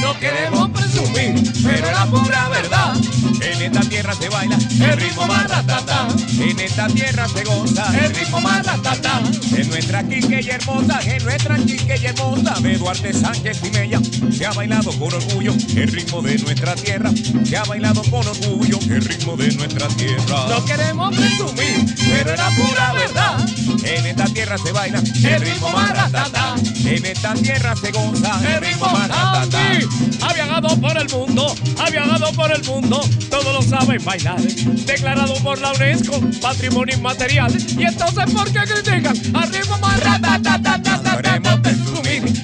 No 0.00 0.18
queremos 0.20 0.81
presumir, 0.92 1.34
pero 1.64 1.90
la 1.90 2.06
pura 2.06 2.48
verdad. 2.48 2.94
En 3.40 3.62
esta 3.62 3.80
tierra 3.80 4.14
se 4.14 4.28
baila 4.28 4.56
el 4.56 4.96
ritmo 5.00 5.26
más 5.26 5.48
ratata. 5.48 6.08
En 6.38 6.60
esta 6.60 6.86
tierra 6.88 7.28
se 7.28 7.44
goza 7.44 7.84
el 7.98 8.14
ritmo 8.14 8.40
más 8.40 8.66
ratata. 8.66 9.20
En 9.56 9.68
nuestra 9.68 10.02
Quiqueya 10.06 10.56
hermosa, 10.56 11.00
en 11.04 11.24
nuestra 11.24 11.56
Quiqueya 11.56 12.10
hermosa, 12.10 12.54
de 12.60 12.78
Duarte 12.78 13.12
Sánchez 13.12 13.60
y 13.64 13.70
Mella, 13.70 14.00
se 14.30 14.46
ha 14.46 14.52
bailado 14.52 14.90
con 14.98 15.12
orgullo 15.12 15.54
el 15.76 15.88
ritmo 15.88 16.22
de 16.22 16.38
nuestra 16.38 16.74
tierra. 16.74 17.10
Se 17.44 17.56
ha 17.56 17.64
bailado 17.64 18.02
con 18.04 18.26
orgullo 18.26 18.78
el 18.90 19.04
ritmo 19.04 19.36
de 19.36 19.52
nuestra 19.52 19.88
tierra. 19.88 20.46
No 20.48 20.64
queremos 20.64 21.16
presumir, 21.16 21.94
pero 22.08 22.36
la 22.36 22.50
pura 22.50 22.92
verdad. 22.92 23.48
En 23.84 24.06
esta 24.06 24.24
tierra 24.24 24.58
se 24.58 24.72
baila 24.72 24.98
el 24.98 25.40
ritmo 25.40 25.70
más 25.70 25.90
ratata. 25.90 26.54
En 26.84 27.06
esta 27.06 27.34
tierra 27.34 27.74
se 27.76 27.90
goza 27.90 28.40
el 28.54 28.60
ritmo 28.60 28.86
más 28.86 29.08
ratata. 29.08 29.58
Ha 30.22 30.34
viajado 30.34 30.76
por 30.82 30.98
el 30.98 31.08
mundo, 31.08 31.54
ha 31.78 31.90
viajado 31.90 32.32
por 32.32 32.50
el 32.50 32.62
mundo, 32.64 33.00
todos 33.30 33.54
lo 33.54 33.62
saben 33.62 34.04
bailar. 34.04 34.40
Declarado 34.40 35.34
por 35.36 35.58
la 35.60 35.72
UNESCO, 35.72 36.20
patrimonio 36.40 36.96
inmaterial. 36.96 37.52
Y 37.78 37.84
entonces, 37.84 38.24
¿por 38.34 38.52
qué 38.52 38.60
critican 38.64 39.14
ritmo 39.52 39.78
más 39.78 40.00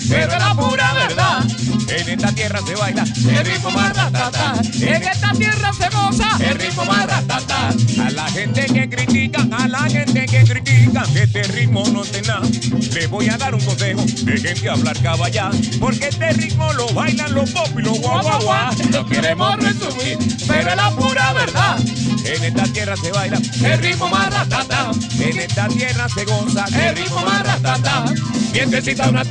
pero 0.09 0.33
es 0.33 0.39
la 0.39 0.55
pura 0.55 0.93
verdad. 0.95 1.45
En 1.89 2.09
esta 2.09 2.33
tierra 2.33 2.61
se 2.67 2.75
baila 2.75 3.03
el 3.03 3.45
ritmo 3.45 3.71
más 3.71 3.97
ratata. 3.97 4.55
En 4.81 5.03
esta 5.03 5.33
tierra 5.33 5.73
se 5.73 5.89
goza 5.89 6.29
el 6.41 6.59
ritmo 6.59 6.85
más. 6.85 7.09
A 7.29 8.11
la 8.11 8.27
gente 8.29 8.67
que 8.67 8.89
critica, 8.89 9.47
a 9.51 9.67
la 9.69 9.81
gente 9.83 10.27
que 10.27 10.45
critica, 10.45 11.03
que 11.13 11.23
este 11.25 11.43
ritmo 11.45 11.85
no 11.89 12.03
te 12.03 12.23
nada. 12.23 12.47
Le 12.95 13.07
voy 13.07 13.29
a 13.29 13.37
dar 13.37 13.55
un 13.55 13.61
consejo, 13.61 14.03
dejen 14.25 14.63
de 14.63 14.71
hablar 14.71 14.97
caballá, 15.03 15.51
porque 15.81 16.09
este 16.09 16.33
ritmo 16.33 16.73
lo 16.75 16.87
bailan 16.95 17.35
los 17.35 17.51
pop 17.51 17.69
y 17.77 17.83
los 17.83 17.99
guau 18.01 18.23
guau 18.23 18.43
guau. 18.43 18.73
No 18.91 19.07
queremos 19.07 19.57
resumir, 19.57 20.19
pero 20.47 20.71
es 20.71 20.77
la 20.77 20.91
pura 20.91 21.33
verdad. 21.33 21.79
En 22.25 22.45
esta 22.45 22.65
tierra 22.65 22.97
se 22.97 23.11
baila 23.11 23.39
el 23.65 23.79
ritmo 23.83 24.09
más 24.09 24.33
ratata. 24.33 24.91
En 25.19 25.39
esta 25.39 25.69
tierra 25.69 26.09
se 26.09 26.25
goza 26.25 26.65
el 26.67 26.97
ritmo 26.97 27.21
más 27.23 27.47
ratata. 27.47 28.05
Vientecita 28.53 29.09
una 29.09 29.25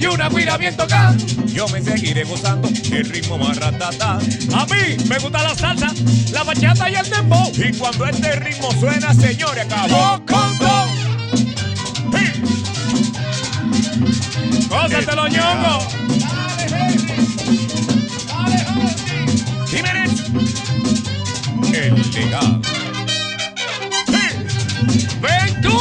y 0.00 0.06
una 0.06 0.28
guira 0.28 0.56
bien 0.56 0.76
tocada. 0.76 1.16
Yo 1.46 1.66
me 1.68 1.82
seguiré 1.82 2.24
gozando 2.24 2.68
el 2.68 3.08
ritmo 3.08 3.38
más 3.38 3.56
ratata. 3.56 4.18
A 4.54 4.66
mí 4.66 4.96
me 5.08 5.18
gusta 5.18 5.42
la 5.42 5.54
salsa, 5.54 5.92
la 6.32 6.42
bachata 6.44 6.90
y 6.90 6.94
el 6.94 7.08
dembow. 7.08 7.50
Y 7.56 7.72
cuando 7.76 8.06
este 8.06 8.36
ritmo 8.36 8.70
suena, 8.72 9.14
señores, 9.14 9.64
acabó 9.64 10.20
con 10.26 10.58
todo. 10.58 10.86
¡Gózatelo, 14.68 15.28
ñongo! 15.28 15.88
Jiménez. 19.66 20.10
El 21.72 22.12
legado. 22.12 22.60
¡Ventura! 25.20 25.77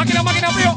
Máquina! 0.00 0.22
¡Máquina, 0.22 0.48
pío! 0.48 0.76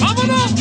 ¡Vámonos! 0.00 0.54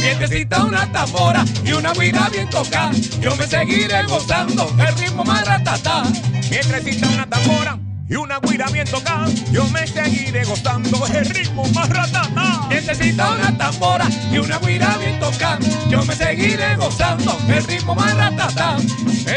Vientecita 0.00 0.64
una 0.64 0.92
tambora 0.92 1.44
y 1.64 1.72
una 1.72 1.92
guira 1.92 2.28
bien 2.28 2.50
tocada. 2.50 2.92
Yo 3.20 3.34
me 3.36 3.46
seguiré 3.46 4.02
gozando 4.04 4.74
el 4.78 4.98
ritmo 4.98 5.24
más 5.24 5.46
ratata. 5.46 6.02
Vientecita 6.50 7.08
una 7.08 7.26
tambora 7.26 7.78
y 8.08 8.14
una 8.14 8.38
guira 8.40 8.66
bien 8.66 8.86
tocada. 8.88 9.28
Yo 9.50 9.68
me 9.70 9.86
seguiré 9.86 10.44
gozando 10.44 11.06
el 11.06 11.24
ritmo 11.26 11.64
más 11.74 11.88
ratata. 11.88 12.66
Vientecita 12.68 13.30
una 13.32 13.56
tambora 13.56 14.06
y 14.30 14.38
una 14.38 14.58
guira 14.58 14.96
bien 14.98 15.18
tocada. 15.18 15.58
Yo 15.88 16.04
me 16.04 16.14
seguiré 16.14 16.76
gozando 16.76 17.38
el 17.48 17.64
ritmo 17.64 17.94
más 17.94 18.14
ratata. 18.16 18.76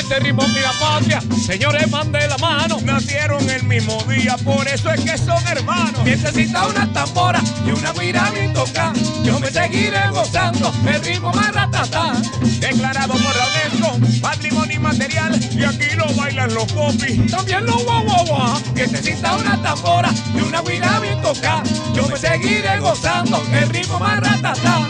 Este 0.09 0.21
ritmo 0.21 0.41
es 0.41 0.63
la 0.63 0.71
patria, 0.79 1.21
señores, 1.45 1.87
mande 1.91 2.27
la 2.27 2.37
mano. 2.39 2.79
Nacieron 2.81 3.47
el 3.47 3.61
mismo 3.61 3.95
día, 4.05 4.37
por 4.43 4.67
eso 4.67 4.89
es 4.89 5.01
que 5.01 5.15
son 5.15 5.37
hermanos. 5.47 6.03
Necesita 6.03 6.65
una 6.65 6.91
tambora 6.91 7.39
y 7.63 7.69
una 7.69 7.91
bien 8.31 8.51
tocada. 8.51 8.91
Yo 9.23 9.39
me 9.39 9.51
seguiré 9.51 10.09
gozando 10.09 10.73
el 10.87 11.03
ritmo 11.03 11.31
más 11.31 11.53
ratata. 11.53 12.13
Declarado 12.59 13.13
por 13.13 13.35
la 13.35 13.99
UNESCO, 13.99 14.19
patrimonio 14.19 14.77
inmaterial. 14.77 15.39
Y 15.53 15.63
aquí 15.63 15.95
lo 15.95 16.11
bailan 16.15 16.55
los 16.55 16.65
popis, 16.73 17.29
también 17.29 17.67
los 17.67 17.85
guau. 17.85 18.59
Necesita 18.73 19.35
una 19.35 19.61
tambora 19.61 20.09
y 20.33 20.41
una 20.41 20.63
bien 21.01 21.21
tocada. 21.21 21.61
Yo 21.93 22.07
me 22.07 22.17
seguiré 22.17 22.79
gozando 22.79 23.43
el 23.53 23.69
ritmo 23.69 23.99
más 23.99 24.19
ratata. 24.21 24.87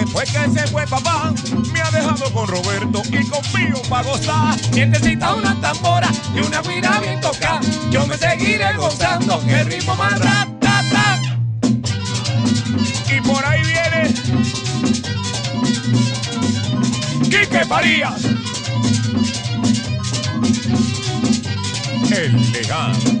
Después 0.00 0.32
que 0.32 0.50
se 0.58 0.66
fue 0.68 0.86
papá. 0.86 1.30
Me 1.74 1.80
ha 1.82 1.90
dejado 1.90 2.32
con 2.32 2.48
Roberto 2.48 3.02
y 3.10 3.22
conmigo 3.26 3.82
para 3.90 4.08
gozar. 4.08 4.56
Necesita 4.72 5.34
una 5.34 5.60
tambora 5.60 6.08
y 6.34 6.40
una 6.40 6.62
guira 6.62 7.00
bien 7.00 7.20
tocada. 7.20 7.60
Yo 7.90 8.06
me 8.06 8.16
seguiré 8.16 8.74
gozando 8.78 9.42
el 9.46 9.66
ritmo 9.66 9.94
más 9.96 10.18
ratata. 10.18 11.20
Y 13.14 13.20
por 13.20 13.44
ahí 13.44 13.60
viene 13.62 14.14
Quique 17.24 17.64
Farías. 17.66 18.24
El 22.10 22.52
legado. 22.52 23.19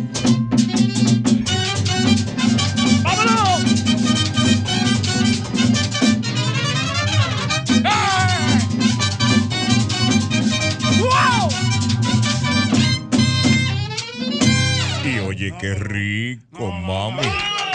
Qué 15.60 15.74
rico, 15.74 16.72
mami. 16.72 17.69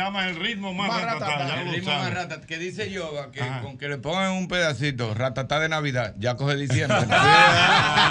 Llama 0.00 0.28
el 0.28 0.36
ritmo 0.36 0.72
más, 0.74 0.88
Más 0.88 1.02
ratatá, 1.02 1.26
ratatá. 1.26 1.48
ya 1.48 1.60
El 1.60 1.66
lo 1.66 1.72
ritmo 1.72 1.92
más 1.94 2.14
ratatá, 2.14 2.46
que 2.46 2.58
dice 2.58 2.90
Yoga 2.90 3.30
que 3.30 3.40
Ajá. 3.42 3.60
con 3.60 3.78
que 3.78 3.88
le 3.88 3.98
pongan 3.98 4.32
un 4.32 4.48
pedacito, 4.48 5.14
ratatá 5.14 5.60
de 5.60 5.68
Navidad, 5.68 6.14
ya 6.18 6.36
coge 6.36 6.56
diciembre. 6.56 6.98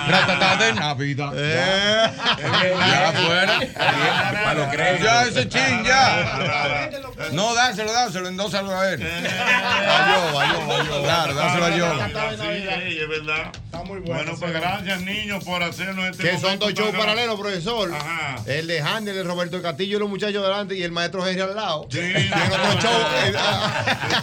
ratatá 0.08 0.56
de 0.58 0.74
Navidad. 0.74 1.34
Ya, 1.34 2.14
ya 2.88 3.10
afuera. 3.10 3.60
Para 4.44 4.54
los 4.54 4.68
créditos. 4.70 5.04
Ya 5.06 5.24
ese 5.24 5.50
chin, 5.50 5.84
ya. 5.84 6.90
No, 7.34 7.54
dáselo, 7.54 7.92
dáselo, 7.92 8.28
endósalo 8.30 8.78
a 8.78 8.90
él. 8.92 9.02
A 9.04 10.32
Yoga, 10.32 10.42
a 10.42 10.54
Yoga, 10.54 10.76
a 10.80 10.84
Yoga. 10.84 11.02
Claro, 11.04 11.34
dáselo 11.36 11.66
a 11.66 11.70
Yoga. 11.78 12.08
Sí, 12.08 12.68
sí, 12.90 13.00
es 13.02 13.10
verdad. 13.10 13.52
Está 13.66 13.84
muy 13.84 14.00
bueno. 14.00 14.32
pues 14.40 14.52
gracias, 14.54 15.02
niños, 15.02 15.44
por 15.44 15.62
hacernos 15.64 16.06
este 16.10 16.24
Que 16.30 16.38
son 16.38 16.58
dos 16.60 16.74
shows 16.74 16.96
paralelos, 16.96 17.40
profesor. 17.40 17.92
El 18.46 18.68
de 18.68 18.82
Handel, 18.82 19.18
el 19.18 19.26
Roberto 19.26 19.62
Castillo 19.62 19.98
y 19.98 20.00
los 20.00 20.10
muchachos 20.10 20.42
delante 20.44 20.76
y 20.76 20.84
el 20.84 20.92
maestro 20.92 21.26
Henry 21.28 21.42
al 21.42 21.56
lado. 21.56 21.79
Sí, 21.90 22.00
show. 22.00 22.92
eh, 23.26 23.34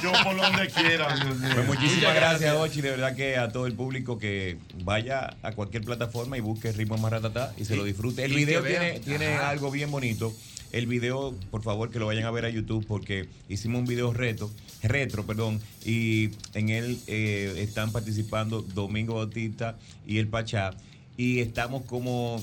Yo 0.02 0.12
por 0.24 0.36
donde 0.36 0.68
quiera. 0.68 1.08
Pues 1.54 1.66
muchísimas 1.66 2.14
gracias, 2.14 2.54
Ochi. 2.54 2.80
De 2.80 2.90
verdad 2.90 3.14
que 3.14 3.36
a 3.36 3.48
todo 3.48 3.66
el 3.66 3.74
público 3.74 4.18
que 4.18 4.58
vaya 4.84 5.36
a 5.42 5.52
cualquier 5.52 5.84
plataforma 5.84 6.36
y 6.36 6.40
busque 6.40 6.72
Ritmo 6.72 6.96
Más 6.98 7.12
Ratatá 7.12 7.52
y 7.56 7.64
se 7.64 7.76
lo 7.76 7.84
disfrute. 7.84 8.24
El 8.24 8.34
video 8.34 8.62
tiene, 8.62 9.34
algo 9.36 9.70
bien 9.70 9.90
bonito. 9.90 10.34
El 10.72 10.86
video, 10.86 11.34
por 11.50 11.62
favor, 11.62 11.90
que 11.90 11.98
lo 11.98 12.06
vayan 12.06 12.24
a 12.24 12.30
ver 12.30 12.44
a 12.44 12.50
YouTube 12.50 12.84
porque 12.86 13.28
hicimos 13.48 13.78
un 13.80 13.86
video 13.86 14.12
reto, 14.12 14.50
retro, 14.82 15.24
perdón, 15.24 15.60
y 15.84 16.30
en 16.54 16.70
él 16.70 16.98
eh, 17.06 17.54
están 17.58 17.92
participando 17.92 18.62
Domingo 18.62 19.14
Bautista 19.14 19.76
y 20.06 20.18
el 20.18 20.26
Pachá 20.26 20.72
y 21.16 21.38
estamos 21.40 21.84
como 21.84 22.42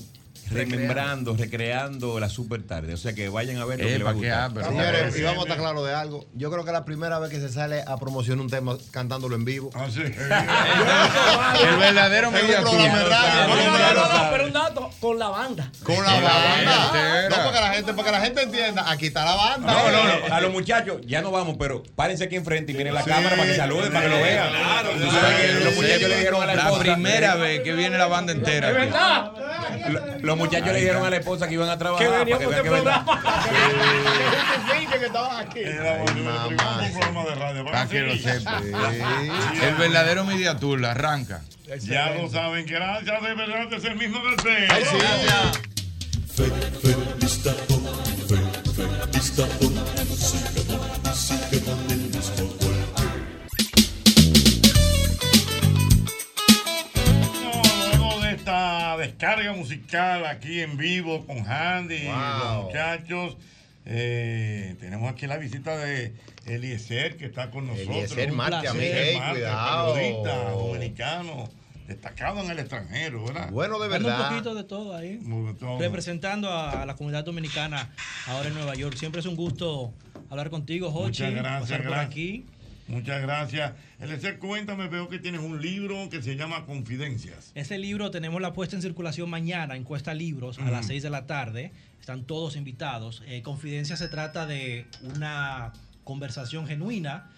remembrando, 0.49 1.35
recreando 1.35 2.19
la 2.19 2.29
super 2.29 2.63
tarde. 2.63 2.93
O 2.93 2.97
sea 2.97 3.13
que 3.13 3.29
vayan 3.29 3.57
a 3.57 3.65
ver 3.65 3.79
lo 3.79 3.85
que 3.85 3.91
les 3.91 4.05
va 4.05 4.09
a 4.11 4.13
gustar. 4.13 4.51
Señores, 4.65 5.17
y 5.17 5.21
vamos 5.21 5.39
a 5.39 5.47
estar 5.47 5.57
claros 5.57 5.85
de 5.85 5.93
algo. 5.93 6.25
Yo 6.33 6.51
creo 6.51 6.63
que 6.63 6.69
es 6.69 6.73
la 6.73 6.85
primera 6.85 7.19
vez 7.19 7.29
que 7.31 7.39
se 7.39 7.49
sale 7.49 7.83
a 7.85 7.97
promocionar 7.97 8.43
un 8.43 8.49
tema 8.49 8.77
cantándolo 8.91 9.35
en 9.35 9.45
vivo. 9.45 9.69
Ah, 9.73 9.87
sí. 9.91 10.01
El 10.03 11.77
verdadero 11.77 12.29
Es 12.29 12.33
un 12.41 12.47
media 12.47 12.61
programa 12.61 12.97
de 12.99 13.03
radio. 13.05 13.47
No, 13.47 13.55
no, 13.55 13.63
no, 13.63 13.93
no, 13.93 14.07
Sabe. 14.07 14.29
pero 14.31 14.45
un 14.47 14.53
dato 14.53 14.89
con 14.99 15.19
la 15.19 15.29
banda. 15.29 15.71
Con 15.83 16.03
la 16.03 16.19
banda. 16.19 17.29
No, 17.29 17.35
para 17.35 17.51
que 17.51 17.59
la 17.59 17.73
gente, 17.73 17.93
para 17.93 18.05
que 18.05 18.11
la 18.11 18.21
gente 18.21 18.41
entienda, 18.43 18.91
aquí 18.91 19.07
está 19.07 19.25
la 19.25 19.35
banda. 19.35 19.73
No, 19.73 19.91
no, 19.91 20.27
no. 20.27 20.33
A 20.33 20.41
los 20.41 20.51
muchachos, 20.51 21.01
ya 21.05 21.21
no 21.21 21.31
vamos, 21.31 21.55
pero 21.59 21.83
párense 21.95 22.25
aquí 22.25 22.35
enfrente 22.35 22.71
y 22.71 22.75
miren 22.75 22.93
la 22.93 23.03
cámara 23.03 23.35
para 23.35 23.47
que 23.47 23.55
saluden, 23.55 23.91
para 23.91 24.05
que 24.05 24.09
lo 24.09 24.21
vean. 24.21 24.49
Que 25.37 25.63
los 25.65 25.75
muchachos 25.75 26.09
le 26.09 26.17
dijeron 26.17 26.43
a 26.43 26.45
la 26.47 26.55
La 26.55 26.79
primera 26.79 27.35
vez 27.35 27.61
que 27.61 27.73
viene 27.73 27.97
la 27.97 28.07
banda 28.07 28.31
entera. 28.31 28.69
Es 28.69 28.75
verdad. 28.75 29.31
Lo- 30.35 30.43
Los 30.43 30.45
muchachos 30.51 30.73
le 30.73 30.79
dijeron 30.79 31.05
a 31.05 31.09
la 31.09 31.17
esposa 31.17 31.47
que 31.47 31.53
iban 31.53 31.69
a 31.69 31.77
trabajar. 31.77 32.05
Que 32.05 32.11
para 32.11 32.23
veníamos 32.23 32.47
vean 32.49 32.63
de 32.63 32.69
que 32.69 32.75
es 32.77 32.83
verdad. 32.83 33.05
programa. 33.05 33.33
que 34.99 35.05
estaban 35.05 35.47
aquí. 35.47 35.59
un 35.59 36.93
programa 36.93 37.23
de 37.25 37.35
radio. 37.35 37.65
Para 37.65 37.87
que 37.87 37.99
lo 38.01 38.15
sepan. 38.15 38.63
El 39.61 39.75
verdadero 39.75 40.23
media 40.25 40.57
tour 40.57 40.85
arranca. 40.85 41.41
Ya 41.81 42.11
lo 42.11 42.29
saben, 42.29 42.65
gracias 42.65 43.21
de 43.23 43.33
verdad, 43.33 43.73
es 43.73 43.83
el 43.85 43.95
mismo 43.95 44.19
golpe. 44.21 44.67
Ay, 44.69 44.83
sí. 44.89 44.97
Gracias. 44.97 45.59
Felista 46.35 47.51
pop, 47.67 47.81
fe, 48.27 48.37
felista 49.11 49.45
pop, 49.59 49.72
descarga 59.07 59.53
musical 59.53 60.25
aquí 60.25 60.61
en 60.61 60.77
vivo 60.77 61.25
con 61.25 61.45
Handy 61.49 61.95
y 61.95 62.07
los 62.07 62.63
muchachos, 62.65 63.37
eh, 63.85 64.75
tenemos 64.79 65.11
aquí 65.11 65.27
la 65.27 65.37
visita 65.37 65.77
de 65.77 66.13
Eliezer 66.45 67.17
que 67.17 67.25
está 67.25 67.51
con 67.51 67.67
nosotros. 67.67 67.95
Eliezer 67.95 68.31
Marte, 68.31 68.67
Marte, 68.67 69.19
cuidado. 69.33 69.93
periodista 69.93 70.49
dominicano, 70.51 71.49
destacado 71.87 72.41
en 72.43 72.51
el 72.51 72.59
extranjero, 72.59 73.25
¿verdad? 73.25 73.49
Bueno, 73.51 73.77
de 73.79 73.89
Dando 73.89 74.07
verdad. 74.07 74.21
un 74.21 74.29
poquito 74.29 74.55
de 74.55 74.63
todo 74.63 74.95
ahí. 74.95 75.19
Todo. 75.59 75.79
Representando 75.79 76.51
a 76.51 76.85
la 76.85 76.95
comunidad 76.95 77.25
dominicana 77.25 77.91
ahora 78.27 78.47
en 78.47 78.53
Nueva 78.55 78.73
York. 78.75 78.95
Siempre 78.97 79.19
es 79.19 79.25
un 79.27 79.35
gusto 79.35 79.93
hablar 80.29 80.49
contigo, 80.49 80.89
Jochi. 80.91 81.23
Muchas 81.23 81.33
gracias, 81.33 81.61
pasar 81.61 81.77
por 81.83 81.91
gracias. 81.91 82.09
aquí. 82.11 82.45
Muchas 82.87 83.21
gracias. 83.21 83.73
Eliezer, 83.99 84.39
cuéntame, 84.39 84.87
veo 84.89 85.07
que 85.07 85.17
tienes 85.19 85.41
un 85.41 85.61
libro 85.61 86.09
que 86.09 86.21
se 86.21 86.35
llama 86.35 86.65
Confidencias. 86.65 87.51
Ese 87.55 87.77
libro 87.77 88.11
tenemos 88.11 88.41
la 88.41 88.53
puesta 88.53 88.75
en 88.75 88.81
circulación 88.81 89.29
mañana 89.29 89.75
en 89.75 89.83
Cuesta 89.83 90.13
Libros 90.13 90.59
a 90.59 90.63
las 90.69 90.81
Ujú. 90.81 90.87
6 90.89 91.03
de 91.03 91.09
la 91.09 91.25
tarde. 91.25 91.71
Están 92.01 92.25
todos 92.25 92.57
invitados. 92.57 93.23
Eh, 93.27 93.41
Confidencia 93.41 93.95
se 93.95 94.09
trata 94.09 94.45
de 94.45 94.85
una 95.15 95.71
conversación 96.03 96.67
genuina. 96.67 97.29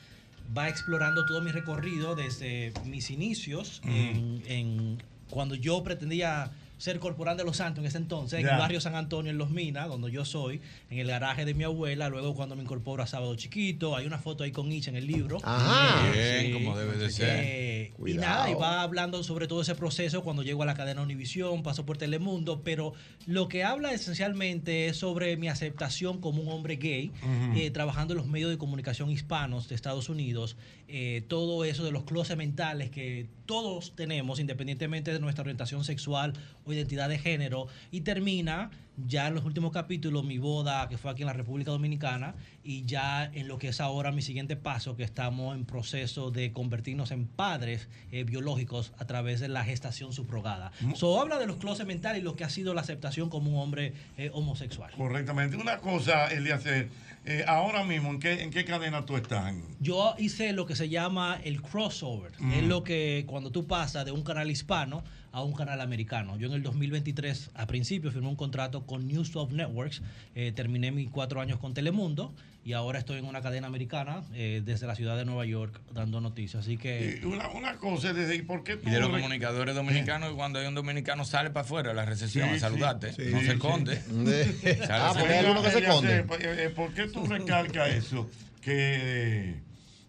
Va 0.57 0.67
explorando 0.69 1.25
todo 1.25 1.41
mi 1.41 1.51
recorrido 1.51 2.15
desde 2.15 2.71
mis 2.85 3.09
inicios, 3.11 3.81
Ujú. 3.83 3.91
en, 3.93 4.43
en- 4.47 5.03
cuando 5.29 5.55
yo 5.55 5.83
pretendía 5.83 6.51
ser 6.77 6.99
corporal 6.99 7.37
de 7.37 7.43
los 7.43 7.57
santos 7.57 7.81
en 7.83 7.87
ese 7.87 7.97
entonces, 7.97 8.39
en 8.39 8.47
el 8.47 8.57
barrio 8.57 8.81
San 8.81 8.95
Antonio, 8.95 9.31
en 9.31 9.37
Los 9.37 9.49
Minas, 9.49 9.87
donde 9.87 10.11
yo 10.11 10.25
soy, 10.25 10.61
en 10.89 10.99
el 10.99 11.07
garaje 11.07 11.45
de 11.45 11.53
mi 11.53 11.63
abuela, 11.63 12.09
luego 12.09 12.35
cuando 12.35 12.55
me 12.55 12.63
incorporo 12.63 13.01
a 13.01 13.07
Sábado 13.07 13.35
Chiquito, 13.35 13.95
hay 13.95 14.05
una 14.05 14.17
foto 14.19 14.43
ahí 14.43 14.51
con 14.51 14.71
Icha 14.71 14.89
en 14.89 14.97
el 14.97 15.07
libro. 15.07 15.37
Ajá. 15.43 16.11
Eh, 16.13 16.49
Bien, 16.49 16.53
como 16.65 16.77
debe 16.77 16.97
de 16.97 17.09
ser. 17.09 17.39
eh, 17.43 17.93
y 18.05 18.13
nada, 18.15 18.49
y 18.49 18.53
va 18.55 18.81
hablando 18.81 19.23
sobre 19.23 19.47
todo 19.47 19.61
ese 19.61 19.75
proceso 19.75 20.23
cuando 20.23 20.43
llego 20.43 20.63
a 20.63 20.65
la 20.65 20.73
cadena 20.73 21.01
Univisión, 21.01 21.63
paso 21.63 21.85
por 21.85 21.97
Telemundo, 21.97 22.61
pero 22.63 22.93
lo 23.25 23.47
que 23.47 23.63
habla 23.63 23.93
esencialmente 23.93 24.87
es 24.87 24.97
sobre 24.97 25.37
mi 25.37 25.47
aceptación 25.47 26.19
como 26.19 26.41
un 26.41 26.49
hombre 26.49 26.75
gay, 26.75 27.11
eh, 27.55 27.71
trabajando 27.71 28.13
en 28.13 28.17
los 28.17 28.27
medios 28.27 28.49
de 28.49 28.57
comunicación 28.57 29.09
hispanos 29.09 29.69
de 29.69 29.75
Estados 29.75 30.09
Unidos, 30.09 30.57
eh, 30.87 31.23
todo 31.27 31.63
eso 31.65 31.83
de 31.83 31.91
los 31.91 32.03
closets 32.03 32.37
mentales 32.37 32.89
que 32.91 33.27
todos 33.45 33.95
tenemos, 33.95 34.39
independientemente 34.39 35.13
de 35.13 35.19
nuestra 35.19 35.41
orientación 35.41 35.83
sexual 35.83 36.33
o 36.65 36.73
identidad 36.73 37.09
de 37.09 37.17
género, 37.17 37.67
y 37.91 38.01
termina 38.01 38.71
ya 39.07 39.27
en 39.27 39.35
los 39.35 39.43
últimos 39.43 39.71
capítulos 39.71 40.23
mi 40.23 40.37
boda 40.37 40.87
que 40.87 40.97
fue 40.97 41.11
aquí 41.11 41.23
en 41.23 41.27
la 41.27 41.33
República 41.33 41.71
Dominicana 41.71 42.35
y 42.63 42.85
ya 42.85 43.25
en 43.25 43.47
lo 43.47 43.57
que 43.57 43.69
es 43.69 43.81
ahora 43.81 44.11
mi 44.11 44.21
siguiente 44.21 44.55
paso 44.55 44.95
que 44.95 45.03
estamos 45.03 45.55
en 45.55 45.65
proceso 45.65 46.31
de 46.31 46.53
convertirnos 46.53 47.11
en 47.11 47.25
padres 47.25 47.89
eh, 48.11 48.23
biológicos 48.23 48.93
a 48.97 49.05
través 49.05 49.39
de 49.39 49.49
la 49.49 49.63
gestación 49.65 50.13
subrogada. 50.13 50.71
So 50.95 51.19
habla 51.19 51.39
de 51.39 51.47
los 51.47 51.57
closets 51.57 51.87
mentales 51.87 52.21
y 52.21 52.23
lo 52.23 52.35
que 52.35 52.43
ha 52.43 52.49
sido 52.49 52.73
la 52.73 52.81
aceptación 52.81 53.29
como 53.29 53.51
un 53.51 53.59
hombre 53.59 53.93
eh, 54.17 54.29
homosexual. 54.33 54.91
Correctamente. 54.95 55.57
Una 55.57 55.79
cosa, 55.79 56.27
Eliezer, 56.27 56.89
eh, 57.25 57.43
ahora 57.47 57.83
mismo, 57.83 58.11
¿en 58.11 58.19
qué, 58.19 58.43
¿en 58.43 58.51
qué 58.51 58.65
cadena 58.65 59.05
tú 59.05 59.17
estás? 59.17 59.53
Yo 59.79 60.15
hice 60.17 60.53
lo 60.53 60.65
que 60.65 60.75
se 60.75 60.89
llama 60.89 61.39
el 61.43 61.61
crossover. 61.61 62.31
Mm. 62.39 62.51
Es 62.53 62.63
lo 62.63 62.83
que 62.83 63.25
cuando 63.27 63.51
tú 63.51 63.65
pasas 63.65 64.05
de 64.05 64.11
un 64.11 64.23
canal 64.23 64.51
hispano 64.51 65.03
a 65.31 65.43
un 65.43 65.53
canal 65.53 65.81
americano. 65.81 66.37
Yo 66.37 66.47
en 66.47 66.53
el 66.53 66.63
2023, 66.63 67.51
a 67.55 67.67
principio, 67.67 68.11
firmé 68.11 68.27
un 68.27 68.35
contrato 68.35 68.85
con 68.85 69.07
News 69.07 69.31
12 69.33 69.53
Networks. 69.53 70.01
Eh, 70.33 70.53
terminé 70.55 70.91
mis 70.91 71.09
cuatro 71.09 71.41
años 71.41 71.59
con 71.59 71.73
Telemundo 71.73 72.33
y 72.65 72.73
ahora 72.73 72.97
estoy 72.99 73.19
en 73.19 73.25
una 73.25 73.41
cadena 73.41 73.67
americana 73.67 74.23
eh, 74.33 74.61
desde 74.65 74.87
la 74.87 74.95
ciudad 74.95 75.15
de 75.15 75.23
Nueva 75.23 75.45
York 75.45 75.79
dando 75.93 76.19
noticias. 76.19 76.63
Así 76.65 76.77
que... 76.77 77.19
Eh, 77.19 77.21
Una, 77.25 77.47
una 77.49 77.75
cosa 77.77 78.09
es 78.09 78.15
decir, 78.15 78.45
¿por 78.47 78.63
qué 78.63 78.75
tú 78.75 78.89
Y 78.89 78.91
de 78.91 78.99
los 78.99 79.11
re- 79.11 79.21
comunicadores 79.21 79.75
dominicanos, 79.75 80.33
cuando 80.33 80.57
hay 80.59 80.65
un 80.65 80.73
dominicano 80.73 81.23
sale 81.25 81.51
para 81.51 81.63
afuera 81.63 81.89
de 81.89 81.95
la 81.95 82.05
recepción 82.05 82.49
Sí, 82.49 82.55
a 82.55 82.59
saludarte, 82.59 83.13
sí, 83.13 83.21
no 83.31 83.39
sí, 83.39 83.45
se 83.45 83.51
sí. 83.51 83.55
esconde. 83.57 84.01
Ah, 84.89 85.13
Sale 85.13 85.53
pues, 85.53 85.67
ese- 85.67 85.77
Eliezer, 85.77 86.25
eh, 86.41 86.65
eh, 86.65 86.69
¿Por 86.75 86.91
qué 86.93 87.07
tú 87.07 87.25
recalcas 87.27 87.89
eso? 87.89 88.27
Que, 88.61 89.55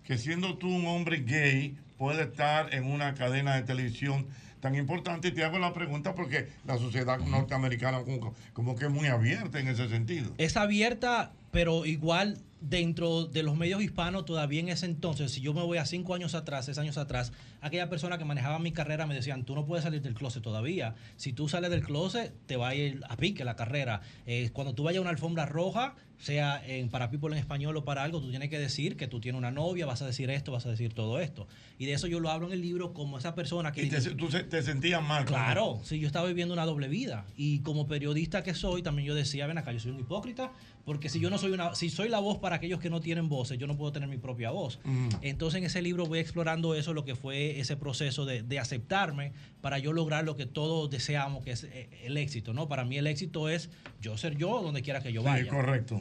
que 0.05 0.17
siendo 0.17 0.57
tú 0.57 0.69
un 0.75 0.87
hombre 0.87 1.19
gay, 1.27 1.77
puede 1.99 2.23
estar 2.23 2.75
en 2.75 2.85
una 2.85 3.13
cadena 3.15 3.55
de 3.57 3.63
televisión 3.65 4.27
tan 4.67 4.75
importante. 4.75 5.31
Te 5.31 5.45
hago 5.45 5.61
la 5.61 5.73
pregunta 5.73 6.15
porque 6.15 6.49
la 6.67 6.77
sociedad 6.77 7.19
norteamericana 7.21 8.03
como, 8.03 8.35
como 8.53 8.75
que 8.75 8.87
es 8.87 8.91
muy 8.91 9.07
abierta 9.07 9.61
en 9.61 9.69
ese 9.69 9.89
sentido. 9.89 10.33
es 10.39 10.57
abierta, 10.57 11.33
pero 11.53 11.87
igual 11.87 12.39
dentro 12.61 13.27
de 13.27 13.45
los 13.45 13.57
medios 13.57 13.81
hispanos 13.81 14.25
todavía 14.25 14.61
en 14.61 14.71
ese 14.71 14.87
entonces, 14.87 15.31
si 15.31 15.41
yo 15.41 15.55
me 15.55 15.63
voy 15.63 15.79
a 15.79 15.87
cinco 15.87 16.15
años 16.15 16.35
atrás, 16.35 16.65
seis 16.65 16.79
años 16.79 16.99
atrás, 16.99 17.33
aquella 17.61 17.89
persona 17.89 18.19
que 18.19 18.25
manejaba 18.25 18.59
mi 18.59 18.73
carrera 18.73 19.07
me 19.07 19.15
decían, 19.15 19.45
tú 19.45 19.55
no 19.55 19.67
puedes 19.67 19.85
salir 19.85 20.03
del 20.03 20.15
closet 20.15 20.43
todavía. 20.43 20.97
Si 21.17 21.33
tú 21.33 21.49
sales 21.49 21.71
del 21.71 21.85
closet, 21.85 22.35
te 22.47 22.57
va 22.57 22.69
a 22.71 22.75
ir 22.75 23.03
a 23.09 23.17
pique 23.17 23.45
la 23.45 23.55
carrera. 23.55 24.01
Eh, 24.27 24.51
cuando 24.53 24.75
tú 24.75 24.83
vayas 24.83 24.99
a 24.99 25.03
una 25.03 25.11
alfombra 25.11 25.47
roja, 25.47 25.95
sea 26.19 26.63
en, 26.67 26.89
para 26.89 27.11
people 27.11 27.29
en 27.31 27.39
español 27.39 27.77
o 27.77 27.85
para 27.85 28.03
algo, 28.03 28.21
tú 28.21 28.31
tienes 28.31 28.49
que 28.51 28.59
decir 28.59 28.97
que 28.97 29.07
tú 29.07 29.21
tienes 29.21 29.39
una 29.39 29.51
novia, 29.51 29.87
vas 29.87 30.03
a 30.03 30.07
decir 30.07 30.31
esto, 30.31 30.53
vas 30.53 30.65
a 30.67 30.71
decir 30.71 30.93
todo 30.95 31.21
esto. 31.21 31.47
Y 31.79 31.87
de 31.87 31.93
eso 31.93 32.07
yo 32.07 32.21
lo 32.21 32.31
hablo 32.31 32.47
en 32.47 32.53
el 32.55 32.63
libro 32.63 32.93
como 32.95 33.19
esa 33.19 33.35
persona 33.35 33.73
que... 33.73 33.83
Y 33.85 33.91
te, 33.91 34.01
tú 34.15 34.31
se- 34.31 34.45
te 34.45 34.63
sentías 34.63 35.03
mal. 35.03 35.25
Claro, 35.27 35.81
sí, 35.85 35.99
yo 36.01 36.07
estaba 36.07 36.27
viviendo 36.27 36.55
una 36.55 36.65
doble 36.65 36.89
vida. 36.89 37.27
Y 37.37 37.59
como 37.61 37.87
periodista 37.87 38.43
que 38.43 38.55
soy, 38.55 38.83
también 38.83 39.07
yo 39.09 39.15
decía, 39.15 39.47
ven 39.47 39.59
acá, 39.59 39.73
yo 39.73 39.81
soy 39.81 39.91
un 39.93 40.01
hipócrita, 40.01 40.53
porque 40.87 41.09
si 41.09 41.19
yo 41.19 41.31
no 41.31 41.37
soy 41.37 41.51
una, 41.51 41.75
si 41.75 41.91
soy 41.91 42.09
la 42.09 42.21
voz 42.21 42.39
para 42.39 42.57
aquellos 42.57 42.79
que 42.79 42.89
no 42.89 43.01
tienen 43.01 43.29
voces, 43.29 43.59
yo 43.59 43.67
no 43.67 43.77
puedo 43.77 43.91
tener 43.91 44.09
mi 44.09 44.19
propia 44.19 44.53
voz. 44.53 44.79
Mm. 44.85 45.09
Entonces 45.23 45.59
en 45.59 45.65
ese 45.65 45.83
libro 45.83 46.07
voy 46.07 46.21
explorando 46.21 46.77
eso, 46.77 46.95
lo 46.95 47.05
que 47.05 47.17
fue 47.17 47.59
ese 47.59 47.77
proceso 47.77 48.25
de, 48.25 48.45
de 48.45 48.59
aceptarme 48.61 49.33
para 49.61 49.81
yo 49.81 49.93
lograr 49.93 50.25
lo 50.25 50.37
que 50.37 50.47
todos 50.47 50.89
deseamos, 50.89 51.45
que 51.45 51.51
es 51.51 51.65
eh, 51.65 51.89
el 52.05 52.17
éxito, 52.17 52.55
¿no? 52.55 52.69
Para 52.69 52.85
mí 52.85 52.97
el 52.97 53.09
éxito 53.09 53.49
es 53.49 53.69
yo 54.01 54.17
ser 54.17 54.37
yo 54.37 54.63
donde 54.63 54.81
quiera 54.81 55.03
que 55.03 55.13
yo 55.13 55.23
Sí, 55.23 55.27
vaya. 55.27 55.49
correcto. 55.51 56.01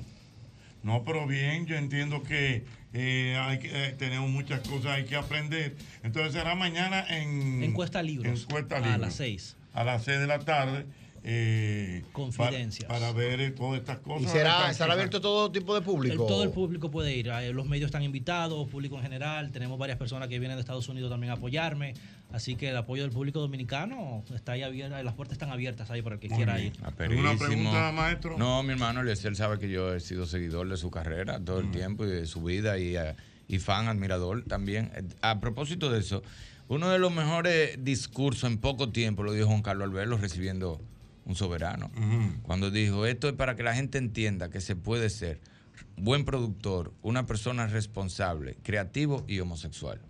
No, 0.84 1.04
pero 1.04 1.26
bien, 1.26 1.66
yo 1.66 1.78
entiendo 1.78 2.22
que 2.22 2.64
eh, 2.94 3.36
hay 3.42 3.58
que, 3.58 3.88
eh, 3.88 3.96
tenemos 3.98 4.30
muchas 4.30 4.60
cosas, 4.60 4.92
hay 4.92 5.06
que 5.06 5.16
aprender. 5.16 5.76
Entonces 6.04 6.34
será 6.34 6.54
mañana 6.54 7.04
en... 7.10 7.64
Encuesta 7.64 8.04
Libros, 8.04 8.44
Encuesta 8.44 8.78
a 8.78 8.82
Libros. 8.82 9.00
las 9.00 9.16
seis. 9.16 9.58
A 9.74 9.84
las 9.84 10.04
6 10.04 10.20
de 10.20 10.28
la 10.28 10.40
tarde. 10.40 10.86
Eh, 11.28 12.04
Confidencias. 12.14 12.88
Para, 12.88 13.00
para 13.08 13.12
ver 13.14 13.42
eh, 13.42 13.50
todas 13.52 13.80
estas 13.80 13.98
cosas. 13.98 14.22
¿Y 14.30 14.32
será, 14.32 14.70
estará 14.70 14.94
abierto 14.94 15.20
todo 15.20 15.52
tipo 15.52 15.74
de 15.74 15.80
El- 15.80 15.86
público? 15.86 16.26
todo 16.28 16.44
el 16.44 16.52
público 16.52 16.92
puede 16.92 17.16
ir. 17.16 17.28
eh, 17.30 17.52
Los 17.52 17.66
medios 17.66 17.88
están 17.88 18.04
invitados, 18.04 18.70
público 18.70 18.96
en 18.98 19.02
general. 19.02 19.52
Tenemos 19.52 19.80
varias 19.80 19.98
personas 19.98 20.30
que 20.30 20.38
vienen 20.38 20.56
de 20.58 20.62
Estados 20.62 20.88
Unidos 20.88 21.10
también 21.10 21.32
a 21.32 21.34
apoyarme. 21.36 21.96
Así 22.32 22.56
que 22.56 22.70
el 22.70 22.78
apoyo 22.78 23.02
del 23.02 23.12
público 23.12 23.40
dominicano 23.40 24.24
está 24.36 24.52
ahí 24.52 24.62
abierto. 24.62 25.02
Las 25.02 25.14
puertas 25.16 25.34
están 25.34 25.50
abiertas 25.50 25.90
ahí 25.90 26.02
para 26.04 26.16
el 26.16 26.22
que 26.22 26.30
Muy 26.30 26.38
quiera 26.38 26.56
bien. 26.58 26.68
ir. 26.68 26.74
Aperísimo. 26.86 27.38
pregunta, 27.40 27.92
maestro? 27.92 28.38
No, 28.38 28.62
mi 28.62 28.74
hermano 28.74 29.02
Eliezer 29.02 29.36
sabe 29.36 29.58
que 29.58 29.70
yo 29.70 29.96
he 29.96 30.00
sido 30.02 30.28
seguidor 30.28 30.70
de 30.70 30.78
su 30.78 30.92
carrera 30.92 31.40
todo 31.40 31.60
el 31.60 31.72
tiempo 31.72 32.06
y 32.06 32.10
de 32.10 32.28
su 32.28 32.44
vida 32.44 32.78
y, 32.78 32.96
eh, 32.98 33.16
y 33.48 33.58
fan, 33.58 33.88
admirador 33.88 34.44
también. 34.44 34.92
Eh, 34.96 35.04
A 35.22 35.40
propósito 35.40 35.90
de 35.92 36.00
eso, 36.00 36.22
uno 36.68 36.90
de 36.90 37.00
los 37.00 37.12
mejores 37.12 37.84
discursos 37.84 38.50
en 38.50 38.58
poco 38.60 38.90
tiempo 38.90 39.24
lo 39.24 39.32
dijo 39.34 39.48
Juan 39.48 39.62
Carlos 39.62 39.88
Albelo 39.88 40.18
recibiendo 40.18 40.82
un 41.26 41.36
soberano. 41.36 41.92
Cuando 42.44 42.72
dijo, 42.72 43.06
esto 43.06 43.28
es 43.28 43.34
para 43.34 43.56
que 43.56 43.64
la 43.64 43.76
gente 43.76 43.98
entienda 43.98 44.50
que 44.50 44.62
se 44.62 44.76
puede 44.76 45.10
ser 45.10 45.42
buen 45.98 46.26
productor, 46.26 46.94
una 47.02 47.26
persona 47.26 47.68
responsable, 47.68 48.58
creativo 48.64 49.26
y 49.28 49.40
homosexual. 49.40 50.02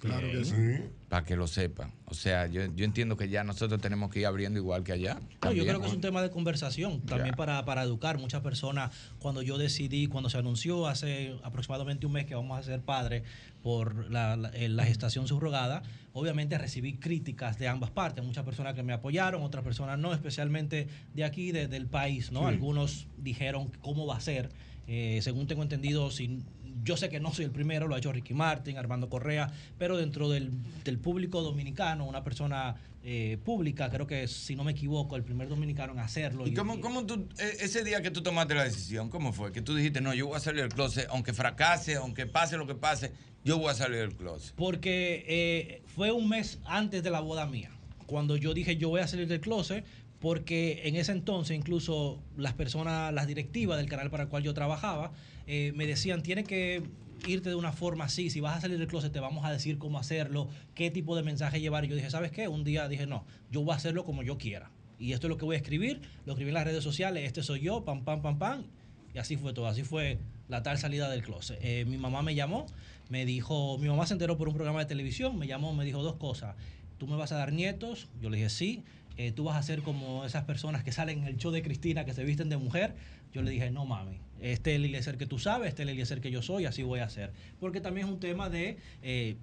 Claro 0.00 0.30
que 0.30 0.44
sí. 0.44 0.82
Para 1.08 1.24
que 1.26 1.36
lo 1.36 1.46
sepan. 1.46 1.92
O 2.06 2.14
sea, 2.14 2.46
yo, 2.46 2.62
yo 2.74 2.84
entiendo 2.84 3.16
que 3.16 3.28
ya 3.28 3.44
nosotros 3.44 3.80
tenemos 3.80 4.10
que 4.10 4.20
ir 4.20 4.26
abriendo 4.26 4.58
igual 4.58 4.82
que 4.82 4.92
allá. 4.92 5.20
No, 5.42 5.52
yo 5.52 5.64
creo 5.64 5.80
que 5.80 5.86
es 5.88 5.92
un 5.92 6.00
tema 6.00 6.22
de 6.22 6.30
conversación, 6.30 7.00
también 7.02 7.34
para, 7.34 7.64
para 7.64 7.82
educar. 7.82 8.18
Muchas 8.18 8.40
personas, 8.42 8.92
cuando 9.18 9.42
yo 9.42 9.58
decidí, 9.58 10.06
cuando 10.06 10.30
se 10.30 10.38
anunció 10.38 10.86
hace 10.86 11.34
aproximadamente 11.42 12.06
un 12.06 12.12
mes 12.12 12.26
que 12.26 12.34
vamos 12.34 12.58
a 12.58 12.62
ser 12.62 12.80
padres 12.80 13.24
por 13.62 14.10
la, 14.10 14.36
la- 14.36 14.48
eh, 14.50 14.68
la 14.68 14.84
gestación 14.86 15.26
subrogada, 15.28 15.82
obviamente 16.14 16.56
recibí 16.56 16.94
críticas 16.94 17.58
de 17.58 17.68
ambas 17.68 17.90
partes. 17.90 18.24
Muchas 18.24 18.44
personas 18.44 18.74
que 18.74 18.82
me 18.82 18.92
apoyaron, 18.94 19.42
otras 19.42 19.62
personas 19.64 19.98
no, 19.98 20.14
especialmente 20.14 20.88
de 21.14 21.24
aquí, 21.24 21.52
de- 21.52 21.68
del 21.68 21.86
país. 21.86 22.32
¿no? 22.32 22.40
Sí. 22.40 22.46
Algunos 22.46 23.06
dijeron 23.18 23.70
cómo 23.82 24.06
va 24.06 24.16
a 24.16 24.20
ser. 24.20 24.48
Eh, 24.86 25.20
según 25.22 25.46
tengo 25.46 25.62
entendido, 25.62 26.10
si, 26.10 26.40
yo 26.84 26.96
sé 26.96 27.08
que 27.08 27.20
no 27.20 27.32
soy 27.32 27.44
el 27.46 27.50
primero, 27.50 27.86
lo 27.88 27.94
ha 27.94 27.98
hecho 27.98 28.12
Ricky 28.12 28.34
Martin, 28.34 28.78
Armando 28.78 29.08
Correa, 29.08 29.52
pero 29.78 29.96
dentro 29.96 30.28
del, 30.28 30.50
del 30.84 30.98
público 30.98 31.42
dominicano, 31.42 32.06
una 32.06 32.24
persona 32.24 32.76
eh, 33.02 33.38
pública, 33.44 33.88
creo 33.90 34.06
que 34.06 34.28
si 34.28 34.54
no 34.54 34.64
me 34.64 34.72
equivoco, 34.72 35.16
el 35.16 35.22
primer 35.24 35.48
dominicano 35.48 35.92
en 35.92 36.00
hacerlo. 36.00 36.46
¿Y 36.46 36.54
cómo, 36.54 36.80
cómo 36.80 37.06
tú, 37.06 37.26
e- 37.38 37.64
ese 37.64 37.82
día 37.82 38.02
que 38.02 38.10
tú 38.10 38.22
tomaste 38.22 38.54
la 38.54 38.64
decisión, 38.64 39.08
cómo 39.08 39.32
fue? 39.32 39.52
Que 39.52 39.62
tú 39.62 39.74
dijiste, 39.74 40.00
no, 40.00 40.12
yo 40.14 40.26
voy 40.26 40.36
a 40.36 40.40
salir 40.40 40.60
del 40.62 40.72
closet, 40.72 41.06
aunque 41.10 41.32
fracase, 41.32 41.96
aunque 41.96 42.26
pase 42.26 42.56
lo 42.56 42.66
que 42.66 42.74
pase, 42.74 43.12
yo 43.44 43.58
voy 43.58 43.70
a 43.70 43.74
salir 43.74 44.00
del 44.00 44.14
closet. 44.14 44.54
Porque 44.54 45.24
eh, 45.26 45.82
fue 45.86 46.12
un 46.12 46.28
mes 46.28 46.58
antes 46.66 47.02
de 47.02 47.10
la 47.10 47.20
boda 47.20 47.46
mía, 47.46 47.70
cuando 48.06 48.36
yo 48.36 48.52
dije 48.54 48.76
yo 48.76 48.88
voy 48.90 49.00
a 49.00 49.06
salir 49.06 49.28
del 49.28 49.40
closet, 49.40 49.84
porque 50.18 50.82
en 50.84 50.96
ese 50.96 51.12
entonces 51.12 51.56
incluso 51.56 52.22
las 52.36 52.52
personas, 52.52 53.12
las 53.14 53.26
directivas 53.26 53.78
del 53.78 53.88
canal 53.88 54.10
para 54.10 54.24
el 54.24 54.28
cual 54.28 54.42
yo 54.42 54.52
trabajaba, 54.52 55.12
eh, 55.52 55.72
me 55.74 55.84
decían, 55.84 56.22
tienes 56.22 56.46
que 56.46 56.80
irte 57.26 57.48
de 57.48 57.56
una 57.56 57.72
forma 57.72 58.04
así, 58.04 58.30
si 58.30 58.38
vas 58.38 58.58
a 58.58 58.60
salir 58.60 58.78
del 58.78 58.86
closet 58.86 59.12
te 59.12 59.18
vamos 59.18 59.44
a 59.44 59.50
decir 59.50 59.78
cómo 59.78 59.98
hacerlo, 59.98 60.48
qué 60.76 60.92
tipo 60.92 61.16
de 61.16 61.24
mensaje 61.24 61.60
llevar. 61.60 61.84
Y 61.84 61.88
yo 61.88 61.96
dije, 61.96 62.08
¿sabes 62.08 62.30
qué? 62.30 62.46
Un 62.46 62.62
día 62.62 62.86
dije, 62.86 63.04
no, 63.04 63.24
yo 63.50 63.60
voy 63.62 63.72
a 63.72 63.76
hacerlo 63.76 64.04
como 64.04 64.22
yo 64.22 64.38
quiera. 64.38 64.70
Y 65.00 65.12
esto 65.12 65.26
es 65.26 65.28
lo 65.28 65.38
que 65.38 65.44
voy 65.44 65.56
a 65.56 65.58
escribir, 65.58 66.02
lo 66.24 66.34
escribí 66.34 66.50
en 66.50 66.54
las 66.54 66.64
redes 66.64 66.84
sociales, 66.84 67.24
este 67.24 67.42
soy 67.42 67.62
yo, 67.62 67.84
pam, 67.84 68.04
pam, 68.04 68.22
pam, 68.22 68.38
pam. 68.38 68.64
Y 69.12 69.18
así 69.18 69.36
fue 69.36 69.52
todo, 69.52 69.66
así 69.66 69.82
fue 69.82 70.18
la 70.48 70.62
tal 70.62 70.78
salida 70.78 71.10
del 71.10 71.24
closet. 71.24 71.58
Eh, 71.62 71.84
mi 71.84 71.98
mamá 71.98 72.22
me 72.22 72.36
llamó, 72.36 72.66
me 73.08 73.26
dijo, 73.26 73.76
mi 73.78 73.88
mamá 73.88 74.06
se 74.06 74.12
enteró 74.12 74.38
por 74.38 74.46
un 74.46 74.54
programa 74.54 74.78
de 74.78 74.86
televisión, 74.86 75.36
me 75.36 75.48
llamó, 75.48 75.74
me 75.74 75.84
dijo 75.84 76.00
dos 76.04 76.14
cosas. 76.14 76.54
Tú 76.96 77.08
me 77.08 77.16
vas 77.16 77.32
a 77.32 77.36
dar 77.36 77.52
nietos, 77.52 78.06
yo 78.22 78.30
le 78.30 78.36
dije 78.36 78.50
sí. 78.50 78.84
Eh, 79.16 79.32
tú 79.32 79.42
vas 79.42 79.56
a 79.56 79.62
ser 79.64 79.82
como 79.82 80.24
esas 80.24 80.44
personas 80.44 80.84
que 80.84 80.92
salen 80.92 81.22
en 81.22 81.24
el 81.26 81.36
show 81.36 81.50
de 81.50 81.60
Cristina 81.60 82.04
que 82.04 82.14
se 82.14 82.22
visten 82.22 82.48
de 82.48 82.56
mujer. 82.56 82.94
Yo 83.32 83.42
le 83.42 83.50
dije, 83.50 83.70
no 83.70 83.84
mami, 83.84 84.20
este 84.40 84.72
es 84.72 84.76
el 84.76 84.84
Eliezer 84.86 85.18
que 85.18 85.26
tú 85.26 85.38
sabes, 85.38 85.68
este 85.68 85.82
es 85.82 85.88
el 85.88 85.90
Eliezer 85.90 86.20
que 86.20 86.30
yo 86.30 86.42
soy, 86.42 86.64
así 86.64 86.82
voy 86.82 87.00
a 87.00 87.04
hacer. 87.04 87.32
Porque 87.58 87.80
también 87.80 88.06
es 88.06 88.12
un 88.12 88.20
tema 88.20 88.50
de, 88.50 88.78
eh, 89.02 89.36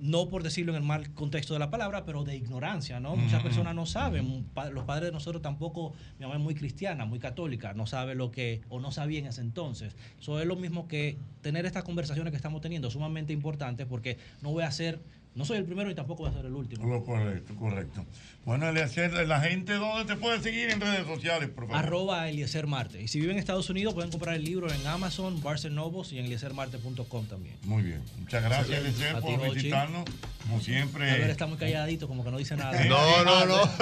no 0.00 0.28
por 0.28 0.42
decirlo 0.42 0.72
en 0.72 0.78
el 0.78 0.82
mal 0.82 1.14
contexto 1.14 1.54
de 1.54 1.60
la 1.60 1.70
palabra, 1.70 2.04
pero 2.04 2.24
de 2.24 2.36
ignorancia, 2.36 2.98
¿no? 2.98 3.14
Muchas 3.14 3.42
personas 3.42 3.74
no 3.74 3.86
saben, 3.86 4.46
los 4.72 4.84
padres 4.84 5.06
de 5.06 5.12
nosotros 5.12 5.42
tampoco, 5.42 5.94
mi 6.18 6.24
mamá 6.24 6.34
es 6.36 6.40
muy 6.40 6.54
cristiana, 6.54 7.04
muy 7.04 7.20
católica, 7.20 7.72
no 7.72 7.86
sabe 7.86 8.16
lo 8.16 8.32
que, 8.32 8.62
o 8.68 8.80
no 8.80 8.90
sabía 8.90 9.20
en 9.20 9.26
ese 9.26 9.42
entonces. 9.42 9.94
Eso 10.20 10.40
es 10.40 10.46
lo 10.46 10.56
mismo 10.56 10.88
que 10.88 11.18
tener 11.40 11.66
estas 11.66 11.84
conversaciones 11.84 12.32
que 12.32 12.36
estamos 12.36 12.60
teniendo, 12.60 12.90
sumamente 12.90 13.32
importante 13.32 13.86
porque 13.86 14.18
no 14.42 14.50
voy 14.50 14.64
a 14.64 14.70
ser, 14.72 15.00
no 15.34 15.44
soy 15.44 15.58
el 15.58 15.64
primero 15.64 15.90
y 15.90 15.94
tampoco 15.94 16.24
voy 16.24 16.32
a 16.32 16.34
ser 16.34 16.46
el 16.46 16.52
último. 16.52 16.86
Lo 16.86 17.04
correcto, 17.04 17.54
correcto. 17.56 18.04
Bueno, 18.44 18.68
Eliezer, 18.68 19.26
la 19.26 19.40
gente, 19.40 19.74
¿dónde 19.74 20.04
te 20.12 20.20
puede 20.20 20.40
seguir 20.42 20.70
en 20.70 20.80
redes 20.80 21.06
sociales, 21.06 21.48
por 21.48 21.68
favor? 21.68 21.76
Arroba 21.82 22.28
Eliezer 22.28 22.66
Marte. 22.66 23.00
Y 23.00 23.08
si 23.08 23.20
viven 23.20 23.36
en 23.36 23.40
Estados 23.40 23.70
Unidos, 23.70 23.94
pueden 23.94 24.10
comprar 24.10 24.34
el 24.34 24.44
libro 24.44 24.70
en 24.70 24.86
Amazon, 24.86 25.42
Barnes 25.42 25.70
Nobles 25.70 26.12
y 26.12 26.18
en 26.18 26.26
eliezermarte.com 26.26 27.26
también. 27.26 27.56
Muy 27.62 27.82
bien. 27.82 28.02
Muchas 28.18 28.42
gracias, 28.42 28.78
Eliezer, 28.78 29.16
A 29.16 29.20
ti, 29.20 29.36
por 29.36 29.54
visitarnos. 29.54 30.04
Como 30.42 30.60
siempre. 30.60 31.10
Albert 31.10 31.30
está 31.30 31.46
muy 31.46 31.56
calladito, 31.56 32.08
como 32.08 32.24
que 32.24 32.30
no 32.30 32.38
dice 32.38 32.56
nada. 32.56 32.84
No, 32.84 33.24
no, 33.24 33.46
no. 33.46 33.62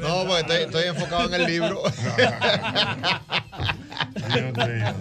No, 0.00 0.24
porque 0.26 0.40
estoy, 0.40 0.56
estoy 0.64 0.84
enfocado 0.88 1.34
en 1.34 1.40
el 1.40 1.46
libro. 1.46 1.82
Dios 4.28 4.56
mío. 4.56 4.94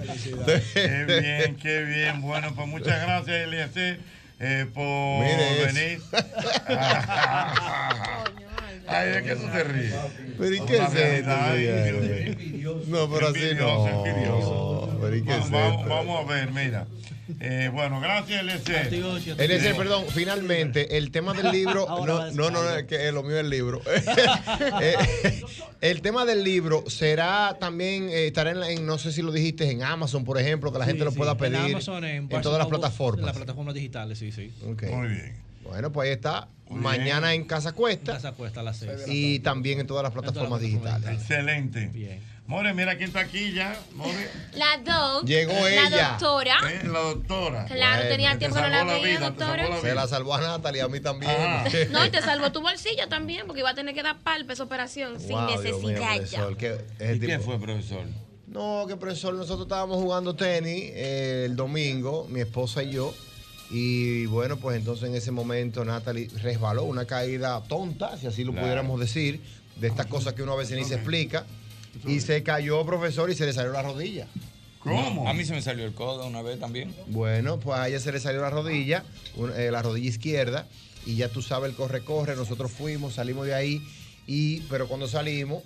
Qué 0.74 1.06
bien, 1.06 1.56
qué 1.56 1.84
bien. 1.84 2.22
Bueno, 2.22 2.54
pues 2.56 2.68
muchas 2.68 3.02
gracias, 3.02 3.48
Eliezer, 3.48 4.00
eh, 4.40 4.66
por 4.74 5.24
Mire 5.24 5.66
venir. 5.66 6.02
Ay, 8.90 9.10
¿de 9.10 9.24
qué 9.24 9.36
tú 9.36 9.48
te 9.52 9.64
ríes? 9.64 9.94
Pero 10.38 10.56
¿y 10.56 10.60
qué 10.62 10.78
es 10.78 10.94
esto. 10.94 11.30
No, 12.88 13.10
pero 13.12 13.28
así 13.28 13.54
no. 13.56 14.06
envidioso. 14.06 14.98
Pero 15.02 15.16
¿y 15.16 15.24
qué 15.24 15.30
Va- 15.32 15.38
es 15.38 15.46
esto? 15.46 15.86
vamos 15.90 16.26
a 16.26 16.34
ver, 16.34 16.52
mira. 16.52 16.88
Eh, 17.40 17.70
bueno, 17.74 18.00
gracias, 18.00 18.42
Eliezer. 18.42 18.94
Eliezer, 19.40 19.76
perdón, 19.76 20.06
finalmente, 20.10 20.98
el 20.98 21.12
tema 21.12 21.34
del 21.34 21.52
libro. 21.52 21.86
No, 22.06 22.32
no, 22.32 22.50
no, 22.52 22.70
es 22.76 22.86
que 22.86 23.12
lo 23.12 23.24
mío 23.24 23.36
es 23.38 23.42
el 23.44 23.50
libro. 23.50 23.82
Eh, 24.82 24.96
el 25.82 26.02
tema 26.02 26.26
del 26.26 26.44
libro 26.44 26.84
será 26.90 27.58
también, 27.60 28.10
eh, 28.10 28.28
estará 28.28 28.52
en, 28.52 28.60
la- 28.60 28.70
en, 28.72 28.86
no 28.86 28.98
sé 28.98 29.12
si 29.12 29.22
lo 29.22 29.32
dijiste, 29.32 29.70
en 29.70 29.84
Amazon, 29.84 30.24
por 30.24 30.40
ejemplo, 30.40 30.72
que 30.72 30.80
la 30.80 30.86
gente 30.86 31.00
Sí, 31.00 31.06
lo 31.06 31.12
sí. 31.12 31.18
pueda 31.18 31.38
pedir. 31.38 31.56
En 31.58 31.66
Amazon, 31.66 32.04
en, 32.06 32.30
todas 32.30 32.58
las 32.58 32.68
plataformas. 32.68 33.20
En 33.20 33.26
las 33.26 33.36
plataformas 33.36 33.74
digitales, 33.76 34.18
sí, 34.20 34.32
sí. 34.32 34.52
Muy 34.64 35.08
bien. 35.08 35.36
Bueno, 35.64 35.92
pues 35.92 36.08
ahí 36.08 36.14
está. 36.14 36.48
Muy 36.70 36.80
Mañana 36.82 37.30
bien. 37.32 37.42
en 37.42 37.48
Casa 37.48 37.72
Cuesta. 37.74 38.14
Casa 38.14 38.32
Cuesta 38.34 38.62
a 38.62 38.64
las 38.64 38.78
seis. 38.78 38.92
Y 39.08 39.40
también 39.40 39.80
en 39.80 39.88
todas 39.88 40.04
las 40.04 40.12
plataformas 40.14 40.62
digitales. 40.62 41.10
Excelente. 41.10 42.22
More, 42.48 42.74
mira 42.74 42.96
quién 42.96 43.10
está 43.10 43.20
aquí 43.20 43.52
ya. 43.52 43.78
More. 43.94 44.30
La 44.54 44.78
doc. 44.78 45.26
Llegó 45.26 45.52
la 45.52 45.70
ella. 45.70 46.10
doctora. 46.12 46.58
Eh, 46.72 46.80
la 46.88 47.00
doctora. 47.00 47.66
Claro, 47.66 48.08
tenía 48.08 48.32
te 48.32 48.38
tiempo 48.40 48.56
no 48.60 48.68
la 48.70 48.78
salvó 48.80 49.02
veía, 49.02 49.20
doctora. 49.20 49.70
la 49.70 49.82
Se 49.82 49.94
la 49.96 50.08
salvó 50.08 50.34
a 50.34 50.42
Natalia, 50.42 50.86
a 50.86 50.88
mí 50.88 51.00
también. 51.02 51.32
No, 51.92 52.06
y 52.06 52.10
te 52.10 52.22
salvó 52.22 52.52
tu 52.54 52.62
bolsillo 52.62 53.10
también, 53.10 53.46
porque 53.48 53.60
iba 53.60 53.72
a 53.72 53.76
tener 53.76 53.94
que 53.94 54.02
dar 54.02 54.20
palpa 54.20 54.54
esa 54.54 54.64
operación 54.64 55.20
sin 55.20 55.32
Wow, 55.32 55.48
necesidad. 55.58 56.16
ese 56.16 56.38
¿Y 57.16 57.20
quién 57.20 57.40
tipo- 57.40 57.44
fue, 57.44 57.60
profesor? 57.60 58.06
No, 58.48 58.86
que 58.88 58.96
profesor, 58.96 59.34
nosotros 59.34 59.66
estábamos 59.68 59.98
jugando 60.02 60.34
tenis 60.34 60.92
eh, 60.96 61.44
el 61.48 61.58
domingo, 61.58 62.28
mi 62.30 62.40
esposa 62.40 62.82
y 62.82 62.92
yo. 62.94 63.14
Y 63.70 64.26
bueno, 64.28 64.56
pues 64.56 64.78
entonces 64.78 65.10
en 65.10 65.16
ese 65.16 65.32
momento 65.32 65.84
Natalie 65.84 66.30
resbaló 66.42 66.84
una 66.86 67.04
caída 67.06 67.62
tonta, 67.68 68.18
si 68.18 68.26
así 68.26 68.46
lo 68.46 68.54
Claro. 68.54 68.66
pudiéramos 68.66 69.00
decir, 69.02 69.42
de 69.76 69.88
estas 69.90 70.06
cosas 70.06 70.34
que 70.34 70.44
uno 70.44 70.54
a 70.54 70.56
veces 70.56 70.78
ni 70.78 70.86
se 70.86 70.96
explica. 70.96 71.46
Y 72.06 72.20
se 72.22 72.44
cayó, 72.44 72.86
profesor, 72.86 73.30
y 73.30 73.36
se 73.36 73.46
le 73.46 73.54
salió 73.54 73.72
la 73.72 73.82
rodilla. 73.82 74.28
No, 74.86 75.28
a 75.28 75.34
mí 75.34 75.44
se 75.44 75.54
me 75.54 75.62
salió 75.62 75.86
el 75.86 75.94
codo 75.94 76.26
una 76.28 76.42
vez 76.42 76.60
también. 76.60 76.96
Bueno, 77.08 77.60
pues 77.60 77.78
a 77.78 77.88
ella 77.90 78.00
se 78.00 78.12
le 78.12 78.20
salió 78.20 78.42
la 78.42 78.50
rodilla, 78.50 79.04
un- 79.36 79.52
eh, 79.56 79.70
la 79.70 79.82
rodilla 79.82 80.08
izquierda, 80.08 80.66
y 81.06 81.16
ya 81.16 81.28
tú 81.30 81.42
sabes 81.42 81.70
el 81.72 81.76
corre-corre, 81.76 82.36
nosotros 82.36 82.72
fuimos, 82.72 83.16
salimos 83.16 83.46
de 83.48 83.54
ahí, 83.54 83.82
y, 84.28 84.62
pero 84.70 84.88
cuando 84.88 85.08
salimos, 85.08 85.64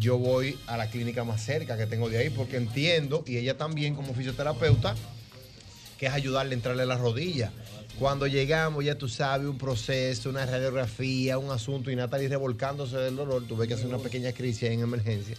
yo 0.00 0.18
voy 0.18 0.58
a 0.66 0.76
la 0.76 0.88
clínica 0.90 1.22
más 1.24 1.44
cerca 1.44 1.76
que 1.76 1.86
tengo 1.86 2.08
de 2.08 2.18
ahí, 2.18 2.30
porque 2.30 2.56
entiendo, 2.56 3.22
y 3.26 3.36
ella 3.36 3.56
también 3.56 3.94
como 3.94 4.12
fisioterapeuta, 4.14 4.94
que 5.98 6.06
es 6.06 6.12
ayudarle 6.12 6.54
a 6.54 6.56
entrarle 6.56 6.82
a 6.82 6.86
la 6.86 6.96
rodilla. 6.96 7.52
Cuando 7.98 8.26
llegamos, 8.26 8.84
ya 8.84 8.96
tú 8.96 9.08
sabes, 9.08 9.46
un 9.46 9.56
proceso, 9.58 10.30
una 10.30 10.44
radiografía, 10.46 11.38
un 11.38 11.52
asunto, 11.52 11.92
y 11.92 11.96
Natalie 11.96 12.28
revolcándose 12.28 12.96
del 12.96 13.14
dolor, 13.14 13.46
tuve 13.46 13.68
que 13.68 13.74
hacer 13.74 13.86
una 13.86 13.98
pequeña 13.98 14.32
crisis 14.32 14.64
ahí 14.64 14.74
en 14.74 14.80
emergencia. 14.80 15.36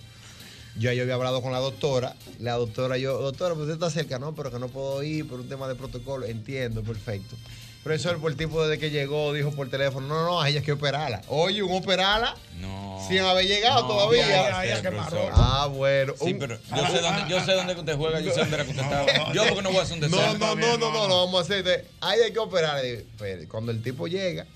Yo, 0.78 0.92
yo 0.92 1.04
había 1.04 1.16
hablado 1.16 1.42
con 1.42 1.52
la 1.52 1.60
doctora. 1.60 2.16
La 2.40 2.54
doctora, 2.54 2.98
yo, 2.98 3.18
doctora, 3.20 3.54
pues 3.56 3.64
usted 3.70 3.76
está 3.76 3.90
cerca, 3.90 4.20
¿no? 4.20 4.36
Pero 4.36 4.52
que 4.52 4.60
no 4.60 4.68
puedo 4.68 5.02
ir 5.04 5.28
por 5.28 5.40
un 5.40 5.48
tema 5.48 5.68
de 5.68 5.76
protocolo. 5.76 6.26
Entiendo, 6.26 6.84
perfecto. 6.84 7.36
Profesor, 7.84 8.20
por 8.20 8.32
el 8.32 8.38
tipo 8.38 8.66
desde 8.66 8.80
que 8.80 8.90
llegó, 8.90 9.32
dijo 9.32 9.52
por 9.52 9.70
teléfono, 9.70 10.08
no, 10.08 10.26
no, 10.26 10.42
a 10.42 10.50
ella 10.50 10.60
hay 10.60 10.66
que 10.66 10.72
operarla. 10.72 11.22
Oye, 11.28 11.62
un 11.62 11.72
operarla 11.72 12.36
No. 12.60 13.00
sin 13.08 13.20
haber 13.20 13.46
llegado 13.46 13.84
No, 13.84 13.88
todavía. 13.88 14.28
ya, 14.28 14.66
ya, 14.66 14.82
ya, 14.82 14.90
profesor. 14.90 15.32
Ah, 15.36 15.68
bueno. 15.72 16.14
Sí, 16.20 16.34
Un- 16.34 16.40
pero 16.40 16.58
yo 16.76 16.88
sé 16.88 17.00
dónde, 17.00 17.24
yo 17.30 17.46
sé 17.46 17.52
dónde 17.54 17.74
usted 17.76 17.96
juega, 17.96 18.20
yo 18.22 18.32
sé 18.32 18.40
dónde 18.40 18.56
era 18.56 18.66
que 18.66 18.72
usted 18.72 18.84
estaba. 18.84 19.34
Yo 19.34 19.44
porque 19.48 19.62
no 19.62 19.70
voy 19.70 19.78
a 19.78 19.82
hacer 19.84 20.04
un 20.04 20.10
No, 20.12 20.18
desastre. 20.18 20.40
no, 20.40 20.56
no, 20.56 20.78
no, 20.78 20.92
no, 20.92 21.08
lo 21.08 21.26
vamos 21.26 21.40
a 21.42 21.44
hacer. 21.44 21.64
de- 21.64 21.86
Ahí 22.02 22.20
hay 22.22 22.34
que 22.34 22.40
operar. 22.40 22.82
Pues, 23.20 23.48
Cuando 23.48 23.72
el 23.72 23.84
tipo 23.84 24.08
llega, 24.08 24.48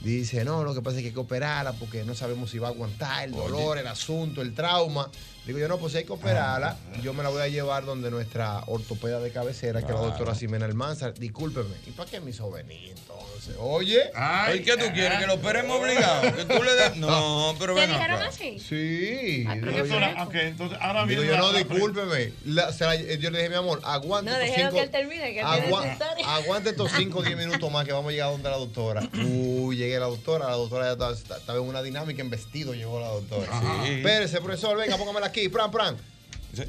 dice, 0.00 0.44
no, 0.44 0.64
lo 0.64 0.74
que 0.74 0.82
pasa 0.82 0.96
es 0.96 1.02
que 1.02 1.08
hay 1.08 1.14
que 1.14 1.20
operarla 1.20 1.74
porque 1.74 2.02
no 2.04 2.16
sabemos 2.16 2.50
si 2.50 2.58
va 2.58 2.66
a 2.68 2.70
aguantar 2.72 3.24
el 3.24 3.32
dolor, 3.36 3.78
el 3.78 3.86
asunto, 3.86 4.42
el 4.42 4.52
trauma. 4.54 5.08
Digo 5.46 5.58
yo, 5.58 5.66
no, 5.68 5.78
pues 5.78 5.92
si 5.92 5.98
hay 5.98 6.04
que 6.04 6.12
operarla, 6.12 6.76
yo 7.02 7.14
me 7.14 7.22
la 7.22 7.30
voy 7.30 7.40
a 7.40 7.48
llevar 7.48 7.84
donde 7.86 8.10
nuestra 8.10 8.62
ortopeda 8.66 9.18
de 9.18 9.30
cabecera, 9.32 9.80
que 9.80 9.86
es 9.86 9.94
la 9.94 10.00
doctora 10.00 10.34
Ximena 10.34 10.66
Almanzar. 10.66 11.14
Discúlpeme. 11.14 11.74
¿Y 11.86 11.90
para 11.92 12.10
qué 12.10 12.20
me 12.20 12.30
hizo 12.30 12.50
venir 12.50 12.90
entonces? 12.90 13.54
Oye. 13.58 14.10
¿Y 14.54 14.58
qué 14.60 14.76
tú 14.76 14.84
quieres? 14.92 15.18
¿Que 15.18 15.26
lo 15.26 15.34
operemos 15.34 15.80
obligado? 15.80 16.34
¿Que 16.36 16.44
tú 16.44 16.62
le 16.62 16.74
des? 16.74 16.96
No, 16.98 17.54
pero 17.58 17.74
¿Te 17.74 17.80
ven 17.80 17.90
dijeron 17.92 18.16
acá. 18.18 18.28
así? 18.28 18.58
Sí. 18.58 19.44
Ah, 19.48 19.54
pero 19.58 19.72
digo 19.72 19.84
qué 19.84 19.90
yo. 20.16 20.22
Ok, 20.24 20.34
entonces 20.34 20.78
ahora 20.82 21.06
Digo 21.06 21.22
viene 21.22 21.26
yo, 21.28 21.32
la- 21.32 21.38
no, 21.46 21.52
la- 21.52 21.58
discúlpeme. 21.60 22.32
La- 22.44 22.72
se 22.72 22.84
la- 22.84 22.96
yo 22.96 23.30
le 23.30 23.38
dije, 23.38 23.48
mi 23.48 23.54
amor, 23.56 23.80
aguante 23.84 24.30
No, 24.30 24.36
estos 24.36 24.54
cinco- 24.56 24.74
que 24.76 24.82
él 24.82 24.90
termine, 24.90 25.32
que 25.32 25.40
él 25.40 25.46
agua- 25.46 25.80
tiene 25.82 25.96
su 25.96 26.02
historia. 26.04 26.34
aguante 26.34 26.70
estos 26.70 26.92
5 26.94 27.18
o 27.20 27.22
10 27.22 27.36
minutos 27.38 27.72
más 27.72 27.86
que 27.86 27.92
vamos 27.92 28.08
a 28.10 28.12
llegar 28.12 28.30
donde 28.32 28.50
la 28.50 28.56
doctora. 28.56 29.08
Uy, 29.14 29.76
llegué 29.76 29.98
la 29.98 30.06
doctora, 30.06 30.46
la 30.46 30.56
doctora 30.56 30.86
ya 30.86 30.92
estaba, 30.92 31.38
estaba 31.38 31.58
en 31.58 31.64
una 31.64 31.82
dinámica 31.82 32.20
en 32.20 32.28
vestido, 32.28 32.74
llegó 32.74 33.00
la 33.00 33.08
doctora. 33.08 33.46
Sí. 33.86 33.92
Espérese, 33.92 34.40
profesor, 34.40 34.76
venga, 34.76 34.96
póngamela 34.98 35.27
aquí, 35.28 35.48
pran, 35.48 35.70
pran. 35.70 35.96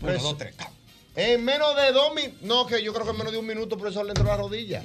Uno, 0.02 0.14
dos, 0.14 0.38
tres. 0.38 0.54
En 1.16 1.44
menos 1.44 1.76
de 1.76 1.92
dos 1.92 2.14
minutos, 2.14 2.42
no, 2.42 2.66
que 2.66 2.82
yo 2.84 2.94
creo 2.94 3.06
que 3.06 3.12
en 3.12 3.18
menos 3.18 3.34
de 3.34 3.40
un 3.40 3.46
minuto, 3.46 3.78
profesor, 3.78 4.06
le 4.06 4.12
entró 4.12 4.26
la 4.26 4.38
rodilla. 4.38 4.84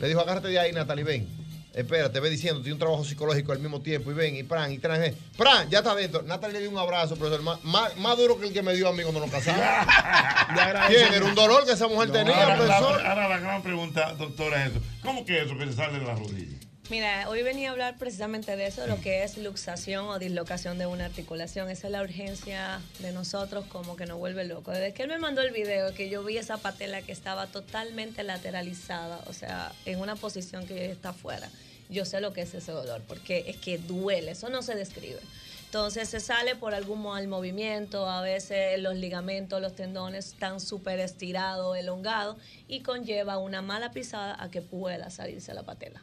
Le 0.00 0.08
dijo, 0.08 0.20
agárrate 0.20 0.48
de 0.48 0.58
ahí, 0.58 0.72
Natalie, 0.72 1.04
ven. 1.04 1.44
Espérate, 1.72 2.20
ve 2.20 2.30
diciendo, 2.30 2.60
tiene 2.60 2.74
un 2.74 2.78
trabajo 2.78 3.04
psicológico 3.04 3.50
al 3.50 3.58
mismo 3.58 3.80
tiempo, 3.80 4.08
y 4.12 4.14
ven, 4.14 4.36
y 4.36 4.44
pran, 4.44 4.70
y 4.70 4.78
tran, 4.78 5.02
pran, 5.36 5.68
ya 5.68 5.78
está 5.78 5.90
adentro. 5.90 6.22
Natalie 6.22 6.54
le 6.54 6.60
dio 6.60 6.70
un 6.70 6.78
abrazo, 6.78 7.16
profesor, 7.16 7.42
más, 7.42 7.64
más, 7.64 7.96
más 7.96 8.16
duro 8.16 8.38
que 8.38 8.46
el 8.46 8.52
que 8.52 8.62
me 8.62 8.74
dio 8.74 8.88
a 8.88 8.92
mí 8.92 9.02
cuando 9.02 9.18
nos 9.18 9.30
casamos. 9.30 9.60
¿Quién? 10.86 11.14
Era 11.14 11.24
un 11.24 11.34
dolor 11.34 11.64
que 11.64 11.72
esa 11.72 11.88
mujer 11.88 12.12
tenía, 12.12 12.40
ahora, 12.44 12.56
profesor. 12.56 13.02
la, 13.02 13.10
ahora 13.10 13.28
la 13.28 13.38
gran 13.38 13.62
pregunta, 13.62 14.14
doctora, 14.14 14.66
es 14.66 14.70
eso. 14.70 14.80
¿Cómo 15.02 15.24
que 15.24 15.42
eso 15.42 15.58
que 15.58 15.66
se 15.66 15.72
sale 15.72 15.98
de 15.98 16.04
la 16.04 16.14
rodilla? 16.14 16.58
Mira, 16.90 17.30
hoy 17.30 17.42
venía 17.42 17.70
a 17.70 17.72
hablar 17.72 17.96
precisamente 17.96 18.56
de 18.56 18.66
eso, 18.66 18.86
lo 18.86 19.00
que 19.00 19.24
es 19.24 19.38
luxación 19.38 20.04
o 20.04 20.18
dislocación 20.18 20.76
de 20.76 20.84
una 20.84 21.06
articulación. 21.06 21.70
Esa 21.70 21.86
es 21.86 21.92
la 21.92 22.02
urgencia 22.02 22.78
de 22.98 23.10
nosotros 23.10 23.64
como 23.68 23.96
que 23.96 24.04
nos 24.04 24.18
vuelve 24.18 24.44
loco. 24.44 24.70
Desde 24.70 24.92
que 24.92 25.04
él 25.04 25.08
me 25.08 25.18
mandó 25.18 25.40
el 25.40 25.50
video, 25.50 25.94
que 25.94 26.10
yo 26.10 26.22
vi 26.22 26.36
esa 26.36 26.58
patela 26.58 27.00
que 27.00 27.12
estaba 27.12 27.46
totalmente 27.46 28.22
lateralizada, 28.22 29.18
o 29.28 29.32
sea, 29.32 29.72
en 29.86 29.98
una 29.98 30.14
posición 30.14 30.66
que 30.66 30.90
está 30.90 31.14
fuera, 31.14 31.48
yo 31.88 32.04
sé 32.04 32.20
lo 32.20 32.34
que 32.34 32.42
es 32.42 32.52
ese 32.52 32.72
dolor, 32.72 33.00
porque 33.08 33.44
es 33.46 33.56
que 33.56 33.78
duele, 33.78 34.32
eso 34.32 34.50
no 34.50 34.60
se 34.60 34.74
describe. 34.74 35.20
Entonces 35.64 36.10
se 36.10 36.20
sale 36.20 36.54
por 36.54 36.74
algún 36.74 37.02
mal 37.02 37.26
movimiento, 37.28 38.10
a 38.10 38.20
veces 38.20 38.78
los 38.78 38.94
ligamentos, 38.94 39.58
los 39.62 39.74
tendones 39.74 40.26
están 40.26 40.60
súper 40.60 41.00
estirados, 41.00 41.78
elongados 41.78 42.36
y 42.68 42.80
conlleva 42.82 43.38
una 43.38 43.62
mala 43.62 43.90
pisada 43.90 44.36
a 44.38 44.50
que 44.50 44.60
pueda 44.60 45.08
salirse 45.08 45.54
la 45.54 45.62
patela 45.62 46.02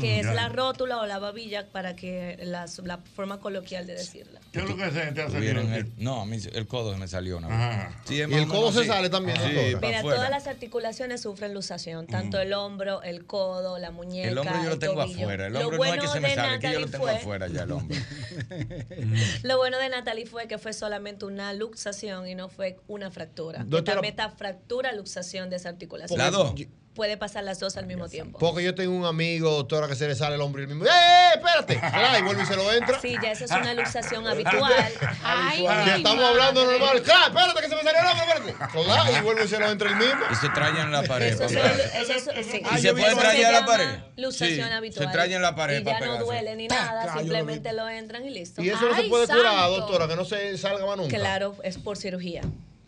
que 0.00 0.18
es 0.20 0.26
ya. 0.26 0.34
la 0.34 0.48
rótula 0.48 0.98
o 0.98 1.06
la 1.06 1.18
babilla 1.20 1.68
para 1.70 1.94
que 1.94 2.36
las- 2.42 2.78
la 2.80 2.98
forma 2.98 3.38
coloquial 3.38 3.86
de 3.86 3.94
decirla. 3.94 4.40
¿Qué 4.52 4.58
es 4.58 4.68
lo 4.68 4.76
que 4.76 4.90
se 4.90 5.12
te 5.12 5.22
ha 5.22 5.26
Tuvieron 5.28 5.66
salido? 5.68 5.86
el- 5.88 5.92
no, 6.04 6.20
a 6.22 6.26
mí 6.26 6.38
el 6.52 6.66
codo 6.66 6.92
se 6.92 6.98
me 6.98 7.06
salió 7.06 7.38
una 7.38 7.46
vez. 7.48 7.94
Sí, 8.04 8.14
¿Y 8.16 8.20
el 8.20 8.48
codo 8.48 8.72
se 8.72 8.84
sale 8.84 9.08
también, 9.08 9.36
Sí, 9.38 9.76
Mira, 9.80 9.98
afuera. 10.00 10.16
todas 10.16 10.30
las 10.30 10.46
articulaciones 10.48 11.20
sufren 11.22 11.54
luxación, 11.54 12.06
tanto 12.08 12.40
el 12.40 12.52
hombro, 12.54 13.02
el 13.02 13.24
codo, 13.24 13.78
la 13.78 13.90
muñeca. 13.92 14.28
El 14.28 14.38
hombro 14.38 14.62
yo 14.64 14.68
lo 14.70 14.78
tengo 14.80 14.94
tobillo. 15.02 15.20
afuera. 15.20 15.46
El 15.46 15.52
Lo 15.52 15.60
hombro 15.60 15.78
no 15.78 15.84
es 15.84 15.90
que 15.92 15.96
bueno 15.98 16.12
se 16.12 16.20
me 16.20 16.28
de 16.30 16.34
sale, 16.34 16.58
que 16.58 16.72
yo 16.72 16.80
lo 16.80 16.86
tengo 16.88 17.04
fue- 17.04 17.14
afuera 17.16 17.46
ya 17.46 17.62
el 17.62 17.72
hombro. 17.72 17.98
Lo 19.42 19.56
bueno 19.58 19.78
de 19.78 19.88
Natalie 19.88 20.26
fue 20.26 20.46
que 20.48 20.58
fue 20.58 20.72
solamente 20.72 21.24
una 21.24 21.52
luxación 21.52 22.26
y 22.28 22.34
no 22.34 22.48
fue 22.48 22.78
una 22.88 23.10
fractura. 23.10 23.60
Que 23.60 23.64
Doctora- 23.70 23.94
también 23.94 24.12
está 24.12 24.30
fractura, 24.30 24.92
luxación 24.92 25.50
de 25.50 25.56
esa 25.56 25.68
articulación. 25.68 26.18
¿Las 26.18 26.32
dos? 26.32 26.52
Puede 26.94 27.16
pasar 27.16 27.42
las 27.44 27.58
dos 27.58 27.78
al 27.78 27.86
mismo 27.86 28.08
tiempo. 28.08 28.38
Porque 28.38 28.62
yo 28.62 28.74
tengo 28.74 28.94
un 28.94 29.06
amigo, 29.06 29.50
doctora, 29.50 29.88
que 29.88 29.94
se 29.94 30.06
le 30.06 30.14
sale 30.14 30.34
el 30.34 30.42
hombre 30.42 30.62
y 30.62 30.64
el 30.66 30.74
mismo. 30.74 30.84
¡Eh, 30.84 30.88
espérate! 31.36 31.80
Y 32.18 32.22
vuelve 32.22 32.42
y 32.42 32.46
se 32.46 32.54
lo 32.54 32.70
entra. 32.70 33.00
Sí, 33.00 33.16
ya 33.22 33.32
esa 33.32 33.46
es 33.46 33.50
una 33.50 33.72
luxación 33.72 34.26
habitual. 34.26 34.72
Ay, 35.24 35.62
Ya 35.62 35.96
estamos 35.96 36.22
hablando 36.22 36.64
normal. 36.66 37.00
¡Claro! 37.02 37.26
Espérate 37.28 37.60
que 37.62 37.68
se 37.68 37.76
me 37.76 37.82
salió 37.82 38.00
el 38.00 38.06
hombre, 38.06 38.50
espérate. 38.50 39.18
Y 39.18 39.22
vuelve 39.22 39.44
y 39.44 39.48
se 39.48 39.58
lo 39.58 39.70
entra 39.70 39.88
el 39.88 39.96
mismo. 39.96 40.20
Y 40.30 40.34
se 40.34 40.48
traen 40.50 40.76
en 40.76 40.92
la 40.92 41.02
pared. 41.04 41.40
Eso. 41.40 42.30
¿Y 42.74 42.78
se 42.78 42.92
puede 42.92 43.14
traer 43.14 43.46
a 43.46 43.52
la 43.52 43.66
pared? 43.66 43.88
Luxación 44.16 44.68
Sí, 44.68 44.74
habitual. 44.74 45.06
se 45.06 45.12
traen 45.12 45.32
en 45.32 45.42
la 45.42 45.54
pared 45.54 45.80
Y 45.80 45.84
ya 45.84 46.00
no 46.00 46.18
duele 46.18 46.56
ni 46.56 46.68
nada, 46.68 46.90
claro, 46.90 47.06
yo 47.08 47.14
lo 47.14 47.20
simplemente 47.20 47.72
lo 47.72 47.88
entran 47.88 48.24
y 48.26 48.30
listo. 48.30 48.62
Y 48.62 48.68
eso 48.68 48.84
no 48.86 48.94
se 48.94 49.04
puede 49.04 49.26
curar, 49.26 49.70
doctora, 49.70 50.08
que 50.08 50.16
no 50.16 50.24
se 50.24 50.58
salga 50.58 50.84
más 50.84 50.96
nunca. 50.98 51.16
Claro, 51.16 51.56
es 51.62 51.78
por 51.78 51.96
cirugía. 51.96 52.42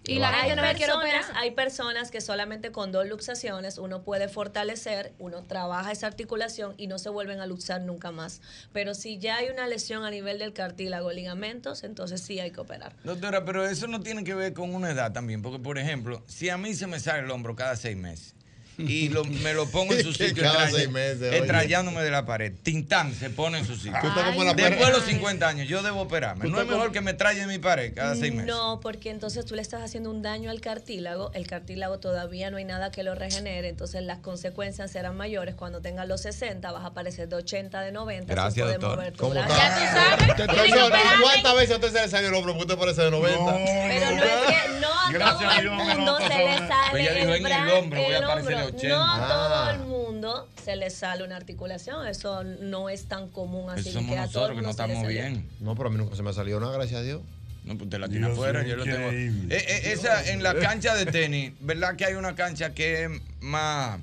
Y 0.06 0.18
la 0.18 0.28
hay 0.28 0.48
gente 0.48 0.56
no 0.56 0.62
me 0.62 0.74
quiere 0.74 0.93
personas, 0.93 1.24
operar. 1.24 1.43
hay 1.43 1.51
personas 1.52 2.10
que 2.10 2.20
solamente 2.20 2.72
con 2.72 2.93
dos 2.93 3.06
luxaciones 3.09 3.78
uno 3.78 4.02
puede 4.02 4.28
fortalecer, 4.28 5.14
uno 5.18 5.43
trabaja 5.44 5.93
esa 5.93 6.06
articulación 6.06 6.74
y 6.76 6.89
no 6.89 6.98
se 6.98 7.09
vuelven 7.09 7.40
a 7.40 7.47
luxar 7.47 7.81
nunca 7.81 8.10
más. 8.10 8.43
Pero 8.72 8.94
si 8.94 9.18
ya 9.18 9.36
hay 9.36 9.48
una 9.48 9.66
lesión 9.66 10.05
a 10.05 10.10
nivel 10.10 10.39
del 10.39 10.52
cartílago, 10.52 11.10
ligamentos, 11.10 11.85
entonces 11.85 12.20
sí 12.20 12.39
hay 12.39 12.51
que 12.51 12.60
operar. 12.60 12.94
Doctora, 13.02 13.44
pero 13.44 13.66
eso 13.66 13.86
no 13.86 14.01
tiene 14.01 14.24
que 14.24 14.35
ver 14.35 14.52
con 14.52 14.74
una 14.74 14.90
edad 14.90 15.12
también, 15.12 15.40
porque 15.40 15.59
por 15.59 15.78
ejemplo, 15.78 16.22
si 16.26 16.51
a 16.51 16.59
mí 16.59 16.74
se 16.74 16.86
me 16.86 17.01
sale 17.01 17.20
el 17.20 17.31
hombro 17.31 17.56
cada 17.56 17.76
seis 17.76 17.97
meses 17.97 18.35
y 18.79 19.09
lo- 19.09 19.25
me 19.25 19.53
lo 19.55 19.67
pongo 19.69 19.93
en 19.95 20.03
su 20.03 20.13
sitio, 20.15 20.43
cada 20.43 20.69
seis 20.71 20.91
meses, 20.91 21.23
oye. 21.23 21.39
extrayándome 21.39 22.03
de 22.03 22.11
la 22.11 22.25
pared, 22.27 22.53
tintán 22.63 23.13
se 23.15 23.31
pone 23.31 23.59
en 23.59 23.67
su 23.67 23.77
sitio. 23.77 23.93
La 23.93 24.55
Después 24.55 24.87
de 24.89 24.93
los 24.93 25.05
50 25.05 25.47
años, 25.49 25.69
yo 25.69 25.83
debo 25.83 26.03
operarme. 26.03 26.49
No 26.49 26.61
es 26.61 26.67
mejor 26.67 26.93
que 26.93 27.01
me 27.01 27.15
traye 27.15 27.47
mi 27.47 27.59
pared 27.59 27.93
cada 27.95 28.15
seis 28.15 28.33
meses. 28.33 28.47
No, 28.47 28.81
porque 28.81 29.11
entonces 29.11 29.45
tú 29.45 29.55
le 29.55 29.63
estás 29.63 29.83
haciendo 29.83 30.11
un 30.11 30.23
daño 30.23 30.51
al 30.51 30.61
cartílago, 30.61 31.31
el 31.35 31.47
cartílago 31.47 31.99
todavía 31.99 32.51
no 32.51 32.57
hay 32.57 32.65
nada 32.65 32.91
que 32.91 33.03
lo 33.03 33.15
regenere, 33.15 33.69
entonces 33.69 34.03
las 34.03 34.19
consecuencias 34.19 34.91
serán 34.91 35.17
mayores. 35.17 35.55
Cuando 35.55 35.81
tengas 35.81 36.07
los 36.09 36.23
60 36.23 36.71
vas 36.73 36.83
a 36.85 36.87
aparecer 36.89 37.29
de 37.29 37.37
80, 37.37 37.81
de 37.81 37.93
90, 37.93 38.27
sin 38.27 38.35
Gracias, 38.35 38.81
doctor. 38.81 39.13
¿Cómo 39.17 39.35
Ya 39.35 39.47
tú 39.47 39.53
sabes. 39.53 40.19
Te- 40.19 40.35
Tienes 40.35 40.37
que 40.37 40.45
Profesor, 40.55 40.79
¿y 40.79 40.83
operarte. 40.87 41.23
¿cuántas 41.23 41.55
veces 41.55 41.71
a 41.71 41.75
usted 41.77 41.93
se 41.93 42.01
le 42.03 42.09
sale 42.09 42.27
el 42.29 42.35
hombro? 42.35 42.53
Porque 42.57 42.73
usted 42.73 42.79
parece 42.79 43.03
de 43.03 43.11
90. 43.11 43.39
Pero 43.55 44.11
no 44.11 44.25
es 44.25 44.43
que 44.53 44.81
no 44.81 46.05
no 46.05 46.19
se 46.19 46.29
le 46.39 46.59
sale 46.69 46.99
dijo, 47.01 47.35
el, 47.35 47.47
en 47.47 47.47
el 47.47 47.71
hombro 47.71 48.03
voy 48.03 48.15
a 48.15 48.19
el 48.19 48.25
aparecer 48.25 48.64
de 48.66 48.73
hombro. 48.73 48.78
80. 48.78 48.97
No 48.97 49.05
a 49.12 49.28
todo 49.28 49.55
Ah. 49.55 49.73
el 49.74 49.81
mundo 49.86 50.49
se 50.65 50.77
le 50.77 50.91
sale 50.91 51.24
una 51.24 51.36
articulación. 51.36 52.07
Eso 52.07 52.45
no 52.45 52.89
es 52.89 53.07
tan 53.07 53.28
común 53.28 53.70
así 53.70 53.89
Eso 53.89 53.99
somos 54.01 54.11
que 54.12 54.19
a 54.19 54.27
todo 54.28 54.49
nosotros 54.49 54.57
que 54.59 54.62
no 54.62 54.70
estamos 54.70 55.07
bien. 55.07 55.49
No, 55.61 55.74
pero 55.74 55.89
a 55.89 55.93
mí 55.93 55.99
nunca 55.99 56.16
se 56.16 56.23
me 56.23 56.32
salió 56.32 56.59
nada, 56.61 56.73
gracias 56.74 57.01
a 57.01 57.03
Dios. 57.03 57.20
No, 57.65 57.78
pues 57.78 57.89
te 57.89 57.99
la 57.99 58.09
tiene 58.09 58.27
afuera, 58.27 58.62
yo 58.62 58.77
lo 58.77 58.85
tengo. 58.85 59.11
Eh, 59.11 59.32
eh, 59.51 59.93
esa, 59.93 60.31
en 60.31 60.43
la 60.43 60.55
cancha 60.55 60.95
de 60.95 61.07
tenis, 61.07 61.53
¿verdad 61.61 61.97
que 61.97 62.05
hay 62.05 62.15
una 62.15 62.35
cancha 62.35 62.74
que 62.74 63.05
es 63.05 63.11
más. 63.41 64.01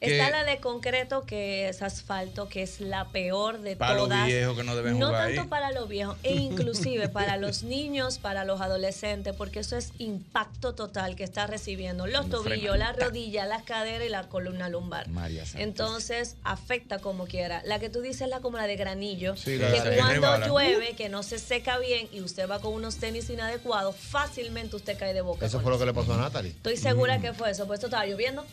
Que- 0.00 0.18
Está 0.18 0.30
la 0.30 0.44
de 0.44 0.58
concreto, 0.58 1.24
que 1.26 1.68
es 1.68 1.82
asfalto, 1.82 2.48
que 2.48 2.62
es 2.62 2.80
la 2.80 3.08
peor 3.08 3.60
de 3.60 3.76
Para 3.76 3.94
los 3.94 4.04
todas. 4.08 4.26
viejos 4.26 4.56
que 4.56 4.64
no 4.64 4.74
deben 4.74 4.98
No 4.98 5.08
jugar 5.08 5.26
tanto 5.26 5.42
ahí. 5.42 5.48
para 5.48 5.72
los 5.72 5.88
viejos, 5.88 6.16
e 6.22 6.34
inclusive 6.34 7.08
para 7.10 7.36
los 7.36 7.62
niños, 7.64 8.18
para 8.18 8.44
los 8.44 8.60
adolescentes, 8.60 9.34
porque 9.36 9.60
eso 9.60 9.76
es 9.76 9.92
impacto 9.98 10.74
total 10.74 11.16
que 11.16 11.24
está 11.24 11.46
recibiendo 11.46 12.06
los 12.06 12.28
No 12.28 12.38
tobillos, 12.38 12.78
la 12.78 12.92
rodilla, 12.92 13.44
las 13.46 13.62
caderas 13.62 14.06
y 14.06 14.10
la 14.10 14.22
columna 14.28 14.68
lumbar. 14.68 15.08
María. 15.08 15.44
Entonces 15.56 16.36
afecta 16.44 16.98
como 16.98 17.26
quiera. 17.26 17.62
La 17.64 17.78
que 17.78 17.90
tú 17.90 18.00
dices 18.00 18.22
es 18.22 18.28
la 18.28 18.40
como 18.40 18.56
la 18.56 18.66
de 18.66 18.76
granillo, 18.76 19.36
Sí, 19.36 19.56
la 19.56 19.70
que 19.72 19.80
de- 19.90 19.96
cuando 20.18 20.46
llueve, 20.48 20.94
que 20.96 21.08
no 21.08 21.22
se 21.22 21.38
seca 21.38 21.78
bien 21.78 22.08
y 22.12 22.20
usted 22.20 22.48
va 22.48 22.58
con 22.60 22.72
unos 22.72 22.96
tenis 22.96 23.28
inadecuados, 23.30 23.96
fácilmente 23.96 24.76
usted 24.76 24.98
cae 24.98 25.12
de 25.14 25.20
boca. 25.20 25.44
Eso 25.46 25.60
fue 25.60 25.70
lo 25.70 25.78
que 25.78 25.86
le 25.86 25.92
pasó 25.92 26.14
a 26.14 26.16
Natalie. 26.16 26.50
Estoy 26.52 26.76
segura 26.76 27.20
que 27.20 27.32
fue 27.34 27.50
eso, 27.50 27.66
pues 27.66 27.78
esto 27.78 27.88
estaba 27.88 28.06
lloviendo. 28.06 28.44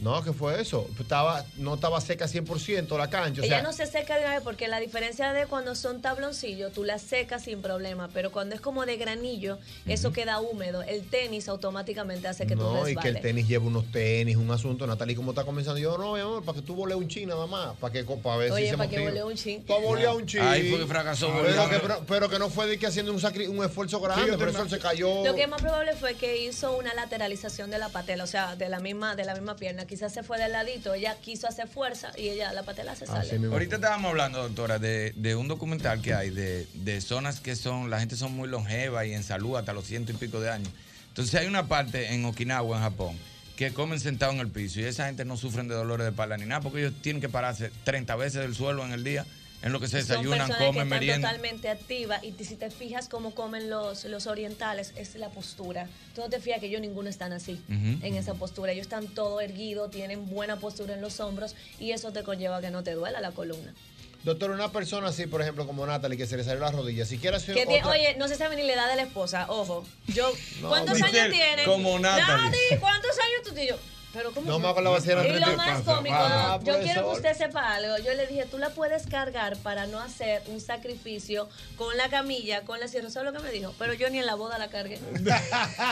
No, 0.00 0.22
¿qué 0.24 0.32
fue 0.32 0.60
eso? 0.60 0.88
Estaba, 0.98 1.44
no 1.56 1.74
estaba 1.74 2.00
seca 2.00 2.26
100% 2.26 2.98
la 2.98 3.08
cancha. 3.08 3.42
O 3.42 3.44
Ella 3.44 3.56
sea, 3.56 3.62
no 3.62 3.72
se 3.72 3.86
seca 3.86 4.16
de 4.16 4.22
una 4.24 4.34
vez 4.34 4.42
porque 4.42 4.66
la 4.68 4.80
diferencia 4.80 5.32
de 5.32 5.46
cuando 5.46 5.74
son 5.76 6.02
tabloncillos, 6.02 6.72
tú 6.72 6.82
las 6.84 7.00
secas 7.00 7.44
sin 7.44 7.62
problema, 7.62 8.08
pero 8.12 8.32
cuando 8.32 8.54
es 8.56 8.60
como 8.60 8.84
de 8.86 8.96
granillo, 8.96 9.58
eso 9.86 10.12
queda 10.12 10.40
húmedo. 10.40 10.82
El 10.82 11.06
tenis 11.08 11.48
automáticamente 11.48 12.26
hace 12.26 12.46
que 12.46 12.54
tú 12.56 12.62
no, 12.62 12.88
y 12.88 12.96
que 12.96 13.08
el 13.08 13.20
tenis 13.20 13.46
lleva 13.46 13.64
unos 13.66 13.90
tenis, 13.92 14.36
un 14.36 14.50
asunto. 14.50 14.86
Natalie, 14.86 15.14
¿cómo 15.14 15.30
está 15.30 15.44
comenzando? 15.44 15.78
Yo, 15.78 15.96
no, 15.96 16.14
mi 16.14 16.20
amor, 16.20 16.44
para 16.44 16.56
que 16.56 16.62
tú 16.66 16.74
volees 16.74 16.98
un 16.98 17.08
chin 17.08 17.28
nada 17.28 17.46
más. 17.46 17.76
Para 17.76 17.92
que 17.92 18.02
para 18.04 18.36
ver 18.36 18.48
si 18.48 18.54
Oye, 18.54 18.70
se 18.70 18.76
para 18.76 18.90
que 18.90 18.98
volé 19.00 19.22
un 19.22 19.34
chin. 19.36 19.62
Para 19.62 19.80
volear 19.80 20.14
un 20.16 20.26
chin. 20.26 20.40
Ahí 20.42 20.70
fue 20.70 20.80
que 20.80 20.86
fracasó 20.86 21.30
Pero 21.42 21.68
que, 21.70 21.78
pero, 21.78 22.00
pero 22.06 22.28
que 22.28 22.38
no 22.40 22.50
fue 22.50 22.66
de 22.66 22.78
que 22.78 22.86
haciendo 22.88 23.12
un, 23.12 23.20
sacri- 23.20 23.48
un 23.48 23.64
esfuerzo 23.64 24.00
grande, 24.00 24.36
pero 24.36 24.50
te- 24.52 24.58
eso 24.58 24.68
se 24.68 24.78
cayó. 24.80 25.24
Lo 25.24 25.34
que 25.34 25.42
es 25.44 25.48
más 25.48 25.62
probable 25.62 25.94
fue 25.94 26.14
que 26.14 26.42
hizo 26.44 26.76
una 26.76 26.92
lateralización 26.94 27.70
de 27.70 27.78
la 27.78 27.88
patela, 27.90 28.24
o 28.24 28.26
sea, 28.26 28.56
de 28.56 28.68
la 28.68 28.80
misma, 28.80 29.14
de 29.14 29.24
la 29.24 29.34
misma 29.34 29.54
pierna, 29.56 29.83
Quizás 29.86 30.12
se 30.12 30.22
fue 30.22 30.38
del 30.38 30.52
ladito, 30.52 30.94
ella 30.94 31.16
quiso 31.20 31.46
hacer 31.46 31.68
fuerza 31.68 32.12
y 32.16 32.28
ella 32.28 32.52
la 32.52 32.62
patela 32.62 32.94
se 32.96 33.06
sale. 33.06 33.36
Ahorita 33.46 33.76
estábamos 33.76 34.10
hablando, 34.10 34.42
doctora, 34.42 34.78
de, 34.78 35.12
de 35.16 35.34
un 35.34 35.48
documental 35.48 36.00
que 36.00 36.14
hay 36.14 36.30
de, 36.30 36.66
de 36.74 37.00
zonas 37.00 37.40
que 37.40 37.56
son, 37.56 37.90
la 37.90 38.00
gente 38.00 38.16
son 38.16 38.32
muy 38.32 38.48
longeva 38.48 39.04
y 39.04 39.14
en 39.14 39.22
salud 39.22 39.56
hasta 39.56 39.72
los 39.72 39.84
ciento 39.86 40.12
y 40.12 40.14
pico 40.14 40.40
de 40.40 40.50
años. 40.50 40.70
Entonces 41.08 41.34
hay 41.36 41.46
una 41.46 41.68
parte 41.68 42.12
en 42.12 42.24
Okinawa, 42.24 42.76
en 42.76 42.82
Japón, 42.82 43.18
que 43.56 43.72
comen 43.72 44.00
sentados 44.00 44.34
en 44.34 44.40
el 44.40 44.48
piso 44.48 44.80
y 44.80 44.84
esa 44.84 45.06
gente 45.06 45.24
no 45.24 45.36
sufren 45.36 45.68
de 45.68 45.74
dolores 45.74 46.04
de 46.04 46.10
espalda 46.10 46.36
ni 46.36 46.44
nada 46.44 46.60
porque 46.60 46.80
ellos 46.80 46.94
tienen 47.02 47.20
que 47.20 47.28
pararse 47.28 47.70
30 47.84 48.16
veces 48.16 48.42
del 48.42 48.54
suelo 48.54 48.84
en 48.84 48.92
el 48.92 49.04
día, 49.04 49.24
en 49.64 49.72
lo 49.72 49.80
que 49.80 49.88
se 49.88 50.00
Son 50.02 50.08
desayunan, 50.08 50.38
personas 50.46 50.58
que 50.58 50.66
comen, 50.66 50.82
están 50.82 50.88
meriendan. 51.00 51.22
totalmente 51.30 51.68
activas 51.70 52.22
y 52.22 52.32
si 52.44 52.54
te 52.56 52.70
fijas 52.70 53.08
cómo 53.08 53.34
comen 53.34 53.70
los, 53.70 54.04
los 54.04 54.26
orientales, 54.26 54.92
es 54.96 55.14
la 55.16 55.30
postura. 55.30 55.88
Tú 56.14 56.20
no 56.20 56.28
te 56.28 56.38
fijas 56.40 56.60
que 56.60 56.66
ellos 56.66 56.80
ninguno 56.82 57.08
están 57.08 57.32
así, 57.32 57.52
Ujú. 57.68 58.06
en 58.06 58.14
esa 58.14 58.34
postura. 58.34 58.72
Ellos 58.72 58.82
están 58.84 59.08
todo 59.08 59.40
erguidos, 59.40 59.90
tienen 59.90 60.28
buena 60.28 60.56
postura 60.56 60.94
en 60.94 61.00
los 61.00 61.18
hombros 61.20 61.54
y 61.80 61.92
eso 61.92 62.12
te 62.12 62.22
conlleva 62.22 62.60
que 62.60 62.70
no 62.70 62.82
te 62.84 62.92
duela 62.92 63.20
la 63.20 63.32
columna. 63.32 63.74
Doctor, 64.22 64.50
una 64.52 64.72
persona 64.72 65.08
así, 65.08 65.26
por 65.26 65.42
ejemplo, 65.42 65.66
como 65.66 65.86
Natalie, 65.86 66.16
que 66.16 66.26
se 66.26 66.36
le 66.38 66.44
salió 66.44 66.60
la 66.60 66.70
rodilla, 66.70 67.04
si 67.04 67.18
quiere 67.18 67.36
hacer 67.36 67.54
Que 67.54 67.64
otra- 67.78 67.88
oye, 67.90 68.16
no 68.16 68.26
se 68.26 68.36
sabe 68.36 68.56
ni 68.56 68.62
la 68.62 68.72
edad 68.72 68.88
de 68.88 68.96
la 68.96 69.02
esposa, 69.02 69.46
ojo. 69.50 69.84
Yo, 70.06 70.32
No, 70.62 70.68
¿cuántos 70.70 71.00
años 71.02 71.14
él, 71.26 71.32
tienes? 71.32 71.66
como 71.66 71.98
Natalie. 71.98 72.44
Nadie, 72.50 72.80
¿cuántos 72.80 73.10
años 73.10 73.42
tú 73.48 73.52
tienes? 73.54 73.76
Pero 74.14 74.30
¿cómo 74.32 74.48
No 74.48 74.58
me 74.60 74.68
acordaba 74.68 75.00
si 75.00 75.10
eran 75.10 75.26
Y 75.26 75.28
lo 75.30 75.44
30. 75.46 75.56
más 75.56 75.80
cómico, 75.82 76.14
pasa. 76.16 76.60
yo 76.62 76.74
Ah, 76.74 76.78
quiero 76.82 77.02
que 77.10 77.16
usted 77.16 77.36
sepa 77.36 77.74
algo. 77.74 77.98
Yo 77.98 78.14
le 78.14 78.26
dije, 78.28 78.46
tú 78.48 78.58
la 78.58 78.70
puedes 78.70 79.06
cargar 79.06 79.56
para 79.58 79.86
no 79.86 79.98
hacer 80.00 80.42
un 80.46 80.60
sacrificio 80.60 81.48
con 81.76 81.96
la 81.96 82.08
camilla, 82.08 82.62
con 82.62 82.78
la 82.80 82.86
sierra. 82.88 83.10
¿Sabes 83.10 83.32
lo 83.32 83.36
que 83.38 83.44
me 83.44 83.50
dijo? 83.52 83.74
Pero 83.78 83.92
yo 83.94 84.08
ni 84.10 84.18
en 84.20 84.26
la 84.26 84.36
boda 84.36 84.56
la 84.58 84.68
cargué. 84.68 85.00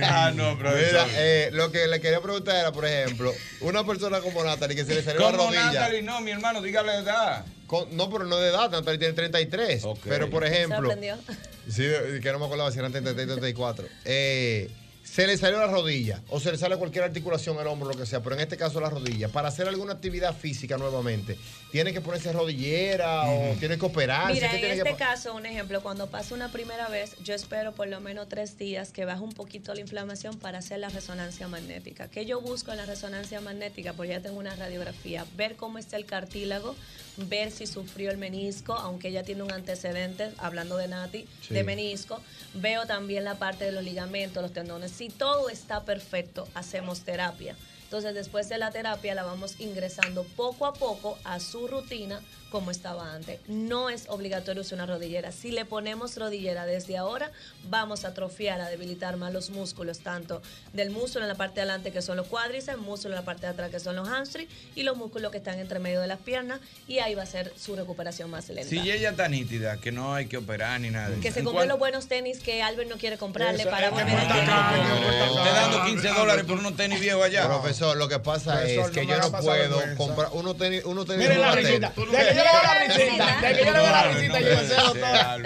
Ah, 0.03 0.31
no, 0.33 0.55
Mira, 0.55 1.05
eh, 1.15 1.49
lo 1.53 1.71
que 1.71 1.87
le 1.87 1.99
quería 2.01 2.21
preguntar 2.21 2.55
era, 2.55 2.71
por 2.71 2.85
ejemplo, 2.85 3.31
una 3.61 3.83
persona 3.85 4.19
como 4.21 4.43
Natalie 4.43 4.75
que 4.75 4.85
se 4.85 4.95
le 4.95 5.03
salió 5.03 5.19
la 5.21 5.31
Como 5.37 5.43
rodilla. 5.49 5.63
Natalie, 5.65 6.01
no, 6.01 6.21
mi 6.21 6.31
hermano, 6.31 6.61
dígale 6.61 6.87
la 6.87 6.99
edad. 6.99 7.45
Con- 7.67 7.95
no, 7.95 8.09
pero 8.09 8.25
no 8.25 8.37
de 8.37 8.49
edad, 8.49 8.69
Natalie 8.69 8.99
tiene 8.99 9.13
33. 9.13 9.83
Pero, 10.03 10.29
por 10.29 10.45
ejemplo, 10.45 10.91
sí, 11.69 11.83
que 12.21 12.31
no 12.31 12.39
me 12.39 12.45
acordaba 12.45 12.71
si 12.71 12.79
eran 12.79 12.91
33 12.91 13.27
34. 13.27 13.87
Eh, 14.05 14.69
se 15.05 15.27
le 15.27 15.37
salió 15.37 15.59
la 15.59 15.67
rodilla 15.67 16.21
o 16.29 16.39
se 16.39 16.51
le 16.51 16.57
sale 16.57 16.75
cualquier 16.77 17.03
articulación, 17.03 17.57
el 17.59 17.67
hombro, 17.67 17.87
lo 17.89 17.95
que 17.95 18.05
sea, 18.05 18.21
pero 18.21 18.35
en 18.35 18.41
este 18.41 18.57
caso 18.57 18.81
la 18.81 18.89
rodilla. 18.89 19.29
Para 19.29 19.47
hacer 19.47 19.67
alguna 19.67 19.93
actividad 19.93 20.35
física 20.35 20.77
nuevamente, 20.77 21.37
¿tiene 21.71 21.93
que 21.93 22.01
ponerse 22.01 22.33
rodillera 22.33 23.23
o 23.29 23.53
tiene 23.59 23.77
que 23.77 23.85
operarse? 23.85 24.33
Mira, 24.33 24.49
¿Qué 24.49 24.55
en 24.55 24.61
tiene 24.61 24.75
este 24.77 24.89
que 24.89 24.95
caso, 24.97 25.33
un 25.35 25.45
ejemplo, 25.45 25.81
cuando 25.81 26.07
pasa 26.07 26.33
una 26.33 26.51
primera 26.51 26.89
vez, 26.89 27.15
yo 27.23 27.35
espero 27.35 27.71
por 27.71 27.87
lo 27.87 28.01
menos 28.01 28.27
tres 28.27 28.57
días 28.57 28.89
que 28.91 29.05
baje 29.05 29.21
un 29.21 29.31
poquito 29.31 29.73
la 29.73 29.79
inflamación 29.81 30.37
para 30.37 30.57
hacer 30.57 30.79
la 30.79 30.89
resonancia 30.89 31.47
magnética. 31.47 32.09
¿Qué 32.09 32.25
yo 32.25 32.41
busco 32.41 32.71
en 32.71 32.77
la 32.77 32.85
resonancia 32.85 33.39
magnética? 33.41 33.93
Porque 33.93 34.13
ya 34.13 34.21
tengo 34.21 34.39
una 34.39 34.55
radiografía, 34.55 35.25
ver 35.37 35.55
cómo 35.55 35.77
está 35.77 35.97
el 35.97 36.05
cartílago, 36.07 36.75
ver 37.17 37.51
si 37.51 37.65
sufrió 37.67 38.11
el 38.11 38.17
menisco, 38.17 38.73
aunque 38.73 39.07
ella 39.09 39.23
tiene 39.23 39.43
un 39.43 39.51
antecedente, 39.51 40.31
hablando 40.37 40.77
de 40.77 40.87
Nati, 40.87 41.25
Sí. 41.41 41.53
de 41.53 41.63
menisco. 41.63 42.21
Veo 42.53 42.85
también 42.85 43.23
la 43.23 43.35
parte 43.35 43.65
de 43.65 43.71
los 43.71 43.83
ligamentos, 43.83 44.41
los 44.43 44.51
tendones. 44.53 44.91
Si 44.91 45.09
todo 45.09 45.49
está 45.49 45.83
perfecto, 45.83 46.47
hacemos 46.53 47.01
terapia. 47.01 47.55
Entonces, 47.85 48.13
después 48.13 48.49
de 48.49 48.57
la 48.57 48.71
terapia, 48.71 49.15
la 49.15 49.23
vamos 49.23 49.55
ingresando 49.59 50.23
poco 50.23 50.65
a 50.65 50.73
poco 50.73 51.17
a 51.23 51.39
su 51.39 51.67
rutina 51.67 52.19
como 52.51 52.71
estaba 52.71 53.13
antes. 53.13 53.39
No 53.47 53.89
es 53.89 54.05
obligatorio 54.07 54.61
usar 54.61 54.75
una 54.77 54.85
rodillera. 54.85 55.31
Si 55.33 55.51
le 55.51 55.65
ponemos 55.65 56.15
rodillera 56.15 56.65
desde 56.65 56.97
ahora, 56.97 57.31
vamos 57.69 58.05
a 58.05 58.09
atrofiar, 58.09 58.61
a 58.61 58.69
debilitar 58.69 59.17
más 59.17 59.33
los 59.33 59.49
músculos, 59.49 59.99
tanto 59.99 60.41
del 60.71 60.89
músculo 60.89 61.25
en 61.25 61.29
la 61.29 61.35
parte 61.35 61.55
de 61.55 61.61
adelante, 61.63 61.91
que 61.91 62.01
son 62.01 62.15
los 62.15 62.27
cuádriceps, 62.27 62.77
músculo 62.77 63.13
en 63.13 63.19
la 63.19 63.25
parte 63.25 63.41
de 63.41 63.47
atrás, 63.53 63.71
que 63.71 63.79
son 63.81 63.95
los 63.97 64.07
hamstrings, 64.07 64.49
y 64.73 64.83
los 64.83 64.95
músculos 64.95 65.31
que 65.31 65.37
están 65.39 65.59
entre 65.59 65.79
medio 65.79 65.99
de 65.99 66.07
las 66.07 66.19
piernas, 66.19 66.61
y 66.87 66.99
ahí 66.99 67.13
va 67.13 67.23
a 67.23 67.27
ser 67.27 67.51
su 67.57 67.75
recuperación 67.75 68.29
más 68.29 68.47
lenta. 68.47 68.69
Si 68.69 68.79
ella 68.89 69.09
está 69.09 69.27
nítida, 69.27 69.77
que 69.77 69.91
no 69.91 70.13
hay 70.15 70.27
que 70.27 70.37
operar 70.37 70.79
ni 70.79 70.91
nada. 70.91 71.09
de 71.09 71.19
que 71.19 71.31
se 71.33 71.39
¿En 71.39 71.45
compre 71.45 71.59
cuál- 71.59 71.67
los 71.69 71.79
buenos 71.79 72.07
tenis 72.07 72.39
que 72.39 72.63
Albert 72.63 72.89
no 72.89 72.95
quiere 72.97 73.17
comprarle 73.17 73.61
Eso, 73.63 73.69
para 73.69 73.89
volver 73.89 74.07
está 74.07 74.71
a 74.71 75.29
Usted 75.29 75.51
dando 75.51 75.83
15 75.85 76.07
dólares 76.09 76.45
por 76.45 76.57
unos 76.57 76.75
tenis 76.77 77.01
viejos 77.01 77.23
allá. 77.25 77.45
Profesor, 77.47 77.74
lo 77.79 78.07
que 78.07 78.19
pasa 78.19 78.53
Profesor, 78.53 78.85
es 78.85 78.91
que 78.91 79.01
no 79.01 79.07
me 79.07 79.13
yo 79.13 79.19
no 79.21 79.31
puedo 79.31 79.45
vergüenza. 79.51 79.95
comprar 79.95 80.29
uno 80.33 80.53
tenis, 80.55 80.81
uno 80.85 81.05
tenis 81.05 81.27
Mire 81.27 81.39
la 81.39 81.51
risita. 81.51 81.89
De 81.89 82.03
que 82.03 82.05
yo 82.05 82.13
le 82.13 82.33
veo 82.43 82.63
la 82.63 82.79
risita. 82.85 83.41
De 83.41 83.53
que 83.55 83.65
yo 83.65 83.71
le 83.71 83.79
veo 83.79 83.91
la 83.91 84.03
risita. 84.03 84.39
Yo 84.39 84.47
pensé, 84.57 84.75
doctora. 84.75 85.37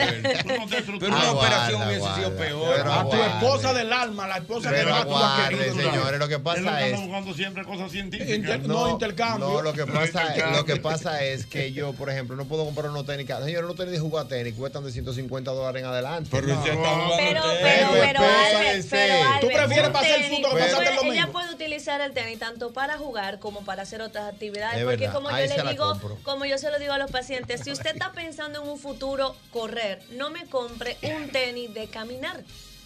Pero 1.00 1.08
una 1.16 1.32
operación 1.32 1.82
hubiese 1.88 2.16
sido 2.16 2.36
peor. 2.36 2.88
A 2.88 3.04
tu 3.10 3.16
esposa 3.16 3.74
del 3.74 3.94
alma, 3.94 4.28
la 4.28 4.38
esposa 4.38 4.72
que 4.72 4.84
más 4.86 5.06
tú 5.08 5.16
has 5.18 5.50
querido. 5.50 5.76
señores, 5.76 6.20
lo 6.20 6.28
que 6.28 6.40
pasa 6.40 6.88
es 6.88 7.00
buscando 7.00 7.34
siempre 7.34 7.64
cosas 7.66 7.92
científicas. 7.92 8.60
No, 8.62 8.90
intercambio. 8.90 9.48
No, 9.48 9.62
lo 9.62 9.74
que 9.74 9.86
pasa, 9.86 10.22
Intercambio. 10.28 10.60
lo 10.60 10.66
que 10.66 10.76
pasa 10.78 11.24
es 11.24 11.46
que 11.46 11.72
yo, 11.72 11.94
por 11.94 12.10
ejemplo, 12.10 12.36
no 12.36 12.46
puedo 12.46 12.66
comprar 12.66 12.90
unos 12.90 13.06
tenis. 13.06 13.28
Señores, 13.28 13.64
unos 13.64 13.76
tenis 13.76 13.92
de 13.94 14.00
jugar 14.00 14.26
tenis 14.28 14.54
cuestan 14.58 14.84
de 14.84 14.92
150 14.92 15.52
dólares 15.52 15.82
en 15.82 15.88
adelante. 15.90 16.30
Pero 16.32 16.54
usted 16.54 16.72
está 16.74 16.90
jugando 16.90 17.16
Pero, 17.18 17.42
tenis. 17.44 17.58
pero, 17.62 17.90
pero, 18.00 19.40
¿Tú 19.42 19.48
prefieres 19.48 19.90
pasar 19.92 20.20
el 20.22 20.30
susto 20.30 20.50
que 20.56 20.62
pasarte 20.62 20.90
el 20.90 20.96
domingo? 20.96 21.14
Ella 21.14 21.28
puede 21.32 21.54
utilizar 21.54 22.02
el 22.02 22.12
tanto 22.38 22.74
para 22.74 22.98
jugar 22.98 23.40
como 23.40 23.64
para 23.66 23.84
hacer 23.84 24.02
otras 24.02 24.32
actividades. 24.32 24.80
Es 24.80 24.84
porque 24.84 24.98
verdad, 25.08 25.14
como 25.14 25.30
yo 25.30 25.36
ahí 25.36 25.48
le 25.48 25.64
digo, 25.70 25.90
compro. 25.90 26.18
como 26.24 26.46
yo 26.46 26.58
se 26.58 26.70
lo 26.72 26.80
digo 26.80 26.94
a 26.94 26.98
los 26.98 27.12
pacientes, 27.12 27.62
si 27.62 27.72
usted 27.72 27.92
está 27.94 28.12
pensando 28.14 28.62
en 28.62 28.70
un 28.70 28.80
futuro 28.80 29.36
correr, 29.52 30.02
no 30.12 30.30
me 30.30 30.46
compre 30.46 30.98
un 31.02 31.30
tenis 31.30 31.74
de 31.74 31.88
caminar. 31.88 32.44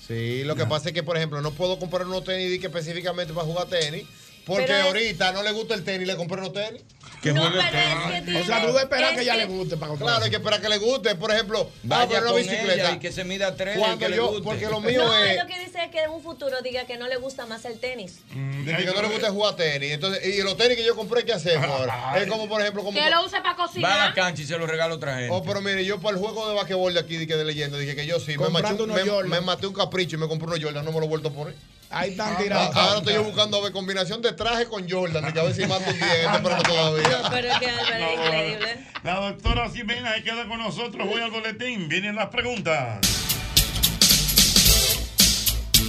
Sí, 0.08 0.44
lo 0.44 0.56
que 0.56 0.66
pasa 0.66 0.90
es 0.90 0.94
que, 0.94 1.04
por 1.04 1.16
ejemplo, 1.16 1.42
no 1.42 1.52
puedo 1.52 1.80
comprar 1.80 2.06
unos 2.06 2.24
tenis 2.24 2.60
que 2.60 2.68
específicamente 2.68 3.34
para 3.34 3.46
jugar 3.46 3.68
tenis. 3.68 4.06
Porque 4.46 4.66
Pero 4.68 4.84
ahorita 4.84 5.32
no 5.32 5.42
le 5.42 5.52
gusta 5.54 5.74
el 5.74 5.86
tenis, 5.86 6.06
le 6.06 6.18
compré 6.18 6.40
unos 6.40 6.52
tenis. 6.52 6.82
Que 7.24 7.32
No, 7.32 7.42
juegue 7.42 7.60
pero 7.72 7.78
es 7.78 8.12
que 8.16 8.22
tiene- 8.24 8.42
O 8.42 8.46
sea, 8.46 8.60
tú 8.62 8.68
debes 8.68 8.84
esperar 8.84 9.12
es 9.12 9.16
que 9.18 9.24
ella 9.24 9.32
que- 9.34 9.38
le 9.40 9.46
guste 9.46 9.78
para 9.78 9.90
comprar. 9.92 10.10
Claro, 10.10 10.26
hay 10.26 10.30
que 10.30 10.36
esperar 10.36 10.62
que 10.62 10.70
le 10.70 10.78
guste. 10.78 11.16
Por 11.16 11.32
ejemplo, 11.32 11.70
Vaya 11.84 12.04
ah, 12.04 12.22
con 12.22 12.30
una 12.34 12.38
bicicleta. 12.38 12.92
y 12.92 13.00
que 13.00 13.12
se 13.14 13.24
mida 13.24 13.56
tres 13.56 13.78
y 13.78 13.80
Cuando 13.80 13.98
que 14.00 14.10
le 14.10 14.18
yo, 14.18 14.28
guste. 14.28 14.44
porque 14.44 14.66
lo 14.68 14.82
mío 14.82 15.06
no, 15.06 15.18
es. 15.18 15.38
lo 15.40 15.48
que 15.48 15.60
dice 15.60 15.84
es 15.86 15.90
que 15.90 16.04
en 16.04 16.12
un 16.12 16.22
futuro 16.22 16.62
diga 16.62 16.86
que 16.86 16.98
no 16.98 17.08
le 17.08 17.16
gusta 17.16 17.46
más 17.46 17.64
el 17.66 17.80
tenis. 17.80 18.20
de 18.34 18.76
que 18.76 18.86
no 18.86 19.02
le 19.02 19.08
gusta 19.08 19.32
jugar 19.32 19.56
tenis. 19.56 19.92
Entonces, 19.94 20.26
y 20.26 20.42
los 20.44 20.58
tenis 20.58 20.76
que 20.78 20.84
yo 20.86 20.96
compré, 20.98 21.24
¿qué 21.24 21.32
hacemos 21.34 21.66
ahora? 21.66 22.14
Es 22.22 22.28
como, 22.28 22.50
por 22.50 22.60
ejemplo, 22.62 22.84
como. 22.84 23.00
Que 23.00 23.10
lo 23.10 23.24
use 23.26 23.38
para 23.38 23.54
Va 23.56 23.64
a 23.64 23.68
cocinar. 23.68 24.10
la 24.10 24.14
cancha 24.14 24.42
y 24.42 24.46
se 24.46 24.58
lo 24.58 24.68
regala 24.68 24.94
a 24.94 24.98
otra 24.98 25.16
gente. 25.16 25.30
Oh, 25.32 25.42
pero 25.44 25.62
mire, 25.62 25.86
yo 25.86 26.00
para 26.02 26.18
el 26.18 26.22
juego 26.22 26.50
de 26.50 26.56
basquetbol 26.56 26.94
de 26.94 27.00
aquí, 27.00 27.16
de, 27.16 27.26
que 27.28 27.36
de 27.38 27.46
leyenda, 27.46 27.78
dije 27.78 27.96
que 27.96 28.06
yo 28.06 28.20
sí. 28.20 28.36
Me 28.38 29.42
maté 29.42 29.68
un 29.68 29.74
capricho 29.74 30.18
y 30.18 30.20
me 30.20 30.28
compré 30.28 30.48
unos 30.48 30.60
Jordan, 30.62 30.84
no 30.84 30.92
me 30.92 31.00
lo 31.00 31.06
he 31.06 31.10
vuelto 31.10 31.30
a 31.30 31.32
poner. 31.32 31.56
Ahí 31.94 32.10
están 32.12 32.34
Ah, 32.34 32.38
tirados. 32.42 32.76
Ahora 32.76 32.98
estoy 32.98 33.14
yo 33.14 33.24
buscando 33.24 33.58
a 33.58 33.62
ver 33.62 33.72
combinación 33.72 34.20
de 34.24 34.34
traje 34.34 34.66
con 34.66 34.90
Jordan, 34.90 35.32
que 35.32 35.40
a 35.40 35.44
ver 35.44 35.54
si 35.54 35.66
mato 35.68 35.84
un 35.90 35.96
10 35.96 36.02
en 36.02 36.10
este 36.26 36.40
programa 36.44 36.64
todavía. 36.64 37.22
Pero 37.30 37.48
es 37.52 37.60
que 37.60 37.68
Albert 37.70 38.02
es 38.02 38.26
increíble. 38.26 38.86
La 39.04 39.16
doctora 39.20 39.70
Ximena 39.70 40.16
se 40.16 40.24
queda 40.24 40.48
con 40.48 40.58
nosotros. 40.58 41.08
Voy 41.08 41.22
al 41.22 41.30
boletín. 41.30 41.88
Vienen 41.90 42.16
las 42.16 42.30
preguntas. 42.30 42.98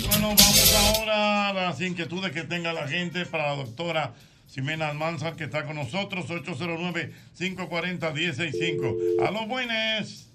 Bueno, 0.08 0.28
vamos 0.28 0.74
ahora 0.74 1.48
a 1.48 1.52
las 1.54 1.80
inquietudes 1.80 2.32
que 2.32 2.42
tenga 2.42 2.74
la 2.74 2.86
gente 2.86 3.24
para 3.24 3.48
la 3.50 3.56
doctora 3.56 4.12
Ximena 4.52 4.88
Almanzar, 4.90 5.36
que 5.36 5.44
está 5.44 5.64
con 5.64 5.76
nosotros. 5.76 6.26
809-540-165. 6.28 9.26
Aló, 9.26 9.46
buenas. 9.46 10.26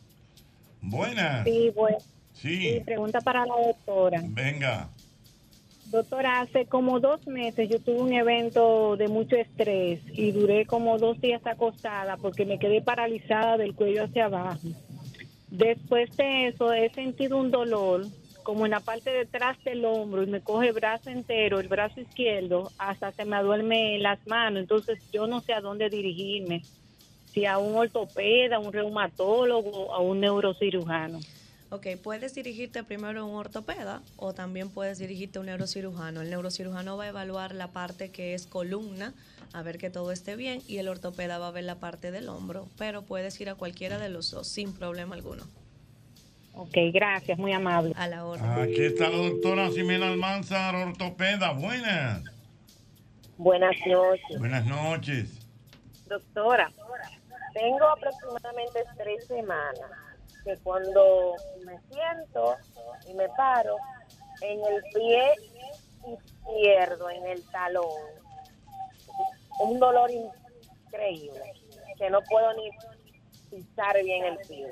Buenas. 0.82 1.44
Sí, 1.46 1.72
bueno. 1.76 1.98
Sí. 2.34 2.72
Mi 2.76 2.80
pregunta 2.80 3.22
para 3.22 3.46
la 3.46 3.54
doctora. 3.68 4.20
Venga. 4.24 4.90
Doctora, 5.92 6.42
hace 6.42 6.68
como 6.68 7.00
dos 7.00 7.26
meses 7.26 7.68
yo 7.68 7.80
tuve 7.80 8.00
un 8.00 8.14
evento 8.14 8.96
de 8.96 9.08
mucho 9.08 9.36
estrés 9.36 10.00
y 10.14 10.32
duré 10.32 10.68
como 10.68 11.00
dos 11.00 11.20
días 11.20 11.42
acostada 11.48 12.16
porque 12.18 12.46
me 12.46 12.60
quedé 12.60 12.82
paralizada 12.82 13.58
del 13.58 13.74
cuello 13.74 14.04
hacia 14.04 14.26
abajo. 14.26 14.68
Después 15.50 16.16
de 16.16 16.50
eso 16.50 16.72
he 16.74 16.92
sentido 16.92 17.38
un 17.38 17.50
dolor 17.50 18.06
como 18.44 18.66
en 18.66 18.72
la 18.72 18.82
parte 18.82 19.10
detrás 19.10 19.58
del 19.64 19.84
hombro 19.84 20.22
y 20.22 20.28
me 20.28 20.42
coge 20.42 20.68
el 20.68 20.74
brazo 20.74 21.10
entero, 21.10 21.60
el 21.60 21.68
brazo 21.68 22.02
izquierdo, 22.02 22.72
hasta 22.78 23.12
se 23.12 23.26
me 23.26 23.42
duerme 23.42 23.98
las 23.98 24.20
manos. 24.28 24.62
Entonces 24.62 25.00
yo 25.12 25.26
no 25.26 25.42
sé 25.42 25.54
a 25.54 25.62
dónde 25.62 25.90
dirigirme, 25.90 26.62
si 27.34 27.48
a 27.48 27.58
un 27.58 27.76
ortopeda, 27.76 28.58
a 28.58 28.60
un 28.60 28.74
reumatólogo, 28.74 29.92
a 29.92 30.00
un 30.02 30.20
neurocirujano. 30.20 31.20
Ok, 31.72 31.86
puedes 32.04 32.34
dirigirte 32.34 32.84
primero 32.84 33.22
a 33.22 33.24
un 33.24 33.36
ortopeda 33.36 34.02
o 34.18 34.34
también 34.34 34.72
puedes 34.72 34.98
dirigirte 34.98 35.38
a 35.38 35.42
un 35.42 35.46
neurocirujano. 35.46 36.22
El 36.22 36.32
neurocirujano 36.32 36.98
va 36.98 37.04
a 37.04 37.10
evaluar 37.10 37.54
la 37.54 37.68
parte 37.68 38.10
que 38.10 38.34
es 38.34 38.48
columna, 38.48 39.14
a 39.54 39.62
ver 39.62 39.78
que 39.78 39.92
todo 39.92 40.12
esté 40.12 40.36
bien, 40.36 40.64
y 40.68 40.78
el 40.78 40.88
ortopeda 40.88 41.38
va 41.38 41.50
a 41.50 41.52
ver 41.52 41.66
la 41.66 41.76
parte 41.76 42.10
del 42.10 42.28
hombro, 42.28 42.68
pero 42.80 43.04
puedes 43.04 43.40
ir 43.40 43.50
a 43.50 43.56
cualquiera 43.56 44.00
de 44.00 44.10
los 44.10 44.32
dos 44.32 44.48
sin 44.48 44.74
problema 44.74 45.14
alguno. 45.14 45.44
Ok, 46.56 46.76
gracias, 46.92 47.38
muy 47.38 47.54
amable. 47.54 47.94
A 47.96 48.08
la 48.08 48.26
orden. 48.26 48.46
Aquí 48.46 48.82
está 48.82 49.10
la 49.10 49.18
doctora 49.18 49.70
Ximena 49.70 50.08
Almanzar, 50.08 50.74
ortopeda. 50.74 51.52
Buenas. 51.52 52.24
Buenas 53.38 53.76
noches. 53.86 54.40
Buenas 54.40 54.66
noches. 54.66 55.30
Doctora, 56.08 56.72
tengo 57.54 57.86
aproximadamente 57.86 58.80
tres 58.98 59.28
semanas 59.28 60.09
que 60.44 60.58
cuando 60.58 61.36
me 61.66 61.80
siento 61.90 62.58
y 63.08 63.14
me 63.14 63.30
paro, 63.30 63.78
en 64.42 64.60
el 64.66 64.84
pie 64.94 65.34
izquierdo, 66.08 67.10
en 67.10 67.26
el 67.28 67.44
talón, 67.52 67.86
un 69.60 69.80
dolor 69.80 70.10
increíble, 70.12 71.54
que 71.98 72.10
no 72.10 72.22
puedo 72.22 72.54
ni 72.54 72.70
pisar 73.50 74.02
bien 74.02 74.26
el 74.26 74.38
pie. 74.48 74.72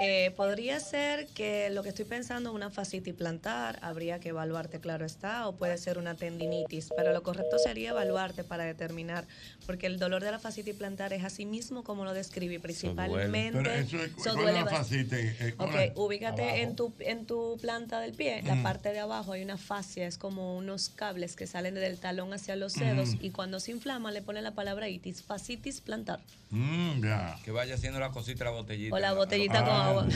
Eh, 0.00 0.32
podría 0.36 0.78
ser 0.78 1.26
que 1.28 1.70
lo 1.70 1.82
que 1.82 1.88
estoy 1.88 2.04
pensando 2.04 2.50
es 2.50 2.54
una 2.54 2.70
fascitis 2.70 3.14
plantar, 3.14 3.78
habría 3.82 4.20
que 4.20 4.28
evaluarte, 4.28 4.78
claro 4.80 5.04
está, 5.04 5.48
o 5.48 5.56
puede 5.56 5.76
ser 5.76 5.98
una 5.98 6.14
tendinitis, 6.14 6.92
pero 6.94 7.12
lo 7.12 7.22
correcto 7.24 7.58
sería 7.58 7.90
evaluarte 7.90 8.44
para 8.44 8.64
determinar, 8.64 9.26
porque 9.66 9.86
el 9.86 9.98
dolor 9.98 10.22
de 10.22 10.30
la 10.30 10.38
fascitis 10.38 10.74
plantar 10.76 11.12
es 11.12 11.24
así 11.24 11.46
mismo 11.46 11.82
como 11.82 12.04
lo 12.04 12.14
describí, 12.14 12.58
principalmente. 12.58 13.58
Pero 13.58 13.70
eso 13.72 13.96
es, 13.98 14.04
eso 14.04 14.14
¿cuál 14.16 14.28
es 14.28 14.34
duele 14.42 14.60
la 14.60 14.66
fascitis? 14.66 15.12
Eh, 15.40 15.54
¿cuál 15.56 15.68
Ok, 15.70 15.96
ubícate 15.96 16.42
Abajo. 16.42 16.56
en 16.58 16.76
tu, 16.76 16.92
en 17.00 17.26
tu 17.26 17.58
planta 17.60 17.98
del 18.00 18.12
pie, 18.12 18.42
la 18.42 18.54
Mm. 18.54 18.62
parte 18.62 18.92
de 18.92 19.00
abajo 19.00 19.32
hay 19.32 19.42
una 19.42 19.56
fascia, 19.58 20.06
es 20.06 20.16
como 20.16 20.56
unos 20.56 20.90
cables 20.90 21.34
que 21.34 21.46
salen 21.48 21.74
del 21.74 21.98
talón 21.98 22.32
hacia 22.32 22.54
los 22.54 22.74
dedos 22.74 23.16
Mm. 23.16 23.18
y 23.24 23.30
cuando 23.30 23.58
se 23.58 23.72
inflama 23.72 24.12
le 24.12 24.22
ponen 24.22 24.44
la 24.44 24.52
palabra 24.52 24.88
itis, 24.88 25.22
fascitis 25.22 25.80
plantar. 25.80 26.20
Mm, 26.50 27.02
ya. 27.04 27.38
Que 27.44 27.50
vaya 27.50 27.74
haciendo 27.74 27.98
la 28.00 28.10
cosita, 28.10 28.44
la 28.44 28.50
botellita. 28.52 28.96
O 28.96 28.98
la 28.98 29.12
botellita 29.12 29.62
con 29.64 29.74
Aló. 29.88 30.06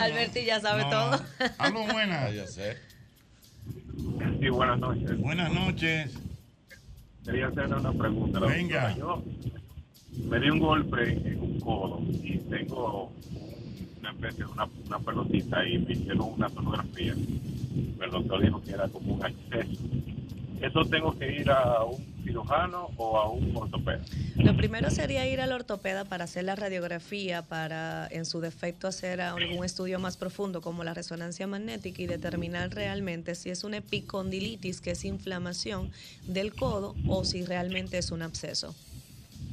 Alberti 0.00 0.44
ya 0.44 0.60
sabe 0.60 0.82
No, 0.84 0.90
todo. 0.90 1.20
Aló, 1.58 1.84
buenas. 1.92 2.32
yo 2.34 2.46
sé. 2.46 2.76
Sí, 4.40 4.48
buenas 4.48 4.78
noches. 4.78 5.18
Buenas 5.18 5.52
noches. 5.52 6.14
Quería 7.24 7.48
hacerle 7.48 7.76
una 7.76 7.92
pregunta. 7.92 8.40
la 8.40 8.46
Venga. 8.46 8.96
Yo 8.96 9.22
me 10.24 10.40
di 10.40 10.50
un 10.50 10.58
golpe 10.58 11.12
en 11.12 11.40
un 11.40 11.60
codo 11.60 12.00
y 12.22 12.38
tengo 12.38 13.12
una 14.00 14.10
especie 14.10 14.44
de 14.44 14.50
una, 14.50 14.68
una 14.86 14.98
pelotita 15.00 15.66
y 15.66 15.78
me 15.78 15.92
hicieron 15.92 16.32
una 16.36 16.48
sonografía. 16.48 17.12
El 17.12 18.10
doctor 18.10 18.42
dijo 18.42 18.62
que 18.62 18.72
era 18.72 18.88
como 18.88 19.14
un 19.14 19.24
acceso. 19.24 19.82
¿Eso 20.60 20.84
tengo 20.86 21.16
que 21.18 21.40
ir 21.40 21.50
a 21.50 21.84
un 21.84 22.04
cirujano 22.28 22.90
o 22.96 23.18
a 23.18 23.28
un 23.30 23.56
ortopeda? 23.56 24.00
Lo 24.36 24.56
primero 24.56 24.90
sería 24.90 25.26
ir 25.26 25.40
al 25.40 25.52
ortopeda 25.52 26.04
para 26.04 26.24
hacer 26.24 26.44
la 26.44 26.54
radiografía, 26.54 27.42
para 27.42 28.06
en 28.10 28.24
su 28.26 28.40
defecto 28.40 28.86
hacer 28.86 29.20
algún 29.20 29.64
estudio 29.64 29.98
más 29.98 30.16
profundo 30.16 30.60
como 30.60 30.84
la 30.84 30.94
resonancia 30.94 31.46
magnética 31.46 32.02
y 32.02 32.06
determinar 32.06 32.70
realmente 32.74 33.34
si 33.34 33.50
es 33.50 33.64
una 33.64 33.78
epicondilitis, 33.78 34.80
que 34.80 34.92
es 34.92 35.04
inflamación 35.04 35.90
del 36.26 36.54
codo, 36.54 36.94
o 37.08 37.24
si 37.24 37.44
realmente 37.44 37.98
es 37.98 38.10
un 38.10 38.22
absceso. 38.22 38.74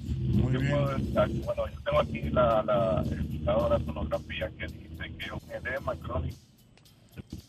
Muy 0.06 0.54
Yo 0.54 0.60
puedo 0.60 0.96
estar- 0.98 1.30
bueno, 1.30 1.64
yo 1.68 1.80
tengo 1.86 2.00
aquí 2.00 2.22
la, 2.30 2.62
la, 2.64 3.04
de 3.04 3.70
la 3.70 3.80
sonografía 3.86 4.50
que 4.58 4.68
dice 4.68 5.12
que 5.18 5.26
es 5.26 5.32
un 5.32 5.52
edema 5.68 5.96
crónico. 5.96 6.38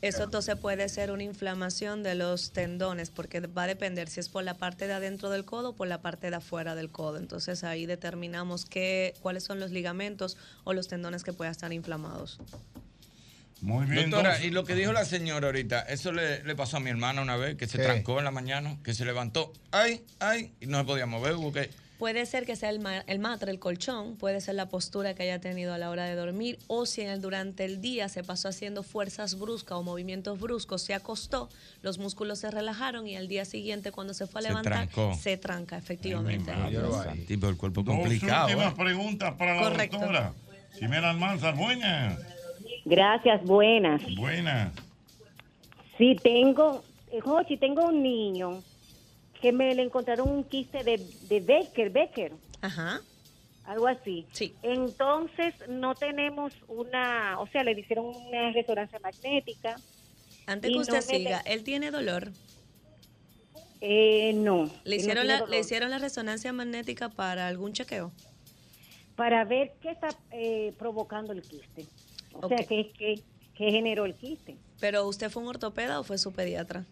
Eso 0.02 0.24
entonces 0.24 0.56
puede 0.56 0.88
ser 0.88 1.10
una 1.10 1.22
inflamación 1.22 2.02
de 2.02 2.14
los 2.14 2.52
tendones, 2.52 3.10
porque 3.10 3.40
va 3.40 3.64
a 3.64 3.66
depender 3.66 4.08
si 4.08 4.20
es 4.20 4.28
por 4.28 4.44
la 4.44 4.54
parte 4.54 4.86
de 4.86 4.92
adentro 4.92 5.30
del 5.30 5.44
codo 5.44 5.70
o 5.70 5.72
por 5.74 5.88
la 5.88 6.00
parte 6.02 6.30
de 6.30 6.36
afuera 6.36 6.74
del 6.74 6.90
codo. 6.90 7.18
Entonces 7.18 7.64
ahí 7.64 7.86
determinamos 7.86 8.64
qué, 8.66 9.14
cuáles 9.20 9.44
son 9.44 9.58
los 9.60 9.70
ligamentos 9.70 10.36
o 10.64 10.72
los 10.74 10.88
tendones 10.88 11.24
que 11.24 11.32
puedan 11.32 11.52
estar 11.52 11.72
inflamados. 11.72 12.38
Muy 13.62 13.86
bien. 13.86 14.10
Doctora, 14.10 14.34
dos- 14.36 14.44
y 14.44 14.50
lo 14.50 14.64
que 14.64 14.74
dijo 14.74 14.92
la 14.92 15.04
señora 15.06 15.46
ahorita, 15.46 15.80
eso 15.82 16.12
le, 16.12 16.44
le 16.44 16.54
pasó 16.54 16.76
a 16.76 16.80
mi 16.80 16.90
hermana 16.90 17.22
una 17.22 17.36
vez, 17.36 17.56
que 17.56 17.66
se 17.66 17.78
¿Qué? 17.78 17.84
trancó 17.84 18.18
en 18.18 18.24
la 18.26 18.30
mañana, 18.30 18.76
que 18.84 18.92
se 18.94 19.04
levantó, 19.06 19.52
ay, 19.70 20.04
ay, 20.20 20.52
y 20.60 20.66
no 20.66 20.78
se 20.78 20.84
podía 20.84 21.06
mover, 21.06 21.34
hubo 21.36 21.52
que... 21.52 21.70
Puede 21.98 22.26
ser 22.26 22.44
que 22.44 22.56
sea 22.56 22.68
el, 22.68 22.78
ma- 22.80 23.00
el 23.06 23.18
matre, 23.18 23.50
el 23.50 23.58
colchón, 23.58 24.16
puede 24.16 24.42
ser 24.42 24.54
la 24.54 24.68
postura 24.68 25.14
que 25.14 25.22
haya 25.22 25.40
tenido 25.40 25.72
a 25.72 25.78
la 25.78 25.88
hora 25.88 26.04
de 26.04 26.14
dormir, 26.14 26.58
o 26.66 26.84
si 26.84 27.00
en 27.00 27.08
el- 27.08 27.22
durante 27.22 27.64
el 27.64 27.80
día 27.80 28.08
se 28.10 28.22
pasó 28.22 28.48
haciendo 28.48 28.82
fuerzas 28.82 29.38
bruscas 29.38 29.78
o 29.78 29.82
movimientos 29.82 30.38
bruscos, 30.38 30.82
se 30.82 30.92
acostó, 30.92 31.48
los 31.80 31.98
músculos 31.98 32.38
se 32.40 32.50
relajaron 32.50 33.06
y 33.06 33.16
al 33.16 33.28
día 33.28 33.46
siguiente 33.46 33.92
cuando 33.92 34.12
se 34.12 34.26
fue 34.26 34.40
a 34.40 34.42
Se 34.42 34.48
levantar, 34.48 34.72
trancó. 34.74 35.14
se 35.14 35.38
tranca, 35.38 35.78
efectivamente. 35.78 36.52
Tipo, 37.26 37.48
el 37.48 37.56
cuerpo 37.56 37.82
Dos 37.82 37.94
complicado. 37.96 38.46
últimas 38.46 38.72
¿eh? 38.72 38.76
preguntas 38.76 39.34
para 39.34 39.54
la 39.56 39.62
Correcto. 39.62 39.96
doctora. 39.98 40.32
Ximena 40.78 41.10
Almanzar, 41.10 41.56
buenas. 41.56 42.18
Gracias, 42.84 43.42
buenas. 43.44 44.02
Buenas. 44.16 44.72
Sí, 45.96 46.14
tengo, 46.22 46.84
eh, 47.10 47.20
Jochi, 47.20 47.56
tengo 47.56 47.86
un 47.86 48.02
niño 48.02 48.62
que 49.40 49.52
me 49.52 49.74
le 49.74 49.82
encontraron 49.82 50.28
un 50.28 50.44
quiste 50.44 50.84
de, 50.84 50.98
de 51.28 51.40
Becker, 51.40 51.90
Becker. 51.90 52.32
Ajá. 52.60 53.00
Algo 53.64 53.88
así. 53.88 54.26
Sí. 54.32 54.54
Entonces, 54.62 55.54
no 55.68 55.94
tenemos 55.94 56.52
una, 56.68 57.40
o 57.40 57.46
sea, 57.48 57.64
le 57.64 57.72
hicieron 57.72 58.06
una 58.06 58.52
resonancia 58.52 58.98
magnética. 59.00 59.76
Antes 60.46 60.70
que 60.70 60.78
usted 60.78 61.00
siga, 61.00 61.40
él 61.40 61.64
tiene 61.64 61.90
dolor. 61.90 62.30
Eh, 63.80 64.32
no. 64.34 64.70
¿Le 64.84 64.96
no 64.96 65.02
hicieron, 65.02 65.26
la, 65.26 65.34
dolor. 65.40 65.50
¿Le 65.50 65.58
hicieron 65.58 65.90
la 65.90 65.98
resonancia 65.98 66.52
magnética 66.52 67.08
para 67.08 67.48
algún 67.48 67.72
chequeo? 67.72 68.12
Para 69.16 69.44
ver 69.44 69.74
qué 69.80 69.90
está 69.90 70.08
eh, 70.30 70.72
provocando 70.78 71.32
el 71.32 71.42
quiste. 71.42 71.86
O 72.34 72.48
sea, 72.48 72.58
qué, 72.58 72.92
qué, 72.96 73.22
qué 73.54 73.70
generó 73.70 74.04
el 74.04 74.14
quiste. 74.14 74.56
¿Pero 74.78 75.06
usted 75.08 75.30
fue 75.30 75.42
un 75.42 75.48
ortopeda 75.48 75.98
o 75.98 76.04
fue 76.04 76.18
su 76.18 76.32
pediatra? 76.32 76.84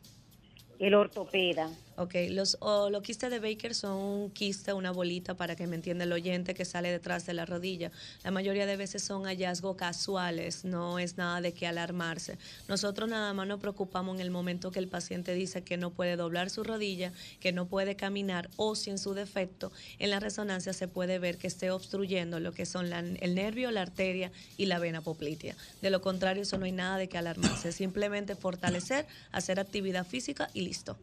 El 0.79 0.95
ortopeda. 0.95 1.71
Ok, 1.97 2.15
los, 2.31 2.57
o 2.61 2.91
los 2.91 3.03
quistes 3.03 3.31
de 3.31 3.39
Baker 3.39 3.73
son 3.73 3.97
un 3.97 4.31
quiste, 4.31 4.73
una 4.73 4.91
bolita, 4.91 5.35
para 5.35 5.55
que 5.55 5.69
me 5.69 5.77
entienda 5.77 6.03
el 6.03 6.13
oyente, 6.13 6.53
que 6.53 6.65
sale 6.65 6.91
detrás 6.91 7.25
de 7.25 7.35
la 7.35 7.47
rodilla. 7.47 7.93
La 8.25 8.33
mayoría 8.33 8.67
de 8.67 8.77
veces 8.77 9.05
son 9.05 9.27
hallazgos 9.27 9.77
casuales, 9.77 10.65
no 10.65 10.99
es 10.99 11.17
nada 11.19 11.41
de 11.41 11.53
que 11.53 11.69
alarmarse. 11.69 12.37
Nosotros 12.67 13.09
nada 13.09 13.33
más 13.33 13.47
nos 13.47 13.61
preocupamos 13.61 14.17
en 14.17 14.21
el 14.23 14.33
momento 14.33 14.73
que 14.73 14.81
el 14.81 14.89
paciente 14.89 15.35
dice 15.35 15.63
que 15.63 15.77
no 15.77 15.91
puede 15.91 16.17
doblar 16.17 16.51
su 16.51 16.65
rodilla, 16.65 17.13
que 17.39 17.53
no 17.53 17.67
puede 17.67 17.95
caminar, 17.95 18.51
o 18.57 18.75
si 18.75 18.91
en 18.91 18.99
su 18.99 19.15
defecto, 19.15 19.71
en 20.01 20.11
la 20.11 20.19
resonancia 20.19 20.73
se 20.73 20.89
puede 20.89 21.21
ver 21.21 21.39
que 21.39 21.47
esté 21.47 21.71
obstruyendo 21.71 22.41
lo 22.41 22.51
que 22.53 22.67
son 22.67 22.91
la- 22.91 22.99
el 22.99 23.37
nervio, 23.37 23.71
la 23.71 23.83
arteria 23.83 24.33
y 24.57 24.67
la 24.67 24.81
vena 24.81 25.01
poplitea. 25.01 25.55
De 25.81 25.91
lo 25.91 26.01
contrario, 26.01 26.43
eso 26.43 26.59
no 26.59 26.65
hay 26.65 26.73
nada 26.73 26.99
de 26.99 27.09
que 27.09 27.19
alarmarse, 27.19 27.71
simplemente 27.71 28.35
fortalecer, 28.35 29.07
hacer 29.31 29.61
actividad 29.61 30.05
física 30.05 30.51
y 30.55 30.63
listo. 30.63 30.97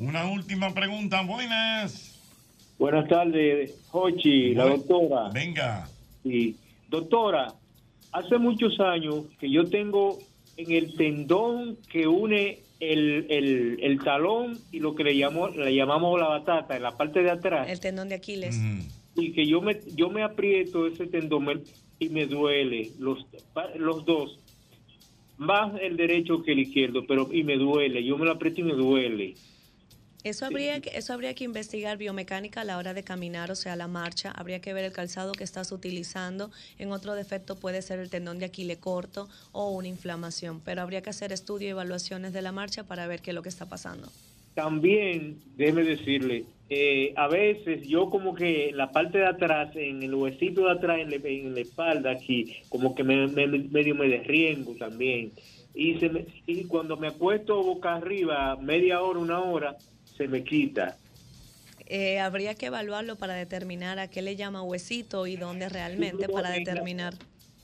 Una 0.00 0.24
última 0.30 0.72
pregunta, 0.72 1.20
buenas. 1.22 2.18
Buenas 2.78 3.06
tardes, 3.06 3.76
Jochi, 3.90 4.54
la 4.54 4.64
doctora. 4.64 5.28
Venga. 5.30 5.86
Sí. 6.22 6.56
Doctora, 6.88 7.52
hace 8.10 8.38
muchos 8.38 8.80
años 8.80 9.26
que 9.38 9.50
yo 9.50 9.68
tengo 9.68 10.18
en 10.56 10.72
el 10.72 10.94
tendón 10.96 11.76
que 11.92 12.06
une 12.06 12.60
el, 12.80 13.26
el, 13.28 13.78
el 13.82 14.02
talón 14.02 14.58
y 14.72 14.78
lo 14.80 14.94
que 14.94 15.04
le, 15.04 15.12
llamo, 15.12 15.48
le 15.48 15.74
llamamos 15.74 16.18
la 16.18 16.28
batata, 16.28 16.76
en 16.76 16.82
la 16.82 16.96
parte 16.96 17.22
de 17.22 17.30
atrás, 17.30 17.68
El 17.68 17.78
tendón 17.80 18.08
de 18.08 18.14
Aquiles. 18.14 18.58
y 19.16 19.32
que 19.32 19.46
yo 19.46 19.60
me, 19.60 19.78
yo 19.94 20.08
me 20.08 20.22
aprieto 20.22 20.86
ese 20.86 21.06
tendón 21.08 21.62
y 21.98 22.08
me 22.08 22.24
duele, 22.24 22.90
los, 22.98 23.26
los 23.76 24.06
dos, 24.06 24.38
más 25.36 25.78
el 25.82 25.98
derecho 25.98 26.42
que 26.42 26.52
el 26.52 26.60
izquierdo, 26.60 27.04
pero 27.06 27.28
y 27.30 27.42
me 27.44 27.56
duele, 27.56 28.02
yo 28.02 28.16
me 28.16 28.24
lo 28.24 28.32
aprieto 28.32 28.62
y 28.62 28.64
me 28.64 28.72
duele. 28.72 29.34
Eso 30.22 30.44
habría, 30.44 30.80
que, 30.80 30.90
eso 30.98 31.14
habría 31.14 31.34
que 31.34 31.44
investigar 31.44 31.96
biomecánica 31.96 32.60
a 32.60 32.64
la 32.64 32.76
hora 32.76 32.92
de 32.92 33.02
caminar, 33.02 33.50
o 33.50 33.54
sea, 33.54 33.74
la 33.74 33.88
marcha. 33.88 34.30
Habría 34.30 34.60
que 34.60 34.74
ver 34.74 34.84
el 34.84 34.92
calzado 34.92 35.32
que 35.32 35.44
estás 35.44 35.72
utilizando. 35.72 36.50
En 36.78 36.92
otro 36.92 37.14
defecto 37.14 37.56
puede 37.56 37.80
ser 37.80 38.00
el 38.00 38.10
tendón 38.10 38.38
de 38.38 38.44
Aquiles 38.44 38.76
corto 38.78 39.28
o 39.52 39.70
una 39.70 39.88
inflamación. 39.88 40.60
Pero 40.60 40.82
habría 40.82 41.00
que 41.00 41.08
hacer 41.10 41.32
estudio 41.32 41.68
y 41.68 41.70
evaluaciones 41.70 42.32
de 42.34 42.42
la 42.42 42.52
marcha 42.52 42.84
para 42.84 43.06
ver 43.06 43.20
qué 43.22 43.30
es 43.30 43.34
lo 43.34 43.42
que 43.42 43.48
está 43.48 43.66
pasando. 43.66 44.08
También, 44.54 45.38
déjeme 45.56 45.84
decirle, 45.84 46.44
eh, 46.68 47.14
a 47.16 47.26
veces 47.28 47.86
yo 47.88 48.10
como 48.10 48.34
que 48.34 48.72
la 48.74 48.92
parte 48.92 49.18
de 49.18 49.26
atrás, 49.26 49.74
en 49.74 50.02
el 50.02 50.14
huesito 50.14 50.66
de 50.66 50.72
atrás, 50.72 50.98
en 51.00 51.10
la, 51.10 51.16
en 51.16 51.54
la 51.54 51.60
espalda 51.60 52.10
aquí, 52.10 52.56
como 52.68 52.94
que 52.94 53.02
me, 53.04 53.26
me- 53.28 53.46
medio 53.46 53.94
me 53.94 54.06
derriengo 54.08 54.74
también. 54.74 55.32
Y, 55.74 55.98
se 55.98 56.08
me- 56.10 56.26
y 56.46 56.64
cuando 56.64 56.96
me 56.98 57.06
acuesto 57.06 57.62
boca 57.62 57.94
arriba, 57.94 58.56
media 58.56 59.00
hora, 59.00 59.20
una 59.20 59.40
hora, 59.40 59.76
se 60.20 60.28
me 60.28 60.44
quita. 60.44 60.98
Eh, 61.86 62.20
habría 62.20 62.54
que 62.54 62.66
evaluarlo 62.66 63.16
para 63.16 63.32
determinar 63.32 63.98
a 63.98 64.08
qué 64.08 64.20
le 64.20 64.36
llama 64.36 64.62
huesito 64.62 65.26
y 65.26 65.36
dónde 65.36 65.70
realmente 65.70 66.28
para 66.28 66.50
determinar. 66.50 67.14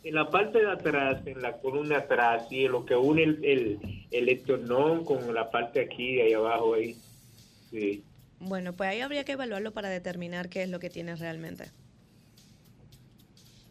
En 0.03 0.15
la 0.15 0.31
parte 0.31 0.61
de 0.61 0.70
atrás, 0.70 1.20
en 1.27 1.43
la 1.43 1.59
columna 1.59 1.99
atrás, 1.99 2.45
y 2.51 2.65
en 2.65 2.73
lo 2.73 2.87
que 2.87 2.97
une 2.97 3.24
el, 3.24 3.45
el, 3.45 4.07
el 4.11 4.28
esternón 4.31 5.05
con 5.05 5.35
la 5.35 5.51
parte 5.51 5.81
aquí, 5.81 6.19
ahí 6.19 6.33
abajo, 6.33 6.74
ahí. 6.74 6.97
Sí. 7.70 8.03
Bueno, 8.41 8.73
pues 8.73 8.89
ahí 8.89 9.01
habría 9.03 9.24
que 9.24 9.33
evaluarlo 9.33 9.73
para 9.73 9.91
determinar 9.91 10.49
qué 10.49 10.62
es 10.62 10.70
lo 10.70 10.81
que 10.81 10.89
tiene 10.89 11.15
realmente. 11.15 11.66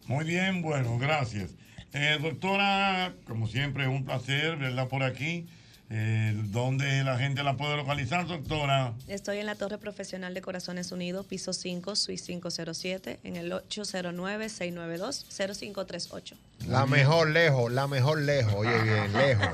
Muy 0.06 0.26
bien, 0.26 0.62
bueno, 0.62 1.00
gracias. 1.00 1.56
Eh, 1.94 2.20
doctora, 2.22 3.16
como 3.26 3.48
siempre, 3.48 3.88
un 3.88 4.06
placer 4.06 4.58
verla 4.58 4.88
por 4.88 5.02
aquí. 5.02 5.48
Eh, 5.92 6.34
¿Dónde 6.46 7.04
la 7.04 7.16
gente 7.20 7.44
la 7.44 7.58
puede 7.58 7.78
localizar, 7.78 8.26
doctora? 8.26 8.94
Estoy 9.08 9.38
en 9.38 9.46
la 9.46 9.54
Torre 9.54 9.78
Profesional 9.78 10.34
de 10.34 10.42
Corazones 10.42 10.92
Unidos, 10.92 11.28
piso 11.28 11.54
5, 11.54 11.96
suite 11.96 12.24
507, 12.24 13.20
en 13.24 13.36
el 13.36 13.52
809-692-0538. 13.52 16.34
La 16.68 16.86
mejor 16.88 17.30
lejos, 17.30 17.72
la 17.72 17.86
mejor 17.88 18.20
lejos. 18.22 18.54
Oye, 18.56 18.82
bien, 18.82 19.14
lejos. 19.18 19.48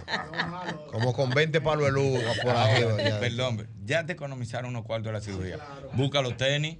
Como 0.92 1.12
con 1.14 1.32
20 1.32 1.60
palos 1.60 1.86
de 1.86 1.92
luz 1.92 2.22
por 2.44 2.56
ahí. 2.56 2.86
ya. 3.04 3.20
Perdón, 3.20 3.68
ya 3.84 4.06
te 4.06 4.14
economizaron 4.14 4.70
unos 4.70 4.86
cuartos 4.86 5.08
de 5.08 5.14
la 5.14 5.20
cirugía. 5.22 5.58
Busca 5.94 6.22
los 6.22 6.38
tenis. 6.38 6.78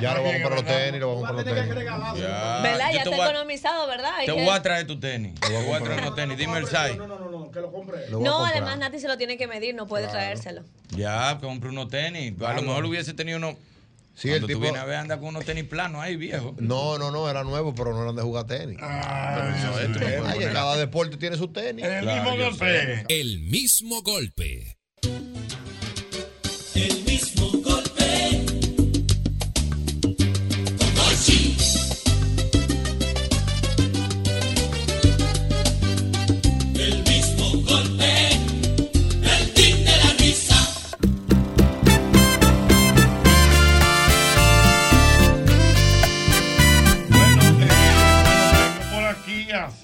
Ya 0.00 0.14
lo 0.14 0.22
vamos 0.22 0.36
a 0.36 0.42
comprar 0.42 0.54
los 0.54 0.64
tenis, 0.64 1.00
lo 1.00 1.08
vamos 1.16 1.24
a 1.24 1.28
comprar 1.34 1.56
los 1.56 1.68
tenis. 1.74 1.84
Ya, 2.22 2.60
¿Verdad? 2.62 2.90
Ya 2.94 3.02
te 3.02 3.14
a- 3.14 3.24
economizado, 3.26 3.86
¿verdad? 3.88 4.12
Te 4.24 4.32
voy 4.32 4.48
a 4.48 4.62
traer 4.62 4.86
tu 4.86 4.98
tenis. 4.98 5.38
Te 5.40 5.52
voy 5.52 5.72
a 5.74 5.80
traer 5.80 6.00
unos 6.00 6.14
tenis. 6.14 6.38
Dime 6.38 6.56
el 6.58 6.66
size. 6.66 6.96
No, 6.96 7.06
además 8.44 8.78
Nati 8.78 8.98
se 8.98 9.08
lo 9.08 9.16
tiene 9.18 9.36
que 9.36 9.46
medir, 9.46 9.74
no 9.74 9.86
puede 9.86 10.06
traérselo. 10.08 10.62
Ya, 10.90 11.38
compré 11.40 11.70
unos 11.70 11.88
tenis. 11.88 12.34
A 12.42 12.54
lo 12.54 12.62
mejor 12.62 12.84
hubiese 12.84 13.14
tenido 13.14 13.38
unos. 13.38 13.56
Sí, 14.14 14.28
Cuando 14.28 14.36
el 14.36 14.40
tú 14.40 14.46
tipo- 14.48 14.60
vienes 14.60 14.80
a 14.80 14.84
ver, 14.86 14.96
anda 14.96 15.18
con 15.18 15.28
unos 15.28 15.44
tenis 15.44 15.64
planos 15.64 16.00
ahí, 16.02 16.16
viejo. 16.16 16.54
No, 16.58 16.96
no, 16.96 17.10
no, 17.10 17.28
era 17.28 17.44
nuevo, 17.44 17.74
pero 17.74 17.92
no 17.92 18.02
eran 18.02 18.16
de 18.16 18.22
jugar 18.22 18.46
tenis. 18.46 18.78
No 18.80 18.86
Ay, 18.86 19.92
poner- 20.38 20.52
cada 20.54 20.76
deporte 20.78 21.18
tiene 21.18 21.36
su 21.36 21.48
tenis. 21.48 21.84
El 21.84 22.06
mismo 22.06 22.34
golpe. 22.36 23.04
El 23.10 23.40
mismo 23.40 24.00
golpe. 24.02 24.78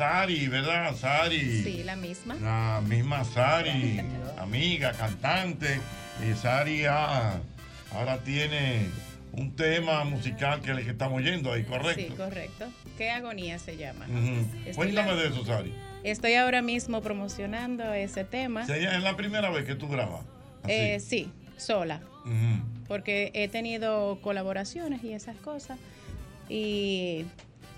Sari, 0.06 0.48
¿verdad? 0.48 0.96
Sari. 0.96 1.62
Sí, 1.62 1.82
la 1.84 1.94
misma. 1.94 2.34
La 2.34 2.82
misma 2.84 3.22
Sari, 3.24 4.00
amiga, 4.36 4.90
cantante. 4.94 5.78
Y 6.28 6.34
Sari 6.34 6.86
ah, 6.86 7.40
ahora 7.92 8.18
tiene 8.18 8.88
un 9.32 9.54
tema 9.54 10.02
musical 10.02 10.60
que 10.60 10.72
es 10.72 10.78
el 10.78 10.84
que 10.84 10.90
estamos 10.90 11.18
oyendo 11.18 11.52
ahí, 11.52 11.62
Sí, 11.62 11.68
¿correcto? 11.68 12.16
correcto. 12.16 12.66
¿Qué 12.98 13.10
agonía 13.10 13.60
se 13.60 13.76
llama? 13.76 14.06
Cuéntame 14.74 15.12
la- 15.14 15.22
de 15.22 15.28
eso, 15.28 15.44
Sari. 15.44 15.72
Estoy 16.02 16.34
ahora 16.34 16.62
mismo 16.62 17.00
promocionando 17.00 17.92
ese 17.92 18.24
tema. 18.24 18.62
Es 18.62 19.02
la 19.04 19.16
primera 19.16 19.50
vez 19.50 19.64
que 19.66 19.76
tú 19.76 19.86
grabas. 19.86 20.24
Eh, 20.66 20.98
sí, 20.98 21.30
sola. 21.56 22.00
Porque 22.88 23.30
he 23.34 23.46
tenido 23.46 24.18
colaboraciones 24.20 25.04
y 25.04 25.12
esas 25.12 25.36
cosas. 25.36 25.78
Y 26.48 27.24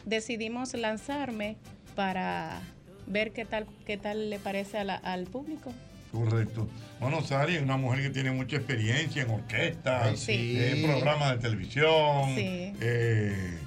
decidimos 0.06 0.72
lanzarme 0.72 1.56
para 1.94 2.60
ver 3.06 3.32
qué 3.32 3.44
tal, 3.44 3.66
qué 3.86 3.96
tal 3.96 4.30
le 4.30 4.38
parece 4.38 4.78
a 4.78 4.84
la- 4.84 4.96
al 4.96 5.24
público. 5.24 5.72
Correcto. 6.12 6.68
Bueno, 7.00 7.22
Sari 7.22 7.56
es 7.56 7.62
una 7.62 7.76
mujer 7.76 8.02
que 8.02 8.10
tiene 8.10 8.30
mucha 8.30 8.56
experiencia 8.56 9.22
en 9.22 9.30
orquesta, 9.30 10.04
Ay, 10.04 10.16
sí. 10.16 10.56
en 10.58 10.82
programas 10.84 11.32
de 11.32 11.38
televisión. 11.38 12.34
Sí. 12.36 12.72
eh, 12.80 13.58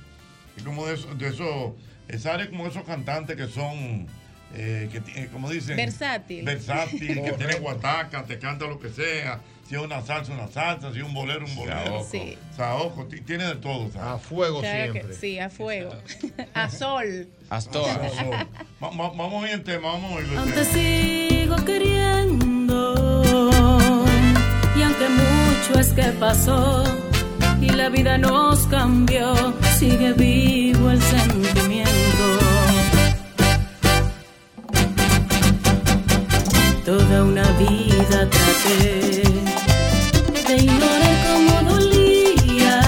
y 0.58 0.62
como 0.62 0.86
de 0.88 0.96
eso, 0.96 1.14
de 1.16 1.28
eso 1.28 1.76
eh, 2.08 2.18
Sari 2.18 2.44
es 2.44 2.50
como 2.50 2.66
esos 2.68 2.84
cantantes 2.84 3.36
que 3.36 3.48
son, 3.48 4.08
eh, 4.56 4.90
que 4.92 5.02
eh, 5.22 5.30
como 5.32 5.50
dicen, 5.50 5.76
Versátil. 5.76 6.46
versátil, 6.46 7.22
que 7.22 7.34
tiene 7.34 7.56
guataca, 7.56 8.24
te 8.24 8.40
canta 8.40 8.66
lo 8.66 8.80
que 8.80 8.90
sea. 8.90 9.42
Si 9.68 9.76
es 9.76 9.82
una 9.82 10.02
salsa, 10.02 10.32
una 10.32 10.48
salsa, 10.48 10.94
si 10.94 11.00
es 11.00 11.04
un 11.06 11.14
bolero, 11.14 11.46
un 11.46 11.54
bolero. 11.56 11.84
Saoco. 11.86 12.08
Sí. 12.10 12.38
Saoco, 12.56 13.06
ti- 13.06 13.20
tiene 13.22 13.44
de 13.46 13.56
todo. 13.56 13.90
A 14.02 14.18
fuego 14.18 14.62
Claro 14.62 14.94
que 14.94 15.14
sí, 15.14 15.40
a 15.40 15.50
fuego. 15.50 15.92
a 16.54 16.70
sol. 16.70 17.28
Astor. 17.50 17.86
Va- 18.82 18.90
va- 18.90 19.10
vamos 19.10 19.34
a 19.34 19.38
oír 19.38 19.52
el 19.56 19.64
tema, 19.64 19.92
vamos 19.92 20.12
a 20.12 20.20
el 20.20 20.38
Aunque 20.38 20.62
tema. 20.62 20.74
sigo 20.74 21.56
queriendo 21.66 22.94
y 24.78 24.82
aunque 24.84 25.10
mucho 25.10 25.80
es 25.80 25.88
que 25.90 26.04
pasó 26.18 26.84
y 27.62 27.70
la 27.70 27.90
vida 27.90 28.18
nos 28.18 28.68
cambió, 28.68 29.34
sigue 29.78 30.14
vivo 30.14 30.92
el 30.92 31.02
sentimiento. 31.02 31.94
Toda 36.86 37.24
una 37.26 37.44
vida 37.58 38.30
traté 38.30 39.24
de 40.48 40.56
ignorar 40.56 41.16
cómo 41.28 41.72
dolía 41.74 42.80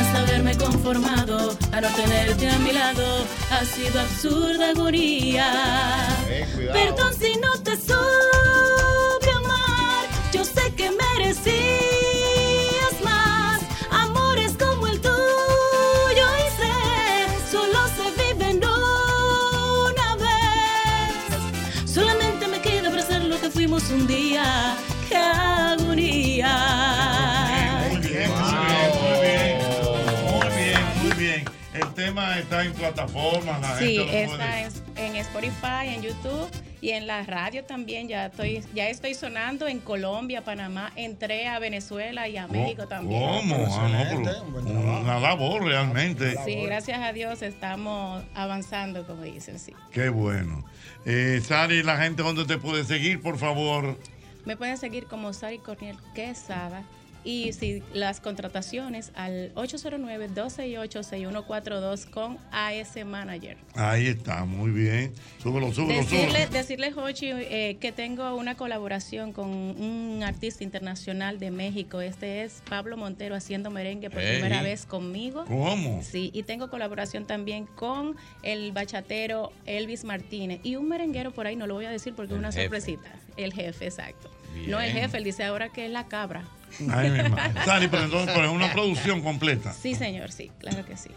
hasta 0.00 0.20
haberme 0.20 0.56
conformado 0.56 1.54
a 1.72 1.80
no 1.82 1.88
tenerte 1.90 2.48
a 2.48 2.58
mi 2.60 2.72
lado 2.72 3.26
ha 3.50 3.64
sido 3.66 4.00
absurda 4.00 4.70
agonía. 4.70 5.52
cuidado. 6.54 6.72
Perdón 6.72 7.12
si 7.20 7.36
no 7.38 7.52
te 7.62 7.76
supe 7.76 9.30
amar, 9.36 10.06
yo 10.32 10.42
sé 10.42 10.72
que 10.74 10.90
merecías 10.90 11.44
más. 13.04 13.60
Amores 13.90 14.52
como 14.58 14.86
el 14.86 14.98
tuyo 15.02 16.28
sé, 16.56 17.50
solo 17.50 17.78
se 17.96 18.32
viven 18.32 18.56
una 18.64 20.16
vez. 20.16 21.90
Solamente 21.92 22.48
me 22.48 22.62
queda 22.62 22.88
abrazar 22.88 23.22
lo 23.22 23.38
que 23.38 23.50
fuimos 23.50 23.90
un 23.90 24.06
día. 24.06 24.17
¡Qué 25.08 25.16
agonía! 25.16 26.54
Muy 27.90 27.98
bien, 28.08 28.30
muy 28.30 29.20
bien, 29.20 29.58
muy 30.24 30.48
bien, 30.56 30.78
muy 31.02 31.12
bien. 31.16 31.44
El 31.74 31.94
tema 31.94 32.38
está 32.38 32.64
en 32.64 32.72
plataformas, 32.72 33.60
la 33.60 33.78
Sí, 33.78 33.96
gente 33.96 33.98
lo 33.98 34.06
puede- 34.06 34.24
está 34.24 34.60
en, 34.60 34.70
en 34.96 35.16
Spotify, 35.16 35.94
en 35.94 36.02
YouTube 36.02 36.48
y 36.80 36.90
en 36.90 37.06
la 37.06 37.22
radio 37.22 37.64
también. 37.64 38.08
Ya 38.08 38.26
estoy, 38.26 38.64
ya 38.74 38.88
estoy 38.88 39.14
sonando 39.14 39.68
en 39.68 39.78
Colombia, 39.80 40.42
Panamá. 40.42 40.90
Entré 40.96 41.46
a 41.46 41.58
Venezuela 41.60 42.26
y 42.28 42.36
a 42.36 42.46
México 42.48 42.86
también. 42.88 43.20
¿Cómo? 43.22 43.66
Ah, 43.70 43.88
no, 43.88 44.22
pero 44.24 44.80
una 45.00 45.20
labor 45.20 45.64
realmente. 45.64 46.36
Sí, 46.44 46.56
gracias 46.62 47.00
a 47.00 47.12
Dios 47.12 47.42
estamos 47.42 48.24
avanzando, 48.34 49.06
como 49.06 49.22
dicen, 49.22 49.58
sí. 49.60 49.72
Qué 49.92 50.08
bueno. 50.08 50.64
Eh, 51.06 51.40
Sari, 51.44 51.82
la 51.84 51.96
gente, 51.98 52.22
¿dónde 52.22 52.44
te 52.44 52.58
puede 52.58 52.84
seguir, 52.84 53.20
por 53.22 53.38
favor? 53.38 53.96
Me 54.48 54.56
pueden 54.56 54.78
seguir 54.78 55.04
como 55.04 55.34
Sari 55.34 55.58
Corniel 55.58 55.98
Quesada. 56.14 56.82
Y 57.22 57.52
si 57.52 57.82
las 57.92 58.18
contrataciones 58.20 59.12
al 59.14 59.52
809-268-6142 59.56 62.08
con 62.08 62.38
AS 62.50 62.96
Manager. 63.04 63.58
Ahí 63.74 64.06
está, 64.06 64.46
muy 64.46 64.70
bien. 64.70 65.12
Súbelo, 65.42 65.70
súbelo, 65.74 66.00
Decirle, 66.00 66.28
súbelo. 66.30 66.50
decirle 66.50 66.92
Jochi, 66.92 67.26
eh, 67.30 67.76
que 67.80 67.92
tengo 67.92 68.34
una 68.36 68.56
colaboración 68.56 69.34
con 69.34 69.50
un 69.50 70.22
artista 70.24 70.64
internacional 70.64 71.38
de 71.38 71.50
México. 71.50 72.00
Este 72.00 72.44
es 72.44 72.62
Pablo 72.70 72.96
Montero 72.96 73.34
haciendo 73.34 73.70
merengue 73.70 74.08
por 74.08 74.22
Ey. 74.22 74.40
primera 74.40 74.62
vez 74.62 74.86
conmigo. 74.86 75.44
¿Cómo? 75.44 76.02
Sí, 76.02 76.30
y 76.32 76.44
tengo 76.44 76.70
colaboración 76.70 77.26
también 77.26 77.66
con 77.66 78.16
el 78.42 78.72
bachatero 78.72 79.52
Elvis 79.66 80.04
Martínez. 80.04 80.60
Y 80.62 80.76
un 80.76 80.88
merenguero 80.88 81.32
por 81.32 81.46
ahí, 81.46 81.56
no 81.56 81.66
lo 81.66 81.74
voy 81.74 81.84
a 81.84 81.90
decir 81.90 82.14
porque 82.14 82.32
es 82.32 82.38
una 82.38 82.50
jefe. 82.52 82.62
sorpresita. 82.62 83.10
El 83.36 83.52
jefe, 83.52 83.84
exacto. 83.86 84.30
Bien. 84.54 84.70
No 84.70 84.80
el 84.80 84.92
jefe, 84.92 85.18
él 85.18 85.24
dice 85.24 85.44
ahora 85.44 85.68
que 85.68 85.86
es 85.86 85.90
la 85.90 86.06
cabra. 86.06 86.44
Ay, 86.90 87.10
mi 87.10 87.28
madre. 87.28 87.60
Sari, 87.64 87.88
pero 87.88 88.04
entonces 88.04 88.30
pero 88.34 88.48
es 88.48 88.52
una 88.52 88.72
producción 88.72 89.22
completa. 89.22 89.72
Sí, 89.72 89.94
señor, 89.94 90.32
sí, 90.32 90.50
claro 90.58 90.84
que 90.84 90.96
sí. 90.96 91.10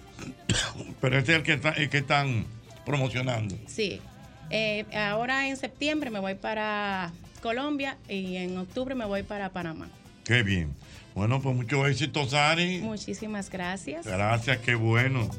Pero 0.99 1.17
este 1.17 1.33
es 1.33 1.37
el 1.37 1.43
que, 1.43 1.53
está, 1.53 1.69
el 1.71 1.89
que 1.89 1.99
están 1.99 2.45
promocionando. 2.85 3.55
Sí. 3.67 4.01
Eh, 4.49 4.85
ahora 4.93 5.47
en 5.47 5.57
septiembre 5.57 6.09
me 6.09 6.19
voy 6.19 6.35
para 6.35 7.11
Colombia 7.41 7.97
y 8.09 8.35
en 8.37 8.57
octubre 8.57 8.95
me 8.95 9.05
voy 9.05 9.23
para 9.23 9.49
Panamá. 9.49 9.89
Qué 10.23 10.43
bien. 10.43 10.73
Bueno, 11.15 11.41
pues 11.41 11.55
mucho 11.55 11.85
éxito, 11.87 12.27
Sari. 12.27 12.79
Muchísimas 12.79 13.49
gracias. 13.49 14.05
Gracias, 14.05 14.59
qué 14.59 14.75
bueno. 14.75 15.29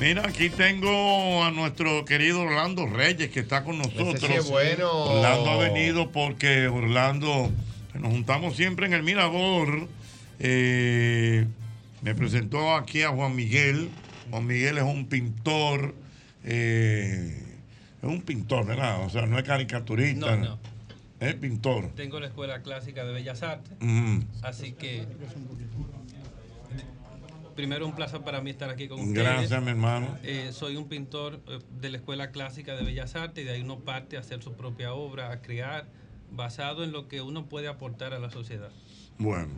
Mira, 0.00 0.26
aquí 0.26 0.48
tengo 0.48 1.44
a 1.44 1.50
nuestro 1.50 2.06
querido 2.06 2.40
Orlando 2.40 2.86
Reyes 2.86 3.28
que 3.30 3.40
está 3.40 3.64
con 3.64 3.76
nosotros. 3.76 4.18
sí 4.18 4.32
es 4.32 4.48
bueno. 4.48 4.90
Orlando 4.90 5.50
ha 5.50 5.56
venido 5.58 6.10
porque 6.10 6.68
Orlando, 6.68 7.50
nos 7.94 8.10
juntamos 8.10 8.56
siempre 8.56 8.86
en 8.86 8.94
el 8.94 9.02
Mirador. 9.02 9.88
Eh, 10.38 11.46
me 12.00 12.14
presentó 12.14 12.74
aquí 12.74 13.02
a 13.02 13.10
Juan 13.10 13.36
Miguel. 13.36 13.90
Juan 14.30 14.46
Miguel 14.46 14.78
es 14.78 14.84
un 14.84 15.06
pintor. 15.06 15.94
eh, 16.44 17.46
es 18.02 18.08
un 18.08 18.22
pintor, 18.22 18.64
¿verdad? 18.64 19.04
O 19.04 19.10
sea, 19.10 19.26
no 19.26 19.38
es 19.38 19.44
caricaturista. 19.44 20.36
No, 20.36 20.44
no. 20.48 20.58
Es 21.20 21.34
pintor. 21.34 21.90
Tengo 21.94 22.18
la 22.18 22.28
Escuela 22.28 22.62
Clásica 22.62 23.04
de 23.04 23.12
Bellas 23.12 23.42
Artes, 23.42 23.72
así 24.40 24.72
que 24.72 25.04
primero 27.60 27.86
un 27.86 27.94
placer 27.94 28.22
para 28.22 28.40
mí 28.40 28.50
estar 28.50 28.70
aquí 28.70 28.88
con 28.88 29.00
ustedes. 29.00 29.22
Gracias, 29.22 29.62
mi 29.62 29.70
hermano. 29.70 30.16
Eh, 30.22 30.48
soy 30.52 30.76
un 30.76 30.88
pintor 30.88 31.40
eh, 31.46 31.58
de 31.80 31.90
la 31.90 31.98
Escuela 31.98 32.30
Clásica 32.30 32.74
de 32.74 32.82
Bellas 32.84 33.16
Artes 33.16 33.44
y 33.44 33.46
de 33.46 33.52
ahí 33.54 33.60
uno 33.60 33.80
parte 33.80 34.16
a 34.16 34.20
hacer 34.20 34.42
su 34.42 34.54
propia 34.54 34.94
obra, 34.94 35.30
a 35.30 35.42
crear, 35.42 35.86
basado 36.32 36.84
en 36.84 36.92
lo 36.92 37.06
que 37.06 37.20
uno 37.20 37.46
puede 37.50 37.68
aportar 37.68 38.14
a 38.14 38.18
la 38.18 38.30
sociedad. 38.30 38.70
Bueno, 39.18 39.48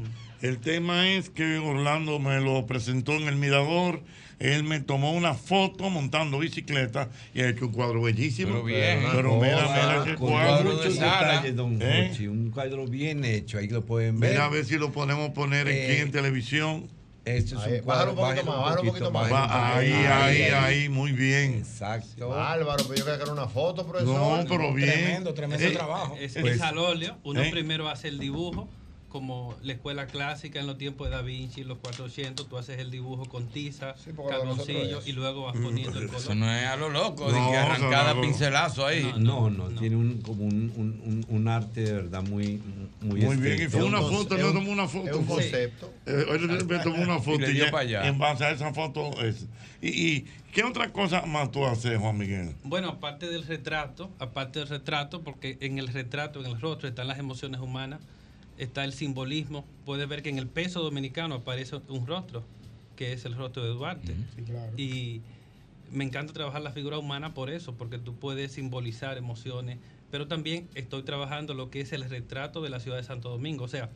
el 0.41 0.59
tema 0.59 1.09
es 1.11 1.31
que 1.31 1.59
Orlando 1.59 2.19
me 2.19 2.41
lo 2.41 2.67
presentó 2.67 3.13
en 3.13 3.29
el 3.29 3.37
Mirador. 3.37 4.03
Él 4.41 4.65
me 4.65 4.81
tomó 4.81 5.13
una 5.13 5.35
foto 5.35 5.89
montando 5.89 6.41
bicicleta 6.41 7.11
y 7.33 7.43
ha 7.43 7.49
hecho 7.51 7.67
un 7.67 7.73
cuadro 7.73 8.03
bellísimo. 8.03 8.51
Pero 8.51 8.65
bien. 8.65 9.01
Pero 9.15 9.37
mira, 9.41 9.63
mira 9.69 10.03
qué 10.05 10.15
Con 10.17 10.31
cuadro. 10.31 10.73
muchos 10.73 10.95
detalles, 10.95 11.55
don 11.55 11.79
¿Eh? 11.81 12.13
Un 12.29 12.51
cuadro 12.51 12.89
bien 12.89 13.25
hecho, 13.25 13.59
ahí 13.59 13.69
lo 13.69 13.83
pueden 13.87 14.19
ver. 14.19 14.31
Mira 14.33 14.47
a 14.47 14.49
ver 14.49 14.65
si 14.65 14.79
lo 14.79 14.91
podemos 14.91 15.31
poner 15.31 15.69
aquí 15.69 15.77
Eh, 15.77 16.01
en 16.01 16.11
televisión. 16.11 16.89
Este 17.25 17.55
es 17.55 17.61
Ahí, 17.61 17.75
un 17.75 17.81
cuadro. 17.83 18.15
bájalo 18.17 18.21
un 18.33 18.35
poquito 18.37 18.51
más, 18.53 18.61
bájalo 18.63 18.83
un 18.83 18.89
poquito 18.89 19.11
más. 19.13 19.31
Ahí, 19.77 19.93
ahí, 19.93 20.43
ahí, 20.43 20.89
muy 20.89 21.13
bien. 21.13 21.55
Exacto. 21.55 22.31
Bárbaro, 22.31 22.83
pero 22.83 22.95
yo 22.97 23.05
quería 23.05 23.17
que 23.19 23.23
era 23.23 23.33
una 23.33 23.47
foto, 23.47 23.87
profesor. 23.87 24.15
No, 24.43 24.45
pero 24.49 24.75
bien. 24.75 24.91
Tremendo, 24.91 25.35
tremendo 25.35 25.65
Eh, 25.67 25.71
trabajo. 25.71 26.17
Es, 26.19 26.35
Pues- 26.41 26.57
es 26.57 26.61
al 26.63 26.79
óleo. 26.79 27.17
Uno 27.23 27.41
¿Eh? 27.43 27.51
primero 27.53 27.89
hace 27.89 28.09
el 28.09 28.19
dibujo, 28.19 28.69
como 29.13 29.55
la 29.63 29.75
escuela 29.75 30.07
clásica 30.07 30.59
en 30.59 30.67
los 30.67 30.79
tiempos 30.79 31.09
de 31.11 31.15
Da 31.15 31.21
Vinci, 31.21 31.65
los 31.65 31.77
400. 31.79 32.49
Tú 32.49 32.57
haces 32.57 32.79
el 32.79 32.91
dibujo 32.91 33.27
con 33.27 33.47
tiza, 33.49 33.95
de 34.07 34.99
es. 34.99 35.07
y 35.07 35.13
luego 35.13 35.43
vas 35.45 35.57
poniendo 35.57 35.99
el 36.01 36.07
color. 36.07 36.21
Eso 36.23 36.35
no 36.35 36.51
es 36.51 36.67
a 36.67 36.77
lo 36.77 36.89
loco, 36.89 37.31
de 37.31 37.39
No, 37.39 37.51
que 37.51 37.57
arrancada 37.59 38.15
no, 38.15 38.23
pincelazo 38.23 38.87
ahí. 38.87 39.13
No, 39.19 39.51
no, 39.51 39.69
tiene 39.69 39.97
un, 39.97 40.23
como 40.23 40.45
un, 40.45 41.27
un, 41.29 41.47
arte 41.49 41.83
de 41.83 41.93
verdad 41.93 42.23
muy, 42.23 42.63
muy 43.03 43.21
Muy 43.21 43.37
bien, 43.37 43.63
y 43.63 43.69
fue 43.69 43.83
una 43.85 44.01
foto, 44.01 44.35
me 44.35 44.43
tomó 44.45 44.73
una 44.73 44.89
foto. 44.89 45.11
Es 45.11 45.17
un 45.17 45.25
concepto. 45.27 45.93
Eh, 46.07 46.25
me 46.67 46.79
una 47.03 47.17
Y 47.19 47.21
foto 47.21 47.51
y, 47.51 47.59
ya- 47.59 47.71
para 47.71 47.83
allá. 47.83 48.09
en 48.09 48.19
base 48.19 48.45
a 48.45 48.51
esa 48.53 48.73
foto. 48.73 49.11
es- 49.23 49.47
y, 49.83 49.89
y 49.89 50.21
qué 50.53 50.65
otra 50.65 50.91
cosa 50.91 51.27
más 51.27 51.51
tú 51.51 51.67
haces, 51.67 51.99
Juan 51.99 52.17
Miguel? 52.17 52.55
Bueno, 52.65 52.89
aparte 52.89 53.29
del 53.29 53.45
retrato, 53.47 54.09
aparte 54.19 54.61
del 54.61 54.69
retrato, 54.69 55.21
porque 55.23 55.59
en 55.61 55.79
el 55.79 55.89
retrato, 55.89 56.41
en 56.41 56.47
el 56.47 56.59
rostro, 56.59 56.89
están 56.89 57.09
las 57.09 57.19
emociones 57.19 57.61
humanas, 57.61 58.01
está 58.59 58.85
el 58.85 58.93
simbolismo. 58.93 59.65
Puedes 59.85 60.09
ver 60.09 60.23
que 60.23 60.29
en 60.29 60.39
el 60.39 60.47
peso 60.47 60.83
dominicano 60.83 61.37
aparece 61.37 61.81
un 61.89 62.07
rostro, 62.07 62.43
que 62.97 63.13
es 63.13 63.25
el 63.25 63.35
rostro 63.37 63.63
de 63.65 63.71
Duarte. 63.71 64.15
Y 64.77 65.21
me 65.91 66.05
encanta 66.05 66.33
trabajar 66.33 66.63
la 66.63 66.73
figura 66.73 66.99
humana 66.99 67.35
por 67.35 67.51
eso, 67.51 67.75
porque 67.75 67.99
tú 67.99 68.15
puedes 68.15 68.53
simbolizar 68.53 69.19
emociones, 69.19 69.79
pero 70.11 70.27
también 70.27 70.69
estoy 70.75 71.03
trabajando 71.03 71.55
lo 71.55 71.71
que 71.71 71.81
es 71.81 71.93
el 71.93 72.09
retrato 72.09 72.63
de 72.63 72.71
la 72.71 72.81
ciudad 72.81 72.97
de 72.97 73.05
Santo 73.05 73.31
Domingo. 73.31 73.65
O 73.65 73.69
sea, 73.69 73.91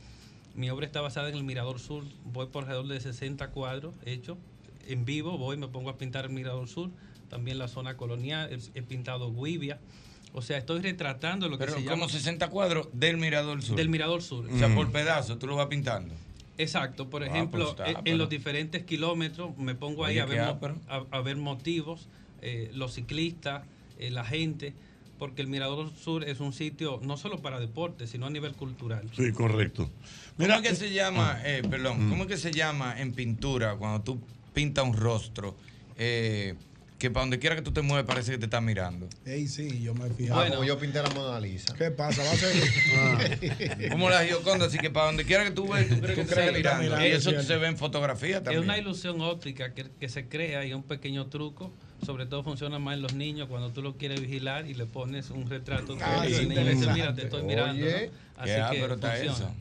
mi 0.55 0.70
obra 0.70 0.87
está 0.87 1.01
basada 1.01 1.28
en 1.28 1.35
el 1.35 1.45
Mirador 1.45 1.78
Sur, 1.78 2.05
voy 2.24 2.47
por 2.47 2.65
alrededor 2.65 2.89
de 2.89 3.01
60 3.01 3.51
cuadros 3.51 3.95
hechos 4.05 4.39
en 4.87 5.05
vivo, 5.05 5.37
voy, 5.37 5.57
me 5.57 5.69
pongo 5.69 5.91
a 5.91 5.99
pintar 5.99 6.27
el 6.27 6.31
Mirador 6.31 6.69
Sur, 6.69 6.91
también 7.28 7.59
la 7.59 7.69
zona 7.69 7.97
colonial, 7.97 8.51
he, 8.53 8.78
he 8.78 8.83
pintado 8.83 9.33
Guivia. 9.33 9.78
O 10.39 10.43
sea, 10.43 10.59
estoy 10.59 10.81
retratando 10.83 11.49
lo 11.49 11.57
que 11.57 11.65
Pero 11.65 11.79
se 11.79 11.85
como 11.85 11.97
llama... 11.97 12.09
60 12.13 12.49
cuadros 12.51 12.89
del 12.93 13.17
Mirador 13.17 13.63
Sur. 13.63 13.75
Del 13.75 13.89
Mirador 13.89 14.21
Sur. 14.23 14.47
O 14.53 14.59
sea, 14.59 14.69
por 14.75 14.93
pedazo, 14.93 15.39
tú 15.39 15.47
lo 15.47 15.57
vas 15.57 15.69
pintando. 15.69 16.13
Exacto, 16.59 17.09
por 17.09 17.23
Ah, 17.23 17.27
ejemplo, 17.29 17.75
pues 17.75 17.89
está, 17.89 17.99
en- 17.99 18.05
pero- 18.05 18.17
los 18.19 18.29
diferentes 18.29 18.83
kilómetros 18.85 19.57
me 19.57 19.75
pongo 19.75 20.05
ahí 20.05 20.21
Oye, 20.21 20.21
a 20.21 20.53
ver, 20.53 20.75
a, 20.89 21.05
a 21.11 21.21
ver 21.23 21.37
motivos, 21.39 22.09
eh, 22.43 22.71
los 22.75 22.93
ciclistas, 22.93 23.65
eh, 23.99 24.11
la 24.11 24.27
gente, 24.27 24.75
porque 25.19 25.41
el 25.41 25.49
Mirador 25.49 25.91
Sur 25.97 26.23
es 26.29 26.41
un 26.41 26.53
sitio 26.53 27.01
no 27.03 27.17
solo 27.17 27.41
para 27.41 27.59
deporte, 27.59 28.07
sino 28.07 28.27
a 28.27 28.31
nivel 28.31 28.53
cultural. 28.53 29.09
Sí, 29.17 29.33
correcto. 29.33 29.91
¿Cómo 30.37 30.53
es 30.53 30.61
que 30.61 30.75
se 30.75 30.93
llama, 30.93 31.33
Ah. 31.39 31.43
eh, 31.49 31.63
perdón, 31.71 32.11
cómo 32.11 32.25
es 32.25 32.29
que 32.29 32.37
se 32.37 32.53
llama 32.53 33.01
en 33.01 33.13
pintura 33.15 33.75
cuando 33.77 34.03
tú 34.03 34.21
pintas 34.53 34.85
un 34.85 34.93
rostro 34.95 35.57
eh, 35.97 36.57
que 36.98 37.10
para 37.10 37.23
donde 37.24 37.39
quiera 37.39 37.55
que 37.56 37.62
tú 37.62 37.73
te 37.73 37.82
mueves 37.82 38.06
parece 38.06 38.32
que 38.32 38.39
te 38.39 38.47
está 38.47 38.60
mirando? 38.60 39.06
Ey, 39.27 39.47
sí, 39.48 39.82
yo 39.82 39.94
me 39.94 40.09
fijé. 40.10 40.31
Ah, 40.32 40.47
como 40.48 40.64
yo 40.64 40.78
pinté 40.78 41.02
la 41.02 41.10
Mona 41.10 41.39
Lisa. 41.40 41.74
¿Qué 41.77 41.90
pasa? 41.90 42.23
Va 42.24 42.31
a 42.32 42.36
ser. 42.36 43.90
Como 43.90 44.09
la 44.10 44.24
Gioconda, 44.24 44.66
así 44.66 44.78
que 44.78 44.90
para 44.90 45.06
donde 45.06 45.24
quiera 45.24 45.44
que 45.44 45.51
tú 45.51 45.68
ves, 45.73 45.89
tú 45.89 46.01
crees 46.01 46.16
que 46.16 46.24
te 46.24 46.35
crees 46.35 46.47
está 46.48 46.52
que 46.52 46.59
está 46.59 46.78
mirando. 46.78 46.82
mirando, 46.97 47.06
Y 47.06 47.10
eso 47.10 47.43
se 47.43 47.56
ve 47.56 47.66
en 47.68 47.77
fotografía 47.77 48.39
Es 48.39 48.44
también. 48.44 48.64
una 48.64 48.78
ilusión 48.78 49.20
óptica 49.20 49.74
que, 49.74 49.86
que 50.01 50.09
se 50.09 50.27
crea 50.27 50.64
y 50.64 50.70
es 50.70 50.74
un 50.74 50.82
pequeño 50.85 51.27
truco. 51.27 51.73
Sobre 52.05 52.27
todo 52.27 52.43
funciona 52.44 52.78
más 52.78 52.94
en 52.94 53.02
los 53.02 53.14
niños 53.14 53.48
cuando 53.48 53.70
tú 53.70 53.81
lo 53.82 53.97
quieres 53.97 54.20
vigilar 54.20 54.66
y 54.66 54.74
le 54.74 54.85
pones 54.86 55.31
un 55.31 55.48
retrato. 55.48 55.97
Ah, 56.01 56.27
es 56.27 56.32
niño 56.47 56.55
le 56.62 56.73
dice, 56.73 56.73
interesante. 56.85 56.93
mira, 56.94 57.14
te 57.14 57.23
estoy 57.24 57.43
mirando. 57.43 57.85
¿no?". 57.86 57.93
Así 58.36 58.51
que 58.51 58.60
ápero 58.60 58.94
está 58.94 59.10
funciona. 59.12 59.35
eso. 59.35 59.55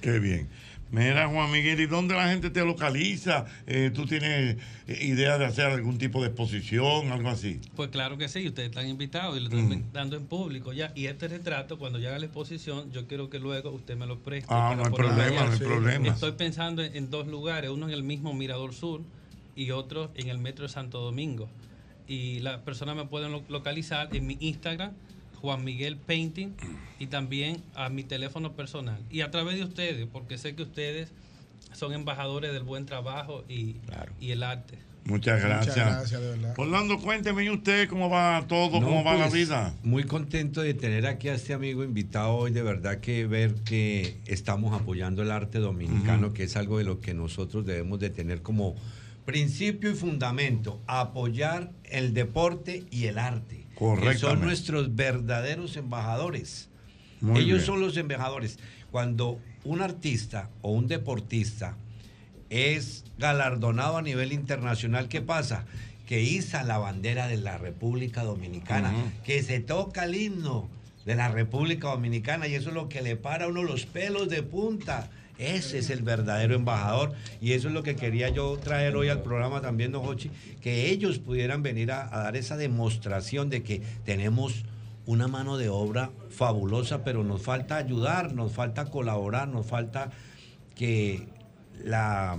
Qué 0.00 0.18
bien. 0.18 0.48
Mira, 0.92 1.28
Juan 1.28 1.52
Miguel, 1.52 1.78
¿y 1.80 1.86
dónde 1.86 2.14
la 2.14 2.28
gente 2.28 2.50
te 2.50 2.64
localiza? 2.64 3.46
Eh, 3.66 3.92
¿Tú 3.94 4.06
tienes 4.06 4.56
eh, 4.88 4.98
idea 5.06 5.38
de 5.38 5.44
hacer 5.44 5.66
algún 5.66 5.98
tipo 5.98 6.20
de 6.20 6.28
exposición, 6.28 7.12
algo 7.12 7.28
así? 7.28 7.60
Pues 7.76 7.90
claro 7.90 8.18
que 8.18 8.28
sí, 8.28 8.46
ustedes 8.48 8.70
están 8.70 8.88
invitados 8.88 9.36
y 9.36 9.40
lo 9.40 9.48
estoy 9.48 9.84
dando 9.92 10.16
en 10.16 10.26
público 10.26 10.72
ya. 10.72 10.90
Y 10.96 11.06
este 11.06 11.28
retrato, 11.28 11.78
cuando 11.78 11.98
haga 12.00 12.18
la 12.18 12.24
exposición, 12.26 12.90
yo 12.90 13.06
quiero 13.06 13.30
que 13.30 13.38
luego 13.38 13.70
usted 13.70 13.96
me 13.96 14.06
lo 14.06 14.18
preste. 14.18 14.48
Ah, 14.52 14.74
no 14.76 14.84
hay 14.84 14.90
problema, 14.92 15.24
allá. 15.42 15.44
no 15.46 15.52
hay 15.52 15.58
problema. 15.58 16.08
Estoy 16.08 16.32
pensando 16.32 16.82
en, 16.82 16.96
en 16.96 17.08
dos 17.10 17.28
lugares, 17.28 17.70
uno 17.70 17.86
en 17.86 17.94
el 17.94 18.02
mismo 18.02 18.34
Mirador 18.34 18.74
Sur 18.74 19.02
y 19.54 19.70
otro 19.70 20.10
en 20.16 20.28
el 20.28 20.38
Metro 20.38 20.64
de 20.64 20.70
Santo 20.72 20.98
Domingo. 21.00 21.48
Y 22.08 22.40
las 22.40 22.58
personas 22.62 22.96
me 22.96 23.04
pueden 23.04 23.30
lo- 23.30 23.44
localizar 23.48 24.08
en 24.12 24.26
mi 24.26 24.36
Instagram, 24.40 24.92
Juan 25.40 25.64
Miguel 25.64 25.96
Painting, 25.96 26.54
y 26.98 27.06
también 27.06 27.62
a 27.74 27.88
mi 27.88 28.04
teléfono 28.04 28.52
personal. 28.54 29.00
Y 29.10 29.22
a 29.22 29.30
través 29.30 29.56
de 29.56 29.64
ustedes, 29.64 30.06
porque 30.12 30.38
sé 30.38 30.54
que 30.54 30.62
ustedes 30.62 31.12
son 31.72 31.92
embajadores 31.92 32.52
del 32.52 32.62
buen 32.62 32.86
trabajo 32.86 33.44
y, 33.48 33.76
y 34.20 34.32
el 34.32 34.42
arte. 34.42 34.78
Muchas 35.04 35.42
gracias. 35.42 35.76
gracias, 35.76 36.20
de 36.20 36.28
verdad. 36.28 36.54
Orlando, 36.56 36.98
cuénteme 36.98 37.44
¿y 37.44 37.50
usted 37.50 37.88
cómo 37.88 38.10
va 38.10 38.44
todo, 38.46 38.80
No, 38.80 38.86
cómo 38.86 39.02
va 39.02 39.14
la 39.14 39.28
pues, 39.28 39.32
vida. 39.32 39.74
Muy 39.82 40.04
contento 40.04 40.60
de 40.60 40.74
tener 40.74 41.06
aquí 41.06 41.28
a 41.28 41.34
este 41.34 41.54
amigo 41.54 41.82
invitado 41.82 42.34
hoy, 42.34 42.52
de 42.52 42.62
verdad 42.62 43.00
que 43.00 43.26
ver 43.26 43.54
que 43.64 44.18
estamos 44.26 44.78
apoyando 44.78 45.22
el 45.22 45.30
arte 45.30 45.58
dominicano, 45.58 46.32
que 46.32 46.44
es 46.44 46.56
algo 46.56 46.78
de 46.78 46.84
lo 46.84 47.00
que 47.00 47.14
nosotros 47.14 47.64
debemos 47.64 47.98
de 47.98 48.10
tener 48.10 48.42
como 48.42 48.76
principio 49.24 49.90
y 49.90 49.94
fundamento, 49.94 50.80
apoyar 50.86 51.72
el 51.84 52.14
deporte 52.14 52.84
y 52.90 53.06
el 53.06 53.18
arte. 53.18 53.59
Que 54.00 54.18
son 54.18 54.42
nuestros 54.42 54.94
verdaderos 54.94 55.76
embajadores. 55.76 56.68
Muy 57.20 57.40
Ellos 57.40 57.58
bien. 57.58 57.66
son 57.66 57.80
los 57.80 57.96
embajadores. 57.96 58.58
Cuando 58.90 59.38
un 59.64 59.80
artista 59.80 60.50
o 60.60 60.70
un 60.72 60.86
deportista 60.86 61.76
es 62.50 63.04
galardonado 63.18 63.96
a 63.96 64.02
nivel 64.02 64.32
internacional, 64.32 65.08
¿qué 65.08 65.22
pasa? 65.22 65.64
Que 66.06 66.22
iza 66.22 66.62
la 66.62 66.78
bandera 66.78 67.26
de 67.28 67.38
la 67.38 67.56
República 67.56 68.22
Dominicana, 68.22 68.92
que 69.24 69.42
se 69.42 69.60
toca 69.60 70.04
el 70.04 70.14
himno 70.14 70.68
de 71.06 71.14
la 71.14 71.28
República 71.28 71.88
Dominicana 71.88 72.48
y 72.48 72.54
eso 72.54 72.68
es 72.68 72.74
lo 72.74 72.88
que 72.88 73.00
le 73.00 73.16
para 73.16 73.46
a 73.46 73.48
uno 73.48 73.62
los 73.62 73.86
pelos 73.86 74.28
de 74.28 74.42
punta. 74.42 75.10
Ese 75.40 75.78
es 75.78 75.88
el 75.90 76.02
verdadero 76.02 76.54
embajador. 76.54 77.12
Y 77.40 77.52
eso 77.52 77.68
es 77.68 77.74
lo 77.74 77.82
que 77.82 77.96
quería 77.96 78.28
yo 78.28 78.58
traer 78.58 78.94
hoy 78.94 79.08
al 79.08 79.22
programa 79.22 79.60
también, 79.60 79.90
don 79.90 80.16
que 80.60 80.90
ellos 80.90 81.18
pudieran 81.18 81.62
venir 81.62 81.90
a, 81.92 82.14
a 82.14 82.22
dar 82.24 82.36
esa 82.36 82.56
demostración 82.56 83.48
de 83.48 83.62
que 83.62 83.80
tenemos 84.04 84.64
una 85.06 85.28
mano 85.28 85.56
de 85.56 85.68
obra 85.68 86.10
fabulosa, 86.28 87.02
pero 87.04 87.24
nos 87.24 87.42
falta 87.42 87.76
ayudar, 87.76 88.34
nos 88.34 88.52
falta 88.52 88.84
colaborar, 88.86 89.48
nos 89.48 89.66
falta 89.66 90.10
que 90.74 91.26
la, 91.82 92.38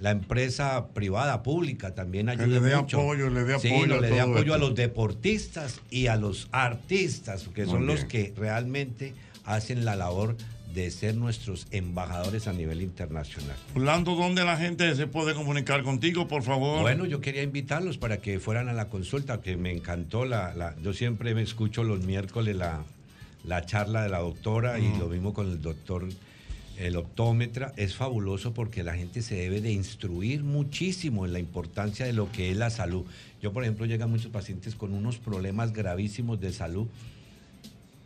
la 0.00 0.10
empresa 0.10 0.88
privada, 0.88 1.42
pública, 1.42 1.94
también 1.94 2.26
Que 2.26 2.32
ayude 2.32 2.60
le 2.60 2.68
dé 2.68 2.76
mucho. 2.76 3.00
apoyo, 3.00 3.30
le 3.30 3.44
dé 3.44 3.58
Sí, 3.58 3.68
apoyo 3.68 3.86
no, 3.86 3.94
a 3.96 4.00
le 4.00 4.08
dé 4.10 4.20
apoyo 4.20 4.54
a 4.54 4.58
los 4.58 4.74
deportistas 4.74 5.80
y 5.90 6.06
a 6.06 6.16
los 6.16 6.48
artistas, 6.52 7.48
que 7.54 7.64
Muy 7.64 7.72
son 7.72 7.86
los 7.86 8.04
que 8.06 8.32
realmente 8.36 9.14
hacen 9.44 9.84
la 9.84 9.94
labor 9.94 10.36
de 10.74 10.90
ser 10.90 11.16
nuestros 11.16 11.66
embajadores 11.72 12.46
a 12.46 12.52
nivel 12.52 12.80
internacional. 12.82 13.56
Orlando, 13.74 14.14
¿dónde 14.14 14.44
la 14.44 14.56
gente 14.56 14.94
se 14.94 15.06
puede 15.06 15.34
comunicar 15.34 15.82
contigo, 15.82 16.28
por 16.28 16.42
favor? 16.42 16.82
Bueno, 16.82 17.06
yo 17.06 17.20
quería 17.20 17.42
invitarlos 17.42 17.98
para 17.98 18.18
que 18.18 18.38
fueran 18.38 18.68
a 18.68 18.72
la 18.72 18.88
consulta, 18.88 19.40
que 19.40 19.56
me 19.56 19.72
encantó 19.72 20.24
la, 20.24 20.54
la- 20.54 20.76
yo 20.82 20.92
siempre 20.92 21.34
me 21.34 21.42
escucho 21.42 21.82
los 21.82 22.04
miércoles 22.04 22.54
la, 22.56 22.84
la 23.44 23.66
charla 23.66 24.02
de 24.02 24.08
la 24.10 24.18
doctora 24.20 24.78
y 24.78 24.86
Ujú. 24.88 24.98
lo 24.98 25.08
mismo 25.08 25.34
con 25.34 25.48
el 25.50 25.60
doctor, 25.60 26.08
el 26.78 26.96
optómetra. 26.96 27.72
Es 27.76 27.96
fabuloso 27.96 28.54
porque 28.54 28.82
la 28.84 28.94
gente 28.94 29.22
se 29.22 29.34
debe 29.34 29.60
de 29.60 29.72
instruir 29.72 30.44
muchísimo 30.44 31.26
en 31.26 31.32
la 31.32 31.38
importancia 31.40 32.06
de 32.06 32.12
lo 32.12 32.30
que 32.30 32.50
es 32.52 32.56
la 32.56 32.70
salud. 32.70 33.04
Yo, 33.42 33.52
por 33.52 33.64
ejemplo, 33.64 33.86
llegan 33.86 34.10
muchos 34.10 34.30
pacientes 34.30 34.74
con 34.76 34.94
unos 34.94 35.18
problemas 35.18 35.72
gravísimos 35.72 36.40
de 36.40 36.52
salud 36.52 36.86